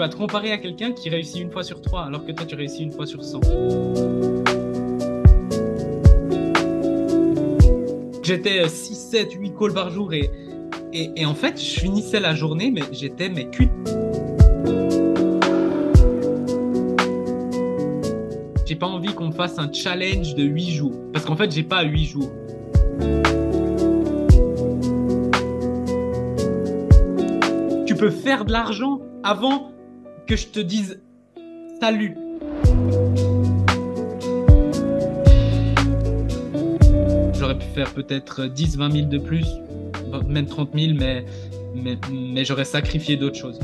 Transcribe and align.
vas 0.00 0.08
te 0.08 0.16
comparer 0.16 0.50
à 0.50 0.56
quelqu'un 0.56 0.92
qui 0.92 1.10
réussit 1.10 1.42
une 1.42 1.50
fois 1.50 1.62
sur 1.62 1.82
trois, 1.82 2.06
alors 2.06 2.24
que 2.24 2.32
toi, 2.32 2.46
tu 2.46 2.54
réussis 2.54 2.82
une 2.82 2.90
fois 2.90 3.04
sur 3.04 3.22
100. 3.22 3.40
J'étais 8.22 8.66
6, 8.66 8.94
7, 8.94 9.32
8 9.34 9.52
calls 9.58 9.74
par 9.74 9.90
jour 9.90 10.14
et, 10.14 10.30
et, 10.94 11.26
en 11.26 11.34
fait, 11.34 11.60
je 11.60 11.80
finissais 11.80 12.18
la 12.18 12.34
journée, 12.34 12.70
mais 12.70 12.80
j'étais 12.92 13.28
mais 13.28 13.50
cuit. 13.50 13.68
J'ai 18.64 18.76
pas 18.76 18.86
envie 18.86 19.12
qu'on 19.12 19.26
me 19.26 19.32
fasse 19.32 19.58
un 19.58 19.70
challenge 19.70 20.34
de 20.34 20.44
8 20.44 20.70
jours, 20.70 20.94
parce 21.12 21.26
qu'en 21.26 21.36
fait, 21.36 21.52
j'ai 21.52 21.62
pas 21.62 21.82
8 21.82 22.04
jours. 22.06 22.32
Tu 27.84 27.94
peux 27.94 28.10
faire 28.10 28.46
de 28.46 28.52
l'argent 28.52 29.02
avant 29.22 29.69
que 30.30 30.36
je 30.36 30.46
te 30.46 30.60
dise 30.60 31.00
salut. 31.80 32.16
J'aurais 37.36 37.58
pu 37.58 37.66
faire 37.74 37.92
peut-être 37.92 38.46
10, 38.46 38.76
20 38.76 38.92
000 38.92 39.06
de 39.08 39.18
plus, 39.18 39.44
même 40.28 40.46
30 40.46 40.70
000, 40.72 40.94
mais, 40.96 41.24
mais, 41.74 41.98
mais 42.12 42.44
j'aurais 42.44 42.64
sacrifié 42.64 43.16
d'autres 43.16 43.38
choses. 43.40 43.58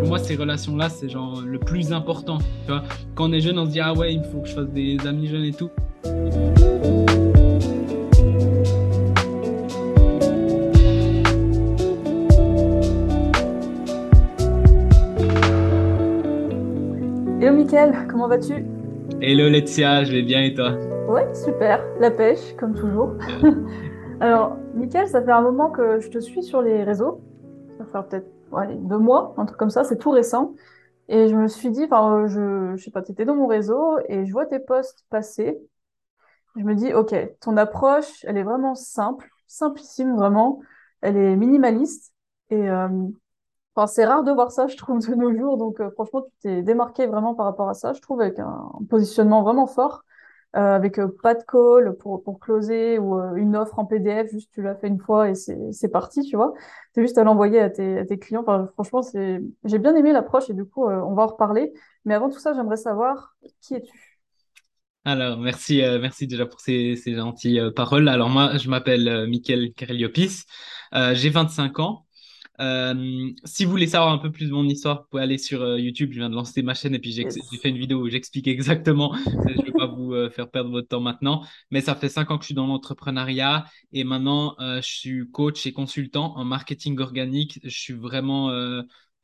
Pour 0.00 0.08
moi, 0.08 0.18
ces 0.18 0.34
relations-là, 0.34 0.88
c'est 0.88 1.08
genre 1.08 1.40
le 1.40 1.60
plus 1.60 1.92
important. 1.92 2.38
Tu 2.38 2.72
vois 2.72 2.82
Quand 3.14 3.30
on 3.30 3.32
est 3.32 3.40
jeune, 3.40 3.60
on 3.60 3.66
se 3.66 3.70
dit 3.70 3.80
Ah 3.80 3.94
ouais, 3.94 4.12
il 4.14 4.24
faut 4.24 4.40
que 4.40 4.48
je 4.48 4.54
fasse 4.54 4.70
des 4.70 4.98
amis 5.06 5.28
jeunes 5.28 5.44
et 5.44 5.52
tout. 5.52 5.70
Comment 18.14 18.28
vas-tu 18.28 18.64
Hello 19.20 19.48
Letia, 19.48 20.04
je 20.04 20.12
vais 20.12 20.22
bien 20.22 20.44
et 20.44 20.54
toi 20.54 20.76
Ouais, 21.08 21.34
super, 21.34 21.84
la 21.98 22.12
pêche, 22.12 22.54
comme 22.56 22.72
toujours. 22.72 23.10
Alors, 24.20 24.56
Mickaël, 24.72 25.08
ça 25.08 25.20
fait 25.20 25.32
un 25.32 25.40
moment 25.42 25.68
que 25.68 25.98
je 25.98 26.08
te 26.10 26.20
suis 26.20 26.44
sur 26.44 26.62
les 26.62 26.84
réseaux. 26.84 27.20
Ça 27.76 27.84
fait 27.86 28.08
peut-être 28.08 28.30
deux 28.86 28.98
mois, 28.98 29.34
un 29.36 29.46
truc 29.46 29.58
comme 29.58 29.70
ça, 29.70 29.82
c'est 29.82 29.98
tout 29.98 30.12
récent. 30.12 30.54
Et 31.08 31.26
je 31.26 31.34
me 31.34 31.48
suis 31.48 31.70
dit, 31.70 31.86
enfin, 31.86 32.28
je, 32.28 32.76
je 32.76 32.84
sais 32.84 32.92
pas, 32.92 33.02
tu 33.02 33.10
étais 33.10 33.24
dans 33.24 33.34
mon 33.34 33.48
réseau 33.48 33.98
et 34.08 34.24
je 34.24 34.30
vois 34.30 34.46
tes 34.46 34.60
posts 34.60 35.04
passer. 35.10 35.58
Je 36.56 36.62
me 36.62 36.76
dis, 36.76 36.94
ok, 36.94 37.16
ton 37.40 37.56
approche, 37.56 38.24
elle 38.28 38.36
est 38.36 38.44
vraiment 38.44 38.76
simple, 38.76 39.28
simplissime 39.48 40.14
vraiment. 40.14 40.60
Elle 41.00 41.16
est 41.16 41.34
minimaliste. 41.34 42.12
Et 42.50 42.70
euh, 42.70 42.88
c'est 43.86 44.04
rare 44.04 44.22
de 44.22 44.30
voir 44.30 44.52
ça, 44.52 44.66
je 44.66 44.76
trouve, 44.76 45.00
de 45.00 45.14
nos 45.14 45.36
jours. 45.36 45.56
Donc, 45.56 45.80
euh, 45.80 45.90
franchement, 45.90 46.22
tu 46.22 46.30
t'es 46.42 46.62
démarqué 46.62 47.06
vraiment 47.06 47.34
par 47.34 47.46
rapport 47.46 47.68
à 47.68 47.74
ça, 47.74 47.92
je 47.92 48.00
trouve, 48.00 48.20
avec 48.20 48.38
un, 48.38 48.70
positionnement 48.88 49.42
vraiment 49.42 49.66
fort, 49.66 50.04
euh, 50.56 50.76
avec 50.76 50.98
euh, 50.98 51.08
pas 51.22 51.34
de 51.34 51.42
call 51.42 51.96
pour, 51.98 52.22
closer 52.40 52.98
ou 52.98 53.18
une 53.36 53.56
offre 53.56 53.78
en 53.78 53.84
PDF, 53.84 54.30
juste 54.30 54.50
tu 54.52 54.62
l'as 54.62 54.76
fait 54.76 54.88
une 54.88 55.00
fois 55.00 55.28
et 55.28 55.34
c'est 55.34 55.88
parti, 55.88 56.22
tu 56.22 56.36
vois. 56.36 56.54
C'est 56.94 57.02
juste 57.02 57.18
à 57.18 57.24
l'envoyer 57.24 57.60
à 57.60 57.70
tes, 57.70 58.18
clients. 58.18 58.44
Franchement, 58.74 59.02
j'ai 59.64 59.78
bien 59.78 59.96
aimé 59.96 60.12
l'approche 60.12 60.48
et 60.50 60.54
du 60.54 60.64
coup, 60.64 60.84
on 60.86 61.14
va 61.14 61.24
en 61.24 61.26
reparler. 61.26 61.72
Mais 62.04 62.14
avant 62.14 62.30
tout 62.30 62.38
ça, 62.38 62.52
j'aimerais 62.54 62.76
savoir 62.76 63.34
qui 63.60 63.74
es-tu? 63.74 64.14
Alors, 65.06 65.38
merci, 65.38 65.82
merci 66.00 66.26
déjà 66.26 66.46
pour 66.46 66.60
ces, 66.60 66.96
gentilles 67.06 67.60
paroles. 67.74 68.08
Alors, 68.08 68.30
moi, 68.30 68.56
je 68.56 68.70
m'appelle 68.70 69.06
euh, 69.08 69.26
Mickaël 69.26 69.72
Kareliopis. 69.74 70.44
J'ai 71.12 71.30
25 71.30 71.80
ans. 71.80 72.03
Euh, 72.60 73.30
si 73.44 73.64
vous 73.64 73.70
voulez 73.70 73.86
savoir 73.88 74.12
un 74.12 74.18
peu 74.18 74.30
plus 74.30 74.48
de 74.48 74.52
mon 74.52 74.64
histoire, 74.68 75.02
vous 75.02 75.08
pouvez 75.10 75.22
aller 75.22 75.38
sur 75.38 75.62
euh, 75.62 75.78
YouTube. 75.78 76.12
Je 76.12 76.18
viens 76.18 76.30
de 76.30 76.34
lancer 76.34 76.62
ma 76.62 76.74
chaîne 76.74 76.94
et 76.94 76.98
puis 76.98 77.10
j'ai 77.12 77.26
fait 77.60 77.68
une 77.68 77.78
vidéo 77.78 78.02
où 78.02 78.08
j'explique 78.08 78.46
exactement. 78.46 79.14
je 79.26 79.60
ne 79.60 79.64
vais 79.64 79.72
pas 79.72 79.86
vous 79.86 80.12
euh, 80.12 80.30
faire 80.30 80.50
perdre 80.50 80.70
votre 80.70 80.88
temps 80.88 81.00
maintenant, 81.00 81.44
mais 81.70 81.80
ça 81.80 81.94
fait 81.94 82.08
cinq 82.08 82.30
ans 82.30 82.38
que 82.38 82.44
je 82.44 82.46
suis 82.46 82.54
dans 82.54 82.66
l'entrepreneuriat 82.66 83.64
et 83.92 84.04
maintenant 84.04 84.56
je 84.58 84.80
suis 84.82 85.30
coach 85.30 85.66
et 85.66 85.72
consultant 85.72 86.36
en 86.36 86.44
marketing 86.44 86.98
organique. 87.00 87.60
Je 87.64 87.76
suis 87.76 87.94
vraiment 87.94 88.50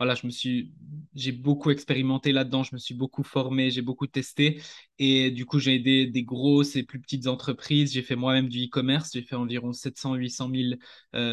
voilà, 0.01 0.15
je 0.15 0.27
me 0.27 0.31
suis, 0.31 0.73
j'ai 1.15 1.31
beaucoup 1.31 1.71
expérimenté 1.71 2.33
là-dedans, 2.33 2.63
je 2.63 2.75
me 2.75 2.79
suis 2.79 2.95
beaucoup 2.95 3.23
formé, 3.23 3.71
j'ai 3.71 3.83
beaucoup 3.83 4.07
testé. 4.07 4.63
Et 4.99 5.31
du 5.31 5.45
coup, 5.45 5.59
j'ai 5.59 5.75
aidé 5.75 6.07
des 6.07 6.23
grosses 6.23 6.75
et 6.75 6.85
plus 6.85 6.99
petites 7.01 7.27
entreprises. 7.27 7.93
J'ai 7.93 8.01
fait 8.01 8.17
moi-même 8.17 8.49
du 8.49 8.65
e-commerce. 8.65 9.11
J'ai 9.13 9.21
fait 9.21 9.37
environ 9.37 9.75
700, 9.75 10.15
800 10.15 10.51
000 10.55 10.75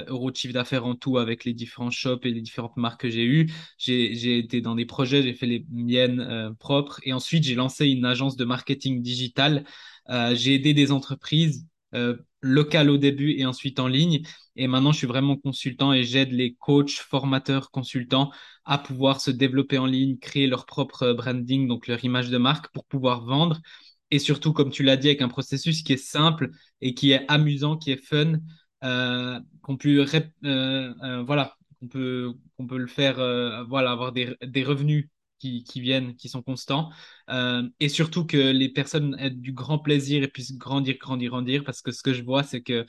euros 0.10 0.32
de 0.32 0.36
chiffre 0.36 0.54
d'affaires 0.54 0.86
en 0.86 0.96
tout 0.96 1.18
avec 1.18 1.46
les 1.46 1.54
différents 1.54 1.92
shops 1.92 2.26
et 2.26 2.32
les 2.32 2.42
différentes 2.42 2.76
marques 2.76 3.02
que 3.02 3.10
j'ai 3.10 3.24
eues. 3.26 3.50
J'ai 3.78 4.38
été 4.38 4.60
dans 4.60 4.76
des 4.76 4.86
projets, 4.86 5.24
j'ai 5.24 5.34
fait 5.34 5.48
les 5.48 5.66
miennes 5.72 6.20
euh, 6.20 6.52
propres. 6.54 7.00
Et 7.04 7.14
ensuite, 7.14 7.46
j'ai 7.46 7.56
lancé 7.56 7.88
une 7.88 8.04
agence 8.06 8.36
de 8.36 8.44
marketing 8.44 9.02
digital. 9.02 9.64
Euh, 10.10 10.36
j'ai 10.36 10.56
aidé 10.56 10.74
des 10.74 10.92
entreprises 10.92 11.66
euh, 11.94 12.18
local 12.42 12.90
au 12.90 12.98
début 12.98 13.32
et 13.32 13.46
ensuite 13.46 13.80
en 13.80 13.88
ligne. 13.88 14.22
Et 14.56 14.68
maintenant, 14.68 14.92
je 14.92 14.98
suis 14.98 15.08
vraiment 15.08 15.38
consultant 15.38 15.94
et 15.94 16.04
j'aide 16.04 16.32
les 16.32 16.56
coachs, 16.56 16.92
formateurs, 16.92 17.72
consultants 17.72 18.32
à 18.66 18.78
pouvoir 18.78 19.22
se 19.22 19.32
développer 19.32 19.78
en 19.78 19.86
ligne, 19.86 20.18
créer 20.18 20.48
leur 20.48 20.66
propre 20.66 21.14
branding, 21.14 21.68
donc 21.68 21.88
leur 21.88 22.04
image 22.04 22.30
de 22.30 22.38
marque 22.38 22.72
pour 22.74 22.86
pouvoir 22.86 23.26
vendre. 23.26 23.60
Et 24.12 24.20
surtout, 24.20 24.54
comme 24.54 24.72
tu 24.72 24.84
l'as 24.84 24.98
dit, 24.98 25.08
avec 25.08 25.22
un 25.22 25.28
processus 25.28 25.84
qui 25.84 25.94
est 25.94 25.98
simple 25.98 26.52
et 26.82 26.94
qui 26.94 27.12
est 27.12 27.26
amusant, 27.28 27.78
qui 27.78 27.92
est 27.92 28.04
fun, 28.04 28.40
euh, 28.84 29.40
qu'on 29.62 29.78
peut, 29.78 30.06
euh, 30.46 30.94
euh, 31.04 31.24
voilà, 31.24 31.58
qu'on 31.80 31.88
peut, 31.88 32.34
qu'on 32.58 32.68
peut 32.68 32.78
le 32.78 32.88
faire, 32.88 33.16
voilà, 33.68 33.92
avoir 33.92 34.12
des, 34.12 34.36
des 34.42 34.64
revenus 34.64 35.10
qui, 35.40 35.64
viennent, 35.82 36.16
qui 36.16 36.30
sont 36.30 36.42
constants. 36.42 36.90
Euh, 37.30 37.64
et 37.80 37.90
surtout 37.90 38.26
que 38.26 38.38
les 38.38 38.70
personnes 38.70 39.16
aient 39.20 39.30
du 39.30 39.54
grand 39.54 39.80
plaisir 39.80 40.24
et 40.24 40.28
puissent 40.28 40.58
grandir, 40.58 40.98
grandir, 41.00 41.30
grandir. 41.32 41.64
Parce 41.64 41.82
que 41.82 41.92
ce 41.92 42.02
que 42.04 42.14
je 42.14 42.24
vois, 42.24 42.44
c'est 42.44 42.62
que 42.62 42.86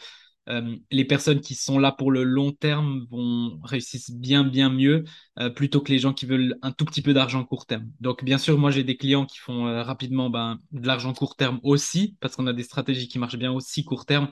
euh, 0.48 0.76
les 0.90 1.04
personnes 1.04 1.40
qui 1.40 1.54
sont 1.54 1.78
là 1.78 1.92
pour 1.92 2.10
le 2.10 2.22
long 2.24 2.52
terme 2.52 3.06
vont 3.10 3.60
réussir 3.62 4.00
bien, 4.14 4.44
bien 4.44 4.70
mieux 4.70 5.04
euh, 5.38 5.50
plutôt 5.50 5.82
que 5.82 5.92
les 5.92 5.98
gens 5.98 6.14
qui 6.14 6.24
veulent 6.24 6.56
un 6.62 6.72
tout 6.72 6.86
petit 6.86 7.02
peu 7.02 7.12
d'argent 7.12 7.44
court 7.44 7.66
terme. 7.66 7.90
Donc, 8.00 8.24
bien 8.24 8.38
sûr, 8.38 8.56
moi, 8.58 8.70
j'ai 8.70 8.84
des 8.84 8.96
clients 8.96 9.26
qui 9.26 9.38
font 9.38 9.64
rapidement 9.82 10.30
ben, 10.30 10.58
de 10.72 10.86
l'argent 10.86 11.12
court 11.12 11.36
terme 11.36 11.60
aussi, 11.62 12.16
parce 12.20 12.34
qu'on 12.34 12.46
a 12.46 12.54
des 12.54 12.62
stratégies 12.62 13.08
qui 13.08 13.18
marchent 13.18 13.36
bien 13.38 13.52
aussi 13.52 13.84
court 13.84 14.06
terme 14.06 14.30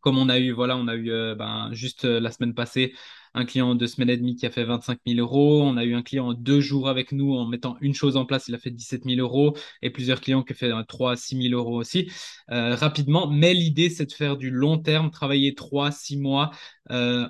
comme 0.00 0.18
on 0.18 0.28
a 0.28 0.38
eu, 0.38 0.52
voilà, 0.52 0.76
on 0.76 0.88
a 0.88 0.96
eu 0.96 1.10
ben, 1.36 1.70
juste 1.72 2.04
la 2.04 2.30
semaine 2.30 2.54
passée 2.54 2.94
un 3.34 3.44
client 3.44 3.74
de 3.74 3.86
semaine 3.86 4.10
et 4.10 4.16
demie 4.16 4.36
qui 4.36 4.46
a 4.46 4.50
fait 4.50 4.64
25 4.64 4.98
000 5.06 5.20
euros. 5.20 5.62
On 5.62 5.76
a 5.76 5.84
eu 5.84 5.94
un 5.94 6.02
client 6.02 6.28
en 6.28 6.34
deux 6.34 6.60
jours 6.60 6.88
avec 6.88 7.12
nous 7.12 7.34
en 7.34 7.46
mettant 7.46 7.76
une 7.80 7.94
chose 7.94 8.16
en 8.16 8.24
place, 8.24 8.48
il 8.48 8.54
a 8.54 8.58
fait 8.58 8.70
17 8.70 9.04
000 9.04 9.20
euros 9.20 9.56
et 9.82 9.90
plusieurs 9.90 10.20
clients 10.20 10.42
qui 10.42 10.52
ont 10.52 10.56
fait 10.56 10.72
3 10.88 11.12
à 11.12 11.16
6 11.16 11.42
000 11.48 11.54
euros 11.54 11.78
aussi 11.78 12.10
euh, 12.50 12.74
rapidement. 12.74 13.28
Mais 13.30 13.54
l'idée, 13.54 13.90
c'est 13.90 14.06
de 14.06 14.12
faire 14.12 14.36
du 14.36 14.50
long 14.50 14.78
terme, 14.78 15.10
travailler 15.10 15.54
3, 15.54 15.92
6 15.92 16.18
mois. 16.18 16.50
Euh, 16.90 17.26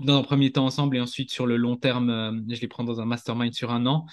dans 0.00 0.18
un 0.18 0.22
premier 0.22 0.52
temps 0.52 0.66
ensemble 0.66 0.98
et 0.98 1.00
ensuite 1.00 1.30
sur 1.30 1.46
le 1.46 1.56
long 1.56 1.76
terme, 1.76 2.10
euh, 2.10 2.32
je 2.48 2.60
les 2.60 2.68
prends 2.68 2.84
dans 2.84 3.00
un 3.00 3.06
mastermind 3.06 3.54
sur 3.54 3.70
un 3.72 3.86
an 3.86 4.06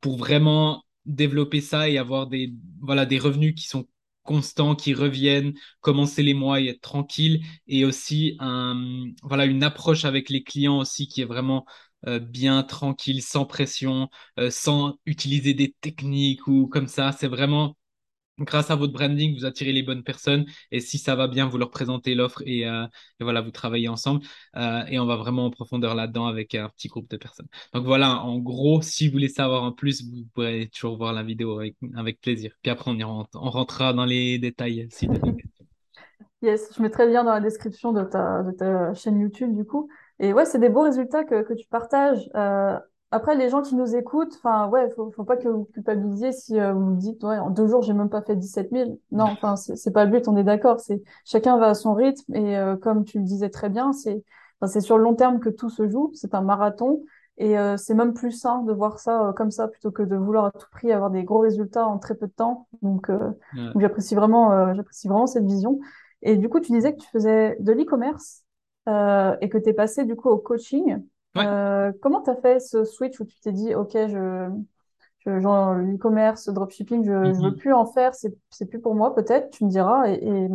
pour 0.00 0.16
vraiment 0.18 0.82
développer 1.06 1.60
ça 1.60 1.88
et 1.88 1.96
avoir 1.98 2.26
des 2.26 2.52
revenus 3.18 3.54
qui 3.54 3.66
sont 3.68 3.86
constants 4.30 4.76
qui 4.76 4.94
reviennent, 4.94 5.54
commencer 5.80 6.22
les 6.22 6.34
mois 6.34 6.60
et 6.60 6.68
être 6.68 6.80
tranquille, 6.80 7.40
et 7.66 7.84
aussi 7.84 8.36
voilà, 9.22 9.44
une 9.46 9.62
approche 9.64 10.04
avec 10.04 10.30
les 10.30 10.42
clients 10.44 10.78
aussi 10.78 11.08
qui 11.08 11.20
est 11.22 11.24
vraiment 11.24 11.64
euh, 12.06 12.18
bien 12.18 12.62
tranquille, 12.62 13.22
sans 13.22 13.44
pression, 13.44 14.08
euh, 14.38 14.50
sans 14.50 14.98
utiliser 15.06 15.52
des 15.54 15.74
techniques 15.80 16.46
ou 16.46 16.66
comme 16.66 16.86
ça. 16.86 17.12
C'est 17.12 17.28
vraiment 17.28 17.76
grâce 18.40 18.70
à 18.70 18.76
votre 18.76 18.92
branding, 18.92 19.36
vous 19.36 19.44
attirez 19.44 19.72
les 19.72 19.82
bonnes 19.82 20.02
personnes 20.02 20.46
et 20.70 20.80
si 20.80 20.98
ça 20.98 21.14
va 21.14 21.28
bien, 21.28 21.46
vous 21.46 21.58
leur 21.58 21.70
présentez 21.70 22.14
l'offre 22.14 22.42
et, 22.46 22.66
euh, 22.66 22.86
voilà, 23.20 23.40
vous 23.40 23.50
travaillez 23.50 23.88
ensemble 23.88 24.22
euh, 24.56 24.82
et 24.88 24.98
on 24.98 25.06
va 25.06 25.16
vraiment 25.16 25.46
en 25.46 25.50
profondeur 25.50 25.94
là-dedans 25.94 26.26
avec 26.26 26.54
un 26.54 26.68
petit 26.68 26.88
groupe 26.88 27.08
de 27.10 27.16
personnes. 27.16 27.48
Donc 27.74 27.84
voilà, 27.84 28.22
en 28.22 28.38
gros, 28.38 28.82
si 28.82 29.06
vous 29.06 29.12
voulez 29.12 29.28
savoir 29.28 29.62
en 29.62 29.72
plus, 29.72 30.02
vous 30.02 30.24
pourrez 30.34 30.68
toujours 30.72 30.96
voir 30.96 31.12
la 31.12 31.22
vidéo 31.22 31.58
avec, 31.58 32.20
plaisir. 32.20 32.52
Puis 32.62 32.70
après, 32.70 32.90
on, 32.90 32.98
rentre, 33.06 33.30
on 33.34 33.50
rentrera 33.50 33.92
dans 33.92 34.04
les 34.04 34.38
détails 34.38 34.88
si 34.90 35.06
des 35.06 35.18
questions. 35.20 35.66
Yes, 36.42 36.72
je 36.74 36.82
mettrai 36.82 37.06
le 37.06 37.12
lien 37.12 37.22
dans 37.22 37.34
la 37.34 37.40
description 37.40 37.92
de 37.92 38.02
ta, 38.02 38.42
de 38.42 38.52
ta 38.52 38.94
chaîne 38.94 39.20
YouTube 39.20 39.54
du 39.54 39.64
coup. 39.64 39.88
Et 40.18 40.32
ouais, 40.32 40.44
c'est 40.44 40.58
des 40.58 40.68
beaux 40.68 40.82
résultats 40.82 41.24
que, 41.24 41.42
que 41.42 41.54
tu 41.54 41.66
partages. 41.68 42.30
Euh, 42.34 42.78
après, 43.10 43.34
les 43.36 43.50
gens 43.50 43.62
qui 43.62 43.74
nous 43.74 43.96
écoutent, 43.96 44.34
enfin, 44.36 44.68
ouais, 44.68 44.90
faut, 44.94 45.10
faut 45.10 45.24
pas 45.24 45.36
que 45.36 45.48
vous 45.48 45.64
culpabilisiez 45.64 46.32
si 46.32 46.58
euh, 46.60 46.72
vous 46.72 46.94
dites, 46.94 47.22
ouais, 47.24 47.38
en 47.38 47.50
deux 47.50 47.66
jours, 47.66 47.82
j'ai 47.82 47.92
même 47.92 48.08
pas 48.08 48.22
fait 48.22 48.36
17 48.36 48.70
000. 48.70 49.00
Non, 49.10 49.24
enfin, 49.24 49.56
c'est 49.56 49.92
pas 49.92 50.04
le 50.04 50.10
but, 50.12 50.28
on 50.28 50.36
est 50.36 50.44
d'accord. 50.44 50.80
C'est 50.80 51.02
chacun 51.24 51.58
va 51.58 51.68
à 51.68 51.74
son 51.74 51.94
rythme 51.94 52.34
et 52.34 52.56
euh, 52.56 52.76
comme 52.76 53.04
tu 53.04 53.18
le 53.18 53.24
disais 53.24 53.50
très 53.50 53.68
bien, 53.68 53.92
c'est 53.92 54.24
c'est 54.66 54.82
sur 54.82 54.98
le 54.98 55.04
long 55.04 55.14
terme 55.14 55.40
que 55.40 55.48
tout 55.48 55.70
se 55.70 55.88
joue. 55.88 56.10
C'est 56.14 56.34
un 56.34 56.42
marathon 56.42 57.02
et 57.38 57.58
euh, 57.58 57.76
c'est 57.78 57.94
même 57.94 58.12
plus 58.12 58.32
sain 58.32 58.62
de 58.62 58.72
voir 58.74 58.98
ça 58.98 59.32
comme 59.36 59.50
ça 59.50 59.68
plutôt 59.68 59.90
que 59.90 60.02
de 60.02 60.16
vouloir 60.16 60.44
à 60.46 60.50
tout 60.52 60.66
prix 60.70 60.92
avoir 60.92 61.10
des 61.10 61.24
gros 61.24 61.38
résultats 61.40 61.86
en 61.86 61.98
très 61.98 62.14
peu 62.14 62.26
de 62.26 62.32
temps. 62.32 62.68
Donc, 62.82 63.10
j'apprécie 63.76 64.14
vraiment, 64.14 64.74
j'apprécie 64.74 65.08
vraiment 65.08 65.26
cette 65.26 65.46
vision. 65.46 65.80
Et 66.22 66.36
du 66.36 66.48
coup, 66.48 66.60
tu 66.60 66.72
disais 66.72 66.94
que 66.94 67.00
tu 67.00 67.08
faisais 67.08 67.56
de 67.60 67.72
l'e-commerce 67.72 68.44
euh, 68.88 69.36
et 69.40 69.48
que 69.48 69.58
tu 69.58 69.70
es 69.70 69.72
passé 69.72 70.04
du 70.04 70.16
coup 70.16 70.28
au 70.28 70.38
coaching. 70.38 71.02
Ouais. 71.34 71.46
Euh, 71.46 71.92
comment 72.02 72.22
tu 72.22 72.30
as 72.30 72.36
fait 72.36 72.60
ce 72.60 72.84
switch 72.84 73.20
où 73.20 73.24
tu 73.24 73.38
t'es 73.40 73.52
dit, 73.52 73.74
OK, 73.74 73.92
je, 73.94 74.50
je, 75.26 75.40
genre 75.40 75.74
l'e-commerce, 75.74 76.48
dropshipping, 76.50 77.04
je, 77.04 77.32
je 77.34 77.40
veux 77.42 77.52
Mhm. 77.52 77.56
plus 77.56 77.72
en 77.72 77.86
faire, 77.86 78.14
c'est, 78.14 78.34
plus 78.68 78.80
pour 78.80 78.94
moi 78.94 79.14
peut-être, 79.14 79.50
tu 79.50 79.64
me 79.64 79.70
diras. 79.70 80.08
Et, 80.10 80.14
et 80.24 80.48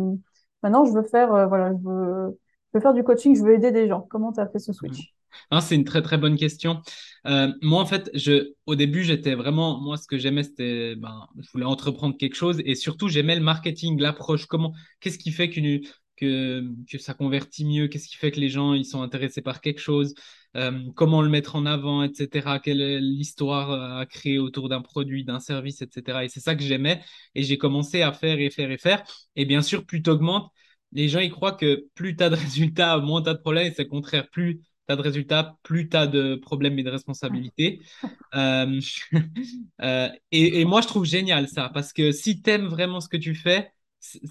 maintenant, 0.62 0.84
je 0.84 0.92
veux 0.92 1.02
faire, 1.02 1.32
euh, 1.34 1.46
voilà, 1.46 1.72
je 1.72 1.88
veux, 1.88 2.38
je 2.74 2.78
veux 2.78 2.80
faire 2.82 2.94
du 2.94 3.04
coaching, 3.04 3.36
je 3.36 3.42
veux 3.42 3.54
aider 3.54 3.72
des 3.72 3.88
gens. 3.88 4.02
Comment 4.10 4.32
tu 4.32 4.40
as 4.40 4.48
fait 4.48 4.58
ce 4.58 4.72
switch? 4.72 5.14
Non, 5.52 5.60
c'est 5.60 5.74
une 5.74 5.84
très 5.84 6.02
très 6.02 6.18
bonne 6.18 6.36
question. 6.36 6.80
Euh, 7.26 7.52
moi, 7.62 7.80
en 7.82 7.86
fait, 7.86 8.10
je, 8.14 8.52
au 8.66 8.74
début, 8.74 9.04
j'étais 9.04 9.34
vraiment, 9.34 9.80
moi, 9.80 9.96
ce 9.96 10.06
que 10.06 10.18
j'aimais, 10.18 10.42
c'était, 10.42 10.96
ben, 10.96 11.26
je 11.38 11.48
voulais 11.52 11.64
entreprendre 11.64 12.16
quelque 12.16 12.34
chose 12.36 12.60
et 12.64 12.74
surtout, 12.74 13.08
j'aimais 13.08 13.36
le 13.36 13.42
marketing, 13.42 14.00
l'approche. 14.00 14.46
Comment, 14.46 14.72
qu'est-ce 15.00 15.18
qui 15.18 15.32
fait 15.32 15.50
qu'une, 15.50 15.80
que, 16.16 16.62
que 16.90 16.98
ça 16.98 17.14
convertit 17.14 17.64
mieux? 17.66 17.88
Qu'est-ce 17.88 18.08
qui 18.08 18.16
fait 18.16 18.30
que 18.30 18.40
les 18.40 18.48
gens, 18.48 18.72
ils 18.74 18.84
sont 18.86 19.02
intéressés 19.02 19.42
par 19.42 19.60
quelque 19.60 19.80
chose? 19.80 20.14
Euh, 20.56 20.90
comment 20.94 21.22
le 21.22 21.28
mettre 21.28 21.56
en 21.56 21.66
avant, 21.66 22.02
etc. 22.02 22.58
Quelle 22.60 22.80
est 22.80 23.00
l'histoire 23.00 23.98
à 23.98 24.06
créer 24.06 24.38
autour 24.38 24.68
d'un 24.68 24.80
produit, 24.80 25.24
d'un 25.24 25.40
service, 25.40 25.82
etc. 25.82 26.24
Et 26.24 26.28
c'est 26.28 26.40
ça 26.40 26.54
que 26.54 26.62
j'aimais. 26.62 27.02
Et 27.34 27.42
j'ai 27.42 27.58
commencé 27.58 28.02
à 28.02 28.12
faire 28.12 28.40
et 28.40 28.50
faire 28.50 28.70
et 28.70 28.78
faire. 28.78 29.04
Et 29.36 29.44
bien 29.44 29.62
sûr, 29.62 29.84
plus 29.84 30.02
tu 30.02 30.10
augmentes, 30.10 30.50
les 30.92 31.08
gens, 31.08 31.20
ils 31.20 31.30
croient 31.30 31.52
que 31.52 31.86
plus 31.94 32.16
tu 32.16 32.24
as 32.24 32.30
de 32.30 32.34
résultats, 32.36 32.98
moins 32.98 33.22
tu 33.22 33.28
as 33.28 33.34
de 33.34 33.38
problèmes. 33.40 33.66
Et 33.66 33.74
c'est 33.74 33.84
le 33.84 33.88
contraire. 33.90 34.28
Plus 34.30 34.60
tu 34.88 34.92
as 34.92 34.96
de 34.96 35.02
résultats, 35.02 35.56
plus 35.62 35.88
tu 35.88 35.96
as 35.96 36.06
de 36.06 36.36
problèmes 36.36 36.78
et 36.78 36.82
de 36.82 36.90
responsabilités. 36.90 37.80
Euh, 38.34 38.80
euh, 39.80 40.08
et, 40.30 40.60
et 40.60 40.64
moi, 40.66 40.82
je 40.82 40.88
trouve 40.88 41.06
génial 41.06 41.48
ça, 41.48 41.70
parce 41.72 41.94
que 41.94 42.12
si 42.12 42.42
tu 42.42 42.50
aimes 42.50 42.66
vraiment 42.66 43.00
ce 43.00 43.08
que 43.08 43.16
tu 43.16 43.34
fais, 43.34 43.70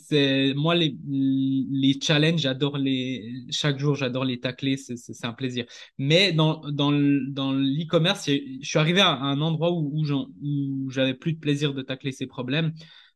c'est 0.07 0.53
moi 0.55 0.75
les, 0.75 0.95
les 1.07 1.99
challenges, 2.01 2.41
j'adore 2.41 2.77
les 2.77 3.45
chaque 3.51 3.79
jour, 3.79 3.95
j'adore 3.95 4.25
les 4.25 4.39
tacler, 4.39 4.77
c'est 4.77 4.95
un 5.25 5.33
plaisir. 5.33 5.65
Mais 5.97 6.31
dans 6.33 6.61
dans 6.71 6.91
le- 6.91 7.27
dans 7.31 7.53
l'e-commerce, 7.53 8.25
je 8.29 8.65
suis 8.67 8.79
arrivé 8.79 9.01
à 9.01 9.11
un 9.13 9.41
endroit 9.41 9.71
où 9.71 9.93
où, 10.41 10.89
j'avais 10.91 11.13
plus 11.13 11.33
de 11.33 11.39
plaisir 11.39 11.73
de 11.73 11.81
tacler 11.81 12.11
ces 12.11 12.27
problèmes 12.27 12.73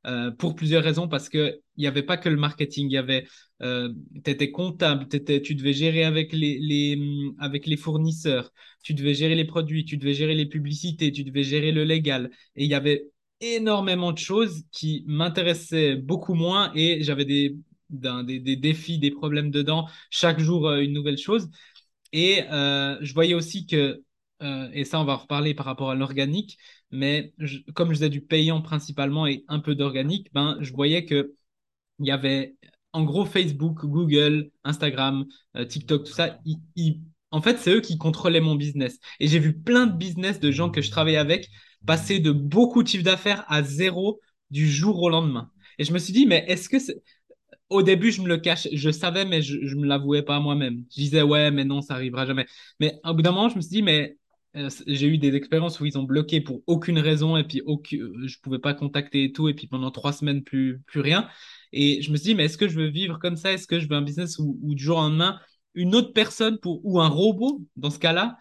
euh, 0.08 0.32
pour 0.32 0.56
plusieurs 0.56 0.84
raisons, 0.84 1.08
parce 1.08 1.30
que 1.30 1.60
il 1.78 1.84
y 1.84 1.88
avait 1.88 2.04
pas 2.04 2.18
que 2.18 2.30
le 2.30 2.38
marketing, 2.38 2.88
il 2.90 2.94
y 2.94 2.98
avait 2.98 3.26
euh, 3.62 3.94
tu 4.24 4.32
étais 4.32 4.52
comptable, 4.52 5.08
t'étais- 5.08 5.42
tu 5.42 5.56
devais 5.56 5.74
gérer 5.74 6.04
avec 6.04 6.32
les, 6.34 6.58
les, 6.60 6.98
avec 7.40 7.68
les 7.68 7.76
fournisseurs, 7.78 8.52
tu 8.84 8.94
devais 8.94 9.14
gérer 9.14 9.36
les 9.36 9.46
produits, 9.46 9.84
tu 9.86 9.98
devais 9.98 10.14
gérer 10.14 10.36
les 10.36 10.46
publicités, 10.46 11.12
tu 11.12 11.24
devais 11.24 11.44
gérer 11.44 11.72
le 11.72 11.84
légal. 11.84 12.30
Et 12.56 12.64
il 12.66 12.70
y 12.70 12.74
avait 12.74 13.08
énormément 13.42 14.12
de 14.12 14.18
choses 14.18 14.64
qui 14.72 15.04
m'intéressaient 15.08 15.96
beaucoup 15.96 16.34
moins 16.34 16.72
et 16.76 17.04
j'avais 17.04 17.26
des, 17.26 17.56
des, 17.90 18.56
défis, 18.56 19.00
des 19.00 19.12
problèmes 19.12 19.52
dedans, 19.52 19.88
chaque 20.10 20.40
jour 20.40 20.68
euh, 20.68 20.82
une 20.82 20.94
nouvelle 20.94 21.18
chose. 21.18 21.50
Et 22.14 22.44
euh, 22.52 22.98
je 23.02 23.14
voyais 23.14 23.34
aussi 23.34 23.66
que, 23.68 24.04
euh, 24.42 24.70
et 24.74 24.86
ça 24.86 25.00
on 25.00 25.06
va 25.06 25.14
en 25.14 25.18
reparler 25.18 25.54
par 25.54 25.66
rapport 25.66 25.92
à 25.92 25.96
l'organique, 25.96 26.58
mais 26.92 27.34
comme 27.76 27.90
je 27.90 27.96
faisais 27.96 28.10
du 28.10 28.22
payant 28.22 28.62
principalement 28.62 29.28
et 29.28 29.44
un 29.48 29.60
peu 29.60 29.76
d'organique, 29.76 30.30
ben, 30.34 30.58
je 30.62 30.74
voyais 30.74 31.06
que 31.06 31.34
il 32.00 32.08
y 32.08 32.12
avait 32.12 32.56
en 32.94 33.04
gros 33.04 33.26
Facebook, 33.26 33.86
Google, 33.86 34.52
Instagram, 34.64 35.26
TikTok, 35.68 36.06
tout 36.06 36.14
ça. 36.14 36.40
en 37.32 37.42
fait, 37.42 37.58
c'est 37.60 37.72
eux 37.72 37.82
qui 37.82 37.98
contrôlaient 37.98 38.42
mon 38.42 38.56
business. 38.56 39.00
Et 39.20 39.28
j'ai 39.28 39.40
vu 39.40 39.60
plein 39.60 39.86
de 39.86 39.96
business 39.96 40.40
de 40.40 40.52
gens 40.52 40.70
que 40.72 40.82
je 40.82 40.90
travaillais 40.90 41.18
avec 41.18 41.50
passer 41.86 42.20
de 42.20 42.32
beaucoup 42.32 42.84
de 42.84 42.88
chiffre 42.88 43.04
d'affaires 43.04 43.46
à 43.48 43.64
zéro 43.64 44.20
du 44.52 44.70
jour 44.70 45.02
au 45.02 45.10
lendemain. 45.10 45.50
Et 45.78 45.84
je 45.84 45.94
me 45.94 46.00
suis 46.00 46.14
dit, 46.14 46.26
mais 46.26 46.46
est-ce 46.48 46.70
que 46.70 46.80
c'est... 46.80 47.02
Au 47.70 47.84
début, 47.84 48.12
je 48.12 48.22
me 48.22 48.28
le 48.28 48.38
cache, 48.38 48.68
je 48.74 48.90
savais, 48.90 49.26
mais 49.26 49.44
je, 49.44 49.66
je 49.66 49.76
me 49.76 49.86
l'avouais 49.86 50.24
pas 50.24 50.40
moi-même. 50.40 50.84
Je 50.90 51.02
disais, 51.02 51.22
ouais, 51.22 51.52
mais 51.52 51.66
non, 51.66 51.82
ça 51.82 51.94
arrivera 51.94 52.26
jamais. 52.26 52.48
Mais 52.80 53.00
au 53.06 53.14
bout 53.14 53.22
d'un 53.22 53.32
moment, 53.32 53.50
je 53.50 53.58
me 53.58 53.62
suis 53.62 53.70
dit, 53.70 53.82
mais 53.84 54.18
euh, 54.56 54.70
j'ai 54.88 55.08
eu 55.08 55.20
des 55.20 55.36
expériences 55.36 55.80
où 55.80 55.86
ils 55.86 55.98
ont 55.98 56.04
bloqué 56.04 56.42
pour 56.42 56.62
aucune 56.66 56.98
raison 56.98 57.38
et 57.38 57.44
puis 57.44 57.62
aucune, 57.62 58.28
je 58.28 58.40
pouvais 58.40 58.58
pas 58.58 58.74
contacter 58.74 59.26
et 59.26 59.32
tout, 59.32 59.48
et 59.50 59.54
puis 59.54 59.68
pendant 59.68 59.92
trois 59.92 60.14
semaines, 60.14 60.44
plus, 60.44 60.82
plus 60.88 61.02
rien. 61.02 61.30
Et 61.72 62.02
je 62.02 62.12
me 62.12 62.18
suis 62.18 62.30
dit, 62.30 62.36
mais 62.36 62.46
est-ce 62.46 62.58
que 62.58 62.68
je 62.68 62.76
veux 62.76 62.88
vivre 62.88 63.20
comme 63.20 63.36
ça? 63.36 63.54
Est-ce 63.54 63.68
que 63.68 63.80
je 63.80 63.88
veux 63.88 63.96
un 63.96 64.02
business 64.02 64.40
où, 64.40 64.58
où 64.64 64.74
du 64.74 64.84
jour 64.84 64.98
au 64.98 65.02
lendemain, 65.02 65.40
une 65.76 65.94
autre 65.94 66.12
personne 66.14 66.58
pour, 66.58 66.84
ou 66.84 67.00
un 67.00 67.08
robot, 67.08 67.62
dans 67.76 67.92
ce 67.92 68.00
cas-là, 68.00 68.40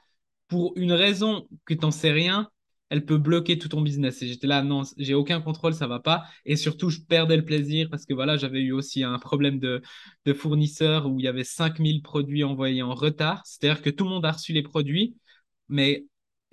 pour 0.48 0.72
une 0.76 0.92
raison 0.92 1.46
que 1.66 1.74
tu 1.74 1.80
n'en 1.80 1.90
sais 1.90 2.10
rien, 2.12 2.48
elle 2.90 3.04
peut 3.04 3.18
bloquer 3.18 3.58
tout 3.58 3.68
ton 3.68 3.80
business. 3.82 4.22
Et 4.22 4.28
j'étais 4.28 4.46
là, 4.46 4.62
non, 4.62 4.82
j'ai 4.96 5.14
aucun 5.14 5.40
contrôle, 5.40 5.74
ça 5.74 5.86
va 5.86 6.00
pas. 6.00 6.24
Et 6.44 6.56
surtout, 6.56 6.90
je 6.90 7.00
perdais 7.00 7.36
le 7.36 7.44
plaisir 7.44 7.88
parce 7.90 8.06
que 8.06 8.14
voilà, 8.14 8.36
j'avais 8.36 8.60
eu 8.60 8.72
aussi 8.72 9.02
un 9.02 9.18
problème 9.18 9.58
de, 9.58 9.82
fournisseur 10.34 11.06
où 11.06 11.18
il 11.18 11.24
y 11.24 11.28
avait 11.28 11.44
5000 11.44 12.02
produits 12.02 12.44
envoyés 12.44 12.82
en 12.82 12.94
retard. 12.94 13.42
C'est-à-dire 13.46 13.82
que 13.82 13.90
tout 13.90 14.04
le 14.04 14.10
monde 14.10 14.26
a 14.26 14.32
reçu 14.32 14.52
les 14.52 14.62
produits, 14.62 15.16
mais 15.68 16.04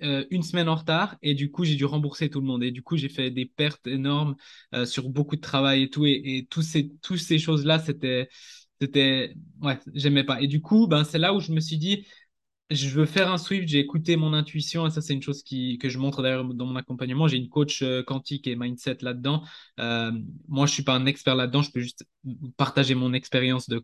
euh, 0.02 0.24
une 0.30 0.42
semaine 0.42 0.68
en 0.68 0.74
retard. 0.74 1.16
Et 1.22 1.34
du 1.34 1.50
coup, 1.50 1.64
j'ai 1.64 1.74
dû 1.74 1.84
rembourser 1.84 2.30
tout 2.30 2.40
le 2.40 2.46
monde. 2.46 2.62
Et 2.62 2.70
du 2.70 2.82
coup, 2.82 2.96
j'ai 2.96 3.08
fait 3.08 3.30
des 3.30 3.46
pertes 3.46 3.86
énormes 3.86 4.36
euh, 4.74 4.84
sur 4.86 5.08
beaucoup 5.08 5.36
de 5.36 5.40
travail 5.40 5.84
et 5.84 5.90
tout. 5.90 6.06
Et, 6.06 6.46
tous 6.50 6.62
ces, 6.62 6.90
tous 7.02 7.16
ces 7.16 7.38
choses-là, 7.38 7.78
c'était, 7.78 8.28
c'était, 8.80 9.34
ouais, 9.62 9.78
j'aimais 9.94 10.24
pas. 10.24 10.40
Et 10.42 10.46
du 10.48 10.60
coup, 10.60 10.86
ben, 10.86 11.04
c'est 11.04 11.18
là 11.18 11.34
où 11.34 11.40
je 11.40 11.52
me 11.52 11.60
suis 11.60 11.78
dit, 11.78 12.06
je 12.70 12.88
veux 12.90 13.06
faire 13.06 13.30
un 13.30 13.38
Swift, 13.38 13.68
j'ai 13.68 13.78
écouté 13.78 14.16
mon 14.16 14.32
intuition 14.32 14.86
et 14.86 14.90
ça 14.90 15.00
c'est 15.00 15.14
une 15.14 15.22
chose 15.22 15.42
que 15.44 15.88
je 15.88 15.98
montre 15.98 16.22
d'ailleurs 16.22 16.44
dans 16.44 16.66
mon 16.66 16.76
accompagnement. 16.76 17.28
J'ai 17.28 17.36
une 17.36 17.48
coach 17.48 17.82
euh, 17.82 18.02
quantique 18.02 18.46
et 18.46 18.56
mindset 18.56 18.98
là-dedans. 19.02 19.42
Euh, 19.80 20.10
moi 20.48 20.66
je 20.66 20.72
suis 20.72 20.82
pas 20.82 20.94
un 20.94 21.06
expert 21.06 21.36
là-dedans, 21.36 21.62
je 21.62 21.70
peux 21.70 21.80
juste 21.80 22.04
partager 22.56 22.94
mon 22.94 23.12
expérience 23.12 23.68
de 23.68 23.82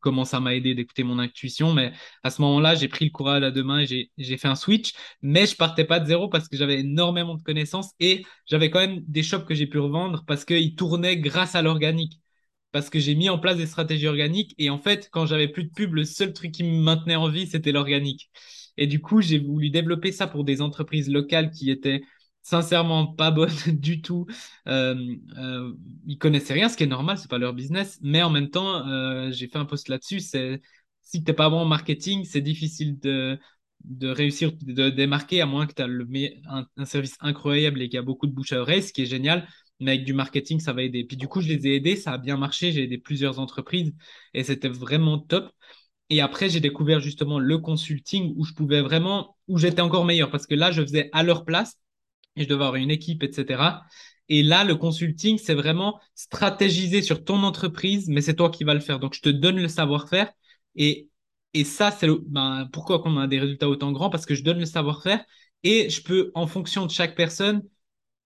comment 0.00 0.24
ça 0.24 0.40
m'a 0.40 0.54
aidé 0.54 0.74
d'écouter 0.74 1.02
mon 1.04 1.18
intuition. 1.18 1.72
Mais 1.72 1.92
à 2.22 2.30
ce 2.30 2.42
moment-là, 2.42 2.74
j'ai 2.74 2.88
pris 2.88 3.06
le 3.06 3.10
courage 3.10 3.42
à 3.42 3.50
deux 3.50 3.62
mains 3.64 3.80
et 3.80 3.86
j'ai, 3.86 4.10
j'ai 4.18 4.36
fait 4.36 4.48
un 4.48 4.54
switch. 4.56 4.92
Mais 5.22 5.46
je 5.46 5.56
partais 5.56 5.84
pas 5.84 5.98
de 6.00 6.06
zéro 6.06 6.28
parce 6.28 6.48
que 6.48 6.56
j'avais 6.58 6.80
énormément 6.80 7.36
de 7.36 7.42
connaissances 7.42 7.92
et 8.00 8.24
j'avais 8.46 8.68
quand 8.70 8.80
même 8.80 9.00
des 9.08 9.22
shops 9.22 9.44
que 9.46 9.54
j'ai 9.54 9.66
pu 9.66 9.78
revendre 9.78 10.24
parce 10.26 10.44
qu'ils 10.44 10.74
tournaient 10.74 11.16
grâce 11.16 11.54
à 11.54 11.62
l'organique 11.62 12.20
parce 12.74 12.90
que 12.90 12.98
j'ai 12.98 13.14
mis 13.14 13.28
en 13.30 13.38
place 13.38 13.56
des 13.56 13.66
stratégies 13.66 14.08
organiques. 14.08 14.52
Et 14.58 14.68
en 14.68 14.78
fait, 14.78 15.08
quand 15.12 15.26
j'avais 15.26 15.46
plus 15.46 15.62
de 15.62 15.70
pub, 15.70 15.94
le 15.94 16.04
seul 16.04 16.32
truc 16.32 16.50
qui 16.50 16.64
me 16.64 16.82
maintenait 16.82 17.14
en 17.14 17.28
vie, 17.28 17.46
c'était 17.46 17.70
l'organique. 17.70 18.32
Et 18.76 18.88
du 18.88 19.00
coup, 19.00 19.22
j'ai 19.22 19.38
voulu 19.38 19.70
développer 19.70 20.10
ça 20.10 20.26
pour 20.26 20.42
des 20.42 20.60
entreprises 20.60 21.08
locales 21.08 21.52
qui 21.52 21.70
étaient 21.70 22.02
sincèrement 22.42 23.06
pas 23.06 23.30
bonnes 23.30 23.52
du 23.68 24.02
tout. 24.02 24.26
Euh, 24.66 24.96
euh, 25.38 25.72
ils 26.08 26.18
connaissaient 26.18 26.54
rien, 26.54 26.68
ce 26.68 26.76
qui 26.76 26.82
est 26.82 26.88
normal, 26.88 27.16
c'est 27.16 27.30
pas 27.30 27.38
leur 27.38 27.52
business. 27.54 28.00
Mais 28.02 28.24
en 28.24 28.30
même 28.30 28.50
temps, 28.50 28.88
euh, 28.88 29.30
j'ai 29.30 29.46
fait 29.46 29.58
un 29.58 29.66
post 29.66 29.88
là-dessus. 29.88 30.18
C'est 30.18 30.60
si 31.00 31.22
t'es 31.22 31.32
pas 31.32 31.50
bon 31.50 31.58
en 31.60 31.66
marketing, 31.66 32.24
c'est 32.24 32.40
difficile 32.40 32.98
de 32.98 33.38
réussir 34.02 34.50
de 34.62 34.90
démarquer 34.90 35.42
à 35.42 35.46
moins 35.46 35.66
que 35.66 35.74
tu 35.74 35.82
as 35.82 35.86
un, 35.86 36.66
un, 36.76 36.84
service 36.86 37.16
incroyable 37.20 37.82
et 37.82 37.88
qu'il 37.88 37.96
y 37.96 37.98
a 37.98 38.02
beaucoup 38.02 38.26
de 38.26 38.32
bouche 38.32 38.52
à 38.52 38.60
oreille, 38.60 38.82
ce 38.82 38.92
qui 38.92 39.02
est 39.02 39.06
génial 39.06 39.46
mais 39.80 39.92
avec 39.92 40.04
du 40.04 40.14
marketing, 40.14 40.60
ça 40.60 40.72
va 40.72 40.82
aider. 40.82 41.04
Puis 41.04 41.16
du 41.16 41.28
coup, 41.28 41.40
je 41.40 41.48
les 41.48 41.66
ai 41.66 41.76
aidés, 41.76 41.96
ça 41.96 42.12
a 42.12 42.18
bien 42.18 42.36
marché, 42.36 42.72
j'ai 42.72 42.84
aidé 42.84 42.98
plusieurs 42.98 43.38
entreprises 43.38 43.92
et 44.34 44.44
c'était 44.44 44.68
vraiment 44.68 45.18
top. 45.18 45.50
Et 46.10 46.20
après, 46.20 46.48
j'ai 46.50 46.60
découvert 46.60 47.00
justement 47.00 47.38
le 47.38 47.58
consulting 47.58 48.34
où 48.36 48.44
je 48.44 48.52
pouvais 48.52 48.82
vraiment, 48.82 49.36
où 49.48 49.58
j'étais 49.58 49.80
encore 49.80 50.04
meilleur 50.04 50.30
parce 50.30 50.46
que 50.46 50.54
là, 50.54 50.70
je 50.70 50.82
faisais 50.82 51.08
à 51.12 51.22
leur 51.22 51.44
place 51.44 51.78
et 52.36 52.44
je 52.44 52.48
devais 52.48 52.64
avoir 52.64 52.76
une 52.76 52.90
équipe, 52.90 53.22
etc. 53.22 53.84
Et 54.28 54.42
là, 54.42 54.64
le 54.64 54.74
consulting, 54.76 55.38
c'est 55.38 55.54
vraiment 55.54 56.00
stratégiser 56.14 57.02
sur 57.02 57.24
ton 57.24 57.42
entreprise, 57.42 58.08
mais 58.08 58.20
c'est 58.22 58.34
toi 58.34 58.50
qui 58.50 58.64
vas 58.64 58.74
le 58.74 58.80
faire. 58.80 58.98
Donc, 59.00 59.14
je 59.14 59.20
te 59.20 59.28
donne 59.28 59.60
le 59.60 59.68
savoir-faire 59.68 60.32
et, 60.76 61.08
et 61.54 61.64
ça, 61.64 61.90
c'est 61.90 62.08
ben, 62.26 62.68
pourquoi 62.72 63.02
on 63.06 63.16
a 63.18 63.26
des 63.26 63.38
résultats 63.38 63.68
autant 63.68 63.92
grands? 63.92 64.10
Parce 64.10 64.26
que 64.26 64.34
je 64.34 64.42
donne 64.42 64.58
le 64.58 64.66
savoir-faire 64.66 65.24
et 65.62 65.88
je 65.90 66.02
peux, 66.02 66.30
en 66.34 66.46
fonction 66.46 66.86
de 66.86 66.90
chaque 66.90 67.14
personne, 67.16 67.62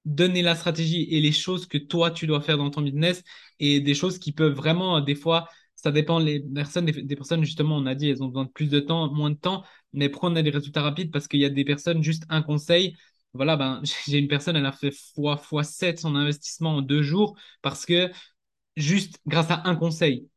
donner 0.09 0.43
la 0.43 0.55
stratégie 0.55 1.07
et 1.11 1.21
les 1.21 1.33
choses 1.33 1.67
que 1.67 1.79
toi, 1.79 2.11
tu 2.11 2.27
dois 2.27 2.41
faire 2.41 2.59
dans 2.59 2.71
ton 2.71 2.83
business 2.83 3.23
et 3.61 3.81
des 3.81 3.95
choses 3.95 4.19
qui 4.19 4.33
peuvent 4.33 4.55
vraiment, 4.55 5.01
des 5.01 5.15
fois, 5.15 5.49
ça 5.75 5.93
dépend 5.93 6.21
des 6.21 6.41
personnes. 6.41 6.87
Des, 6.87 7.17
personnes, 7.17 7.45
justement, 7.45 7.77
on 7.77 7.87
a 7.87 7.95
dit, 7.95 8.09
elles 8.11 8.23
ont 8.23 8.27
besoin 8.29 8.45
de 8.45 8.51
plus 8.51 8.69
de 8.69 8.81
temps, 8.81 9.13
moins 9.13 9.31
de 9.31 9.37
temps, 9.37 9.65
mais 9.93 10.09
prendre 10.09 10.41
des 10.41 10.51
résultats 10.51 10.83
rapides 10.83 11.13
parce 11.13 11.29
qu'il 11.29 11.41
y 11.41 11.45
a 11.45 11.51
des 11.51 11.65
personnes, 11.65 12.03
juste 12.03 12.25
un 12.31 12.43
conseil. 12.43 12.97
Voilà, 13.35 13.57
ben, 13.57 13.83
j'ai 14.09 14.19
une 14.19 14.29
personne, 14.29 14.57
elle 14.57 14.67
a 14.67 14.73
fait 14.73 14.93
fois, 15.15 15.37
fois 15.37 15.63
7 15.65 16.01
son 16.01 16.17
investissement 16.17 16.77
en 16.77 16.83
deux 16.83 17.03
jours 17.03 17.39
parce 17.63 17.87
que 17.87 18.11
juste 18.77 19.21
grâce 19.27 19.51
à 19.51 19.63
un 19.67 19.77
conseil. 19.77 20.29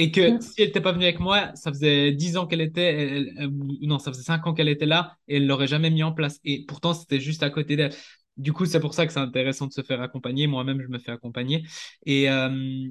Et 0.00 0.12
que 0.12 0.40
si 0.40 0.62
elle 0.62 0.68
n'était 0.68 0.80
pas 0.80 0.92
venue 0.92 1.04
avec 1.04 1.18
moi, 1.18 1.50
ça 1.56 1.72
faisait 1.72 2.12
10 2.12 2.36
ans 2.36 2.46
qu'elle 2.46 2.60
était, 2.60 2.94
elle, 2.94 3.34
elle, 3.36 3.50
non, 3.82 3.98
ça 3.98 4.12
faisait 4.12 4.22
5 4.22 4.46
ans 4.46 4.54
qu'elle 4.54 4.68
était 4.68 4.86
là 4.86 5.16
et 5.26 5.36
elle 5.36 5.42
ne 5.42 5.48
l'aurait 5.48 5.66
jamais 5.66 5.90
mis 5.90 6.04
en 6.04 6.12
place. 6.12 6.38
Et 6.44 6.64
pourtant, 6.66 6.94
c'était 6.94 7.20
juste 7.20 7.42
à 7.42 7.50
côté 7.50 7.76
d'elle. 7.76 7.92
Du 8.38 8.52
coup, 8.52 8.66
c'est 8.66 8.80
pour 8.80 8.94
ça 8.94 9.06
que 9.06 9.12
c'est 9.12 9.18
intéressant 9.20 9.66
de 9.66 9.72
se 9.72 9.82
faire 9.82 10.00
accompagner. 10.00 10.46
Moi-même, 10.46 10.80
je 10.80 10.88
me 10.88 10.98
fais 10.98 11.12
accompagner. 11.12 11.64
Et, 12.06 12.30
euh, 12.30 12.88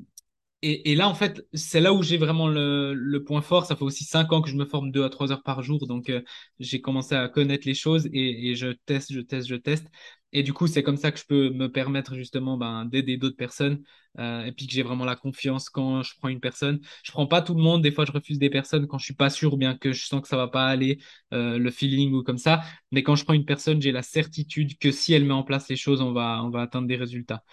et, 0.63 0.95
là, 0.95 1.07
en 1.07 1.13
fait, 1.13 1.45
c'est 1.53 1.79
là 1.79 1.93
où 1.93 2.01
j'ai 2.01 2.17
vraiment 2.17 2.47
le, 2.47 3.17
point 3.25 3.41
fort. 3.41 3.65
Ça 3.67 3.75
fait 3.75 3.83
aussi 3.83 4.03
cinq 4.05 4.31
ans 4.33 4.41
que 4.41 4.49
je 4.49 4.55
me 4.55 4.65
forme 4.65 4.91
deux 4.91 5.03
à 5.03 5.09
trois 5.09 5.31
heures 5.31 5.43
par 5.43 5.61
jour. 5.61 5.85
Donc, 5.85 6.09
euh, 6.09 6.21
j'ai 6.59 6.81
commencé 6.81 7.13
à 7.13 7.27
connaître 7.29 7.67
les 7.67 7.75
choses 7.75 8.09
et, 8.11 8.55
je 8.55 8.69
teste, 8.85 9.13
je 9.13 9.19
teste, 9.21 9.47
je 9.47 9.55
teste. 9.55 9.87
Et 10.33 10.43
du 10.43 10.53
coup, 10.53 10.65
c'est 10.67 10.83
comme 10.83 10.97
ça 10.97 11.11
que 11.11 11.19
je 11.19 11.25
peux 11.25 11.51
me 11.51 11.71
permettre 11.71 12.15
justement 12.15 12.57
ben, 12.57 12.85
d'aider 12.85 13.17
d'autres 13.17 13.37
personnes 13.37 13.81
euh, 14.19 14.43
et 14.43 14.51
puis 14.51 14.67
que 14.67 14.73
j'ai 14.73 14.83
vraiment 14.83 15.05
la 15.05 15.15
confiance 15.15 15.69
quand 15.69 16.01
je 16.03 16.13
prends 16.17 16.27
une 16.27 16.39
personne. 16.41 16.79
Je 17.03 17.11
prends 17.11 17.27
pas 17.27 17.41
tout 17.41 17.53
le 17.53 17.61
monde. 17.61 17.81
Des 17.83 17.91
fois, 17.91 18.05
je 18.05 18.11
refuse 18.11 18.39
des 18.39 18.49
personnes 18.49 18.87
quand 18.87 18.97
je 18.97 19.05
suis 19.05 19.15
pas 19.15 19.29
sûr 19.29 19.53
ou 19.53 19.57
bien 19.57 19.77
que 19.77 19.93
je 19.93 20.05
sens 20.05 20.21
que 20.21 20.27
ça 20.27 20.37
va 20.37 20.47
pas 20.47 20.65
aller, 20.65 20.99
euh, 21.33 21.57
le 21.59 21.71
feeling 21.71 22.13
ou 22.13 22.23
comme 22.23 22.37
ça. 22.39 22.61
Mais 22.91 23.03
quand 23.03 23.15
je 23.15 23.23
prends 23.23 23.33
une 23.33 23.45
personne, 23.45 23.81
j'ai 23.81 23.91
la 23.91 24.01
certitude 24.01 24.77
que 24.79 24.91
si 24.91 25.13
elle 25.13 25.23
met 25.23 25.33
en 25.33 25.43
place 25.43 25.69
les 25.69 25.75
choses, 25.77 26.01
on 26.01 26.13
va, 26.13 26.41
on 26.43 26.49
va 26.49 26.61
atteindre 26.61 26.87
des 26.87 26.97
résultats. 26.97 27.43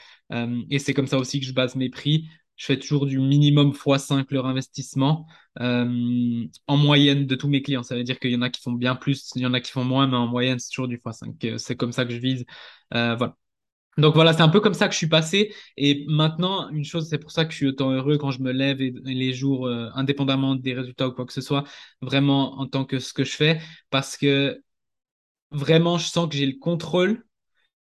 Et 0.70 0.78
c'est 0.80 0.94
comme 0.94 1.06
ça 1.06 1.18
aussi 1.18 1.38
que 1.38 1.46
je 1.46 1.52
base 1.52 1.76
mes 1.76 1.90
prix 1.90 2.28
je 2.56 2.66
fais 2.66 2.78
toujours 2.78 3.06
du 3.06 3.18
minimum 3.18 3.72
x5 3.72 4.26
leur 4.30 4.46
investissement 4.46 5.26
euh, 5.60 6.46
en 6.66 6.76
moyenne 6.76 7.26
de 7.26 7.34
tous 7.34 7.48
mes 7.48 7.62
clients. 7.62 7.82
Ça 7.82 7.96
veut 7.96 8.04
dire 8.04 8.18
qu'il 8.18 8.30
y 8.30 8.36
en 8.36 8.42
a 8.42 8.50
qui 8.50 8.60
font 8.62 8.72
bien 8.72 8.94
plus, 8.96 9.30
il 9.34 9.42
y 9.42 9.46
en 9.46 9.54
a 9.54 9.60
qui 9.60 9.72
font 9.72 9.84
moins, 9.84 10.06
mais 10.06 10.16
en 10.16 10.26
moyenne, 10.26 10.58
c'est 10.58 10.70
toujours 10.70 10.88
du 10.88 10.98
x5. 10.98 11.44
Euh, 11.44 11.58
c'est 11.58 11.76
comme 11.76 11.92
ça 11.92 12.04
que 12.04 12.12
je 12.12 12.18
vise. 12.18 12.44
Euh, 12.94 13.16
voilà. 13.16 13.36
Donc 13.98 14.14
voilà, 14.14 14.32
c'est 14.32 14.42
un 14.42 14.48
peu 14.48 14.60
comme 14.60 14.74
ça 14.74 14.88
que 14.88 14.92
je 14.92 14.98
suis 14.98 15.08
passé. 15.08 15.54
Et 15.76 16.04
maintenant, 16.08 16.68
une 16.70 16.84
chose, 16.84 17.08
c'est 17.08 17.18
pour 17.18 17.30
ça 17.30 17.44
que 17.44 17.52
je 17.52 17.56
suis 17.56 17.66
autant 17.68 17.90
heureux 17.90 18.18
quand 18.18 18.32
je 18.32 18.42
me 18.42 18.52
lève 18.52 18.80
et, 18.80 18.90
les 18.90 19.32
jours, 19.32 19.68
indépendamment 19.68 20.56
des 20.56 20.74
résultats 20.74 21.08
ou 21.08 21.12
quoi 21.12 21.26
que 21.26 21.32
ce 21.32 21.40
soit, 21.40 21.64
vraiment 22.00 22.58
en 22.58 22.66
tant 22.66 22.84
que 22.84 22.98
ce 22.98 23.12
que 23.12 23.22
je 23.22 23.36
fais, 23.36 23.60
parce 23.90 24.16
que 24.16 24.60
vraiment, 25.52 25.98
je 25.98 26.08
sens 26.08 26.28
que 26.28 26.34
j'ai 26.36 26.46
le 26.46 26.58
contrôle 26.58 27.24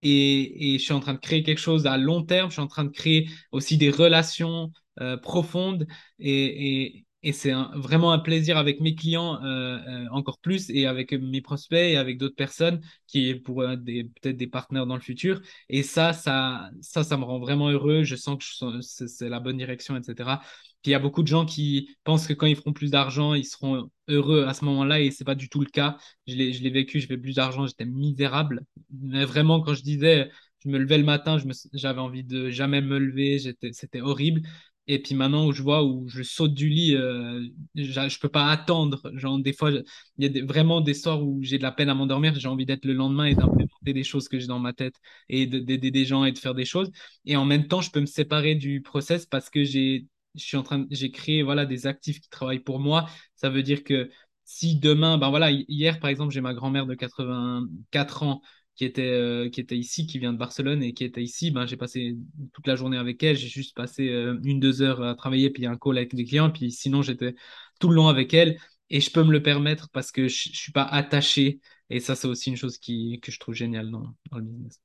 et, 0.03 0.73
et, 0.75 0.79
je 0.79 0.83
suis 0.83 0.93
en 0.93 0.99
train 0.99 1.13
de 1.13 1.19
créer 1.19 1.43
quelque 1.43 1.59
chose 1.59 1.85
à 1.87 1.97
long 1.97 2.23
terme. 2.23 2.49
Je 2.49 2.53
suis 2.53 2.61
en 2.61 2.67
train 2.67 2.85
de 2.85 2.89
créer 2.89 3.29
aussi 3.51 3.77
des 3.77 3.89
relations 3.89 4.71
euh, 4.99 5.17
profondes 5.17 5.87
et, 6.19 6.83
et, 6.85 7.05
et 7.23 7.33
c'est 7.33 7.53
vraiment 7.75 8.11
un 8.11 8.19
plaisir 8.19 8.57
avec 8.57 8.81
mes 8.81 8.95
clients 8.95 9.43
euh, 9.43 9.77
euh, 9.87 10.07
encore 10.11 10.39
plus 10.39 10.69
et 10.71 10.87
avec 10.87 11.11
mes 11.13 11.41
prospects 11.41 11.77
et 11.77 11.97
avec 11.97 12.17
d'autres 12.17 12.35
personnes 12.35 12.81
qui 13.07 13.35
pour 13.35 13.61
euh, 13.61 13.75
des 13.75 14.05
peut-être 14.05 14.37
des 14.37 14.47
partenaires 14.47 14.87
dans 14.87 14.95
le 14.95 15.01
futur. 15.01 15.39
Et 15.69 15.83
ça, 15.83 16.13
ça, 16.13 16.71
ça, 16.81 17.03
ça 17.03 17.17
me 17.17 17.23
rend 17.23 17.39
vraiment 17.39 17.69
heureux. 17.69 18.03
Je 18.03 18.15
sens 18.15 18.37
que 18.39 18.81
c'est 18.81 19.29
la 19.29 19.39
bonne 19.39 19.57
direction, 19.57 19.95
etc. 19.95 20.41
Puis 20.81 20.89
il 20.89 20.93
y 20.93 20.95
a 20.95 20.99
beaucoup 20.99 21.21
de 21.21 21.27
gens 21.27 21.45
qui 21.45 21.95
pensent 22.03 22.27
que 22.27 22.33
quand 22.33 22.47
ils 22.47 22.55
feront 22.55 22.73
plus 22.73 22.91
d'argent, 22.91 23.33
ils 23.33 23.45
seront 23.45 23.89
heureux 24.07 24.45
à 24.47 24.53
ce 24.53 24.65
moment-là 24.65 24.99
et 24.99 25.11
c'est 25.11 25.23
pas 25.23 25.35
du 25.35 25.49
tout 25.49 25.59
le 25.59 25.67
cas. 25.67 25.97
Je 26.27 26.35
l'ai, 26.35 26.69
vécu, 26.69 26.99
je 26.99 27.07
fais 27.07 27.17
plus 27.17 27.35
d'argent, 27.35 27.67
j'étais 27.67 27.85
misérable. 27.85 28.63
Mais 29.01 29.25
vraiment, 29.25 29.61
quand 29.61 29.73
je 29.75 29.83
disais, 29.83 30.29
je 30.63 30.69
me 30.69 30.77
levais 30.79 30.97
le 30.97 31.03
matin, 31.03 31.37
j'avais 31.73 31.99
envie 31.99 32.23
de 32.23 32.49
jamais 32.49 32.81
me 32.81 32.97
lever, 32.97 33.39
c'était 33.71 34.01
horrible. 34.01 34.41
Et 34.87 34.99
puis 35.01 35.15
maintenant 35.15 35.45
où 35.47 35.51
je 35.53 35.61
vois 35.61 35.83
où 35.83 36.07
je 36.09 36.23
saute 36.23 36.53
du 36.53 36.67
lit, 36.67 36.95
euh, 36.95 37.47
je 37.75 38.19
peux 38.19 38.29
pas 38.29 38.49
attendre. 38.49 39.01
Des 39.39 39.53
fois, 39.53 39.71
il 39.71 39.83
y 40.17 40.39
a 40.39 40.45
vraiment 40.45 40.81
des 40.81 40.93
soirs 40.93 41.23
où 41.23 41.39
j'ai 41.43 41.57
de 41.57 41.63
la 41.63 41.71
peine 41.71 41.89
à 41.89 41.93
m'endormir. 41.93 42.33
J'ai 42.35 42.47
envie 42.47 42.65
d'être 42.65 42.85
le 42.85 42.93
lendemain 42.93 43.25
et 43.25 43.35
d'implémenter 43.35 43.93
des 43.93 44.03
choses 44.03 44.27
que 44.27 44.39
j'ai 44.39 44.47
dans 44.47 44.59
ma 44.59 44.73
tête 44.73 44.95
et 45.29 45.45
d'aider 45.45 45.91
des 45.91 46.05
gens 46.05 46.25
et 46.25 46.31
de 46.31 46.39
faire 46.39 46.55
des 46.55 46.65
choses. 46.65 46.91
Et 47.25 47.35
en 47.35 47.45
même 47.45 47.67
temps, 47.67 47.81
je 47.81 47.91
peux 47.91 48.01
me 48.01 48.05
séparer 48.05 48.55
du 48.55 48.81
process 48.81 49.25
parce 49.25 49.49
que 49.49 49.63
j'ai 49.63 50.07
je 50.35 50.43
suis 50.43 50.57
en 50.57 50.63
train 50.63 50.85
j'ai 50.91 51.11
créé 51.11 51.43
voilà 51.43 51.65
des 51.65 51.87
actifs 51.87 52.19
qui 52.21 52.29
travaillent 52.29 52.59
pour 52.59 52.79
moi. 52.79 53.09
Ça 53.35 53.49
veut 53.49 53.63
dire 53.63 53.83
que 53.83 54.09
si 54.45 54.77
demain, 54.77 55.17
ben 55.17 55.29
voilà, 55.29 55.51
hier 55.51 55.99
par 55.99 56.09
exemple, 56.09 56.33
j'ai 56.33 56.41
ma 56.41 56.53
grand-mère 56.53 56.85
de 56.85 56.95
84 56.95 58.23
ans 58.23 58.41
qui 58.75 58.85
était, 58.85 59.01
euh, 59.03 59.49
qui 59.49 59.59
était 59.61 59.77
ici, 59.77 60.07
qui 60.07 60.19
vient 60.19 60.33
de 60.33 60.37
Barcelone 60.37 60.81
et 60.83 60.93
qui 60.93 61.03
était 61.03 61.21
ici, 61.21 61.51
ben, 61.51 61.65
j'ai 61.65 61.77
passé 61.77 62.17
toute 62.53 62.67
la 62.67 62.75
journée 62.75 62.97
avec 62.97 63.21
elle. 63.23 63.37
J'ai 63.37 63.47
juste 63.47 63.75
passé 63.75 64.09
euh, 64.09 64.39
une, 64.43 64.59
deux 64.59 64.81
heures 64.81 65.03
à 65.03 65.15
travailler, 65.15 65.49
puis 65.49 65.65
un 65.65 65.77
call 65.77 65.97
avec 65.97 66.15
des 66.15 66.25
clients. 66.25 66.49
Puis 66.51 66.71
sinon, 66.71 67.01
j'étais 67.01 67.35
tout 67.79 67.89
le 67.89 67.95
long 67.95 68.07
avec 68.07 68.33
elle. 68.33 68.57
Et 68.89 68.99
je 68.99 69.11
peux 69.11 69.23
me 69.23 69.31
le 69.31 69.41
permettre 69.41 69.89
parce 69.91 70.11
que 70.11 70.27
je 70.27 70.49
ne 70.49 70.55
suis 70.55 70.71
pas 70.71 70.83
attaché. 70.83 71.61
Et 71.89 71.99
ça, 71.99 72.15
c'est 72.15 72.27
aussi 72.27 72.49
une 72.49 72.57
chose 72.57 72.77
qui, 72.77 73.19
que 73.21 73.31
je 73.31 73.39
trouve 73.39 73.55
géniale 73.55 73.89
dans, 73.91 74.15
dans 74.31 74.37
le 74.37 74.43
business. 74.43 74.79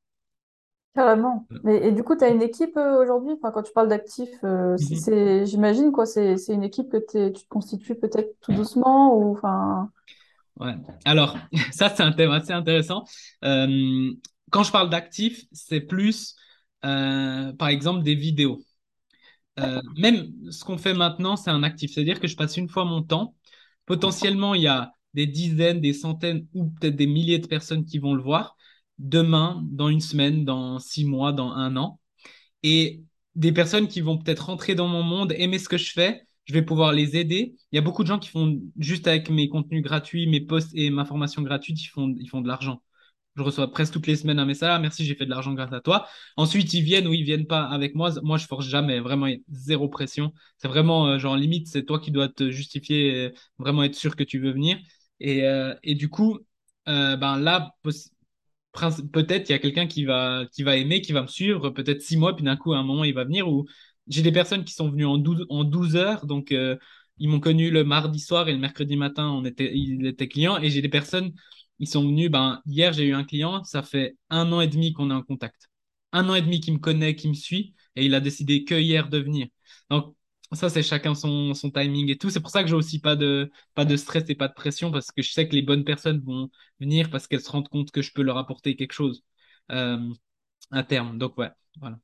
Carrément. 0.97 1.47
Mais, 1.63 1.87
et 1.87 1.93
du 1.93 2.03
coup, 2.03 2.17
tu 2.17 2.25
as 2.25 2.31
une 2.31 2.41
équipe 2.41 2.77
euh, 2.79 3.03
aujourd'hui, 3.03 3.35
enfin, 3.35 3.51
quand 3.53 3.63
tu 3.63 3.73
parles 3.73 3.89
d'actifs, 3.89 4.43
mm 4.43 4.77
-hmm. 4.77 5.45
j'imagine 5.45 5.93
quoi, 5.93 6.07
c'est 6.07 6.37
une 6.49 6.65
équipe 6.65 6.89
que 6.91 7.31
tu 7.33 7.45
te 7.45 7.49
constitues 7.49 7.95
peut-être 7.95 8.33
tout 8.41 8.53
doucement 8.55 9.15
ou 9.15 9.33
enfin. 9.33 9.91
Ouais. 10.59 10.75
Alors, 11.05 11.37
ça, 11.73 11.91
c'est 11.95 12.03
un 12.03 12.13
thème 12.13 12.31
assez 12.31 12.53
intéressant. 12.53 13.05
Euh, 13.45 14.11
quand 14.51 14.63
je 14.63 14.73
parle 14.73 14.89
d'actifs, 14.89 15.45
c'est 15.53 15.83
plus, 15.83 16.35
euh, 16.85 17.53
par 17.53 17.69
exemple, 17.69 18.03
des 18.03 18.15
vidéos. 18.15 18.63
Euh, 19.59 19.81
même 19.99 20.33
ce 20.51 20.65
qu'on 20.65 20.79
fait 20.79 20.95
maintenant, 20.95 21.37
c'est 21.37 21.51
un 21.51 21.63
actif. 21.63 21.93
C'est-à-dire 21.93 22.21
que 22.21 22.27
je 22.27 22.37
passe 22.37 22.57
une 22.57 22.69
fois 22.69 22.85
mon 22.85 23.03
temps. 23.03 23.35
Potentiellement, 23.87 24.55
il 24.55 24.63
y 24.63 24.67
a 24.67 24.93
des 25.15 25.27
dizaines, 25.27 25.81
des 25.81 25.93
centaines 25.93 26.47
ou 26.55 26.67
peut-être 26.71 26.97
des 26.97 27.07
milliers 27.07 27.39
de 27.39 27.47
personnes 27.47 27.85
qui 27.85 27.99
vont 27.99 28.15
le 28.15 28.23
voir 28.23 28.57
demain, 28.99 29.63
dans 29.71 29.89
une 29.89 30.01
semaine, 30.01 30.45
dans 30.45 30.79
six 30.79 31.05
mois, 31.05 31.33
dans 31.33 31.51
un 31.53 31.77
an. 31.77 32.01
Et 32.63 33.03
des 33.35 33.53
personnes 33.53 33.89
qui 33.89 34.01
vont 34.01 34.19
peut-être 34.19 34.47
rentrer 34.47 34.75
dans 34.75 34.89
mon 34.89 35.03
monde, 35.03 35.33
aimer 35.37 35.59
ce 35.59 35.69
que 35.69 35.79
je 35.79 35.93
fais 35.93 36.27
je 36.47 36.55
vais 36.55 36.63
pouvoir 36.63 36.93
les 36.93 37.17
aider. 37.17 37.57
Il 37.73 37.77
y 37.77 37.79
a 37.79 37.83
beaucoup 37.83 38.03
de 38.03 38.09
gens 38.09 38.19
qui 38.19 38.31
font 38.31 38.61
juste 38.79 39.07
avec 39.09 39.31
mes 39.31 39.49
contenus 39.49 39.83
gratuits, 39.83 40.27
mes 40.27 40.41
posts 40.41 40.71
et 40.75 40.91
ma 40.91 41.05
formation 41.05 41.43
gratuite, 41.43 41.83
ils 41.83 41.89
font, 41.89 42.15
ils 42.19 42.29
font 42.29 42.41
de 42.41 42.49
l'argent. 42.49 42.83
Je 43.37 43.43
reçois 43.43 43.71
presque 43.71 43.93
toutes 43.93 44.07
les 44.07 44.17
semaines 44.17 44.39
un 44.39 44.47
message. 44.47 44.71
Ah, 44.73 44.79
merci, 44.79 45.05
j'ai 45.05 45.15
fait 45.15 45.27
de 45.27 45.31
l'argent 45.31 45.53
grâce 45.53 45.73
à 45.73 45.81
toi. 45.81 46.07
Ensuite, 46.37 46.73
ils 46.73 46.83
viennent 46.83 47.07
ou 47.07 47.13
ils 47.13 47.25
viennent 47.25 47.47
pas 47.47 47.65
avec 47.65 47.95
moi. 47.95 48.11
Moi, 48.23 48.39
je 48.39 48.47
force 48.47 48.67
jamais. 48.67 49.01
Vraiment, 49.01 49.29
zéro 49.51 49.89
pression. 49.89 50.33
C'est 50.59 50.69
vraiment, 50.69 51.09
euh, 51.09 51.19
genre, 51.19 51.37
limite, 51.37 51.69
c'est 51.69 51.85
toi 51.85 52.01
qui 52.01 52.11
dois 52.13 52.29
te 52.29 52.51
justifier, 52.51 53.33
vraiment 53.59 53.83
être 53.83 53.95
sûr 53.95 54.17
que 54.17 54.25
tu 54.25 54.39
veux 54.39 54.53
venir. 54.53 54.79
Et, 55.21 55.45
euh, 55.45 55.75
et 55.83 55.95
du 55.95 56.09
coup, 56.09 56.39
euh, 56.89 57.17
ben 57.17 57.39
là, 57.39 57.73
peut-être 59.13 59.49
il 59.49 59.53
y 59.53 59.55
a 59.55 59.59
quelqu'un 59.59 59.87
qui 59.87 60.05
va, 60.05 60.45
qui 60.53 60.63
va 60.63 60.77
aimer, 60.77 61.01
qui 61.01 61.13
va 61.13 61.23
me 61.23 61.27
suivre, 61.27 61.71
peut-être 61.71 62.03
six 62.03 62.17
mois, 62.17 62.35
puis 62.37 62.45
d'un 62.45 62.57
coup, 62.57 62.73
à 62.73 62.79
un 62.79 62.83
moment, 62.83 63.05
il 63.05 63.15
va 63.15 63.25
venir 63.25 63.49
ou 63.49 63.67
j'ai 64.09 64.23
des 64.23 64.33
personnes 64.33 64.65
qui 64.65 64.75
sont 64.75 64.91
venues 64.91 65.07
en 65.07 65.19
12, 65.19 65.47
en 65.49 65.65
12 65.65 65.97
heures, 65.97 66.27
donc 66.27 66.53
euh, 66.53 66.77
ils 67.19 67.29
m'ont 67.29 67.41
connu 67.41 67.71
le 67.71 67.85
mardi 67.85 68.21
soir 68.21 68.49
et 68.49 68.53
le 68.53 68.59
mercredi 68.59 68.97
matin, 68.97 69.29
on 69.31 69.45
était, 69.45 69.73
ils 69.75 70.07
étaient 70.07 70.29
clients. 70.29 70.59
Et 70.59 70.71
j'ai 70.71 70.83
des 70.83 70.89
personnes, 70.89 71.33
ils 71.79 71.89
sont 71.89 72.03
venus, 72.07 72.31
ben, 72.31 72.61
hier 72.67 72.93
j'ai 72.93 73.05
eu 73.05 73.15
un 73.15 73.25
client, 73.25 73.65
ça 73.65 73.83
fait 73.83 74.17
un 74.31 74.53
an 74.53 74.61
et 74.61 74.69
demi 74.69 74.93
qu'on 74.93 75.11
est 75.11 75.15
en 75.15 75.23
contact. 75.23 75.69
Un 76.13 76.29
an 76.29 76.35
et 76.35 76.43
demi 76.43 76.61
qu'il 76.61 76.75
me 76.75 76.79
connaît, 76.79 77.17
qui 77.17 77.29
me 77.29 77.35
suit, 77.35 77.75
et 77.97 78.05
il 78.05 78.15
a 78.15 78.21
décidé 78.21 78.65
que 78.65 78.75
hier 78.75 79.09
de 79.09 79.19
venir. 79.19 79.49
Ça, 80.53 80.71
c'est 80.71 80.83
chacun 80.83 81.15
son, 81.15 81.55
son 81.55 81.71
timing 81.71 82.11
et 82.11 82.19
tout. 82.19 82.31
C'est 82.31 82.41
pour 82.41 82.51
ça 82.51 82.63
que 82.63 82.69
j'ai 82.69 82.75
aussi 82.75 83.01
pas 83.01 83.17
de, 83.17 83.51
pas 83.75 83.85
de 83.85 83.97
stress 83.97 84.25
et 84.29 84.35
pas 84.35 84.49
de 84.49 84.55
pression, 84.55 84.91
parce 84.93 85.11
que 85.11 85.23
je 85.23 85.33
sais 85.33 85.49
que 85.49 85.55
les 85.55 85.63
bonnes 85.63 85.85
personnes 85.85 86.21
vont 86.21 86.51
venir 86.81 87.11
parce 87.11 87.27
qu'elles 87.27 87.41
se 87.41 87.51
rendent 87.51 87.69
compte 87.69 87.91
que 87.91 88.03
je 88.03 88.13
peux 88.13 88.23
leur 88.23 88.39
apporter 88.39 88.77
quelque 88.77 88.93
chose 88.93 89.25
euh, 89.73 89.99
à 90.73 90.83
terme. 90.85 91.19
Donc, 91.19 91.39
ouais, 91.39 91.51
voilà. 91.81 91.99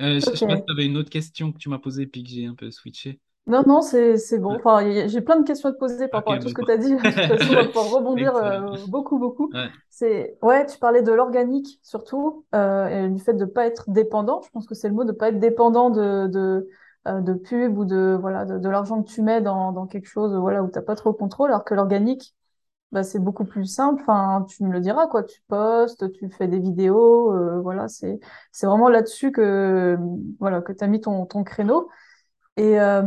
Euh, 0.00 0.20
je, 0.20 0.30
je 0.32 0.36
sais 0.36 0.46
pas 0.46 0.56
si 0.56 0.64
tu 0.66 0.72
avais 0.72 0.86
une 0.86 0.96
autre 0.96 1.10
question 1.10 1.52
que 1.52 1.58
tu 1.58 1.68
m'as 1.68 1.78
posée 1.78 2.06
puis 2.06 2.24
que 2.24 2.30
j'ai 2.30 2.46
un 2.46 2.54
peu 2.56 2.70
switché. 2.70 3.20
Non, 3.46 3.62
non, 3.66 3.82
c'est 3.82 4.38
bon. 4.38 4.54
Enfin, 4.56 5.06
j'ai 5.06 5.20
plein 5.20 5.38
de 5.38 5.44
questions 5.46 5.68
à 5.68 5.72
te 5.72 5.78
poser 5.78 6.08
par 6.08 6.20
rapport 6.20 6.32
à 6.32 6.38
tout 6.38 6.48
ce 6.48 6.54
que 6.54 6.62
tu 6.62 6.70
as 6.70 6.78
dit. 6.78 6.94
De 6.96 7.10
toute 7.12 7.26
façon, 7.26 7.52
on 7.52 7.56
va 7.56 7.64
pouvoir 7.64 7.90
rebondir 7.90 8.34
euh, 8.36 8.86
beaucoup, 8.88 9.18
beaucoup. 9.18 9.52
Ouais, 9.52 9.70
C'est 9.90 10.38
ouais, 10.40 10.64
tu 10.64 10.78
parlais 10.78 11.02
de 11.02 11.12
l'organique 11.12 11.78
surtout 11.82 12.46
euh, 12.54 13.06
et 13.06 13.10
du 13.10 13.20
fait 13.20 13.34
de 13.34 13.44
pas 13.44 13.66
être 13.66 13.84
dépendant. 13.90 14.40
Je 14.42 14.48
pense 14.50 14.66
que 14.66 14.74
c'est 14.74 14.88
le 14.88 14.94
mot 14.94 15.04
de 15.04 15.12
pas 15.12 15.28
être 15.28 15.38
dépendant 15.40 15.90
de 15.90 16.26
de 16.28 16.68
de 17.06 17.34
pub 17.34 17.78
ou 17.78 17.84
de 17.84 18.16
voilà 18.20 18.44
de, 18.46 18.58
de 18.58 18.68
l'argent 18.68 19.02
que 19.02 19.08
tu 19.10 19.22
mets 19.22 19.40
dans 19.42 19.72
dans 19.72 19.86
quelque 19.86 20.06
chose 20.08 20.34
voilà 20.34 20.62
où 20.62 20.68
t'as 20.68 20.82
pas 20.82 20.96
trop 20.96 21.10
le 21.10 21.16
contrôle. 21.16 21.50
Alors 21.50 21.64
que 21.64 21.74
l'organique, 21.74 22.34
bah 22.92 23.02
c'est 23.04 23.18
beaucoup 23.20 23.44
plus 23.46 23.66
simple. 23.66 24.02
Enfin, 24.02 24.46
tu 24.48 24.64
me 24.64 24.72
le 24.72 24.80
diras 24.80 25.06
quoi. 25.08 25.24
Tu 25.24 25.42
postes, 25.48 26.12
tu 26.12 26.30
fais 26.30 26.48
des 26.48 26.60
vidéos. 26.60 27.32
euh, 27.34 27.60
voilà, 27.60 27.88
c'est 27.88 28.20
c'est 28.52 28.66
vraiment 28.66 28.88
là-dessus 28.88 29.32
que 29.32 29.98
voilà 30.40 30.62
que 30.62 30.72
t'as 30.72 30.86
mis 30.88 31.00
ton 31.00 31.26
ton 31.26 31.44
créneau. 31.44 31.90
Et, 32.56 32.80
euh, 32.80 33.02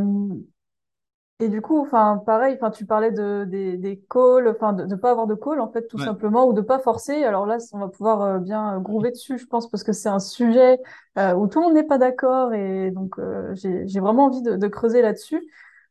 et 1.39 1.50
du 1.50 1.62
coup, 1.62 1.79
enfin, 1.79 2.22
pareil, 2.25 2.56
enfin, 2.56 2.72
tu 2.72 2.86
parlais 2.88 3.12
de, 3.12 3.46
des, 3.48 3.77
des 3.77 4.00
calls, 4.10 4.48
enfin, 4.48 4.74
de 4.74 4.86
ne 4.86 4.96
pas 4.96 5.12
avoir 5.12 5.27
de 5.27 5.36
call, 5.36 5.60
en 5.62 5.72
fait, 5.72 5.88
tout 5.88 5.98
ouais, 5.98 6.06
simplement, 6.06 6.48
ou 6.48 6.53
de 6.53 6.62
pas 6.62 6.79
forcer. 6.79 7.24
Alors 7.24 7.46
là, 7.46 7.58
on 7.74 7.79
va 7.79 7.89
pouvoir 7.89 8.22
euh, 8.24 8.39
bien 8.39 8.77
euh, 8.77 8.79
groover 8.79 9.12
dessus, 9.12 9.38
je 9.38 9.46
pense, 9.46 9.70
parce 9.70 9.84
que 9.84 9.94
c'est 9.94 10.10
un 10.10 10.17
sujet 10.20 10.79
euh, 11.20 11.34
où 11.36 11.48
tout 11.48 11.60
le 11.60 11.65
monde 11.67 11.75
n'est 11.75 11.84
pas 11.84 12.00
d'accord. 12.00 12.53
Et 12.53 12.89
donc, 12.89 13.20
euh, 13.20 13.53
j'ai, 13.53 13.88
j'ai 13.88 14.00
vraiment 14.00 14.25
envie 14.25 14.41
de, 14.41 14.56
de 14.56 14.67
creuser 14.67 15.03
là-dessus. 15.03 15.48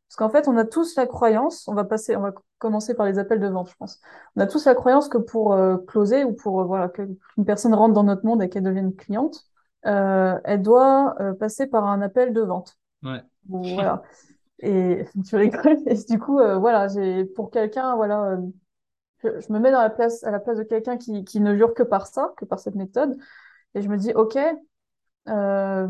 Parce 0.08 0.16
qu'en 0.16 0.28
fait, 0.30 0.48
on 0.48 0.56
a 0.56 0.64
tous 0.64 0.96
la 0.96 1.06
croyance, 1.06 1.66
on 1.68 1.74
va 1.74 1.84
passer, 1.84 2.16
on 2.16 2.20
va 2.20 2.32
commencer 2.58 2.94
par 2.94 3.06
les 3.06 3.18
appels 3.18 3.40
de 3.40 3.48
vente, 3.48 3.68
je 3.70 3.76
pense. 3.76 4.00
On 4.36 4.40
a 4.40 4.46
tous 4.46 4.64
la 4.64 4.74
croyance 4.74 5.08
que 5.08 5.18
pour 5.18 5.52
euh, 5.52 5.78
closer 5.78 6.24
ou 6.24 6.32
pour, 6.32 6.60
euh, 6.60 6.64
voilà, 6.64 6.88
qu'une 6.88 7.16
personne 7.44 7.74
rentre 7.74 7.94
dans 7.94 8.04
notre 8.04 8.24
monde 8.24 8.42
et 8.42 8.48
qu'elle 8.48 8.62
devienne 8.62 8.94
cliente, 8.94 9.44
euh, 9.86 10.38
elle 10.44 10.62
doit 10.62 11.16
euh, 11.20 11.34
passer 11.34 11.66
par 11.66 11.86
un 11.86 12.02
appel 12.02 12.32
de 12.32 12.40
vente. 12.40 12.78
ouais, 13.02 13.22
Bon, 13.44 13.74
voilà. 13.74 14.02
Et 14.60 15.04
tu 15.28 15.36
rigoles. 15.36 15.78
Et 15.86 15.94
du 16.08 16.18
coup, 16.18 16.40
euh, 16.40 16.58
voilà, 16.58 16.88
j'ai 16.88 17.25
pour 17.25 17.50
quelqu'un, 17.50 17.96
voilà, 17.96 18.25
euh, 18.32 18.38
je, 19.25 19.40
je 19.40 19.52
me 19.52 19.58
mets 19.60 19.72
dans 19.72 19.80
la 19.82 19.90
place, 19.90 20.25
à 20.25 20.30
la 20.30 20.40
place 20.40 20.58
de 20.58 20.64
quelqu'un 20.64 20.96
qui, 20.98 21.25
qui 21.25 21.40
ne 21.40 21.56
jure 21.56 21.75
que 21.75 21.82
par 21.84 22.06
ça, 22.06 22.34
que 22.38 22.44
par 22.46 22.60
cette 22.60 22.76
méthode. 22.76 23.16
Et 23.75 23.82
je 23.82 23.88
me 23.88 23.96
dis, 23.98 24.12
OK, 24.14 24.38
euh, 25.28 25.88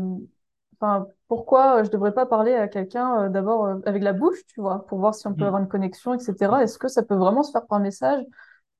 enfin, 0.79 1.07
pourquoi 1.27 1.83
je 1.83 1.89
devrais 1.91 2.13
pas 2.13 2.25
parler 2.25 2.53
à 2.53 2.67
quelqu'un 2.67 3.29
d'abord 3.29 3.67
avec 3.85 4.03
la 4.03 4.13
bouche, 4.13 4.45
tu 4.47 4.61
vois, 4.61 4.85
pour 4.87 4.99
voir 4.99 5.15
si 5.15 5.27
on 5.27 5.35
peut 5.35 5.45
Mm. 5.45 5.47
avoir 5.47 5.61
une 5.61 5.67
connexion, 5.67 6.13
etc. 6.15 6.63
Est-ce 6.63 6.77
que 6.79 6.87
ça 6.87 7.03
peut 7.03 7.15
vraiment 7.15 7.43
se 7.43 7.51
faire 7.51 7.65
par 7.67 7.79
message? 7.79 8.23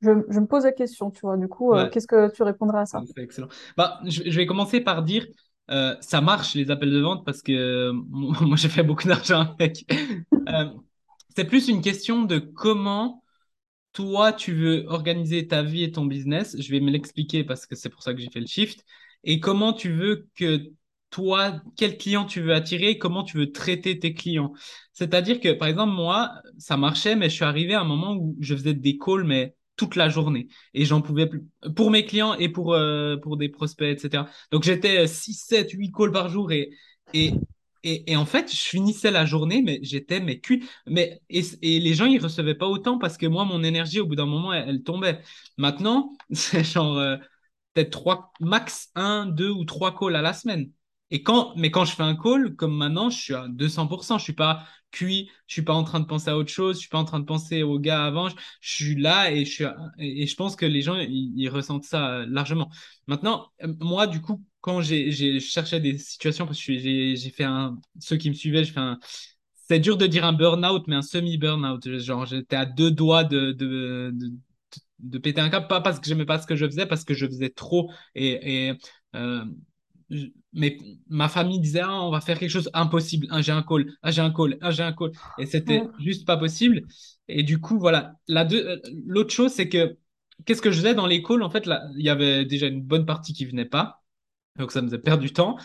Je, 0.02 0.12
je 0.30 0.40
me 0.40 0.48
pose 0.48 0.66
la 0.66 0.72
question, 0.74 1.12
tu 1.12 1.22
vois. 1.22 1.38
Du 1.38 1.48
coup, 1.50 1.74
euh, 1.74 1.88
qu'est-ce 1.88 2.08
que 2.08 2.30
tu 2.32 2.44
répondrais 2.44 2.82
à 2.82 2.86
ça? 2.88 3.06
excellent. 3.18 3.48
Bah, 3.76 4.00
je, 4.06 4.24
je 4.30 4.38
vais 4.38 4.46
commencer 4.46 4.82
par 4.82 5.04
dire, 5.04 5.26
euh, 5.70 5.96
ça 6.02 6.22
marche 6.22 6.56
les 6.56 6.72
appels 6.72 6.92
de 6.92 7.00
vente 7.00 7.26
parce 7.26 7.42
que 7.42 7.52
euh, 7.52 7.94
moi 8.10 8.56
j'ai 8.56 8.70
fait 8.70 8.84
beaucoup 8.84 9.08
d'argent 9.08 9.54
avec. 9.60 9.86
Euh, 10.48 10.70
c'est 11.36 11.46
plus 11.46 11.68
une 11.68 11.82
question 11.82 12.24
de 12.24 12.40
comment 12.40 13.24
toi, 13.98 14.32
tu 14.32 14.54
veux 14.54 14.86
organiser 14.88 15.48
ta 15.48 15.64
vie 15.64 15.84
et 15.84 15.92
ton 15.92 16.06
business, 16.06 16.56
je 16.60 16.72
vais 16.72 16.80
me 16.80 16.92
l'expliquer 16.92 17.44
parce 17.44 17.66
que 17.66 17.76
c'est 17.76 17.90
pour 17.90 18.04
ça 18.04 18.14
que 18.14 18.22
j'ai 18.22 18.30
fait 18.30 18.40
le 18.40 18.46
shift, 18.46 18.86
et 19.24 19.40
comment 19.40 19.74
tu 19.74 19.92
veux 19.92 20.28
que 20.36 20.72
toi, 21.10 21.62
quel 21.78 21.98
client 21.98 22.26
tu 22.26 22.42
veux 22.42 22.54
attirer, 22.54 23.00
comment 23.00 23.24
tu 23.24 23.38
veux 23.38 23.52
traiter 23.52 23.98
tes 24.00 24.14
clients. 24.14 24.54
C'est-à-dire 24.94 25.40
que, 25.40 25.52
par 25.54 25.68
exemple, 25.68 25.94
moi, 25.94 26.32
ça 26.60 26.78
marchait, 26.78 27.16
mais 27.16 27.30
je 27.30 27.36
suis 27.36 27.46
arrivé 27.46 27.74
à 27.74 27.82
un 27.82 27.86
moment 27.86 28.16
où 28.16 28.38
je 28.40 28.56
faisais 28.56 28.76
des 28.76 28.98
calls, 29.00 29.24
mais 29.24 29.56
toute 29.78 29.96
la 29.96 30.10
journée, 30.10 30.48
et 30.74 30.86
j'en 30.86 31.02
pouvais 31.02 31.28
plus, 31.28 31.46
pour 31.76 31.92
mes 31.92 32.06
clients 32.06 32.34
et 32.36 32.50
pour, 32.50 32.74
euh, 32.74 33.18
des 33.38 33.50
prospects, 33.50 33.88
etc. 33.88 34.26
Donc, 34.52 34.64
j'étais 34.64 35.08
6, 35.08 35.34
7, 35.34 35.72
8 35.72 35.92
calls 35.92 36.12
par 36.12 36.30
jour, 36.30 36.52
et, 36.52 36.72
et, 37.84 38.16
en 38.18 38.26
fait, 38.26 38.52
je 38.52 38.60
finissais 38.60 39.12
la 39.12 39.26
journée, 39.26 39.62
mais 39.62 39.80
j'étais 39.82 40.20
mais 40.20 40.40
cuit. 40.40 40.68
Et, 41.30 41.80
les 41.80 41.94
gens 41.94 42.06
ils 42.06 42.22
recevaient 42.22 42.56
pas 42.56 42.68
autant 42.68 42.98
parce 42.98 43.18
que 43.18 43.26
moi 43.26 43.46
mon 43.46 43.64
énergie 43.64 44.00
au 44.00 44.06
bout 44.06 44.16
d'un 44.16 44.26
moment 44.26 44.54
elle, 44.54 44.70
elle 44.70 44.84
tombait. 44.84 45.20
Maintenant 45.58 46.12
c'est 46.32 46.64
genre 46.64 46.98
euh, 46.98 47.18
peut-être 47.74 47.92
trois 47.92 48.34
max 48.40 48.90
un, 48.96 49.26
deux 49.26 49.50
ou 49.50 49.64
trois 49.66 49.98
calls 49.98 50.16
à 50.16 50.22
la 50.22 50.34
semaine. 50.34 50.72
Et 51.12 51.24
quand 51.24 51.56
mais 51.56 51.72
quand 51.72 51.86
je 51.86 51.94
fais 51.96 52.04
un 52.04 52.16
call 52.16 52.56
comme 52.56 52.76
maintenant 52.76 53.10
je 53.10 53.18
suis 53.20 53.34
à 53.34 53.48
200%, 53.48 54.18
je 54.18 54.24
suis 54.24 54.34
pas 54.34 54.66
cuit, 54.92 55.30
je 55.48 55.54
suis 55.54 55.62
pas 55.62 55.74
en 55.74 55.84
train 55.84 56.00
de 56.00 56.06
penser 56.06 56.30
à 56.30 56.38
autre 56.38 56.50
chose, 56.52 56.76
je 56.76 56.82
suis 56.82 56.90
pas 56.90 56.98
en 56.98 57.06
train 57.06 57.20
de 57.20 57.26
penser 57.26 57.64
aux 57.64 57.80
gars 57.80 58.06
avant, 58.06 58.30
je, 58.30 58.36
suis 58.62 58.96
là 58.96 59.32
et 59.32 59.46
je 59.46 59.52
suis 59.52 59.66
et, 60.00 60.28
je 60.28 60.36
pense 60.36 60.56
que 60.56 60.66
les 60.66 60.82
gens 60.82 60.96
ils, 60.96 61.50
ressentent 61.50 61.86
ça 61.86 62.10
euh, 62.10 62.26
largement. 62.28 62.70
Maintenant 63.08 63.48
euh, 63.64 63.74
moi 63.80 64.08
du 64.08 64.22
coup 64.22 64.44
quand 64.62 64.82
j'ai 64.82 65.40
cherché 65.40 65.80
des 65.80 65.98
situations 65.98 66.46
parce 66.46 66.62
que 66.62 66.78
j'ai 66.78 67.32
fait 67.32 67.44
un 67.46 67.78
ceux 68.00 68.18
qui 68.18 68.30
me 68.30 68.36
suivaient, 68.36 68.64
je 68.66 68.74
fais 68.74 68.80
un 68.80 69.00
c'est 69.68 69.80
dur 69.80 69.98
de 69.98 70.08
dire 70.08 70.26
un 70.26 70.34
burn-out, 70.34 70.86
mais 70.88 70.96
un 70.96 71.02
semi-burn-out. 71.02 72.00
Genre, 72.00 72.26
j'étais 72.26 72.56
à 72.56 72.66
deux 72.66 72.92
doigts 72.92 73.24
de, 73.24 73.52
de, 73.52 75.18
péter 75.20 75.42
un 75.42 75.50
câble, 75.50 75.68
pas 75.68 75.82
parce 75.82 76.00
que 76.00 76.08
j'aimais 76.08 76.26
pas 76.26 76.40
ce 76.40 76.48
que 76.48 76.56
je 76.56 76.66
faisais, 76.66 76.86
parce 76.86 77.04
que 77.04 77.14
je 77.14 77.26
faisais 77.26 77.50
trop. 77.50 77.92
Et, 78.16 78.68
et 78.70 78.78
euh, 79.16 79.44
mais 80.54 80.78
ma 81.10 81.28
famille 81.30 81.60
disait, 81.60 81.82
ah, 81.82 82.02
on 82.02 82.12
va 82.12 82.22
faire 82.22 82.40
quelque 82.40 82.50
chose 82.50 82.70
impossible. 82.74 83.28
Ah, 83.30 83.42
j'ai 83.42 83.52
un 83.52 83.64
call, 83.64 83.92
ah, 84.02 84.12
j'ai 84.12 84.22
un 84.22 84.32
call, 84.32 84.58
ah, 84.62 84.72
j'ai 84.72 84.84
un 84.84 84.94
call. 84.94 85.12
Et 85.38 85.46
c'était 85.46 85.84
juste 86.00 86.26
pas 86.26 86.38
possible. 86.38 86.84
Et 87.28 87.44
du 87.44 87.60
coup, 87.60 87.80
voilà. 87.80 88.14
La 88.28 88.46
deux, 88.46 88.66
euh, 88.66 88.78
l'autre 89.06 89.32
chose, 89.34 89.52
c'est 89.52 89.70
que 89.70 89.98
qu'est-ce 90.46 90.62
que 90.62 90.72
je 90.72 90.78
faisais 90.78 90.96
dans 90.96 91.08
les 91.08 91.22
calls? 91.24 91.44
En 91.44 91.50
fait, 91.50 91.66
là, 91.66 91.84
il 91.98 92.06
y 92.06 92.10
avait 92.10 92.46
déjà 92.46 92.68
une 92.68 92.82
bonne 92.82 93.06
partie 93.06 93.34
qui 93.34 93.46
venait 93.46 93.66
pas. 93.66 94.02
Donc 94.58 94.72
ça 94.72 94.82
me 94.82 94.88
faisait 94.88 94.98
perdre 95.00 95.22
du 95.22 95.32
temps. 95.32 95.58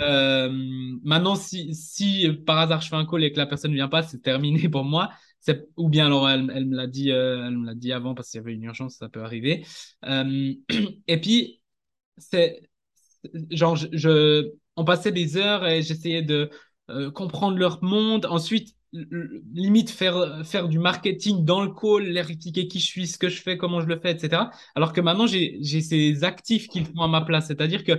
Euh, 0.00 0.50
maintenant, 1.04 1.36
si, 1.36 1.74
si 1.74 2.28
par 2.46 2.58
hasard 2.58 2.80
je 2.80 2.88
fais 2.88 2.96
un 2.96 3.06
call 3.06 3.22
et 3.24 3.32
que 3.32 3.38
la 3.38 3.46
personne 3.46 3.70
ne 3.70 3.76
vient 3.76 3.88
pas, 3.88 4.02
c'est 4.02 4.20
terminé 4.20 4.68
pour 4.68 4.84
moi. 4.84 5.10
Ou 5.76 5.88
bien 5.88 6.06
alors 6.06 6.28
elle, 6.28 6.50
elle 6.54 6.66
me 6.66 6.76
l'a 6.76 6.86
dit, 6.86 7.12
euh, 7.12 7.46
elle 7.46 7.56
me 7.58 7.66
l'a 7.66 7.74
dit 7.74 7.92
avant 7.92 8.14
parce 8.14 8.30
qu'il 8.30 8.38
y 8.38 8.42
avait 8.42 8.54
une 8.54 8.64
urgence, 8.64 8.96
ça 8.96 9.08
peut 9.08 9.22
arriver. 9.22 9.64
Euh, 10.04 10.52
et 11.06 11.20
puis 11.20 11.62
c'est 12.18 12.69
genre 13.50 13.76
je, 13.76 14.50
on 14.76 14.84
passait 14.84 15.12
des 15.12 15.36
heures 15.36 15.66
et 15.66 15.82
j'essayais 15.82 16.22
de 16.22 16.50
euh, 16.90 17.10
comprendre 17.10 17.58
leur 17.58 17.82
monde. 17.82 18.26
Ensuite, 18.26 18.74
limite 18.92 19.90
faire 19.90 20.44
faire 20.44 20.68
du 20.68 20.78
marketing 20.78 21.44
dans 21.44 21.62
le 21.62 21.70
call, 21.70 22.12
leur 22.12 22.28
expliquer 22.30 22.66
qui 22.66 22.80
je 22.80 22.86
suis, 22.86 23.06
ce 23.06 23.18
que 23.18 23.28
je 23.28 23.40
fais, 23.40 23.56
comment 23.56 23.80
je 23.80 23.86
le 23.86 23.98
fais, 24.00 24.12
etc. 24.12 24.50
Alors 24.74 24.92
que 24.92 25.00
maintenant 25.00 25.26
j'ai 25.26 25.58
j'ai 25.60 25.80
ces 25.80 26.24
actifs 26.24 26.68
qui 26.68 26.84
font 26.84 27.02
à 27.02 27.08
ma 27.08 27.20
place. 27.20 27.46
C'est-à-dire 27.48 27.84
que 27.84 27.92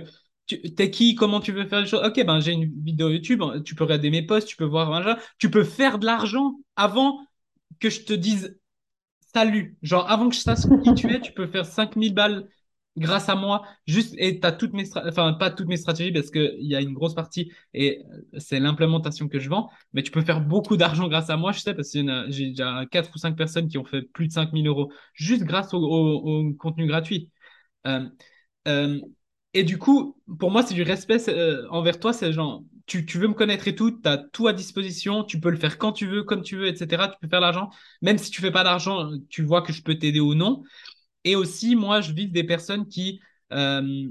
tu 0.46 0.60
t'es 0.74 0.90
qui, 0.90 1.14
comment 1.14 1.40
tu 1.40 1.52
veux 1.52 1.66
faire 1.66 1.80
les 1.80 1.86
choses? 1.86 2.02
Ok, 2.04 2.22
ben 2.26 2.40
j'ai 2.40 2.52
une 2.52 2.70
vidéo 2.82 3.08
YouTube, 3.08 3.42
tu 3.64 3.74
peux 3.74 3.84
regarder 3.84 4.10
mes 4.10 4.22
posts, 4.22 4.48
tu 4.48 4.56
peux 4.56 4.64
voir, 4.64 4.90
machin. 4.90 5.16
tu 5.38 5.50
peux 5.50 5.64
faire 5.64 5.98
de 5.98 6.06
l'argent 6.06 6.54
avant 6.76 7.18
que 7.80 7.88
je 7.90 8.02
te 8.02 8.12
dise 8.12 8.58
salut. 9.34 9.76
Genre, 9.82 10.08
avant 10.10 10.28
que 10.28 10.34
je 10.34 10.40
sache 10.40 10.60
qui 10.84 10.94
tu 10.94 11.12
es, 11.12 11.20
tu 11.20 11.32
peux 11.32 11.46
faire 11.46 11.64
5000 11.66 12.14
balles 12.14 12.48
grâce 12.96 13.28
à 13.28 13.34
moi. 13.34 13.62
Juste, 13.86 14.14
et 14.18 14.40
t'as 14.40 14.52
toutes 14.52 14.72
mes, 14.72 14.84
enfin, 14.96 15.32
pas 15.34 15.50
toutes 15.50 15.68
mes 15.68 15.76
stratégies 15.76 16.12
parce 16.12 16.30
qu'il 16.30 16.56
y 16.60 16.74
a 16.74 16.80
une 16.80 16.92
grosse 16.92 17.14
partie 17.14 17.52
et 17.74 18.02
c'est 18.38 18.60
l'implémentation 18.60 19.28
que 19.28 19.38
je 19.38 19.48
vends. 19.48 19.70
Mais 19.92 20.02
tu 20.02 20.10
peux 20.10 20.22
faire 20.22 20.40
beaucoup 20.40 20.76
d'argent 20.76 21.08
grâce 21.08 21.30
à 21.30 21.36
moi, 21.36 21.52
je 21.52 21.60
sais, 21.60 21.74
parce 21.74 21.92
que 21.92 22.24
j'ai 22.28 22.48
déjà 22.48 22.84
4 22.90 23.10
ou 23.14 23.18
5 23.18 23.36
personnes 23.36 23.68
qui 23.68 23.78
ont 23.78 23.84
fait 23.84 24.02
plus 24.02 24.28
de 24.28 24.32
5000 24.32 24.66
euros 24.66 24.92
juste 25.14 25.44
grâce 25.44 25.74
au, 25.74 26.52
contenu 26.58 26.86
gratuit. 26.86 27.30
Euh, 27.86 28.08
euh, 28.68 29.00
et 29.54 29.64
du 29.64 29.78
coup, 29.78 30.16
pour 30.38 30.50
moi, 30.50 30.62
c'est 30.62 30.74
du 30.74 30.82
respect 30.82 31.28
euh, 31.28 31.66
envers 31.70 32.00
toi. 32.00 32.12
C'est 32.12 32.32
genre, 32.32 32.62
tu, 32.86 33.04
tu 33.04 33.18
veux 33.18 33.28
me 33.28 33.34
connaître 33.34 33.68
et 33.68 33.74
tout, 33.74 33.90
tu 33.90 34.08
as 34.08 34.18
tout 34.18 34.46
à 34.46 34.52
disposition, 34.52 35.24
tu 35.24 35.40
peux 35.40 35.50
le 35.50 35.56
faire 35.58 35.78
quand 35.78 35.92
tu 35.92 36.06
veux, 36.06 36.22
comme 36.22 36.42
tu 36.42 36.56
veux, 36.56 36.68
etc. 36.68 37.08
Tu 37.08 37.16
peux 37.20 37.28
faire 37.28 37.40
l'argent. 37.40 37.70
Même 38.00 38.18
si 38.18 38.30
tu 38.30 38.40
fais 38.40 38.50
pas 38.50 38.64
d'argent, 38.64 39.10
tu 39.28 39.42
vois 39.42 39.62
que 39.62 39.72
je 39.72 39.82
peux 39.82 39.98
t'aider 39.98 40.20
ou 40.20 40.34
non. 40.34 40.62
Et 41.24 41.36
aussi, 41.36 41.76
moi, 41.76 42.00
je 42.00 42.12
vise 42.12 42.30
des 42.32 42.44
personnes 42.44 42.86
qui, 42.88 43.20
euh, 43.52 44.08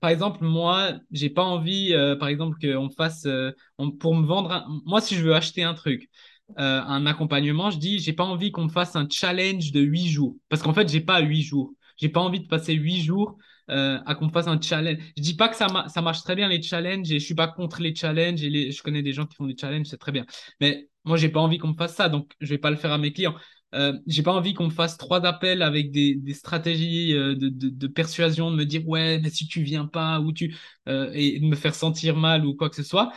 par 0.00 0.10
exemple, 0.10 0.44
moi, 0.44 0.92
j'ai 1.10 1.30
pas 1.30 1.42
envie, 1.44 1.92
euh, 1.94 2.16
par 2.16 2.28
exemple, 2.28 2.56
qu'on 2.60 2.90
fasse, 2.90 3.26
euh, 3.26 3.52
pour 4.00 4.14
me 4.16 4.26
vendre, 4.26 4.66
moi, 4.86 5.00
si 5.00 5.14
je 5.16 5.22
veux 5.24 5.34
acheter 5.34 5.62
un 5.62 5.74
truc, 5.74 6.08
un 6.56 7.06
accompagnement, 7.06 7.70
je 7.70 7.78
dis, 7.78 7.98
j'ai 8.00 8.12
pas 8.12 8.24
envie 8.24 8.50
qu'on 8.50 8.64
me 8.64 8.68
fasse 8.70 8.96
un 8.96 9.06
challenge 9.08 9.70
de 9.72 9.80
huit 9.80 10.08
jours. 10.08 10.36
Parce 10.48 10.62
qu'en 10.62 10.74
fait, 10.74 10.88
j'ai 10.88 11.00
pas 11.00 11.20
huit 11.20 11.42
jours. 11.42 11.72
J'ai 11.96 12.08
pas 12.08 12.20
envie 12.20 12.40
de 12.40 12.48
passer 12.48 12.74
huit 12.74 13.02
jours 13.02 13.38
à 13.68 14.14
qu'on 14.18 14.26
me 14.26 14.32
fasse 14.32 14.48
un 14.48 14.60
challenge. 14.60 14.98
Je 15.16 15.22
dis 15.22 15.34
pas 15.36 15.48
que 15.48 15.54
ça, 15.56 15.68
ma- 15.68 15.88
ça 15.88 16.02
marche 16.02 16.22
très 16.24 16.34
bien 16.34 16.48
les 16.48 16.60
challenges 16.60 17.10
et 17.12 17.20
je 17.20 17.24
suis 17.24 17.36
pas 17.36 17.46
contre 17.48 17.80
les 17.82 17.94
challenges 17.94 18.42
et 18.42 18.70
je 18.72 18.82
connais 18.82 19.02
des 19.02 19.12
gens 19.12 19.26
qui 19.26 19.36
font 19.36 19.46
des 19.46 19.56
challenges, 19.56 19.86
c'est 19.86 19.96
très 19.98 20.10
bien. 20.12 20.26
Mais 20.60 20.88
moi, 21.04 21.16
j'ai 21.16 21.28
pas 21.28 21.38
envie 21.40 21.58
qu'on 21.58 21.68
me 21.68 21.74
fasse 21.76 21.94
ça, 21.94 22.08
donc 22.08 22.32
je 22.40 22.48
vais 22.48 22.58
pas 22.58 22.70
le 22.70 22.76
faire 22.76 22.90
à 22.92 22.98
mes 22.98 23.12
clients. 23.12 23.34
Euh, 23.74 23.98
j'ai 24.06 24.22
pas 24.24 24.32
envie 24.32 24.54
qu'on 24.54 24.64
me 24.66 24.70
fasse 24.70 24.96
trois 24.98 25.24
appels 25.24 25.62
avec 25.62 25.92
des, 25.92 26.16
des 26.16 26.34
stratégies 26.34 27.14
euh, 27.14 27.36
de, 27.36 27.48
de, 27.48 27.86
persuasion, 27.86 28.50
de 28.50 28.56
me 28.56 28.64
dire 28.66 28.86
ouais, 28.88 29.20
mais 29.20 29.30
si 29.30 29.46
tu 29.46 29.62
viens 29.62 29.86
pas 29.86 30.20
ou 30.20 30.32
tu 30.32 30.56
euh, 30.88 31.10
et 31.14 31.38
de 31.38 31.46
me 31.46 31.54
faire 31.56 31.74
sentir 31.74 32.16
mal 32.16 32.44
ou 32.46 32.54
quoi 32.56 32.68
que 32.70 32.76
ce 32.76 32.82
soit. 32.82 33.12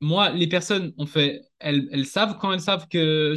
Moi, 0.00 0.30
les 0.30 0.46
personnes 0.46 0.94
ont 0.96 1.06
fait, 1.06 1.42
elles, 1.58 1.88
elles 1.92 2.06
savent 2.06 2.38
quand 2.38 2.52
elles 2.52 2.60
savent 2.60 2.86
que 2.88 3.34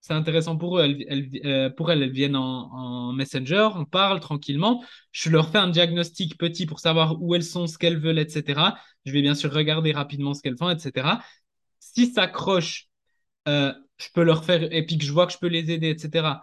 c'est 0.00 0.14
intéressant 0.14 0.56
pour 0.56 0.78
eux, 0.78 0.82
elles, 0.84 1.04
elles- 1.42 1.74
pour 1.74 1.90
elles, 1.92 2.02
elles 2.02 2.12
viennent 2.12 2.36
en, 2.36 2.70
en 2.72 3.12
Messenger, 3.12 3.68
on 3.74 3.84
parle 3.84 4.20
tranquillement. 4.20 4.82
Je 5.12 5.28
leur 5.30 5.50
fais 5.50 5.58
un 5.58 5.68
diagnostic 5.68 6.38
petit 6.38 6.66
pour 6.66 6.80
savoir 6.80 7.20
où 7.20 7.34
elles 7.34 7.44
sont, 7.44 7.66
ce 7.66 7.76
qu'elles 7.78 7.98
veulent, 7.98 8.18
etc. 8.18 8.78
Je 9.04 9.12
vais 9.12 9.22
bien 9.22 9.34
sûr 9.34 9.52
regarder 9.52 9.92
rapidement 9.92 10.34
ce 10.34 10.42
qu'elles 10.42 10.56
font, 10.56 10.70
etc. 10.70 11.22
Si 11.80 12.06
ça 12.12 12.22
accroche 12.24 12.86
euh, 13.48 13.72
je 13.98 14.08
peux 14.14 14.22
leur 14.22 14.44
faire, 14.44 14.72
et 14.72 14.84
puis 14.86 14.98
que 14.98 15.04
je 15.04 15.12
vois 15.12 15.26
que 15.26 15.32
je 15.32 15.38
peux 15.38 15.48
les 15.48 15.70
aider, 15.70 15.90
etc. 15.90 16.40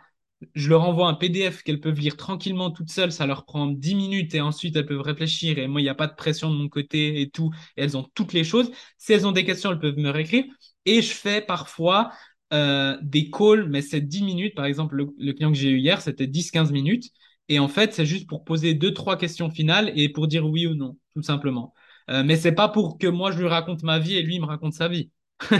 Je 0.54 0.70
leur 0.70 0.84
envoie 0.84 1.08
un 1.08 1.14
PDF 1.14 1.64
qu'elles 1.64 1.80
peuvent 1.80 2.00
lire 2.00 2.18
tranquillement 2.18 2.72
toutes 2.72 2.92
seules, 2.92 3.12
ça 3.12 3.26
leur 3.26 3.46
prend 3.46 3.68
10 3.68 3.96
minutes 3.96 4.36
et 4.36 4.42
ensuite 4.42 4.76
elles 4.76 4.86
peuvent 4.86 5.02
réfléchir 5.02 5.58
et 5.58 5.68
moi 5.68 5.80
il 5.82 5.86
n'y 5.86 5.90
a 5.90 5.96
pas 5.96 6.08
de 6.08 6.16
pression 6.16 6.52
de 6.52 6.58
mon 6.58 6.68
côté 6.70 7.22
et 7.22 7.30
tout, 7.30 7.52
elles 7.78 7.98
ont 7.98 8.06
toutes 8.14 8.34
les 8.34 8.44
choses. 8.44 8.72
Si 8.98 9.14
elles 9.14 9.26
ont 9.26 9.32
des 9.32 9.46
questions, 9.46 9.72
elles 9.72 9.80
peuvent 9.80 9.98
me 9.98 10.10
réécrire 10.10 10.46
et 10.86 11.02
je 11.02 11.14
fais 11.14 11.42
parfois 11.42 12.12
euh, 12.54 12.98
des 13.02 13.30
calls, 13.32 13.68
mais 13.70 13.82
c'est 13.82 14.02
10 14.02 14.24
minutes. 14.24 14.56
Par 14.56 14.66
exemple, 14.66 14.96
le, 14.96 15.34
client 15.34 15.52
que 15.52 15.58
j'ai 15.58 15.70
eu 15.70 15.80
hier, 15.80 16.02
c'était 16.02 16.28
10-15 16.28 16.72
minutes. 16.72 17.10
Et 17.50 17.60
en 17.60 17.68
fait, 17.68 17.94
c'est 17.94 18.06
juste 18.06 18.28
pour 18.28 18.44
poser 18.44 18.74
deux, 18.74 18.94
trois 18.94 19.18
questions 19.18 19.50
finales 19.50 19.92
et 19.96 20.10
pour 20.10 20.28
dire 20.28 20.46
oui 20.48 20.68
ou 20.68 20.76
non, 20.76 20.98
tout 21.16 21.22
simplement. 21.24 21.74
Euh, 22.10 22.24
mais 22.24 22.38
c'est 22.38 22.52
pas 22.54 22.70
pour 22.70 22.98
que 22.98 23.08
moi 23.08 23.32
je 23.32 23.40
lui 23.40 23.48
raconte 23.48 23.84
ma 23.84 24.00
vie 24.00 24.16
et 24.16 24.22
lui 24.22 24.40
me 24.40 24.46
raconte 24.46 24.74
sa 24.74 24.88
vie. 24.88 25.12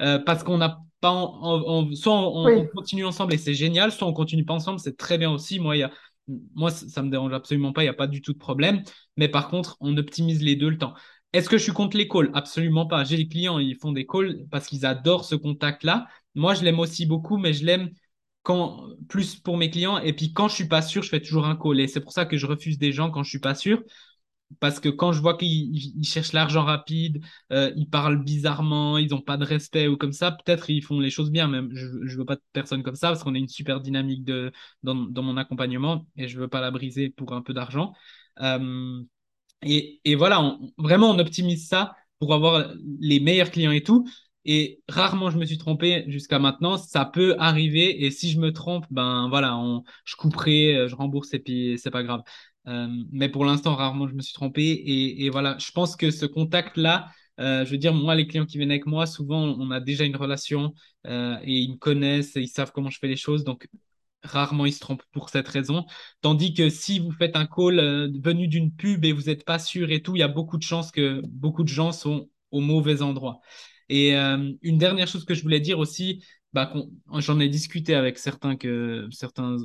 Euh, 0.00 0.20
parce 0.20 0.44
qu'on 0.44 0.58
n'a 0.58 0.80
pas 1.00 1.10
soit 1.94 2.12
on, 2.12 2.66
continue 2.68 3.04
ensemble 3.04 3.34
et 3.34 3.38
c'est 3.38 3.54
génial, 3.54 3.90
soit 3.90 4.06
on 4.06 4.12
continue 4.12 4.44
pas 4.44 4.54
ensemble, 4.54 4.78
c'est 4.78 4.96
très 4.96 5.18
bien 5.18 5.30
aussi. 5.30 5.58
Moi, 5.58 5.76
y 5.76 5.82
a, 5.82 5.90
moi, 6.54 6.70
ça, 6.70 6.88
ça 6.88 7.02
me 7.02 7.10
dérange 7.10 7.32
absolument 7.32 7.72
pas, 7.72 7.82
il 7.82 7.86
n'y 7.86 7.90
a 7.90 7.94
pas 7.94 8.06
du 8.06 8.22
tout 8.22 8.32
de 8.32 8.38
problème. 8.38 8.82
Mais 9.16 9.28
par 9.28 9.48
contre, 9.48 9.76
on 9.80 9.96
optimise 9.96 10.40
les 10.40 10.54
deux 10.54 10.68
le 10.68 10.78
temps. 10.78 10.94
Est-ce 11.32 11.48
que 11.48 11.58
je 11.58 11.64
suis 11.64 11.72
contre 11.72 11.96
les 11.96 12.08
calls? 12.08 12.30
Absolument 12.32 12.86
pas. 12.86 13.04
J'ai 13.04 13.16
les 13.16 13.28
clients, 13.28 13.58
ils 13.58 13.76
font 13.76 13.92
des 13.92 14.06
calls 14.06 14.46
parce 14.50 14.66
qu'ils 14.66 14.86
adorent 14.86 15.24
ce 15.24 15.34
contact-là. 15.34 16.06
Moi, 16.34 16.54
je 16.54 16.62
l'aime 16.62 16.78
aussi 16.78 17.06
beaucoup, 17.06 17.36
mais 17.36 17.52
je 17.52 17.64
l'aime 17.64 17.90
quand 18.42 18.88
plus 19.08 19.36
pour 19.36 19.56
mes 19.58 19.70
clients. 19.70 19.98
Et 19.98 20.14
puis 20.14 20.32
quand 20.32 20.48
je 20.48 20.54
suis 20.54 20.68
pas 20.68 20.80
sûr, 20.80 21.02
je 21.02 21.10
fais 21.10 21.20
toujours 21.20 21.46
un 21.46 21.56
call. 21.56 21.80
Et 21.80 21.88
c'est 21.88 22.00
pour 22.00 22.12
ça 22.12 22.24
que 22.24 22.36
je 22.36 22.46
refuse 22.46 22.78
des 22.78 22.92
gens 22.92 23.10
quand 23.10 23.22
je 23.22 23.28
suis 23.30 23.40
pas 23.40 23.54
sûr. 23.54 23.82
Parce 24.60 24.80
que 24.80 24.88
quand 24.88 25.12
je 25.12 25.20
vois 25.20 25.36
qu'ils 25.36 25.76
ils 25.76 26.04
cherchent 26.04 26.32
l'argent 26.32 26.64
rapide, 26.64 27.22
euh, 27.52 27.70
ils 27.76 27.88
parlent 27.88 28.22
bizarrement, 28.24 28.96
ils 28.98 29.10
n'ont 29.10 29.20
pas 29.20 29.36
de 29.36 29.44
respect 29.44 29.88
ou 29.88 29.96
comme 29.96 30.12
ça, 30.12 30.32
peut-être 30.32 30.70
ils 30.70 30.82
font 30.82 31.00
les 31.00 31.10
choses 31.10 31.30
bien. 31.30 31.48
Même 31.48 31.68
je, 31.74 31.86
je 32.06 32.16
veux 32.16 32.24
pas 32.24 32.36
de 32.36 32.42
personne 32.52 32.82
comme 32.82 32.94
ça 32.94 33.08
parce 33.08 33.22
qu'on 33.22 33.34
a 33.34 33.38
une 33.38 33.48
super 33.48 33.80
dynamique 33.80 34.24
dans, 34.82 34.94
mon 34.94 35.36
accompagnement 35.36 36.06
et 36.16 36.28
je 36.28 36.38
veux 36.40 36.48
pas 36.48 36.60
la 36.60 36.70
briser 36.70 37.10
pour 37.10 37.32
un 37.34 37.42
peu 37.42 37.52
d'argent. 37.52 37.92
Euh, 38.40 39.02
et, 39.62 40.14
voilà, 40.14 40.58
vraiment 40.78 41.10
on 41.10 41.18
optimise 41.18 41.66
ça 41.68 41.94
pour 42.18 42.34
avoir 42.34 42.72
les 43.00 43.20
meilleurs 43.20 43.50
clients 43.50 43.72
et 43.72 43.82
tout. 43.82 44.08
Et 44.44 44.80
rarement 44.88 45.30
je 45.30 45.38
me 45.38 45.44
suis 45.44 45.58
trompé 45.58 46.04
jusqu'à 46.08 46.38
maintenant. 46.38 46.78
Ça 46.78 47.04
peut 47.04 47.36
arriver 47.38 48.04
et 48.04 48.10
si 48.10 48.30
je 48.30 48.40
me 48.40 48.52
trompe, 48.52 48.86
ben 48.90 49.28
voilà, 49.28 49.60
je 50.04 50.16
couperai, 50.16 50.76
euh, 50.76 50.88
je 50.88 50.94
rembourse 50.96 51.34
et 51.34 51.38
puis 51.38 51.78
c'est 51.78 51.90
pas 51.90 52.02
grave. 52.02 52.22
Euh, 52.68 52.88
mais 53.10 53.28
pour 53.28 53.44
l'instant, 53.44 53.74
rarement 53.74 54.06
je 54.08 54.14
me 54.14 54.20
suis 54.22 54.34
trompé. 54.34 54.82
Et, 54.86 55.30
voilà, 55.30 55.56
je 55.58 55.70
pense 55.72 55.96
que 55.96 56.10
ce 56.10 56.26
contact-là, 56.26 57.08
euh, 57.40 57.64
je 57.64 57.70
veux 57.70 57.78
dire, 57.78 57.94
moi, 57.94 58.14
les 58.14 58.26
clients 58.26 58.46
qui 58.46 58.58
viennent 58.58 58.70
avec 58.70 58.86
moi, 58.86 59.06
souvent, 59.06 59.42
on 59.58 59.70
a 59.70 59.80
déjà 59.80 60.04
une 60.04 60.16
relation 60.16 60.74
euh, 61.06 61.36
et 61.42 61.52
ils 61.52 61.72
me 61.72 61.76
connaissent 61.76 62.36
et 62.36 62.40
ils 62.42 62.48
savent 62.48 62.72
comment 62.72 62.90
je 62.90 62.98
fais 62.98 63.08
les 63.08 63.16
choses. 63.16 63.44
Donc, 63.44 63.68
rarement 64.24 64.66
ils 64.66 64.72
se 64.72 64.80
trompent 64.80 65.04
pour 65.12 65.30
cette 65.30 65.48
raison. 65.48 65.86
Tandis 66.20 66.52
que 66.52 66.68
si 66.70 66.98
vous 66.98 67.12
faites 67.12 67.36
un 67.36 67.46
call 67.46 67.76
venu 68.22 68.48
d'une 68.48 68.74
pub 68.74 69.04
et 69.04 69.12
vous 69.12 69.22
n'êtes 69.24 69.44
pas 69.44 69.58
sûr 69.58 69.90
et 69.92 70.02
tout, 70.02 70.16
il 70.16 70.20
y 70.20 70.22
a 70.22 70.28
beaucoup 70.28 70.58
de 70.58 70.62
chances 70.62 70.90
que 70.90 71.22
beaucoup 71.26 71.62
de 71.62 71.68
gens 71.68 71.92
sont 71.92 72.28
au 72.50 72.60
mauvais 72.60 73.00
endroit. 73.02 73.40
Et 73.88 74.14
une 74.14 74.78
dernière 74.78 75.06
chose 75.06 75.24
que 75.24 75.34
je 75.34 75.42
voulais 75.42 75.60
dire 75.60 75.78
aussi, 75.78 76.22
bah, 76.52 76.72
j'en 77.18 77.40
ai 77.40 77.48
discuté 77.48 77.94
avec 77.94 78.18
certains 78.18 78.56
que, 78.56 79.08
certains 79.10 79.56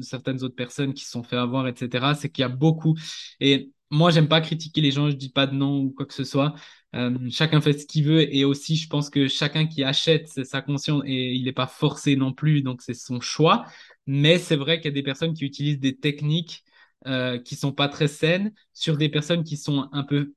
certaines 0.00 0.42
autres 0.42 0.56
personnes 0.56 0.94
qui 0.94 1.04
se 1.04 1.10
sont 1.10 1.22
fait 1.22 1.36
avoir, 1.36 1.68
etc. 1.68 2.14
C'est 2.14 2.30
qu'il 2.30 2.42
y 2.42 2.44
a 2.44 2.48
beaucoup. 2.48 2.96
Et 3.40 3.70
moi, 3.90 4.10
j'aime 4.10 4.28
pas 4.28 4.40
critiquer 4.40 4.80
les 4.80 4.90
gens, 4.90 5.10
je 5.10 5.16
dis 5.16 5.28
pas 5.30 5.46
de 5.46 5.54
non 5.54 5.80
ou 5.80 5.90
quoi 5.90 6.06
que 6.06 6.14
ce 6.14 6.24
soit. 6.24 6.54
Euh, 6.94 7.16
chacun 7.30 7.60
fait 7.60 7.74
ce 7.74 7.86
qu'il 7.86 8.04
veut 8.04 8.34
et 8.34 8.44
aussi, 8.44 8.76
je 8.76 8.88
pense 8.88 9.08
que 9.10 9.28
chacun 9.28 9.66
qui 9.66 9.84
achète, 9.84 10.28
c'est 10.28 10.44
sa 10.44 10.62
conscience 10.62 11.02
et 11.06 11.32
il 11.34 11.44
n'est 11.44 11.52
pas 11.52 11.66
forcé 11.66 12.16
non 12.16 12.32
plus, 12.32 12.62
donc 12.62 12.82
c'est 12.82 12.94
son 12.94 13.20
choix. 13.20 13.64
Mais 14.06 14.38
c'est 14.38 14.56
vrai 14.56 14.78
qu'il 14.78 14.86
y 14.86 14.88
a 14.88 14.94
des 14.94 15.02
personnes 15.02 15.34
qui 15.34 15.44
utilisent 15.44 15.78
des 15.78 15.96
techniques 15.96 16.64
euh, 17.06 17.38
qui 17.38 17.56
sont 17.56 17.72
pas 17.72 17.88
très 17.88 18.08
saines 18.08 18.52
sur 18.72 18.96
des 18.96 19.08
personnes 19.08 19.44
qui 19.44 19.56
sont 19.56 19.88
un 19.92 20.04
peu 20.04 20.34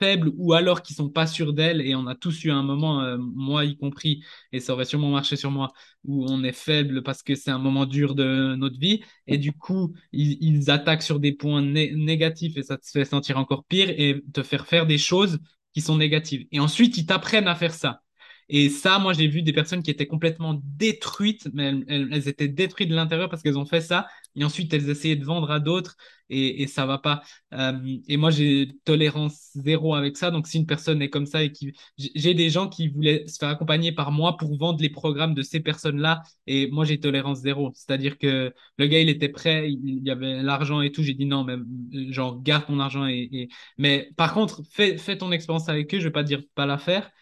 faibles 0.00 0.30
ou 0.36 0.52
alors 0.54 0.82
qui 0.82 0.94
sont 0.94 1.10
pas 1.10 1.26
sûres 1.26 1.52
d'elles. 1.52 1.80
Et 1.82 1.94
on 1.94 2.06
a 2.06 2.14
tous 2.14 2.44
eu 2.44 2.50
un 2.50 2.62
moment, 2.62 3.02
euh, 3.02 3.16
moi 3.18 3.64
y 3.64 3.76
compris, 3.76 4.22
et 4.52 4.60
ça 4.60 4.72
aurait 4.72 4.84
sûrement 4.84 5.10
marché 5.10 5.36
sur 5.36 5.50
moi, 5.50 5.72
où 6.04 6.24
on 6.28 6.42
est 6.42 6.52
faible 6.52 7.02
parce 7.02 7.22
que 7.22 7.34
c'est 7.34 7.50
un 7.50 7.58
moment 7.58 7.86
dur 7.86 8.14
de 8.14 8.54
notre 8.56 8.78
vie. 8.78 9.02
Et 9.26 9.38
du 9.38 9.52
coup, 9.52 9.94
ils, 10.12 10.70
attaquent 10.70 11.02
sur 11.02 11.20
des 11.20 11.32
points 11.32 11.62
négatifs 11.62 12.56
et 12.56 12.62
ça 12.62 12.76
te 12.78 12.86
fait 12.88 13.04
sentir 13.04 13.38
encore 13.38 13.64
pire 13.64 13.90
et 13.90 14.22
te 14.32 14.42
faire 14.42 14.66
faire 14.66 14.86
des 14.86 14.98
choses 14.98 15.38
qui 15.74 15.80
sont 15.80 15.96
négatives. 15.96 16.46
Et 16.52 16.60
ensuite, 16.60 16.96
ils 16.98 17.06
t'apprennent 17.06 17.48
à 17.48 17.54
faire 17.54 17.74
ça. 17.74 18.02
Et 18.52 18.68
ça, 18.68 18.98
moi, 18.98 19.12
j'ai 19.12 19.28
vu 19.28 19.42
des 19.42 19.52
personnes 19.52 19.80
qui 19.80 19.92
étaient 19.92 20.08
complètement 20.08 20.60
détruites, 20.64 21.48
mais 21.54 21.72
elles, 21.86 22.26
étaient 22.28 22.48
détruites 22.48 22.88
de 22.88 22.96
l'intérieur 22.96 23.28
parce 23.28 23.42
qu'elles 23.42 23.56
ont 23.56 23.64
fait 23.64 23.80
ça. 23.80 24.08
Et 24.34 24.44
ensuite, 24.44 24.74
elles 24.74 24.90
essayaient 24.90 25.14
de 25.14 25.24
vendre 25.24 25.52
à 25.52 25.60
d'autres 25.60 25.96
et, 26.30 26.62
et 26.62 26.66
ça 26.66 26.84
va 26.84 26.98
pas. 26.98 27.22
Euh, 27.54 27.98
et 28.08 28.16
moi, 28.16 28.30
j'ai 28.30 28.72
tolérance 28.84 29.50
zéro 29.54 29.94
avec 29.94 30.16
ça. 30.16 30.32
Donc, 30.32 30.48
si 30.48 30.58
une 30.58 30.66
personne 30.66 31.00
est 31.00 31.10
comme 31.10 31.26
ça 31.26 31.44
et 31.44 31.52
qui. 31.52 31.72
J'ai 31.96 32.34
des 32.34 32.50
gens 32.50 32.68
qui 32.68 32.88
voulaient 32.88 33.24
se 33.28 33.38
faire 33.38 33.50
accompagner 33.50 33.92
par 33.92 34.10
moi 34.10 34.36
pour 34.36 34.56
vendre 34.58 34.80
les 34.82 34.90
programmes 34.90 35.34
de 35.34 35.42
ces 35.42 35.60
personnes-là. 35.60 36.22
Et 36.48 36.68
moi, 36.72 36.84
j'ai 36.84 36.98
tolérance 36.98 37.38
zéro. 37.42 37.70
C'est-à-dire 37.74 38.18
que 38.18 38.52
le 38.78 38.86
gars, 38.88 39.00
il 39.00 39.08
était 39.08 39.28
prêt, 39.28 39.70
il, 39.70 40.02
y 40.04 40.10
avait 40.10 40.42
l'argent 40.42 40.80
et 40.80 40.90
tout. 40.90 41.04
J'ai 41.04 41.14
dit 41.14 41.26
non, 41.26 41.44
mais 41.44 41.56
genre, 42.12 42.42
garde 42.42 42.66
ton 42.66 42.80
argent. 42.80 43.06
Et. 43.06 43.48
Mais 43.78 44.10
par 44.16 44.34
contre, 44.34 44.62
fais, 44.72 44.98
fais 44.98 45.16
ton 45.16 45.30
expérience 45.30 45.68
avec 45.68 45.94
eux. 45.94 46.00
Je 46.00 46.04
vais 46.04 46.10
pas 46.10 46.24
dire 46.24 46.42
pas 46.56 46.66
la 46.66 46.78
faire 46.78 47.12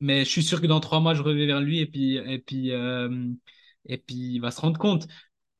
mais 0.00 0.24
je 0.24 0.30
suis 0.30 0.42
sûr 0.42 0.60
que 0.60 0.66
dans 0.66 0.80
trois 0.80 1.00
mois, 1.00 1.14
je 1.14 1.22
reviens 1.22 1.46
vers 1.46 1.60
lui 1.60 1.80
et 1.80 1.86
puis, 1.86 2.16
et 2.16 2.38
puis, 2.38 2.72
euh, 2.72 3.08
il 4.08 4.38
va 4.40 4.50
se 4.50 4.60
rendre 4.60 4.78
compte. 4.78 5.06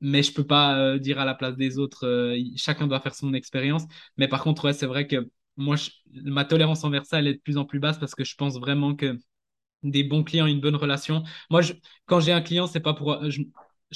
Mais 0.01 0.23
je 0.23 0.33
peux 0.33 0.47
pas 0.47 0.79
euh, 0.79 0.99
dire 0.99 1.19
à 1.21 1.25
la 1.25 1.35
place 1.35 1.57
des 1.57 1.79
autres, 1.79 2.07
euh, 2.07 2.39
chacun 2.57 2.87
doit 2.87 3.01
faire 3.01 3.15
son 3.15 3.35
expérience. 3.35 3.85
Mais 4.17 4.29
par 4.29 4.43
contre, 4.45 4.73
c'est 4.73 4.87
vrai 4.87 5.07
que 5.09 5.29
moi, 5.57 5.77
ma 6.13 6.45
tolérance 6.45 6.85
envers 6.85 7.05
ça, 7.07 7.19
elle 7.19 7.27
est 7.29 7.35
de 7.35 7.41
plus 7.41 7.59
en 7.59 7.65
plus 7.65 7.81
basse 7.81 7.99
parce 7.99 8.15
que 8.15 8.25
je 8.25 8.35
pense 8.37 8.59
vraiment 8.61 8.95
que 8.95 9.19
des 9.85 10.05
bons 10.05 10.25
clients, 10.25 10.47
une 10.47 10.61
bonne 10.61 10.77
relation. 10.77 11.25
Moi, 11.51 11.63
quand 12.07 12.21
j'ai 12.21 12.33
un 12.33 12.41
client, 12.43 12.67
c'est 12.69 12.81
pas 12.81 12.95
pour 12.95 13.19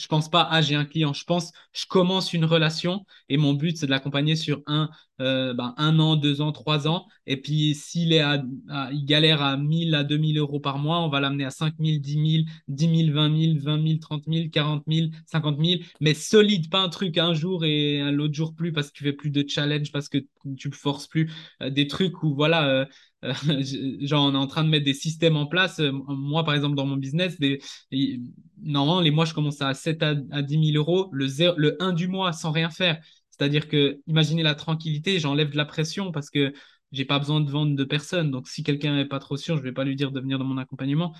pense 0.08 0.30
pas, 0.30 0.48
ah, 0.50 0.62
j'ai 0.62 0.74
un 0.74 0.84
client. 0.84 1.12
Je 1.12 1.24
pense, 1.24 1.52
je 1.72 1.86
commence 1.86 2.32
une 2.32 2.44
relation 2.44 3.04
et 3.28 3.36
mon 3.36 3.52
but, 3.52 3.76
c'est 3.76 3.86
de 3.86 3.90
l'accompagner 3.90 4.36
sur 4.36 4.62
un, 4.66 4.88
euh, 5.20 5.54
ben, 5.54 5.74
un 5.76 5.98
an, 5.98 6.16
deux 6.16 6.40
ans, 6.40 6.52
trois 6.52 6.88
ans. 6.88 7.06
Et 7.26 7.36
puis, 7.40 7.74
s'il 7.74 8.12
est 8.12 8.20
à, 8.20 8.42
il 8.92 9.04
galère 9.04 9.42
à 9.42 9.56
1000 9.56 9.94
à 9.94 10.04
2000 10.04 10.38
euros 10.38 10.60
par 10.60 10.78
mois, 10.78 11.00
on 11.00 11.08
va 11.08 11.20
l'amener 11.20 11.44
à 11.44 11.50
5000, 11.50 12.00
10 12.00 12.14
000, 12.14 12.44
10 12.68 12.88
000, 13.06 13.12
20 13.12 13.38
000, 13.38 13.58
20 13.58 13.86
000, 13.86 13.98
30 13.98 14.24
000, 14.26 14.48
40 14.50 14.84
000, 14.88 15.08
50 15.26 15.58
000. 15.60 15.80
Mais 16.00 16.14
solide, 16.14 16.70
pas 16.70 16.80
un 16.80 16.88
truc 16.88 17.18
un 17.18 17.34
jour 17.34 17.64
et 17.64 18.10
l'autre 18.12 18.34
jour 18.34 18.54
plus 18.54 18.72
parce 18.72 18.88
que 18.88 18.94
tu 18.94 19.04
fais 19.04 19.12
plus 19.12 19.30
de 19.30 19.44
challenge, 19.46 19.92
parce 19.92 20.08
que 20.08 20.18
tu 20.56 20.68
ne 20.68 20.74
forces 20.74 21.06
plus 21.06 21.30
euh, 21.62 21.70
des 21.70 21.86
trucs 21.86 22.22
où, 22.22 22.34
voilà, 22.34 22.66
euh, 22.68 22.86
euh, 23.24 23.32
genre, 24.00 24.24
on 24.26 24.34
est 24.34 24.38
en 24.38 24.46
train 24.46 24.64
de 24.64 24.68
mettre 24.68 24.84
des 24.84 24.94
systèmes 24.94 25.36
en 25.36 25.46
place. 25.46 25.78
Euh, 25.80 25.92
moi, 25.92 26.44
par 26.44 26.54
exemple, 26.54 26.76
dans 26.76 26.86
mon 26.86 26.96
business, 26.96 27.36
normalement, 28.62 29.00
les 29.00 29.10
mois, 29.10 29.24
je 29.24 29.34
commence 29.34 29.60
à 29.60 29.74
7 29.74 30.02
à, 30.02 30.14
à 30.30 30.42
10 30.42 30.72
000 30.72 30.76
euros, 30.76 31.08
le, 31.12 31.26
le 31.56 31.82
1 31.82 31.92
du 31.92 32.08
mois 32.08 32.32
sans 32.32 32.50
rien 32.50 32.70
faire. 32.70 33.00
C'est-à-dire 33.30 33.68
que, 33.68 34.00
imaginez 34.06 34.42
la 34.42 34.54
tranquillité, 34.54 35.18
j'enlève 35.18 35.50
de 35.50 35.56
la 35.56 35.64
pression 35.64 36.12
parce 36.12 36.30
que 36.30 36.52
j'ai 36.92 37.04
pas 37.04 37.18
besoin 37.18 37.40
de 37.40 37.50
vendre 37.50 37.74
de 37.74 37.84
personne. 37.84 38.30
Donc, 38.30 38.48
si 38.48 38.62
quelqu'un 38.62 38.94
n'est 38.96 39.06
pas 39.06 39.18
trop 39.18 39.36
sûr, 39.36 39.56
je 39.56 39.62
vais 39.62 39.72
pas 39.72 39.84
lui 39.84 39.96
dire 39.96 40.12
de 40.12 40.20
venir 40.20 40.38
dans 40.38 40.44
mon 40.44 40.58
accompagnement. 40.58 41.14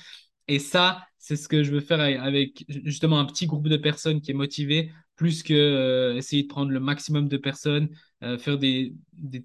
Et 0.49 0.59
ça, 0.59 1.07
c'est 1.19 1.37
ce 1.37 1.49
que 1.49 1.63
je 1.63 1.71
veux 1.71 1.81
faire 1.81 2.01
avec 2.01 2.65
justement 2.69 3.19
un 3.21 3.25
petit 3.25 3.47
groupe 3.47 3.69
de 3.69 3.77
personnes 3.77 4.21
qui 4.21 4.33
est 4.33 4.35
motivé, 4.35 4.91
plus 5.17 5.43
que 5.43 5.55
euh, 5.55 6.17
essayer 6.17 6.43
de 6.43 6.49
prendre 6.49 6.71
le 6.73 6.81
maximum 6.81 7.29
de 7.29 7.37
personnes, 7.37 7.89
euh, 8.23 8.39
faire 8.39 8.59
des, 8.59 8.95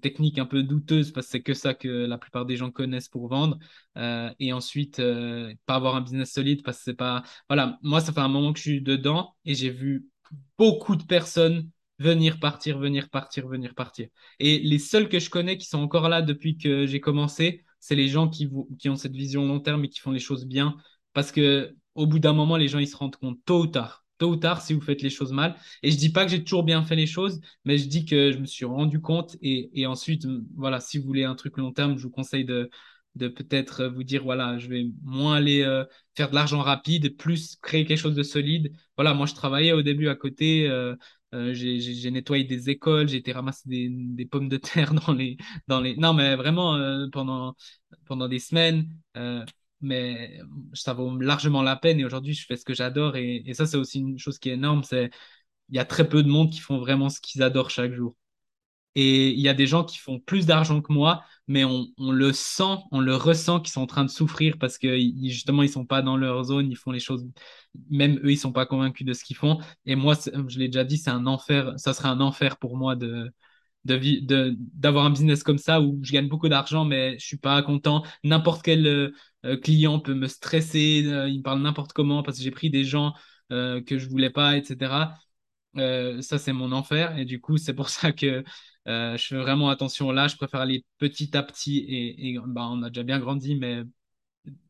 techniques 0.00 0.38
un 0.38 0.46
peu 0.46 0.62
douteuses, 0.62 1.12
parce 1.12 1.26
que 1.26 1.30
c'est 1.32 1.42
que 1.42 1.54
ça 1.54 1.74
que 1.74 1.88
la 1.88 2.18
plupart 2.18 2.46
des 2.46 2.56
gens 2.56 2.70
connaissent 2.70 3.08
pour 3.08 3.28
vendre. 3.28 3.58
Euh, 3.96 4.30
et 4.40 4.52
ensuite, 4.52 5.02
pas 5.66 5.74
avoir 5.74 5.96
un 5.96 6.00
business 6.00 6.32
solide, 6.32 6.62
parce 6.62 6.78
que 6.78 6.84
c'est 6.84 6.94
pas. 6.94 7.22
Voilà, 7.48 7.78
moi, 7.82 8.00
ça 8.00 8.12
fait 8.12 8.20
un 8.20 8.28
moment 8.28 8.52
que 8.52 8.58
je 8.58 8.64
suis 8.64 8.82
dedans 8.82 9.34
et 9.44 9.54
j'ai 9.54 9.70
vu 9.70 10.06
beaucoup 10.56 10.96
de 10.96 11.04
personnes 11.04 11.70
venir, 11.98 12.38
partir, 12.38 12.78
venir, 12.78 13.08
partir, 13.10 13.48
venir, 13.48 13.74
partir. 13.74 14.08
Et 14.38 14.58
les 14.60 14.78
seuls 14.78 15.08
que 15.08 15.18
je 15.18 15.30
connais 15.30 15.58
qui 15.58 15.66
sont 15.66 15.78
encore 15.78 16.08
là 16.08 16.22
depuis 16.22 16.56
que 16.58 16.86
j'ai 16.86 17.00
commencé, 17.00 17.64
c'est 17.80 17.94
les 17.96 18.08
gens 18.08 18.28
qui, 18.28 18.50
qui 18.78 18.88
ont 18.88 18.96
cette 18.96 19.14
vision 19.14 19.46
long 19.46 19.60
terme 19.60 19.84
et 19.84 19.88
qui 19.88 20.00
font 20.00 20.12
les 20.12 20.20
choses 20.20 20.46
bien. 20.46 20.76
Parce 21.12 21.32
que 21.32 21.74
au 21.94 22.06
bout 22.06 22.18
d'un 22.18 22.32
moment, 22.32 22.56
les 22.56 22.68
gens 22.68 22.78
ils 22.78 22.88
se 22.88 22.96
rendent 22.96 23.16
compte 23.16 23.38
tôt 23.44 23.62
ou 23.62 23.66
tard. 23.66 24.04
Tôt 24.18 24.30
ou 24.30 24.36
tard, 24.36 24.62
si 24.62 24.74
vous 24.74 24.80
faites 24.80 25.02
les 25.02 25.10
choses 25.10 25.32
mal. 25.32 25.56
Et 25.82 25.90
je 25.90 25.96
dis 25.96 26.10
pas 26.10 26.24
que 26.24 26.30
j'ai 26.30 26.42
toujours 26.42 26.64
bien 26.64 26.82
fait 26.84 26.96
les 26.96 27.06
choses, 27.06 27.40
mais 27.64 27.78
je 27.78 27.86
dis 27.88 28.04
que 28.04 28.32
je 28.32 28.38
me 28.38 28.46
suis 28.46 28.64
rendu 28.64 29.00
compte. 29.00 29.36
Et, 29.42 29.86
ensuite, 29.86 30.26
voilà, 30.56 30.80
si 30.80 30.98
vous 30.98 31.06
voulez 31.06 31.24
un 31.24 31.36
truc 31.36 31.56
long 31.56 31.72
terme, 31.72 31.96
je 31.96 32.02
vous 32.02 32.10
conseille 32.10 32.44
de, 32.44 32.68
peut-être 33.16 33.86
vous 33.86 34.04
dire, 34.04 34.22
voilà, 34.24 34.58
je 34.58 34.68
vais 34.68 34.86
moins 35.04 35.36
aller 35.36 35.62
euh, 35.62 35.84
faire 36.16 36.30
de 36.30 36.34
l'argent 36.34 36.60
rapide, 36.60 37.16
plus 37.16 37.56
créer 37.56 37.84
quelque 37.84 37.98
chose 37.98 38.14
de 38.14 38.22
solide. 38.22 38.72
Voilà, 38.96 39.14
moi, 39.14 39.26
je 39.26 39.34
travaillais 39.34 39.72
au 39.72 39.82
début 39.82 40.08
à 40.08 40.14
côté. 40.16 40.68
Euh, 40.68 40.94
euh, 41.34 41.52
j'ai 41.54 42.10
nettoyé 42.10 42.44
des 42.44 42.70
écoles, 42.70 43.08
j'ai 43.08 43.18
été 43.18 43.32
ramasser 43.32 43.68
des, 43.68 43.88
des, 43.90 44.24
pommes 44.24 44.48
de 44.48 44.56
terre 44.56 44.94
dans 45.06 45.12
les, 45.12 45.36
dans 45.68 45.80
les... 45.80 45.96
Non, 45.96 46.14
mais 46.14 46.36
vraiment, 46.36 47.08
pendant, 47.12 47.54
pendant 48.06 48.28
des 48.28 48.38
semaines, 48.38 48.88
mais 49.80 50.40
ça 50.74 50.92
vaut 50.94 51.16
largement 51.18 51.62
la 51.62 51.76
peine. 51.76 52.00
Et 52.00 52.04
aujourd'hui, 52.04 52.34
je 52.34 52.46
fais 52.46 52.56
ce 52.56 52.64
que 52.64 52.74
j'adore. 52.74 53.16
Et, 53.16 53.42
et 53.46 53.54
ça, 53.54 53.66
c'est 53.66 53.76
aussi 53.76 54.00
une 54.00 54.18
chose 54.18 54.38
qui 54.38 54.50
est 54.50 54.54
énorme, 54.54 54.82
c'est 54.84 55.10
il 55.70 55.76
y 55.76 55.78
a 55.78 55.84
très 55.84 56.08
peu 56.08 56.22
de 56.22 56.28
monde 56.28 56.50
qui 56.50 56.60
font 56.60 56.78
vraiment 56.78 57.10
ce 57.10 57.20
qu'ils 57.20 57.42
adorent 57.42 57.70
chaque 57.70 57.92
jour. 57.92 58.16
Et 58.94 59.30
il 59.30 59.40
y 59.40 59.48
a 59.48 59.54
des 59.54 59.66
gens 59.66 59.84
qui 59.84 59.98
font 59.98 60.18
plus 60.18 60.44
d'argent 60.46 60.80
que 60.82 60.92
moi, 60.92 61.22
mais 61.46 61.64
on, 61.64 61.86
on, 61.98 62.10
le 62.10 62.32
sent, 62.32 62.78
on 62.90 63.00
le 63.00 63.14
ressent 63.14 63.60
qu'ils 63.60 63.72
sont 63.72 63.82
en 63.82 63.86
train 63.86 64.04
de 64.04 64.10
souffrir 64.10 64.58
parce 64.58 64.76
que 64.76 64.98
justement, 65.22 65.62
ils 65.62 65.68
sont 65.70 65.86
pas 65.86 66.02
dans 66.02 66.16
leur 66.16 66.42
zone, 66.44 66.70
ils 66.70 66.76
font 66.76 66.90
les 66.90 66.98
choses, 67.00 67.24
même 67.90 68.18
eux, 68.24 68.32
ils 68.32 68.38
sont 68.38 68.52
pas 68.52 68.66
convaincus 68.66 69.06
de 69.06 69.12
ce 69.12 69.22
qu'ils 69.24 69.36
font. 69.36 69.58
Et 69.86 69.94
moi, 69.94 70.14
je 70.48 70.58
l'ai 70.58 70.66
déjà 70.68 70.82
dit, 70.84 70.96
c'est 70.98 71.10
un 71.10 71.26
enfer, 71.26 71.74
ça 71.76 71.92
serait 71.94 72.08
un 72.08 72.20
enfer 72.20 72.56
pour 72.58 72.76
moi 72.76 72.96
de, 72.96 73.30
de, 73.84 74.56
d'avoir 74.74 75.04
un 75.06 75.10
business 75.10 75.42
comme 75.42 75.58
ça 75.58 75.80
où 75.80 75.98
je 76.02 76.12
gagne 76.12 76.28
beaucoup 76.28 76.48
d'argent, 76.48 76.84
mais 76.84 77.18
je 77.18 77.26
suis 77.26 77.38
pas 77.38 77.62
content. 77.62 78.04
N'importe 78.24 78.62
quel 78.62 78.86
euh, 78.86 79.12
client 79.62 80.00
peut 80.00 80.14
me 80.14 80.26
stresser, 80.26 81.04
euh, 81.06 81.28
il 81.28 81.38
me 81.38 81.42
parle 81.42 81.60
n'importe 81.62 81.92
comment 81.92 82.22
parce 82.22 82.38
que 82.38 82.44
j'ai 82.44 82.50
pris 82.50 82.70
des 82.70 82.84
gens 82.84 83.14
euh, 83.52 83.82
que 83.82 83.98
je 83.98 84.08
voulais 84.08 84.30
pas, 84.30 84.56
etc. 84.56 85.14
ça, 85.74 86.38
c'est 86.38 86.52
mon 86.52 86.72
enfer. 86.72 87.16
Et 87.18 87.24
du 87.24 87.40
coup, 87.40 87.56
c'est 87.58 87.74
pour 87.74 87.88
ça 87.90 88.12
que 88.12 88.44
euh, 88.88 89.16
je 89.16 89.26
fais 89.26 89.36
vraiment 89.36 89.68
attention 89.70 90.10
là. 90.12 90.28
Je 90.28 90.36
préfère 90.36 90.60
aller 90.60 90.84
petit 90.98 91.36
à 91.36 91.42
petit 91.42 91.78
et, 91.88 92.38
bah, 92.46 92.68
on 92.70 92.82
a 92.82 92.88
déjà 92.90 93.02
bien 93.02 93.18
grandi, 93.18 93.56
mais 93.56 93.82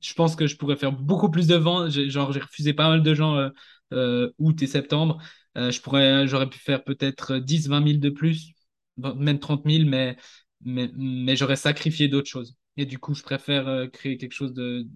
je 0.00 0.14
pense 0.14 0.36
que 0.36 0.46
je 0.46 0.56
pourrais 0.56 0.76
faire 0.76 0.92
beaucoup 0.92 1.30
plus 1.30 1.46
de 1.46 1.56
ventes. 1.56 1.90
Genre, 1.90 2.32
j'ai 2.32 2.40
refusé 2.40 2.74
pas 2.74 2.88
mal 2.88 3.02
de 3.02 3.14
gens 3.14 3.36
euh, 3.36 3.50
euh, 3.92 4.32
août 4.38 4.62
et 4.62 4.66
septembre. 4.66 5.18
je 5.56 5.80
pourrais, 5.80 6.26
j'aurais 6.28 6.48
pu 6.48 6.58
faire 6.58 6.84
peut-être 6.84 7.38
10, 7.38 7.68
20 7.68 7.82
000 7.86 7.98
de 8.00 8.10
plus, 8.10 8.52
même 8.96 9.38
30 9.38 9.64
000, 9.66 9.84
mais, 9.88 10.16
mais, 10.62 10.90
mais 10.96 11.36
j'aurais 11.36 11.56
sacrifié 11.56 12.08
d'autres 12.08 12.28
choses. 12.30 12.56
Et 12.78 12.86
du 12.86 12.98
coup, 12.98 13.12
je 13.14 13.22
préfère 13.22 13.90
créer 13.92 14.16
quelque 14.16 14.32
chose 14.32 14.54
de 14.54 14.86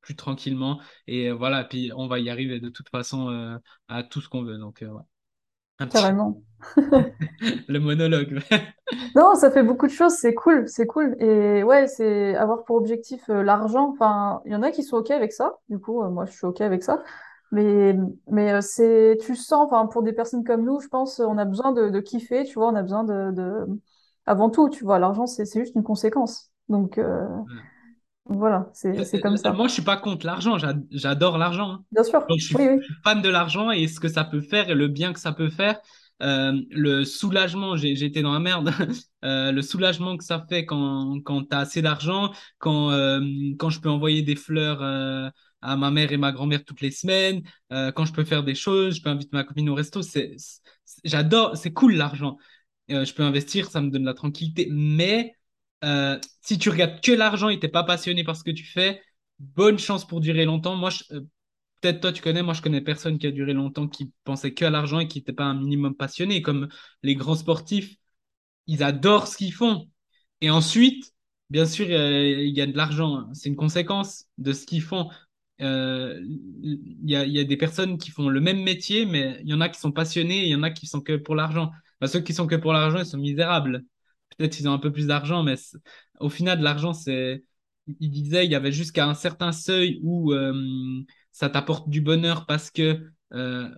plus 0.00 0.16
tranquillement. 0.16 0.80
Et 1.06 1.30
voilà, 1.32 1.64
puis 1.64 1.90
on 1.94 2.06
va 2.06 2.18
y 2.20 2.30
arriver 2.30 2.60
de 2.60 2.70
toute 2.70 2.88
façon 2.88 3.58
à 3.88 4.02
tout 4.02 4.22
ce 4.22 4.28
qu'on 4.30 4.42
veut. 4.42 4.56
Donc, 4.56 4.78
ouais. 4.82 4.88
Carrément. 5.90 6.40
Le 7.68 7.78
monologue. 7.78 8.40
Non, 9.16 9.34
ça 9.34 9.50
fait 9.50 9.62
beaucoup 9.62 9.86
de 9.86 9.92
choses, 9.92 10.14
c'est 10.14 10.34
cool, 10.34 10.68
c'est 10.68 10.86
cool. 10.86 11.16
Et 11.20 11.62
ouais, 11.62 11.86
c'est 11.86 12.34
avoir 12.36 12.64
pour 12.64 12.76
objectif 12.76 13.28
euh, 13.30 13.42
l'argent. 13.42 13.90
Enfin, 13.92 14.42
il 14.44 14.52
y 14.52 14.56
en 14.56 14.62
a 14.62 14.70
qui 14.70 14.82
sont 14.82 14.96
OK 14.98 15.10
avec 15.10 15.32
ça. 15.32 15.56
Du 15.68 15.78
coup, 15.78 16.02
euh, 16.02 16.10
moi, 16.10 16.26
je 16.26 16.32
suis 16.32 16.46
OK 16.46 16.60
avec 16.60 16.82
ça. 16.82 17.02
Mais, 17.52 17.96
mais 18.30 18.52
euh, 18.52 18.60
c'est, 18.60 19.18
tu 19.20 19.36
sens, 19.36 19.66
enfin, 19.66 19.86
pour 19.86 20.02
des 20.02 20.12
personnes 20.12 20.44
comme 20.44 20.64
nous, 20.64 20.80
je 20.80 20.88
pense, 20.88 21.20
on 21.20 21.38
a 21.38 21.44
besoin 21.44 21.72
de, 21.72 21.90
de 21.90 22.00
kiffer, 22.00 22.44
tu 22.44 22.54
vois, 22.54 22.68
on 22.68 22.74
a 22.74 22.82
besoin 22.82 23.04
de, 23.04 23.30
de... 23.32 23.66
Avant 24.26 24.50
tout, 24.50 24.68
tu 24.68 24.84
vois, 24.84 24.98
l'argent, 24.98 25.26
c'est, 25.26 25.44
c'est 25.44 25.60
juste 25.60 25.74
une 25.76 25.82
conséquence. 25.84 26.50
Donc, 26.68 26.98
euh, 26.98 27.26
voilà, 28.26 28.70
c'est, 28.72 29.20
comme 29.20 29.36
ça. 29.36 29.52
Moi, 29.52 29.68
je 29.68 29.74
suis 29.74 29.82
pas 29.82 29.96
contre 29.96 30.24
l'argent. 30.26 30.58
J'a- 30.58 30.74
J'adore 30.90 31.36
l'argent. 31.38 31.70
hein. 31.72 31.84
Bien 31.92 32.04
sûr, 32.04 32.24
Donc, 32.28 32.38
je 32.38 32.46
suis, 32.46 32.54
oui, 32.56 32.68
oui. 32.68 32.76
je 32.80 32.84
suis 32.86 32.94
fan 33.04 33.20
de 33.20 33.28
l'argent 33.28 33.70
et 33.70 33.86
ce 33.86 34.00
que 34.00 34.08
ça 34.08 34.24
peut 34.24 34.40
faire 34.40 34.70
et 34.70 34.74
le 34.74 34.88
bien 34.88 35.12
que 35.12 35.20
ça 35.20 35.32
peut 35.32 35.50
faire. 35.50 35.78
Euh, 36.22 36.52
le 36.70 37.04
soulagement, 37.04 37.76
été 37.76 38.22
dans 38.22 38.32
la 38.32 38.40
merde. 38.40 38.70
Euh, 39.24 39.52
le 39.52 39.62
soulagement 39.62 40.18
que 40.18 40.24
ça 40.24 40.44
fait 40.50 40.66
quand, 40.66 41.18
quand 41.24 41.44
tu 41.48 41.56
as 41.56 41.60
assez 41.60 41.80
d'argent, 41.80 42.30
quand, 42.58 42.90
quand 43.58 43.70
je 43.70 43.80
peux 43.80 43.88
envoyer 43.88 44.20
des 44.20 44.36
fleurs 44.36 44.82
à 45.62 45.76
ma 45.76 45.90
mère 45.90 46.12
et 46.12 46.18
ma 46.18 46.30
grand-mère 46.30 46.62
toutes 46.62 46.82
les 46.82 46.90
semaines, 46.90 47.40
quand 47.70 48.04
je 48.04 48.12
peux 48.12 48.24
faire 48.24 48.44
des 48.44 48.54
choses, 48.54 48.96
je 48.96 49.02
peux 49.02 49.08
inviter 49.08 49.30
ma 49.32 49.42
copine 49.44 49.70
au 49.70 49.74
resto. 49.74 50.02
J'adore, 51.04 51.56
c'est 51.56 51.72
cool 51.72 51.94
l'argent. 51.94 52.36
Je 52.90 53.12
peux 53.14 53.22
investir, 53.22 53.70
ça 53.70 53.80
me 53.80 53.88
donne 53.90 54.04
la 54.04 54.12
tranquillité. 54.12 54.68
Mais 54.70 55.32
euh, 55.82 56.18
si 56.42 56.58
tu 56.58 56.70
regardes 56.70 57.00
que 57.00 57.12
l'argent 57.12 57.48
et 57.48 57.58
t'es 57.58 57.68
pas 57.68 57.84
passionné 57.84 58.24
par 58.24 58.36
ce 58.36 58.44
que 58.44 58.50
tu 58.50 58.64
fais, 58.64 59.02
bonne 59.38 59.78
chance 59.78 60.06
pour 60.06 60.20
durer 60.20 60.44
longtemps. 60.44 60.76
Moi, 60.76 60.90
euh, 61.12 61.20
peut-être 61.80 62.00
toi 62.00 62.12
tu 62.12 62.22
connais, 62.22 62.42
moi 62.42 62.54
je 62.54 62.62
connais 62.62 62.80
personne 62.80 63.18
qui 63.18 63.26
a 63.26 63.30
duré 63.32 63.52
longtemps 63.52 63.88
qui 63.88 64.12
pensait 64.24 64.54
que 64.54 64.64
à 64.64 64.70
l'argent 64.70 65.00
et 65.00 65.08
qui 65.08 65.18
n'était 65.18 65.32
pas 65.32 65.44
un 65.44 65.54
minimum 65.54 65.94
passionné. 65.94 66.42
Comme 66.42 66.68
les 67.02 67.14
grands 67.16 67.36
sportifs, 67.36 67.96
ils 68.66 68.82
adorent 68.82 69.28
ce 69.28 69.36
qu'ils 69.36 69.52
font. 69.52 69.88
Et 70.40 70.50
ensuite, 70.50 71.12
bien 71.50 71.66
sûr, 71.66 71.86
euh, 71.90 72.22
il 72.44 72.56
y 72.56 72.60
a 72.60 72.66
de 72.66 72.76
l'argent. 72.76 73.16
hein. 73.18 73.30
C'est 73.34 73.48
une 73.48 73.56
conséquence 73.56 74.26
de 74.38 74.52
ce 74.52 74.66
qu'ils 74.66 74.82
font. 74.82 75.10
Il 75.60 77.10
y 77.10 77.16
a, 77.16 77.24
il 77.24 77.32
y 77.32 77.38
a 77.40 77.44
des 77.44 77.56
personnes 77.56 77.98
qui 77.98 78.10
font 78.10 78.28
le 78.28 78.40
même 78.40 78.62
métier, 78.62 79.06
mais 79.06 79.38
il 79.42 79.48
y 79.48 79.54
en 79.54 79.60
a 79.60 79.68
qui 79.68 79.80
sont 79.80 79.92
passionnés 79.92 80.40
et 80.42 80.46
il 80.46 80.50
y 80.50 80.54
en 80.54 80.62
a 80.62 80.70
qui 80.70 80.86
sont 80.86 81.00
que 81.00 81.16
pour 81.16 81.34
l'argent. 81.34 81.70
Bah, 82.00 82.08
ceux 82.08 82.20
qui 82.20 82.34
sont 82.34 82.46
que 82.46 82.56
pour 82.56 82.72
l'argent, 82.72 82.98
ils 82.98 83.06
sont 83.06 83.18
misérables. 83.18 83.84
Peut-être 84.36 84.56
qu'ils 84.56 84.68
ont 84.68 84.72
un 84.72 84.78
peu 84.78 84.92
plus 84.92 85.06
d'argent, 85.06 85.42
mais 85.42 85.54
au 86.20 86.28
final, 86.28 86.60
l'argent, 86.60 86.92
c'est. 86.94 87.44
Il 88.00 88.10
disait, 88.10 88.46
il 88.46 88.50
y 88.50 88.54
avait 88.54 88.72
jusqu'à 88.72 89.06
un 89.06 89.14
certain 89.14 89.52
seuil 89.52 90.00
où 90.02 90.32
euh, 90.32 90.54
ça 91.32 91.50
t'apporte 91.50 91.88
du 91.90 92.00
bonheur 92.00 92.46
parce 92.46 92.70
que 92.70 93.10
euh, 93.34 93.68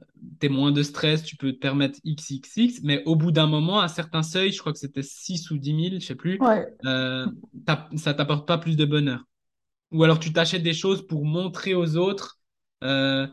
tu 0.40 0.46
es 0.46 0.48
moins 0.48 0.70
de 0.70 0.82
stress, 0.84 1.24
tu 1.24 1.36
peux 1.36 1.52
te 1.52 1.58
permettre 1.58 1.98
XXX, 2.04 2.80
mais 2.84 3.02
au 3.04 3.16
bout 3.16 3.32
d'un 3.32 3.46
moment, 3.48 3.80
à 3.80 3.84
un 3.84 3.88
certain 3.88 4.22
seuil, 4.22 4.52
je 4.52 4.58
crois 4.60 4.72
que 4.72 4.78
c'était 4.78 5.02
6 5.02 5.50
ou 5.50 5.58
dix 5.58 5.72
mille, 5.72 6.00
je 6.00 6.06
sais 6.06 6.14
plus, 6.14 6.38
Ouais, 6.40 6.66
euh, 6.84 7.26
ça 7.96 8.14
t'apporte 8.14 8.46
pas 8.46 8.58
plus 8.58 8.76
de 8.76 8.84
bonheur. 8.84 9.24
Ou 9.92 10.04
alors 10.04 10.18
tu 10.18 10.32
t'achètes 10.32 10.62
des 10.62 10.74
choses 10.74 11.06
pour 11.06 11.24
montrer 11.24 11.74
aux 11.74 11.96
autres, 11.96 12.38
euh, 12.84 13.26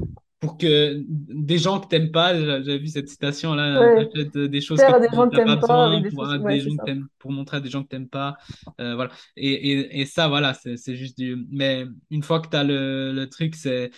pour 0.43 0.57
que 0.57 1.03
des 1.07 1.57
gens 1.57 1.79
que 1.79 1.87
t'aimes 1.87 2.11
pas, 2.11 2.35
j'a- 2.35 2.61
j'avais 2.61 2.77
vu 2.77 2.87
cette 2.87 3.07
citation-là, 3.07 3.79
ouais. 3.79 4.09
t'achètes 4.09 4.37
des 4.37 4.61
choses 4.61 4.79
Faire 4.79 4.95
à 4.95 4.99
des 4.99 5.07
gens 5.07 5.29
que 5.29 5.35
t'aimes 5.35 5.59
pas 5.59 5.99
des 6.01 6.09
pour, 6.09 6.25
choses. 6.25 6.41
Ouais, 6.41 6.59
gens 6.59 6.75
que 6.75 7.27
montrer 7.29 7.57
à 7.57 7.59
des 7.61 7.69
gens 7.69 7.83
que 7.83 7.87
t'aimes 7.87 8.09
pas. 8.09 8.35
Euh, 8.81 8.95
voilà. 8.95 9.11
Et, 9.37 9.51
et, 9.71 10.01
et 10.01 10.05
ça, 10.05 10.27
voilà, 10.27 10.53
c'est 10.53 10.95
juste 10.95 11.17
du. 11.17 11.45
Mais 11.49 11.85
une 12.11 12.23
fois 12.23 12.41
que 12.41 12.49
t'as 12.49 12.63
le, 12.63 13.13
le 13.13 13.29
truc, 13.29 13.55
c'est. 13.55 13.91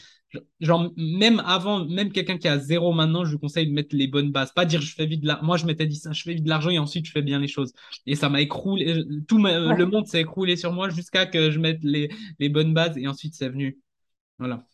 Genre, 0.59 0.91
même 0.97 1.41
avant, 1.45 1.85
même 1.85 2.11
quelqu'un 2.11 2.37
qui 2.37 2.47
a 2.49 2.59
zéro 2.59 2.91
maintenant, 2.91 3.23
je 3.23 3.31
lui 3.31 3.39
conseille 3.39 3.67
de 3.67 3.71
mettre 3.73 3.95
les 3.95 4.07
bonnes 4.07 4.31
bases. 4.31 4.51
Pas 4.51 4.65
dire 4.65 4.81
je 4.81 4.93
fais 4.93 5.05
vite 5.05 5.21
de 5.21 5.27
l'argent. 5.27 5.45
Moi, 5.45 5.57
je 5.57 5.65
m'étais 5.65 5.85
dit 5.87 5.95
ça, 5.95 6.11
je 6.11 6.21
fais 6.23 6.33
vite 6.33 6.43
de 6.43 6.49
l'argent 6.49 6.69
et 6.69 6.77
ensuite 6.77 7.05
je 7.05 7.11
fais 7.11 7.21
bien 7.21 7.39
les 7.39 7.47
choses. 7.47 7.71
Et 8.05 8.15
ça 8.15 8.27
m'a 8.29 8.41
écroulé. 8.41 9.03
Tout 9.27 9.37
le 9.37 9.85
monde 9.85 10.05
s'est 10.07 10.21
écroulé 10.21 10.57
sur 10.57 10.73
moi 10.73 10.89
jusqu'à 10.89 11.25
que 11.25 11.51
je 11.51 11.59
mette 11.59 11.83
les, 11.83 12.09
les 12.39 12.49
bonnes 12.49 12.73
bases 12.73 12.97
et 12.97 13.07
ensuite 13.07 13.33
c'est 13.33 13.49
venu. 13.49 13.79
Voilà. 14.39 14.65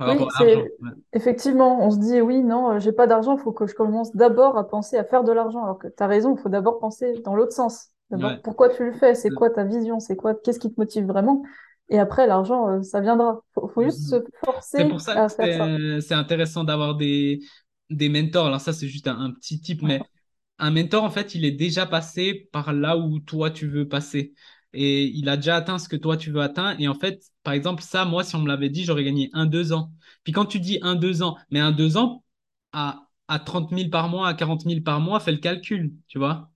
Par 0.00 0.08
Oui, 0.08 0.16
rapport 0.16 0.28
à 0.36 0.40
l'argent. 0.40 0.66
c'est 0.66 0.74
Ouais. 0.80 0.90
effectivement, 1.12 1.84
on 1.84 1.90
se 1.90 1.98
dit 1.98 2.20
oui, 2.20 2.42
non, 2.42 2.72
euh, 2.72 2.78
j'ai 2.80 2.92
pas 2.92 3.06
d'argent, 3.06 3.36
il 3.36 3.40
faut 3.42 3.52
que 3.52 3.66
je 3.66 3.74
commence 3.74 4.14
d'abord 4.16 4.56
à 4.56 4.66
penser 4.66 4.96
à 4.96 5.04
faire 5.04 5.24
de 5.24 5.32
l'argent. 5.32 5.62
Alors 5.64 5.78
que 5.78 5.88
tu 5.88 6.02
as 6.02 6.06
raison, 6.06 6.34
il 6.36 6.40
faut 6.40 6.48
d'abord 6.48 6.78
penser 6.78 7.18
dans 7.24 7.34
l'autre 7.36 7.52
sens. 7.52 7.88
D'abord, 8.10 8.32
Ouais. 8.32 8.42
pourquoi 8.42 8.70
tu 8.70 8.84
le 8.84 8.92
fais? 8.92 9.14
C'est 9.14 9.30
quoi 9.32 9.50
ta 9.50 9.64
vision? 9.64 10.00
C'est 10.00 10.16
quoi? 10.16 10.34
Qu'est-ce 10.34 10.58
qui 10.58 10.70
te 10.72 10.80
motive 10.80 11.06
vraiment? 11.06 11.42
Et 11.90 11.98
après, 11.98 12.26
l'argent, 12.26 12.68
euh, 12.68 12.82
ça 12.82 13.00
viendra. 13.00 13.42
Faut, 13.54 13.68
faut 13.68 13.82
juste 13.82 14.08
se 14.08 14.16
C'est 14.72 14.84
forcer 14.84 14.88
pour 14.88 15.00
ça 15.00 15.16
que 15.16 15.22
à 15.22 15.28
faire 15.28 15.52
ça. 15.52 15.72
c'est 16.00 16.14
intéressant 16.14 16.64
d'avoir 16.64 16.94
des, 16.96 17.40
des 17.90 18.08
mentors. 18.08 18.46
Alors 18.46 18.60
ça, 18.60 18.72
c'est 18.72 18.88
juste 18.88 19.08
un, 19.08 19.18
un 19.18 19.30
petit 19.32 19.60
type, 19.60 19.82
mais 19.82 20.10
un 20.58 20.70
mentor, 20.70 21.04
en 21.04 21.10
fait, 21.10 21.34
il 21.34 21.44
est 21.44 21.52
déjà 21.52 21.86
passé 21.86 22.48
par 22.52 22.72
là 22.72 22.96
où 22.98 23.20
toi, 23.20 23.50
tu 23.50 23.66
veux 23.68 23.88
passer. 23.88 24.34
Et 24.72 25.04
il 25.06 25.28
a 25.28 25.36
déjà 25.36 25.56
atteint 25.56 25.78
ce 25.78 25.88
que 25.88 25.96
toi, 25.96 26.16
tu 26.16 26.30
veux 26.30 26.40
atteindre. 26.42 26.80
Et 26.80 26.88
en 26.88 26.94
fait, 26.94 27.22
par 27.42 27.54
exemple, 27.54 27.82
ça, 27.82 28.04
moi, 28.04 28.24
si 28.24 28.36
on 28.36 28.40
me 28.42 28.48
l'avait 28.48 28.70
dit, 28.70 28.84
j'aurais 28.84 29.04
gagné 29.04 29.30
un, 29.32 29.46
deux 29.46 29.72
ans. 29.72 29.92
Puis 30.24 30.32
quand 30.32 30.46
tu 30.46 30.60
dis 30.60 30.78
un, 30.82 30.94
deux 30.96 31.22
ans, 31.22 31.36
mais 31.50 31.60
un, 31.60 31.72
deux 31.72 31.96
ans, 31.96 32.24
à, 32.72 33.06
à 33.28 33.38
30 33.40 33.72
000 33.72 33.90
par 33.90 34.08
mois, 34.08 34.28
à 34.28 34.34
40 34.34 34.64
000 34.64 34.82
par 34.82 35.00
mois, 35.00 35.20
fais 35.20 35.32
le 35.32 35.38
calcul, 35.38 35.92
tu 36.08 36.18
vois. 36.18 36.50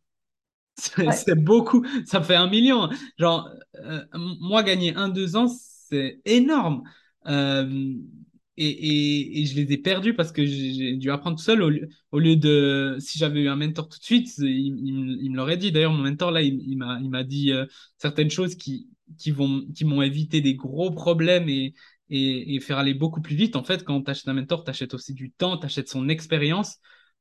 C'est 0.77 1.07
Ouais, 1.07 1.25
beaucoup, 1.37 1.85
ça 2.07 2.23
fait 2.23 2.37
un 2.37 2.49
million. 2.49 2.89
Genre, 3.19 3.49
euh, 3.77 4.05
moi, 4.13 4.63
gagner 4.63 4.95
un, 4.97 5.09
deux 5.09 5.37
ans, 5.37 5.49
c'est 5.49 6.21
énorme. 6.25 6.83
Euh, 7.27 7.95
et, 8.57 8.69
et, 8.69 9.43
et 9.43 9.47
je 9.47 9.57
les 9.57 9.73
ai 9.73 9.79
perdus 9.79 10.15
parce 10.15 10.31
que 10.33 10.45
j'ai 10.45 10.97
dû 10.97 11.11
apprendre 11.11 11.37
tout 11.37 11.43
seul 11.43 11.63
au 12.13 12.19
lieu, 12.19 12.37
de, 12.37 12.97
si 13.01 13.19
j'avais 13.19 13.41
eu 13.41 13.49
un 13.49 13.57
mentor 13.57 13.89
tout 13.89 13.99
de 13.99 14.05
suite, 14.05 14.29
il, 14.39 15.19
il, 15.23 15.31
me 15.31 15.37
l'aurait 15.37 15.57
dit. 15.57 15.73
D'ailleurs, 15.73 15.93
mon 15.93 16.03
mentor, 16.03 16.31
là, 16.31 16.43
il, 16.43 16.61
il 16.67 16.77
m'a, 16.77 17.25
dit 17.25 17.53
euh, 17.53 17.67
certaines 17.99 18.31
choses 18.31 18.55
qui, 18.55 18.89
qui 19.19 19.31
vont, 19.31 19.67
qui 19.75 19.85
m'ont 19.85 20.03
évité 20.03 20.41
des 20.41 20.55
gros 20.55 20.93
problèmes 20.93 21.49
et, 21.49 21.75
et, 22.11 22.55
et 22.55 22.61
faire 22.61 22.79
aller 22.79 22.95
beaucoup 22.95 23.21
plus 23.21 23.37
vite. 23.37 23.57
En 23.57 23.65
fait, 23.65 23.85
quand 23.85 24.03
tu 24.03 24.11
achètes 24.11 24.29
un 24.29 24.35
mentor, 24.35 24.65
tu 24.65 24.71
achètes 24.71 24.95
aussi 24.95 25.15
du 25.15 25.33
temps, 25.33 25.59
tu 25.59 25.67
achètes 25.67 25.89
son 25.89 26.09
expérience. 26.09 26.79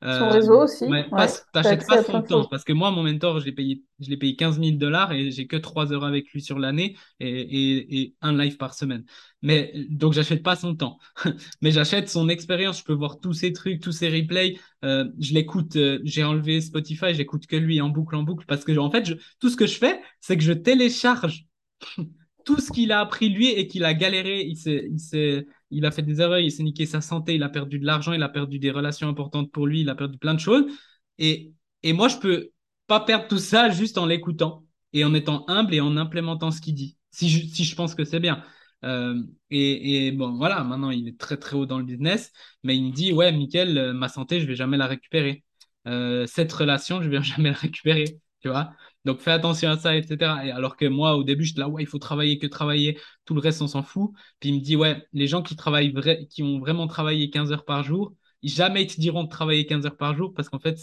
Son 0.10 0.30
Euh, 0.30 0.30
réseau 0.30 0.62
aussi, 0.64 0.86
Ouais, 0.86 1.10
ouais, 1.12 1.34
t'achètes 1.54 1.86
pas 1.86 1.98
son 1.98 2.22
temps, 2.24 2.46
parce 2.46 2.66
que 2.66 2.74
moi, 2.74 2.92
mon 2.92 3.04
mentor, 3.04 3.40
je 3.40 3.46
l'ai 3.46 3.54
payé, 3.54 3.84
je 4.02 4.10
l'ai 4.10 4.18
payé 4.18 4.36
quinze 4.36 4.60
mille 4.60 4.78
dollars 4.78 5.14
et 5.14 5.32
j'ai 5.32 5.48
que 5.48 5.56
3 5.56 5.94
heures 5.94 6.04
avec 6.04 6.30
lui 6.34 6.42
sur 6.42 6.60
l'année 6.60 6.98
et, 7.22 7.30
et, 7.30 8.02
et 8.02 8.16
un 8.22 8.38
live 8.38 8.58
par 8.58 8.74
semaine. 8.74 9.06
Mais 9.42 9.72
donc, 9.90 10.12
j'achète 10.12 10.44
pas 10.44 10.58
son 10.58 10.76
temps, 10.76 11.00
mais 11.62 11.72
j'achète 11.72 12.10
son 12.10 12.28
expérience. 12.28 12.80
Je 12.80 12.84
peux 12.84 12.92
voir 12.94 13.20
tous 13.22 13.32
ces 13.32 13.54
trucs, 13.54 13.80
tous 13.82 13.94
ces 13.94 14.10
replays. 14.10 14.58
Euh, 14.84 15.06
je 15.20 15.34
l'écoute, 15.34 15.78
euh, 15.78 16.00
j'ai 16.04 16.24
enlevé 16.26 16.60
Spotify, 16.60 17.14
j'écoute 17.14 17.48
que 17.48 17.56
lui 17.56 17.80
en 17.80 17.88
boucle, 17.90 18.16
en 18.18 18.24
boucle, 18.24 18.46
parce 18.46 18.66
que 18.66 18.78
en 18.78 18.92
fait, 18.92 19.06
je- 19.06 19.14
tout 19.40 19.50
ce 19.50 19.56
que 19.56 19.68
je 19.68 19.78
fais, 19.78 20.02
c'est 20.20 20.36
que 20.38 20.44
je 20.44 20.52
télécharge 20.54 21.46
tout 22.46 22.60
ce 22.60 22.72
qu'il 22.72 22.92
a 22.92 23.00
appris 23.00 23.30
lui 23.30 23.50
et 23.50 23.68
qu'il 23.68 23.86
a 23.86 23.94
galéré. 23.94 24.44
Il 24.44 24.58
s'est, 24.58 24.88
il 24.92 25.00
s'est, 25.00 25.46
il 25.74 25.86
a 25.86 25.92
fait 25.92 26.02
des 26.02 26.22
erreurs, 26.22 26.40
il 26.40 26.52
s'est 26.52 26.64
niqué 26.64 26.86
sa 26.86 27.02
santé, 27.02 27.36
il 27.36 27.44
a 27.44 27.50
perdu 27.50 27.80
de 27.80 27.86
l'argent, 27.86 28.14
il 28.14 28.24
a 28.24 28.30
perdu 28.30 28.60
des 28.60 28.72
relations 28.72 29.08
importantes 29.08 29.52
pour 29.52 29.68
lui, 29.68 29.82
il 29.82 29.90
a 29.90 29.96
perdu 29.96 30.18
plein 30.18 30.34
de 30.34 30.40
choses. 30.40 30.66
Et, 31.20 31.54
moi, 31.86 32.08
je 32.08 32.18
peux 32.18 32.50
pas 32.88 33.00
perdre 33.00 33.28
tout 33.28 33.38
ça 33.38 33.70
juste 33.70 33.98
en 33.98 34.06
l'écoutant 34.06 34.66
et 34.94 35.04
en 35.04 35.14
étant 35.14 35.46
humble 35.48 35.74
et 35.74 35.82
en 35.82 35.98
implémentant 35.98 36.52
ce 36.52 36.62
qu'il 36.62 36.76
dit, 36.76 36.98
si 37.12 37.30
je, 37.30 37.76
pense 37.76 37.96
que 37.96 38.06
c'est 38.06 38.20
bien. 38.20 38.44
Euh, 38.86 39.22
et, 39.50 40.08
et 40.08 40.12
bon, 40.12 40.36
voilà, 40.38 40.64
maintenant 40.64 40.92
il 40.92 41.08
est 41.08 41.18
très 41.18 41.38
très 41.38 41.56
haut 41.56 41.66
dans 41.66 41.80
le 41.80 41.86
business, 41.86 42.32
mais 42.64 42.76
il 42.76 42.86
me 42.88 42.92
dit, 42.92 43.14
ouais, 43.14 43.32
Mickaël, 43.32 43.78
euh, 43.78 43.94
ma 43.94 44.10
santé, 44.10 44.40
je 44.42 44.46
vais 44.46 44.56
jamais 44.56 44.78
la 44.78 44.88
récupérer. 44.88 45.44
Euh, 45.88 46.26
cette 46.28 46.52
relation, 46.54 47.02
je 47.02 47.10
vais 47.10 47.22
jamais 47.24 47.52
la 47.52 47.58
récupérer, 47.58 48.06
tu 48.42 48.50
vois. 48.50 48.74
Donc 49.06 49.20
fais 49.20 49.32
attention 49.32 49.70
à 49.70 49.78
ça, 49.78 49.96
etc. 49.96 50.46
Et 50.46 50.52
alors 50.52 50.78
que 50.78 50.86
moi, 50.86 51.16
au 51.16 51.24
début, 51.24 51.44
j'étais 51.44 51.60
là, 51.62 51.70
ouais, 51.70 51.84
il 51.84 51.88
faut 51.88 52.00
travailler 52.00 52.40
que 52.40 52.48
travailler, 52.48 53.00
tout 53.26 53.34
le 53.34 53.42
reste, 53.42 53.62
on 53.62 53.68
s'en 53.68 53.84
fout. 53.84 54.12
Puis 54.40 54.50
il 54.50 54.56
me 54.56 54.62
dit, 54.62 54.76
ouais, 54.76 55.06
les 55.14 55.28
gens 55.28 55.42
qui 55.42 55.56
travaillent 55.56 55.94
qui 56.30 56.44
ont 56.44 56.60
vraiment 56.60 56.88
travaillé 56.88 57.30
15 57.30 57.52
heures 57.52 57.66
par 57.66 57.84
jour, 57.84 58.16
jamais 58.44 58.84
ils 58.84 58.88
te 58.88 59.00
diront 59.00 59.24
de 59.24 59.30
travailler 59.30 59.66
15 59.66 59.86
heures 59.86 59.98
par 59.98 60.16
jour 60.16 60.34
parce 60.34 60.50
qu'en 60.50 60.60
fait, 60.60 60.78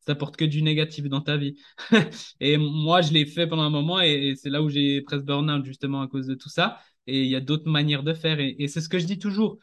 ça 0.00 0.14
porte 0.14 0.36
que 0.36 0.44
du 0.44 0.62
négatif 0.62 1.04
dans 1.08 1.20
ta 1.20 1.36
vie. 1.36 1.56
Et 2.40 2.56
moi, 2.56 3.02
je 3.02 3.12
l'ai 3.12 3.26
fait 3.26 3.46
pendant 3.46 3.62
un 3.62 3.70
moment 3.70 4.00
et, 4.00 4.34
c'est 4.36 4.50
là 4.50 4.62
où 4.62 4.68
j'ai 4.68 5.02
presque 5.02 5.24
burn-out 5.24 5.64
justement 5.64 6.02
à 6.02 6.08
cause 6.08 6.26
de 6.26 6.34
tout 6.34 6.48
ça. 6.48 6.78
Et 7.06 7.22
il 7.24 7.30
y 7.30 7.36
a 7.36 7.40
d'autres 7.40 7.70
manières 7.70 8.02
de 8.02 8.14
faire. 8.14 8.40
Et, 8.40 8.56
et 8.58 8.68
c'est 8.68 8.80
ce 8.80 8.88
que 8.88 8.98
je 8.98 9.06
dis 9.06 9.18
toujours. 9.18 9.58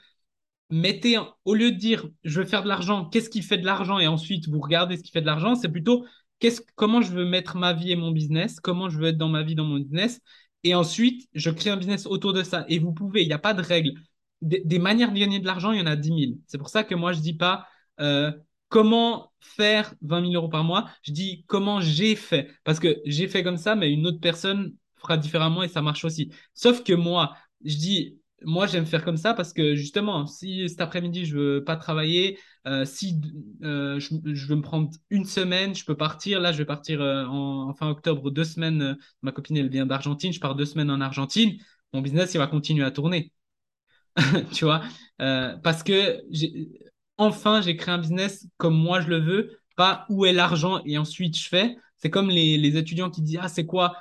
Mettez, 0.69 1.17
au 1.43 1.53
lieu 1.53 1.71
de 1.71 1.77
dire 1.77 2.07
je 2.23 2.39
veux 2.39 2.45
faire 2.45 2.63
de 2.63 2.69
l'argent, 2.69 3.05
qu'est-ce 3.09 3.29
qui 3.29 3.41
fait 3.41 3.57
de 3.57 3.65
l'argent? 3.65 3.99
Et 3.99 4.07
ensuite 4.07 4.47
vous 4.47 4.59
regardez 4.59 4.97
ce 4.97 5.03
qui 5.03 5.11
fait 5.11 5.21
de 5.21 5.25
l'argent, 5.25 5.55
c'est 5.55 5.69
plutôt 5.71 6.05
comment 6.75 7.01
je 7.01 7.11
veux 7.11 7.25
mettre 7.25 7.57
ma 7.57 7.73
vie 7.73 7.91
et 7.91 7.95
mon 7.95 8.11
business, 8.11 8.59
comment 8.59 8.89
je 8.89 8.97
veux 8.97 9.07
être 9.07 9.17
dans 9.17 9.29
ma 9.29 9.43
vie, 9.43 9.55
dans 9.55 9.65
mon 9.65 9.77
business? 9.79 10.21
Et 10.63 10.75
ensuite, 10.75 11.27
je 11.33 11.49
crée 11.49 11.69
un 11.69 11.77
business 11.77 12.05
autour 12.05 12.33
de 12.33 12.43
ça. 12.43 12.65
Et 12.67 12.79
vous 12.79 12.93
pouvez, 12.93 13.23
il 13.23 13.27
n'y 13.27 13.33
a 13.33 13.39
pas 13.39 13.53
de 13.53 13.61
règle. 13.61 13.93
Des, 14.41 14.79
manières 14.79 15.11
de 15.11 15.19
gagner 15.19 15.39
de 15.39 15.45
l'argent, 15.45 15.71
il 15.71 15.79
y 15.79 15.81
en 15.81 15.85
a 15.85 15.95
10 15.95 16.07
000. 16.07 16.19
C'est 16.47 16.57
pour 16.57 16.69
ça 16.69 16.83
que 16.83 16.95
moi, 16.95 17.13
je 17.13 17.19
dis 17.19 17.35
pas 17.35 17.67
euh, 17.99 18.31
comment 18.69 19.31
faire 19.39 19.93
20 20.01 20.21
000 20.21 20.33
euros 20.33 20.49
par 20.49 20.63
mois? 20.63 20.89
Je 21.03 21.11
dis 21.11 21.45
comment 21.47 21.79
j'ai 21.81 22.15
fait. 22.15 22.49
Parce 22.63 22.79
que 22.79 22.99
j'ai 23.05 23.27
fait 23.27 23.43
comme 23.43 23.57
ça, 23.57 23.75
mais 23.75 23.91
une 23.91 24.07
autre 24.07 24.19
personne 24.19 24.73
fera 24.97 25.17
différemment 25.17 25.63
et 25.63 25.67
ça 25.67 25.81
marche 25.81 26.05
aussi. 26.05 26.31
Sauf 26.53 26.83
que 26.83 26.93
moi, 26.93 27.35
je 27.63 27.75
dis 27.75 28.17
moi, 28.43 28.67
j'aime 28.67 28.85
faire 28.85 29.03
comme 29.03 29.17
ça 29.17 29.33
parce 29.33 29.53
que 29.53 29.75
justement, 29.75 30.25
si 30.25 30.67
cet 30.69 30.81
après-midi, 30.81 31.25
je 31.25 31.37
veux 31.37 31.63
pas 31.63 31.75
travailler, 31.75 32.39
euh, 32.67 32.85
si 32.85 33.19
euh, 33.63 33.99
je, 33.99 34.47
veux 34.47 34.55
me 34.55 34.61
prendre 34.61 34.91
une 35.09 35.25
semaine, 35.25 35.73
je 35.75 35.83
peux 35.83 35.97
partir. 35.97 36.39
Là, 36.39 36.51
je 36.51 36.57
vais 36.57 36.65
partir 36.65 37.01
euh, 37.01 37.25
en, 37.25 37.73
fin 37.73 37.89
octobre, 37.89 38.29
deux 38.29 38.43
semaines. 38.43 38.97
ma 39.21 39.31
copine, 39.31 39.57
elle 39.57 39.69
vient 39.69 39.85
d'Argentine. 39.85 40.31
Je 40.31 40.39
pars 40.39 40.55
deux 40.55 40.65
semaines 40.65 40.91
en 40.91 41.01
Argentine. 41.01 41.57
Mon 41.93 42.01
business, 42.01 42.33
il 42.33 42.37
va 42.37 42.47
continuer 42.47 42.85
à 42.85 42.91
tourner. 42.91 43.31
tu 44.53 44.65
vois? 44.65 44.81
Parce 45.17 45.83
que 45.83 46.21
enfin, 47.17 47.61
j'ai 47.61 47.75
créé 47.77 47.93
un 47.93 47.97
business 47.99 48.47
comme 48.57 48.75
moi 48.75 48.99
je 49.01 49.07
le 49.07 49.19
veux, 49.19 49.59
pas 49.75 50.05
où 50.09 50.25
est 50.25 50.33
l'argent 50.33 50.81
et 50.85 50.97
ensuite 50.97 51.37
je 51.37 51.47
fais. 51.47 51.75
C'est 51.97 52.09
comme 52.09 52.29
les, 52.29 52.57
les, 52.57 52.77
étudiants 52.77 53.11
qui 53.11 53.21
disent 53.21 53.39
Ah, 53.41 53.47
c'est 53.47 53.65
quoi? 53.65 53.95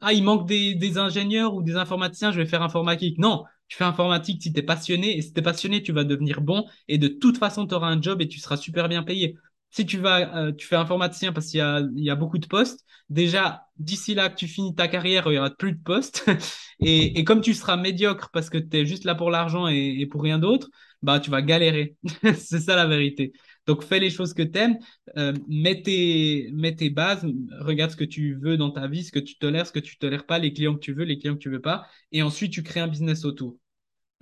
Ah, 0.00 0.12
il 0.12 0.22
manque 0.22 0.46
des, 0.46 0.74
des 0.74 0.98
ingénieurs 0.98 1.54
ou 1.54 1.62
des 1.62 1.76
informaticiens, 1.76 2.30
je 2.30 2.38
vais 2.38 2.46
faire 2.46 2.62
informatique. 2.62 3.18
Non, 3.18 3.44
tu 3.68 3.76
fais 3.76 3.84
informatique 3.84 4.42
si 4.42 4.52
tu 4.52 4.58
es 4.60 4.62
passionné, 4.62 5.16
et 5.18 5.22
si 5.22 5.32
tu 5.32 5.40
es 5.40 5.42
passionné, 5.42 5.82
tu 5.82 5.92
vas 5.92 6.04
devenir 6.04 6.40
bon, 6.40 6.64
et 6.88 6.98
de 6.98 7.08
toute 7.08 7.38
façon, 7.38 7.66
tu 7.66 7.74
auras 7.74 7.88
un 7.88 8.00
job 8.00 8.20
et 8.22 8.28
tu 8.28 8.38
seras 8.40 8.56
super 8.56 8.88
bien 8.88 9.02
payé. 9.02 9.36
Si 9.70 9.84
tu 9.84 9.98
vas, 9.98 10.34
euh, 10.36 10.52
tu 10.52 10.66
fais 10.66 10.76
informaticien 10.76 11.32
parce 11.32 11.46
qu'il 11.48 11.58
y 11.58 11.60
a, 11.60 11.80
il 11.80 12.02
y 12.02 12.10
a 12.10 12.14
beaucoup 12.16 12.38
de 12.38 12.46
postes, 12.46 12.84
déjà, 13.10 13.66
d'ici 13.78 14.14
là 14.14 14.30
que 14.30 14.36
tu 14.36 14.48
finis 14.48 14.74
ta 14.74 14.88
carrière, 14.88 15.26
il 15.30 15.34
y 15.34 15.38
aura 15.38 15.50
plus 15.50 15.72
de 15.72 15.82
postes. 15.82 16.24
et, 16.80 17.18
et 17.18 17.24
comme 17.24 17.40
tu 17.42 17.52
seras 17.54 17.76
médiocre 17.76 18.30
parce 18.32 18.48
que 18.50 18.58
tu 18.58 18.76
es 18.78 18.86
juste 18.86 19.04
là 19.04 19.14
pour 19.14 19.30
l'argent 19.30 19.68
et, 19.68 19.96
et, 20.00 20.06
pour 20.06 20.22
rien 20.22 20.38
d'autre, 20.38 20.68
bah, 21.02 21.20
tu 21.20 21.30
vas 21.30 21.42
galérer. 21.42 21.96
C'est 22.36 22.60
ça 22.60 22.76
la 22.76 22.86
vérité. 22.86 23.32
Donc, 23.68 23.84
fais 23.84 24.00
les 24.00 24.10
choses 24.10 24.34
que 24.34 24.42
tu 24.42 24.58
aimes, 24.58 24.78
euh, 25.18 25.34
mets, 25.46 25.82
tes, 25.82 26.90
bases, 26.90 27.24
regarde 27.60 27.90
ce 27.90 27.96
que 27.96 28.04
tu 28.04 28.34
veux 28.40 28.56
dans 28.56 28.70
ta 28.70 28.88
vie, 28.88 29.04
ce 29.04 29.12
que 29.12 29.18
tu 29.18 29.36
tolères, 29.38 29.66
ce 29.66 29.72
que 29.72 29.78
tu 29.78 29.98
tolères 29.98 30.26
pas, 30.26 30.38
les 30.38 30.52
clients 30.54 30.74
que 30.74 30.80
tu 30.80 30.94
veux, 30.94 31.04
les 31.04 31.18
clients 31.18 31.34
que 31.34 31.40
tu 31.40 31.50
veux 31.50 31.60
pas, 31.60 31.86
et 32.10 32.22
ensuite 32.22 32.50
tu 32.50 32.62
crées 32.62 32.80
un 32.80 32.88
business 32.88 33.24
autour. 33.26 33.58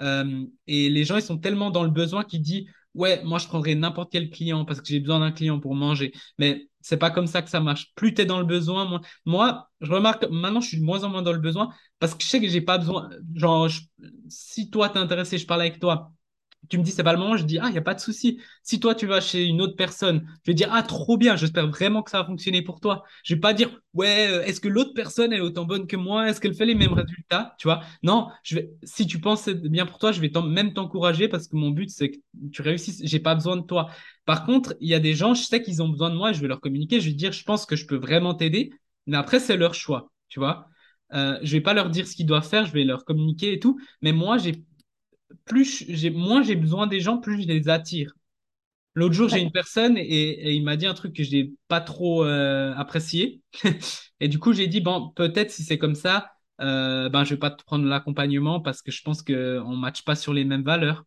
Euh, 0.00 0.44
et 0.66 0.90
les 0.90 1.04
gens, 1.04 1.16
ils 1.16 1.22
sont 1.22 1.38
tellement 1.38 1.70
dans 1.70 1.84
le 1.84 1.90
besoin 1.90 2.24
qu'ils 2.24 2.42
disent 2.42 2.66
Ouais, 2.94 3.22
moi 3.24 3.38
je 3.38 3.46
prendrais 3.46 3.74
n'importe 3.74 4.10
quel 4.10 4.30
client 4.30 4.64
parce 4.64 4.80
que 4.80 4.86
j'ai 4.88 5.00
besoin 5.00 5.20
d'un 5.20 5.30
client 5.30 5.60
pour 5.60 5.74
manger. 5.74 6.12
Mais 6.38 6.68
c'est 6.80 6.96
pas 6.96 7.10
comme 7.10 7.26
ça 7.26 7.42
que 7.42 7.50
ça 7.50 7.60
marche. 7.60 7.92
Plus 7.94 8.14
tu 8.14 8.22
es 8.22 8.24
dans 8.24 8.38
le 8.40 8.46
besoin, 8.46 8.86
moi, 8.86 9.00
moi, 9.26 9.70
je 9.82 9.92
remarque 9.92 10.24
maintenant, 10.30 10.60
je 10.60 10.68
suis 10.68 10.80
de 10.80 10.84
moins 10.84 11.04
en 11.04 11.10
moins 11.10 11.22
dans 11.22 11.32
le 11.32 11.38
besoin 11.38 11.68
parce 11.98 12.14
que 12.14 12.22
je 12.24 12.28
sais 12.28 12.40
que 12.40 12.48
j'ai 12.48 12.62
pas 12.62 12.78
besoin. 12.78 13.10
Genre, 13.34 13.68
si 14.28 14.70
toi 14.70 14.88
t'es 14.88 14.98
intéressé, 14.98 15.38
je 15.38 15.46
parle 15.46 15.60
avec 15.60 15.78
toi 15.78 16.12
tu 16.68 16.78
me 16.78 16.82
dis 16.82 16.90
c'est 16.90 17.02
pas 17.02 17.12
le 17.12 17.18
moment, 17.18 17.36
je 17.36 17.44
dis 17.44 17.58
ah, 17.58 17.66
il 17.68 17.72
n'y 17.72 17.78
a 17.78 17.82
pas 17.82 17.94
de 17.94 18.00
souci. 18.00 18.40
Si 18.62 18.80
toi 18.80 18.94
tu 18.94 19.06
vas 19.06 19.20
chez 19.20 19.44
une 19.44 19.60
autre 19.60 19.76
personne, 19.76 20.26
je 20.44 20.50
vais 20.50 20.54
dire 20.54 20.68
ah, 20.72 20.82
trop 20.82 21.16
bien, 21.16 21.36
j'espère 21.36 21.68
vraiment 21.68 22.02
que 22.02 22.10
ça 22.10 22.18
va 22.20 22.26
fonctionner 22.26 22.62
pour 22.62 22.80
toi. 22.80 23.04
Je 23.24 23.34
vais 23.34 23.40
pas 23.40 23.52
dire 23.52 23.70
ouais, 23.94 24.28
euh, 24.30 24.42
est-ce 24.44 24.60
que 24.60 24.68
l'autre 24.68 24.92
personne 24.94 25.32
est 25.32 25.40
autant 25.40 25.64
bonne 25.64 25.86
que 25.86 25.96
moi? 25.96 26.28
Est-ce 26.28 26.40
qu'elle 26.40 26.54
fait 26.54 26.66
les 26.66 26.74
mêmes 26.74 26.92
résultats? 26.92 27.54
Tu 27.58 27.68
vois? 27.68 27.82
Non, 28.02 28.28
je 28.42 28.56
vais, 28.56 28.70
si 28.82 29.06
tu 29.06 29.20
penses 29.20 29.48
bien 29.48 29.86
pour 29.86 29.98
toi, 29.98 30.12
je 30.12 30.20
vais 30.20 30.30
même 30.48 30.72
t'encourager 30.72 31.28
parce 31.28 31.48
que 31.48 31.56
mon 31.56 31.70
but 31.70 31.90
c'est 31.90 32.10
que 32.10 32.18
tu 32.52 32.62
réussisses. 32.62 33.00
J'ai 33.04 33.20
pas 33.20 33.34
besoin 33.34 33.56
de 33.56 33.62
toi. 33.62 33.90
Par 34.24 34.44
contre, 34.44 34.74
il 34.80 34.88
y 34.88 34.94
a 34.94 35.00
des 35.00 35.14
gens, 35.14 35.34
je 35.34 35.42
sais 35.42 35.62
qu'ils 35.62 35.82
ont 35.82 35.88
besoin 35.88 36.10
de 36.10 36.16
moi, 36.16 36.32
je 36.32 36.40
vais 36.40 36.48
leur 36.48 36.60
communiquer, 36.60 37.00
je 37.00 37.08
vais 37.08 37.14
dire 37.14 37.32
je 37.32 37.44
pense 37.44 37.66
que 37.66 37.76
je 37.76 37.86
peux 37.86 37.96
vraiment 37.96 38.34
t'aider, 38.34 38.70
mais 39.06 39.16
après 39.16 39.40
c'est 39.40 39.56
leur 39.56 39.74
choix, 39.74 40.10
tu 40.28 40.40
vois? 40.40 40.68
Euh, 41.12 41.38
je 41.42 41.52
vais 41.52 41.60
pas 41.60 41.74
leur 41.74 41.90
dire 41.90 42.06
ce 42.08 42.14
qu'ils 42.16 42.26
doivent 42.26 42.48
faire, 42.48 42.66
je 42.66 42.72
vais 42.72 42.84
leur 42.84 43.04
communiquer 43.04 43.52
et 43.52 43.60
tout, 43.60 43.78
mais 44.02 44.12
moi 44.12 44.38
j'ai 44.38 44.64
plus 45.44 45.84
j'ai, 45.88 46.10
moins 46.10 46.42
j'ai 46.42 46.56
besoin 46.56 46.86
des 46.86 47.00
gens, 47.00 47.18
plus 47.18 47.42
je 47.42 47.48
les 47.48 47.68
attire. 47.68 48.12
L'autre 48.94 49.14
jour, 49.14 49.28
j'ai 49.28 49.40
une 49.40 49.52
personne 49.52 49.98
et, 49.98 50.54
il 50.54 50.64
m'a 50.64 50.76
dit 50.76 50.86
un 50.86 50.94
truc 50.94 51.14
que 51.14 51.22
je 51.22 51.30
n'ai 51.30 51.52
pas 51.68 51.82
trop 51.82 52.24
euh, 52.24 52.74
apprécié. 52.76 53.42
et 54.20 54.28
du 54.28 54.38
coup, 54.38 54.54
j'ai 54.54 54.68
dit, 54.68 54.80
bon, 54.80 55.10
peut-être 55.10 55.50
si 55.50 55.64
c'est 55.64 55.76
comme 55.76 55.94
ça, 55.94 56.32
euh, 56.62 57.10
ben, 57.10 57.22
je 57.24 57.34
vais 57.34 57.38
pas 57.38 57.50
te 57.50 57.62
prendre 57.62 57.84
l'accompagnement 57.86 58.60
parce 58.60 58.80
que 58.80 58.90
je 58.90 59.02
pense 59.02 59.22
qu'on 59.22 59.32
ne 59.32 59.76
matche 59.76 60.02
pas 60.02 60.14
sur 60.16 60.32
les 60.32 60.44
mêmes 60.44 60.64
valeurs. 60.64 61.04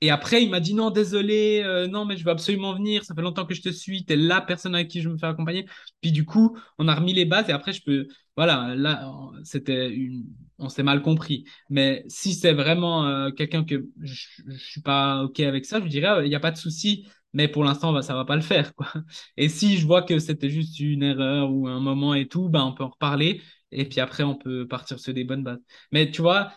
Et 0.00 0.10
après, 0.10 0.42
il 0.42 0.50
m'a 0.50 0.60
dit 0.60 0.74
non, 0.74 0.90
désolé, 0.90 1.62
euh, 1.64 1.88
non, 1.88 2.04
mais 2.04 2.16
je 2.16 2.24
veux 2.24 2.30
absolument 2.30 2.74
venir. 2.74 3.04
Ça 3.04 3.14
fait 3.14 3.22
longtemps 3.22 3.46
que 3.46 3.54
je 3.54 3.62
te 3.62 3.70
suis. 3.70 4.04
Tu 4.04 4.12
es 4.12 4.16
la 4.16 4.40
personne 4.40 4.74
avec 4.74 4.88
qui 4.88 5.00
je 5.00 5.08
me 5.08 5.18
fais 5.18 5.26
accompagner. 5.26 5.66
Puis 6.00 6.12
du 6.12 6.24
coup, 6.24 6.56
on 6.78 6.88
a 6.88 6.94
remis 6.94 7.14
les 7.14 7.24
bases 7.24 7.48
et 7.48 7.52
après, 7.52 7.72
je 7.72 7.82
peux. 7.82 8.06
Voilà, 8.36 8.74
là, 8.76 9.10
c'était 9.44 9.90
une. 9.90 10.26
On 10.58 10.68
s'est 10.68 10.82
mal 10.82 11.02
compris. 11.02 11.44
Mais 11.68 12.04
si 12.08 12.32
c'est 12.34 12.54
vraiment 12.54 13.06
euh, 13.06 13.30
quelqu'un 13.30 13.64
que 13.64 13.86
je, 14.00 14.26
ne 14.46 14.56
suis 14.56 14.80
pas 14.80 15.22
OK 15.24 15.40
avec 15.40 15.66
ça, 15.66 15.80
je 15.80 15.86
dirais, 15.86 16.24
il 16.24 16.28
n'y 16.28 16.34
a 16.34 16.40
pas 16.40 16.50
de 16.50 16.56
souci. 16.56 17.06
Mais 17.32 17.48
pour 17.48 17.64
l'instant, 17.64 18.00
ça 18.00 18.14
va 18.14 18.24
pas 18.24 18.36
le 18.36 18.42
faire. 18.42 18.74
Quoi. 18.74 18.86
Et 19.36 19.48
si 19.48 19.76
je 19.76 19.86
vois 19.86 20.02
que 20.02 20.18
c'était 20.18 20.48
juste 20.48 20.80
une 20.80 21.02
erreur 21.02 21.52
ou 21.52 21.68
un 21.68 21.80
moment 21.80 22.14
et 22.14 22.26
tout, 22.28 22.48
ben, 22.48 22.64
on 22.64 22.72
peut 22.72 22.84
en 22.84 22.88
reparler. 22.88 23.42
Et 23.72 23.84
puis 23.84 24.00
après, 24.00 24.22
on 24.22 24.36
peut 24.36 24.66
partir 24.66 24.98
sur 24.98 25.12
des 25.12 25.24
bonnes 25.24 25.42
bases. 25.42 25.60
Mais 25.92 26.10
tu 26.10 26.22
vois, 26.22 26.50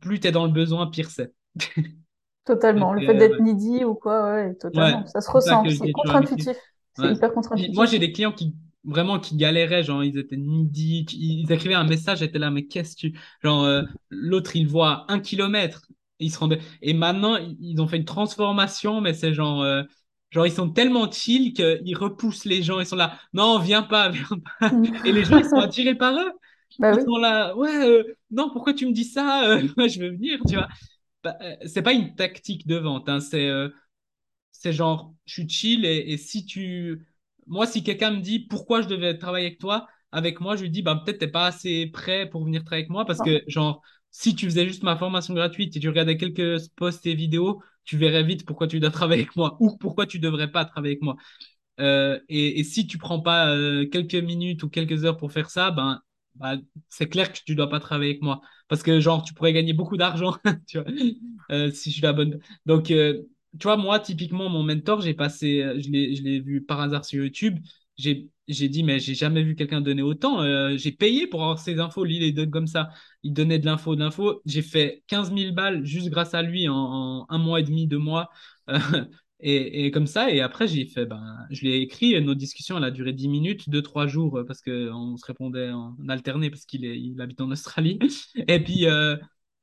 plus 0.00 0.20
tu 0.20 0.28
es 0.28 0.32
dans 0.32 0.44
le 0.44 0.52
besoin, 0.52 0.88
pire 0.88 1.10
c'est. 1.10 1.32
Totalement. 2.44 2.92
le 2.92 3.04
fait 3.04 3.14
d'être 3.14 3.40
needy 3.40 3.84
ou 3.84 3.94
quoi, 3.94 4.34
ouais, 4.34 4.54
totalement. 4.54 5.04
ça 5.06 5.20
se 5.20 5.28
ressent. 5.28 5.64
C'est 5.68 5.90
contre-intuitif. 5.90 6.56
C'est 6.96 7.12
hyper 7.12 7.32
contre-intuitif. 7.32 7.74
Moi, 7.74 7.86
j'ai 7.86 7.98
des 7.98 8.12
clients 8.12 8.30
qui 8.30 8.54
vraiment 8.86 9.18
qui 9.18 9.36
galéraient, 9.36 9.82
genre 9.82 10.02
ils 10.04 10.16
étaient 10.18 10.36
needy, 10.36 11.04
ils 11.12 11.50
écrivaient 11.52 11.74
un 11.74 11.84
message, 11.84 12.20
j'étais 12.20 12.38
là, 12.38 12.50
mais 12.50 12.66
qu'est-ce 12.66 12.94
que 12.94 13.00
tu. 13.00 13.18
Genre, 13.42 13.64
euh, 13.64 13.82
l'autre, 14.10 14.56
il 14.56 14.66
voit 14.66 15.04
un 15.08 15.20
kilomètre, 15.20 15.86
il 16.18 16.30
se 16.32 16.38
rendait. 16.38 16.60
Et 16.82 16.94
maintenant, 16.94 17.36
ils 17.60 17.80
ont 17.80 17.88
fait 17.88 17.96
une 17.98 18.04
transformation, 18.04 19.00
mais 19.00 19.14
c'est 19.14 19.34
genre. 19.34 19.62
Euh, 19.62 19.82
genre, 20.30 20.46
ils 20.46 20.52
sont 20.52 20.70
tellement 20.70 21.10
chill 21.10 21.52
qu'ils 21.52 21.96
repoussent 21.96 22.44
les 22.44 22.62
gens, 22.62 22.80
ils 22.80 22.86
sont 22.86 22.96
là, 22.96 23.18
non, 23.32 23.58
viens 23.58 23.82
pas, 23.82 24.08
viens 24.10 24.26
pas. 24.60 24.70
Et 25.04 25.12
les 25.12 25.24
gens, 25.24 25.38
ils 25.38 25.44
sont 25.44 25.56
attirés 25.56 25.94
par 25.94 26.14
eux. 26.14 26.32
Bah 26.78 26.92
ils 26.92 27.00
sont 27.00 27.16
là, 27.16 27.56
ouais, 27.56 27.88
euh, 27.88 28.02
non, 28.30 28.50
pourquoi 28.50 28.74
tu 28.74 28.86
me 28.86 28.92
dis 28.92 29.04
ça 29.04 29.56
Je 29.60 30.00
veux 30.00 30.10
venir, 30.10 30.40
tu 30.46 30.56
vois. 30.56 30.68
Euh, 31.24 31.56
c'est 31.64 31.80
pas 31.80 31.92
une 31.92 32.14
tactique 32.16 32.66
de 32.66 32.76
vente, 32.76 33.08
hein, 33.08 33.20
c'est 33.20 33.48
c'est 34.66 34.72
genre, 34.72 35.14
je 35.26 35.34
suis 35.34 35.48
chill 35.48 35.84
et, 35.84 36.16
si 36.16 36.44
tu. 36.44 37.06
Moi, 37.46 37.66
si 37.66 37.82
quelqu'un 37.82 38.10
me 38.10 38.20
dit 38.20 38.40
pourquoi 38.40 38.82
je 38.82 38.88
devais 38.88 39.16
travailler 39.18 39.46
avec 39.46 39.58
toi, 39.58 39.86
avec 40.12 40.40
moi, 40.40 40.56
je 40.56 40.62
lui 40.62 40.70
dis 40.70 40.82
bah, 40.82 41.00
peut-être 41.04 41.18
t'es 41.18 41.28
pas 41.28 41.46
assez 41.46 41.86
prêt 41.86 42.28
pour 42.28 42.44
venir 42.44 42.64
travailler 42.64 42.84
avec 42.84 42.90
moi 42.90 43.04
parce 43.04 43.20
que, 43.20 43.42
genre, 43.46 43.82
si 44.10 44.34
tu 44.34 44.46
faisais 44.46 44.66
juste 44.66 44.82
ma 44.82 44.96
formation 44.96 45.34
gratuite 45.34 45.76
et 45.76 45.80
tu 45.80 45.88
regardais 45.88 46.16
quelques 46.16 46.68
posts 46.76 47.06
et 47.06 47.14
vidéos, 47.14 47.62
tu 47.84 47.96
verrais 47.98 48.24
vite 48.24 48.46
pourquoi 48.46 48.66
tu 48.66 48.80
dois 48.80 48.90
travailler 48.92 49.22
avec 49.22 49.36
moi 49.36 49.56
ou 49.60 49.76
pourquoi 49.76 50.06
tu 50.06 50.18
devrais 50.18 50.50
pas 50.50 50.64
travailler 50.64 50.92
avec 50.94 51.02
moi. 51.02 51.16
Euh, 51.80 52.18
et, 52.28 52.64
si 52.64 52.86
tu 52.86 52.98
prends 52.98 53.20
pas 53.20 53.54
quelques 53.92 54.14
minutes 54.14 54.62
ou 54.62 54.70
quelques 54.70 55.04
heures 55.04 55.16
pour 55.16 55.32
faire 55.32 55.50
ça, 55.50 55.70
ben 55.70 56.00
bah, 56.38 56.56
c'est 56.88 57.08
clair 57.08 57.32
que 57.32 57.38
tu 57.44 57.54
dois 57.54 57.68
pas 57.68 57.80
travailler 57.80 58.10
avec 58.12 58.22
moi. 58.22 58.40
Parce 58.68 58.82
que, 58.82 59.00
genre, 59.00 59.22
tu 59.22 59.34
pourrais 59.34 59.52
gagner 59.52 59.72
beaucoup 59.72 59.96
d'argent, 59.96 60.36
euh, 61.50 61.70
si 61.70 61.90
je 61.90 61.94
suis 61.94 62.02
la 62.02 62.12
bonne. 62.12 62.40
Donc, 62.66 62.90
euh, 62.90 63.22
tu 63.58 63.64
vois, 63.64 63.76
moi, 63.76 64.00
typiquement, 64.00 64.48
mon 64.48 64.62
mentor, 64.62 65.00
j'ai 65.00 65.14
passé, 65.14 65.62
euh, 65.62 65.80
je 65.80 65.90
l'ai 65.90 66.40
vu 66.40 66.62
par 66.62 66.80
hasard 66.80 67.04
sur 67.04 67.22
YouTube. 67.24 67.58
J'ai 67.96 68.28
dit, 68.68 68.82
mais 68.84 68.98
j'ai 69.00 69.14
jamais 69.14 69.42
vu 69.42 69.56
quelqu'un 69.56 69.80
donner 69.80 70.02
autant. 70.02 70.42
j'ai 70.76 70.92
payé 70.92 71.26
pour 71.26 71.42
avoir 71.42 71.58
ces 71.58 71.80
infos. 71.80 72.04
Lui, 72.04 72.16
il 72.16 72.20
les 72.20 72.32
donne 72.32 72.50
comme 72.50 72.66
ça. 72.66 72.90
Il 73.22 73.32
donnait 73.32 73.58
de 73.58 73.66
l'info, 73.66 73.94
de 73.96 74.00
l'info. 74.00 74.42
J'ai 74.44 74.62
fait 74.62 75.02
15 75.08 75.34
000 75.34 75.54
balles 75.54 75.84
juste 75.84 76.10
grâce 76.10 76.34
à 76.34 76.42
lui 76.42 76.68
en, 76.68 77.26
un 77.28 77.38
mois 77.38 77.60
et 77.60 77.62
demi, 77.62 77.86
deux 77.86 77.98
mois. 77.98 78.30
Et, 79.40 79.90
comme 79.90 80.06
ça, 80.06 80.30
et 80.30 80.40
après, 80.40 80.66
j'ai 80.66 80.86
fait, 80.86 81.04
ben, 81.04 81.22
je 81.50 81.64
l'ai 81.64 81.76
écrit, 81.80 82.18
notre 82.22 82.38
discussion, 82.38 82.78
elle 82.78 82.84
a 82.84 82.90
duré 82.90 83.12
10 83.12 83.28
minutes, 83.28 83.68
2-3 83.68 84.06
jours, 84.06 84.40
parce 84.46 84.62
qu'on 84.62 85.16
se 85.18 85.26
répondait 85.26 85.70
en 85.70 85.94
alterné, 86.08 86.48
parce 86.48 86.64
qu'il 86.64 86.84
il 86.84 87.20
habite 87.20 87.40
en 87.42 87.50
Australie. 87.50 87.98
Et 88.48 88.62
puis, 88.62 88.86
euh, 88.86 89.16